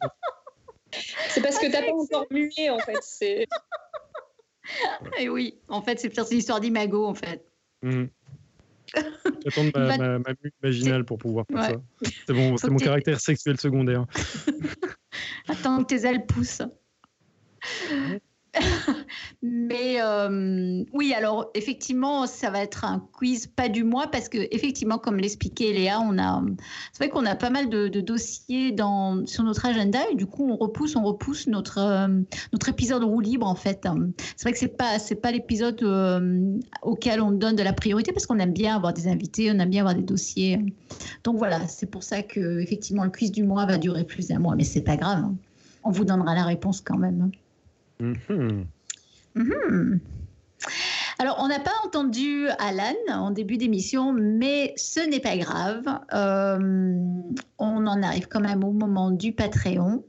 c'est 1.29 1.41
parce 1.41 1.57
que 1.57 1.67
tu 1.67 1.71
n'as 1.71 1.83
pas 1.83 1.93
encore 1.93 2.27
mué 2.31 2.69
en 2.69 2.79
fait. 2.79 2.99
C'est. 3.01 3.47
Et 5.19 5.29
oui, 5.29 5.57
en 5.69 5.81
fait, 5.81 6.01
c'est 6.01 6.09
peut-être 6.09 6.33
une 6.33 6.39
histoire 6.39 6.59
d'imago 6.59 7.05
en 7.05 7.13
fait. 7.13 7.45
Mmh. 7.81 8.07
J'attends 9.45 9.63
ma, 9.75 9.97
ma, 9.97 10.19
ma 10.19 10.33
imaginale 10.61 11.05
pour 11.05 11.17
pouvoir 11.17 11.45
faire 11.47 11.63
ça. 11.63 11.81
C'est 12.27 12.33
bon, 12.33 12.57
c'est 12.57 12.69
mon 12.69 12.77
caractère 12.77 13.19
sexuel 13.19 13.59
secondaire. 13.59 14.05
Attends 15.47 15.83
que 15.83 15.87
tes 15.87 16.05
ailes 16.07 16.25
poussent. 16.25 16.61
Mais 19.41 20.01
euh, 20.01 20.83
oui, 20.93 21.13
alors 21.13 21.49
effectivement, 21.55 22.27
ça 22.27 22.49
va 22.51 22.61
être 22.61 22.85
un 22.85 22.99
quiz 23.11 23.47
pas 23.47 23.67
du 23.67 23.83
mois 23.83 24.07
parce 24.07 24.29
que 24.29 24.37
effectivement, 24.51 24.97
comme 24.97 25.17
l'expliquait 25.17 25.73
Léa, 25.73 25.99
on 25.99 26.17
a, 26.19 26.43
c'est 26.91 27.03
vrai 27.03 27.09
qu'on 27.09 27.25
a 27.25 27.35
pas 27.35 27.49
mal 27.49 27.69
de, 27.69 27.87
dossiers 28.01 28.71
dans, 28.71 29.25
sur 29.25 29.43
notre 29.43 29.65
agenda 29.65 29.99
et 30.11 30.15
du 30.15 30.25
coup, 30.25 30.47
on 30.49 30.55
repousse, 30.55 30.95
on 30.95 31.03
repousse 31.03 31.47
notre 31.47 31.79
euh, 31.79 32.07
notre 32.51 32.69
épisode 32.69 33.03
roue 33.03 33.21
libre 33.21 33.47
en 33.47 33.55
fait. 33.55 33.87
C'est 34.35 34.43
vrai 34.43 34.53
que 34.53 34.59
c'est 34.59 34.77
pas 34.77 34.99
c'est 34.99 35.15
pas 35.15 35.31
l'épisode 35.31 35.81
euh, 35.83 36.59
auquel 36.83 37.21
on 37.21 37.31
donne 37.31 37.55
de 37.55 37.63
la 37.63 37.73
priorité 37.73 38.11
parce 38.11 38.25
qu'on 38.25 38.39
aime 38.39 38.53
bien 38.53 38.75
avoir 38.75 38.93
des 38.93 39.07
invités, 39.07 39.51
on 39.51 39.59
aime 39.59 39.69
bien 39.69 39.81
avoir 39.81 39.95
des 39.95 40.03
dossiers. 40.03 40.59
Donc 41.23 41.37
voilà, 41.37 41.67
c'est 41.67 41.89
pour 41.89 42.03
ça 42.03 42.21
que 42.21 42.59
effectivement 42.59 43.03
le 43.03 43.09
quiz 43.09 43.31
du 43.31 43.43
mois 43.43 43.65
va 43.65 43.77
durer 43.77 44.03
plus 44.03 44.27
d'un 44.27 44.39
mois, 44.39 44.55
mais 44.55 44.63
c'est 44.63 44.81
pas 44.81 44.95
grave. 44.95 45.23
Hein. 45.23 45.35
On 45.83 45.91
vous 45.91 46.05
donnera 46.05 46.35
la 46.35 46.45
réponse 46.45 46.81
quand 46.81 46.97
même. 46.97 47.31
Mhm. 48.03 48.65
Mhm. 49.35 49.99
Alors, 51.19 51.37
on 51.39 51.47
n'a 51.47 51.59
pas 51.59 51.71
entendu 51.85 52.47
Alan 52.59 52.95
en 53.09 53.31
début 53.31 53.57
d'émission, 53.57 54.13
mais 54.13 54.73
ce 54.75 54.99
n'est 54.99 55.19
pas 55.19 55.37
grave. 55.37 55.85
Euh, 56.13 56.97
on 57.59 57.87
en 57.87 58.03
arrive 58.03 58.27
quand 58.27 58.41
même 58.41 58.63
au 58.63 58.71
moment 58.71 59.11
du 59.11 59.31
Patreon. 59.31 60.03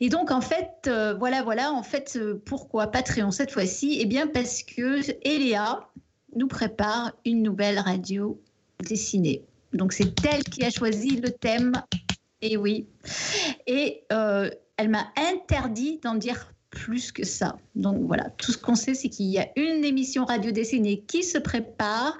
Et 0.00 0.08
donc, 0.08 0.32
en 0.32 0.40
fait, 0.40 0.88
euh, 0.88 1.14
voilà, 1.14 1.42
voilà, 1.42 1.72
en 1.72 1.82
fait, 1.82 2.16
euh, 2.16 2.42
pourquoi 2.44 2.88
Patreon 2.88 3.30
cette 3.30 3.52
fois-ci? 3.52 3.98
Eh 4.00 4.06
bien, 4.06 4.26
parce 4.26 4.62
que 4.62 5.00
Eléa 5.24 5.88
nous 6.34 6.48
prépare 6.48 7.12
une 7.24 7.42
nouvelle 7.42 7.78
radio 7.78 8.40
dessinée. 8.80 9.44
Donc, 9.72 9.92
c'est 9.92 10.12
elle 10.26 10.42
qui 10.42 10.64
a 10.64 10.70
choisi 10.70 11.16
le 11.16 11.30
thème. 11.30 11.72
Et 12.40 12.56
oui. 12.56 12.88
Et 13.68 14.04
elle 14.08 14.88
m'a 14.88 15.12
interdit 15.16 16.00
d'en 16.02 16.16
dire 16.16 16.51
plus 16.72 17.12
que 17.12 17.24
ça. 17.24 17.58
Donc 17.76 17.98
voilà, 18.06 18.30
tout 18.38 18.50
ce 18.50 18.58
qu'on 18.58 18.74
sait, 18.74 18.94
c'est 18.94 19.08
qu'il 19.08 19.26
y 19.26 19.38
a 19.38 19.46
une 19.56 19.84
émission 19.84 20.24
radio 20.24 20.50
dessinée 20.50 21.04
qui 21.06 21.22
se 21.22 21.38
prépare 21.38 22.18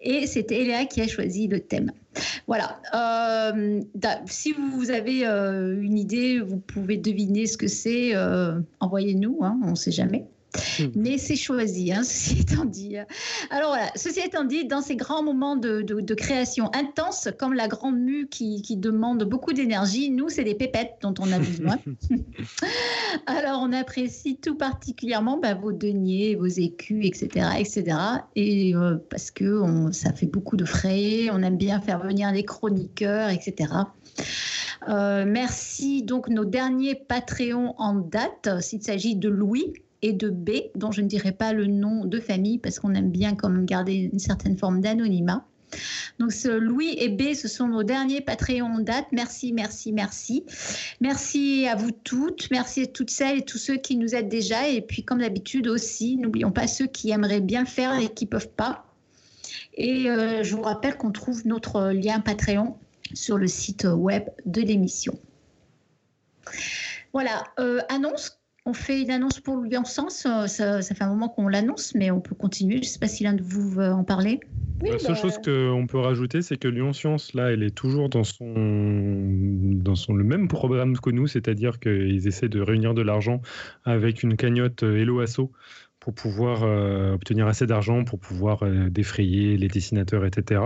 et 0.00 0.26
c'est 0.26 0.50
Eléa 0.50 0.86
qui 0.86 1.02
a 1.02 1.08
choisi 1.08 1.48
le 1.48 1.60
thème. 1.60 1.90
Voilà. 2.46 2.80
Euh, 2.94 3.80
si 4.26 4.52
vous 4.52 4.90
avez 4.90 5.26
euh, 5.26 5.80
une 5.80 5.98
idée, 5.98 6.40
vous 6.40 6.58
pouvez 6.58 6.96
deviner 6.96 7.46
ce 7.46 7.58
que 7.58 7.68
c'est, 7.68 8.14
euh, 8.14 8.58
envoyez-nous, 8.80 9.38
hein, 9.42 9.58
on 9.64 9.70
ne 9.70 9.76
sait 9.76 9.92
jamais. 9.92 10.26
Hmm. 10.78 10.86
Mais 10.94 11.18
c'est 11.18 11.36
choisi, 11.36 11.92
hein, 11.92 12.02
ceci 12.04 12.40
étant 12.40 12.64
dit. 12.64 12.96
Alors 13.50 13.70
voilà, 13.70 13.90
ceci 13.94 14.20
étant 14.20 14.44
dit, 14.44 14.66
dans 14.66 14.80
ces 14.80 14.96
grands 14.96 15.22
moments 15.22 15.56
de, 15.56 16.14
création 16.14 16.70
intense, 16.74 17.28
comme 17.38 17.54
la 17.54 17.68
grande 17.68 17.98
mue 17.98 18.28
qui, 18.28 18.62
demande 18.76 19.24
beaucoup 19.24 19.52
d'énergie, 19.52 20.10
nous, 20.10 20.28
c'est 20.28 20.44
des 20.44 20.54
pépettes 20.54 20.96
dont 21.02 21.14
on 21.18 21.30
a 21.32 21.38
besoin. 21.38 21.78
Alors 23.26 23.60
on 23.62 23.72
apprécie 23.72 24.36
tout 24.36 24.56
particulièrement 24.56 25.38
bah, 25.38 25.54
vos 25.54 25.72
deniers, 25.72 26.34
vos 26.34 26.46
écus, 26.46 27.06
etc. 27.06 27.48
etc. 27.58 27.96
Et 28.36 28.74
euh, 28.74 28.96
parce 29.10 29.30
que 29.30 29.62
ça 29.92 30.12
fait 30.12 30.26
beaucoup 30.26 30.56
de 30.56 30.64
frais, 30.64 31.28
on 31.30 31.42
aime 31.42 31.56
bien 31.56 31.80
faire 31.80 32.00
venir 32.02 32.32
les 32.32 32.44
chroniqueurs, 32.44 33.30
etc. 33.30 33.72
Euh, 34.88 35.24
merci 35.26 36.02
donc 36.02 36.28
nos 36.28 36.44
derniers 36.44 36.94
Patreons 36.94 37.74
en 37.78 37.94
date, 37.94 38.48
s'il 38.60 38.82
s'agit 38.82 39.16
de 39.16 39.28
Louis, 39.28 39.72
et 40.02 40.12
de 40.12 40.30
B, 40.30 40.50
dont 40.74 40.92
je 40.92 41.02
ne 41.02 41.06
dirai 41.06 41.32
pas 41.32 41.52
le 41.52 41.66
nom 41.66 42.04
de 42.04 42.20
famille 42.20 42.58
parce 42.58 42.78
qu'on 42.78 42.94
aime 42.94 43.10
bien 43.10 43.34
quand 43.34 43.48
même 43.48 43.66
garder 43.66 43.94
une 44.12 44.18
certaine 44.18 44.56
forme 44.56 44.80
d'anonymat. 44.80 45.44
Donc 46.18 46.32
Louis 46.44 46.94
et 46.98 47.08
B, 47.08 47.34
ce 47.34 47.46
sont 47.46 47.68
nos 47.68 47.82
derniers 47.82 48.20
Patreons 48.20 48.76
en 48.76 48.80
date. 48.80 49.06
Merci, 49.12 49.52
merci, 49.52 49.92
merci. 49.92 50.44
Merci 51.00 51.66
à 51.68 51.76
vous 51.76 51.90
toutes. 51.90 52.50
Merci 52.50 52.82
à 52.82 52.86
toutes 52.86 53.10
celles 53.10 53.38
et 53.38 53.42
tous 53.42 53.58
ceux 53.58 53.76
qui 53.76 53.96
nous 53.96 54.14
aident 54.14 54.28
déjà. 54.28 54.68
Et 54.68 54.80
puis 54.80 55.04
comme 55.04 55.18
d'habitude 55.18 55.68
aussi, 55.68 56.16
n'oublions 56.16 56.52
pas 56.52 56.66
ceux 56.66 56.86
qui 56.86 57.10
aimeraient 57.10 57.40
bien 57.40 57.64
faire 57.64 57.98
et 57.98 58.08
qui 58.08 58.24
ne 58.24 58.30
peuvent 58.30 58.50
pas. 58.50 58.86
Et 59.74 60.10
euh, 60.10 60.42
je 60.42 60.56
vous 60.56 60.62
rappelle 60.62 60.96
qu'on 60.96 61.12
trouve 61.12 61.46
notre 61.46 61.90
lien 61.92 62.20
Patreon 62.20 62.76
sur 63.14 63.38
le 63.38 63.46
site 63.46 63.84
web 63.84 64.24
de 64.44 64.60
l'émission. 64.60 65.18
Voilà, 67.12 67.44
euh, 67.58 67.80
annonce 67.88 68.37
on 68.68 68.74
fait 68.74 69.00
une 69.00 69.10
annonce 69.10 69.40
pour 69.40 69.56
Louis 69.56 69.70
ça, 69.84 70.46
ça, 70.46 70.82
fait 70.82 71.02
un 71.02 71.08
moment 71.08 71.30
qu'on 71.30 71.48
l'annonce, 71.48 71.94
mais 71.94 72.10
on 72.10 72.20
peut 72.20 72.34
continuer. 72.34 72.76
Je 72.76 72.80
ne 72.80 72.84
sais 72.84 72.98
pas 72.98 73.08
si 73.08 73.24
l'un 73.24 73.32
de 73.32 73.42
vous 73.42 73.70
veut 73.70 73.90
en 73.90 74.04
parler. 74.04 74.40
la 74.82 74.98
seule 74.98 75.14
bah, 75.14 75.22
chose 75.22 75.38
qu'on 75.38 75.86
peut 75.86 75.98
rajouter, 75.98 76.42
c'est 76.42 76.58
que 76.58 76.68
Lyon 76.68 76.92
Science, 76.92 77.32
là, 77.32 77.50
elle 77.50 77.62
est 77.62 77.74
toujours 77.74 78.10
dans 78.10 78.24
son, 78.24 78.52
dans 78.56 79.94
son 79.94 80.12
le 80.12 80.24
même 80.24 80.48
programme 80.48 80.98
que 80.98 81.08
nous, 81.08 81.26
c'est-à-dire 81.26 81.80
qu'ils 81.80 82.28
essaient 82.28 82.50
de 82.50 82.60
réunir 82.60 82.92
de 82.92 83.00
l'argent 83.00 83.40
avec 83.84 84.22
une 84.22 84.36
cagnotte 84.36 84.82
euh, 84.82 84.98
Hello 84.98 85.20
Asso 85.20 85.50
pour 85.98 86.12
pouvoir 86.12 86.62
euh, 86.62 87.14
obtenir 87.14 87.46
assez 87.46 87.66
d'argent 87.66 88.04
pour 88.04 88.20
pouvoir 88.20 88.62
euh, 88.62 88.90
défrayer 88.90 89.56
les 89.56 89.68
dessinateurs, 89.68 90.26
etc. 90.26 90.60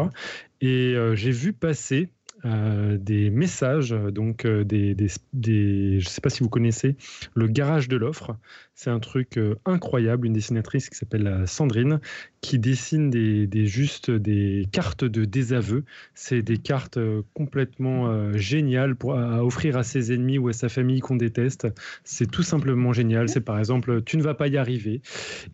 Et 0.61 0.95
j'ai 1.15 1.33
vu 1.33 1.53
passer 1.53 2.09
euh, 2.45 2.97
des 2.99 3.31
messages, 3.31 3.91
donc 3.91 4.45
euh, 4.45 4.65
des, 4.65 4.97
je 4.99 5.97
ne 5.97 6.01
sais 6.01 6.21
pas 6.21 6.31
si 6.31 6.41
vous 6.41 6.49
connaissez 6.49 6.97
le 7.35 7.47
garage 7.47 7.89
de 7.89 7.97
l'offre. 7.97 8.37
C'est 8.75 8.91
un 8.91 8.99
truc 8.99 9.37
euh, 9.37 9.55
incroyable, 9.65 10.27
une 10.27 10.33
dessinatrice 10.33 10.89
qui 10.91 10.97
s'appelle 10.97 11.45
Sandrine, 11.47 12.01
qui 12.41 12.59
dessine 12.59 13.11
des, 13.11 13.47
des, 13.47 13.67
juste 13.67 14.11
des 14.11 14.67
cartes 14.73 15.05
de 15.05 15.25
désaveu. 15.25 15.85
C'est 16.15 16.43
des 16.43 16.59
cartes 16.59 16.99
complètement 17.33 18.33
géniales 18.33 18.97
pour 18.97 19.17
à 19.17 19.45
offrir 19.45 19.77
à 19.77 19.85
ses 19.85 20.13
ennemis 20.13 20.39
ou 20.39 20.49
à 20.49 20.53
sa 20.53 20.69
famille 20.69 21.01
qu'on 21.01 21.17
déteste. 21.17 21.69
C'est 22.03 22.31
tout 22.31 22.43
simplement 22.43 22.93
génial. 22.93 23.29
C'est 23.29 23.41
par 23.41 23.59
exemple, 23.59 24.03
tu 24.03 24.17
ne 24.17 24.23
vas 24.23 24.35
pas 24.35 24.49
y 24.49 24.57
arriver. 24.57 25.01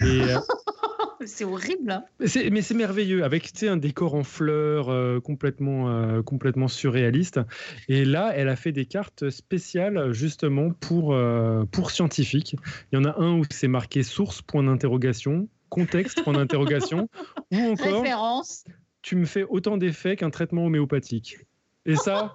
Et 0.01 0.21
c'est 1.27 1.45
horrible. 1.45 1.91
Hein. 1.91 2.05
mais 2.51 2.63
c'est 2.63 2.75
merveilleux, 2.75 3.25
avec 3.25 3.51
un 3.63 3.77
décor 3.77 4.15
en 4.15 4.25
fleurs 4.25 4.89
euh, 4.89 5.21
complètement, 5.21 5.91
euh, 5.91 6.23
complètement 6.23 6.69
surréaliste. 6.69 7.41
Et 7.89 8.05
là, 8.05 8.33
elle 8.35 8.49
a 8.49 8.57
fait 8.57 8.73
des 8.73 8.87
cartes 8.87 9.31
spéciales 9.31 10.13
justement 10.13 10.71
pour, 10.71 11.15
euh, 11.15 11.65
pour 11.71 11.91
scientifiques. 11.91 12.57
Il 12.93 12.97
y 12.97 12.99
en 12.99 13.05
a 13.05 13.19
un 13.21 13.39
où 13.39 13.45
c'est 13.51 13.69
marqué 13.69 14.03
source, 14.03 14.43
point 14.43 14.63
d'interrogation, 14.63 15.49
contexte, 15.69 16.23
point 16.23 16.35
d'interrogation, 16.35 17.09
ou 17.53 17.59
encore 17.59 18.03
Référence. 18.03 18.65
tu 19.03 19.17
me 19.17 19.25
fais 19.25 19.45
autant 19.45 19.77
d'effets 19.77 20.17
qu'un 20.17 20.31
traitement 20.31 20.67
homéopathique. 20.67 21.39
Et 21.87 21.97
ça, 21.97 22.33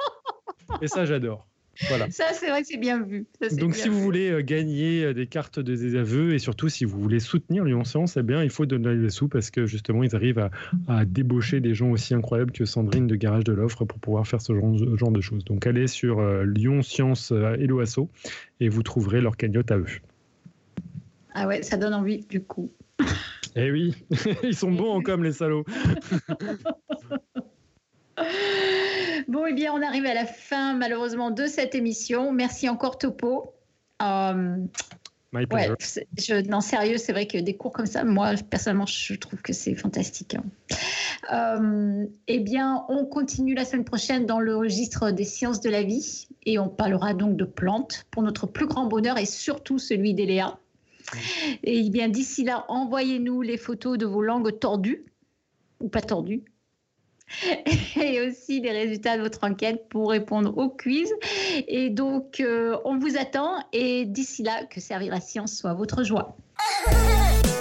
et 0.82 0.88
ça 0.88 1.06
j'adore. 1.06 1.48
Voilà. 1.88 2.10
Ça, 2.12 2.26
c'est 2.34 2.50
vrai 2.50 2.62
que 2.62 2.68
c'est 2.68 2.78
bien 2.78 3.02
vu. 3.02 3.26
Donc, 3.54 3.76
si 3.76 3.90
vous 3.90 4.00
voulez 4.00 4.30
euh, 4.30 4.42
gagner 4.42 5.04
euh, 5.04 5.14
des 5.14 5.26
cartes 5.26 5.60
de 5.60 5.76
désaveu 5.76 6.34
et 6.34 6.40
surtout 6.40 6.70
si 6.70 6.86
vous 6.86 7.00
voulez 7.02 7.20
soutenir 7.20 7.64
Lyon 7.64 7.84
Science, 7.84 8.16
eh 8.16 8.22
bien, 8.22 8.44
il 8.44 8.52
faut 8.52 8.66
donner 8.66 8.96
des 8.96 9.10
sous 9.10 9.28
parce 9.28 9.50
que 9.50 9.66
justement, 9.66 10.04
ils 10.04 10.16
arrivent 10.16 10.50
à, 10.88 11.06
débaucher 11.06 11.62
des 11.62 11.74
gens 11.74 11.90
aussi 11.90 12.14
incroyables 12.14 12.52
que 12.52 12.66
Sandrine 12.66 13.08
de 13.08 13.16
Garage 13.16 13.44
de 13.44 13.54
l'Offre 13.54 13.86
pour 13.86 14.00
pouvoir 14.00 14.28
faire 14.28 14.42
ce 14.42 14.54
genre, 14.54 15.12
de 15.12 15.22
choses. 15.22 15.44
Donc, 15.46 15.66
allez 15.66 15.88
sur 15.88 16.20
euh, 16.20 16.46
Lyon 16.46 16.84
Science 16.84 17.32
Hello 17.32 17.80
Asso 17.80 18.08
et 18.60 18.70
vous 18.70 18.84
trouverez 18.84 19.22
leur 19.22 19.36
cagnotte 19.36 19.72
à 19.72 19.78
eux. 19.78 19.88
Ah 21.34 21.48
ouais, 21.48 21.64
ça 21.64 21.78
donne 21.78 21.94
envie 21.94 22.26
du 22.30 22.42
coup. 22.42 22.72
Eh 23.56 23.70
oui, 23.70 23.94
ils 24.44 24.56
sont 24.56 24.72
bons 24.72 24.90
en 24.90 25.02
com, 25.02 25.24
les 25.24 25.32
salauds. 25.32 25.64
Bon, 29.28 29.46
eh 29.46 29.54
bien, 29.54 29.74
on 29.74 29.82
arrive 29.82 30.06
à 30.06 30.14
la 30.14 30.26
fin, 30.26 30.74
malheureusement, 30.76 31.32
de 31.32 31.46
cette 31.46 31.76
émission. 31.76 32.32
Merci 32.32 32.70
encore, 32.70 32.98
Topo. 32.98 33.54
Euh, 34.02 34.58
My 35.34 35.48
ouais, 35.52 35.68
je, 36.20 36.48
non, 36.48 36.62
sérieux, 36.62 36.98
c'est 36.98 37.12
vrai 37.12 37.26
que 37.26 37.40
des 37.40 37.58
cours 37.58 37.72
comme 37.72 37.88
ça, 37.88 38.04
moi, 38.04 38.34
personnellement, 38.52 38.86
je 38.86 39.16
trouve 39.16 39.42
que 39.42 39.52
c'est 39.52 39.74
fantastique. 39.74 40.36
hein. 40.36 40.44
Euh, 41.32 42.06
eh 42.28 42.40
bien, 42.40 42.86
on 42.88 43.06
continue 43.06 43.56
la 43.56 43.66
semaine 43.66 43.84
prochaine 43.84 44.28
dans 44.28 44.40
le 44.40 44.56
registre 44.56 45.10
des 45.10 45.24
sciences 45.24 45.60
de 45.60 45.72
la 45.72 45.82
vie 45.82 46.28
et 46.46 46.60
on 46.60 46.70
parlera 46.70 47.16
donc 47.16 47.36
de 47.36 47.46
plantes 47.46 48.06
pour 48.12 48.22
notre 48.22 48.46
plus 48.46 48.68
grand 48.68 48.86
bonheur 48.86 49.18
et 49.18 49.26
surtout 49.26 49.80
celui 49.80 50.14
d'Eléa. 50.14 50.60
Et 51.64 51.80
eh 51.80 51.90
bien, 51.90 52.10
d'ici 52.10 52.44
là, 52.44 52.66
envoyez-nous 52.68 53.42
les 53.42 53.58
photos 53.58 53.98
de 53.98 54.06
vos 54.06 54.22
langues 54.22 54.60
tordues 54.60 55.04
ou 55.80 55.90
pas 55.90 56.02
tordues. 56.02 56.44
Et 58.02 58.22
aussi 58.22 58.62
les 58.62 58.72
résultats 58.72 59.18
de 59.18 59.24
votre 59.24 59.44
enquête 59.44 59.88
pour 59.90 60.10
répondre 60.12 60.58
au 60.58 60.70
quiz. 60.70 61.12
Et 61.68 61.90
donc, 61.90 62.40
euh, 62.40 62.78
on 62.86 62.98
vous 62.98 63.18
attend. 63.18 63.64
Et 63.74 64.06
d'ici 64.06 64.44
là, 64.44 64.66
que 64.66 64.80
servir 64.80 65.12
la 65.12 65.22
science 65.22 65.56
soit 65.56 65.74
votre 65.74 66.04
joie. 66.04 66.36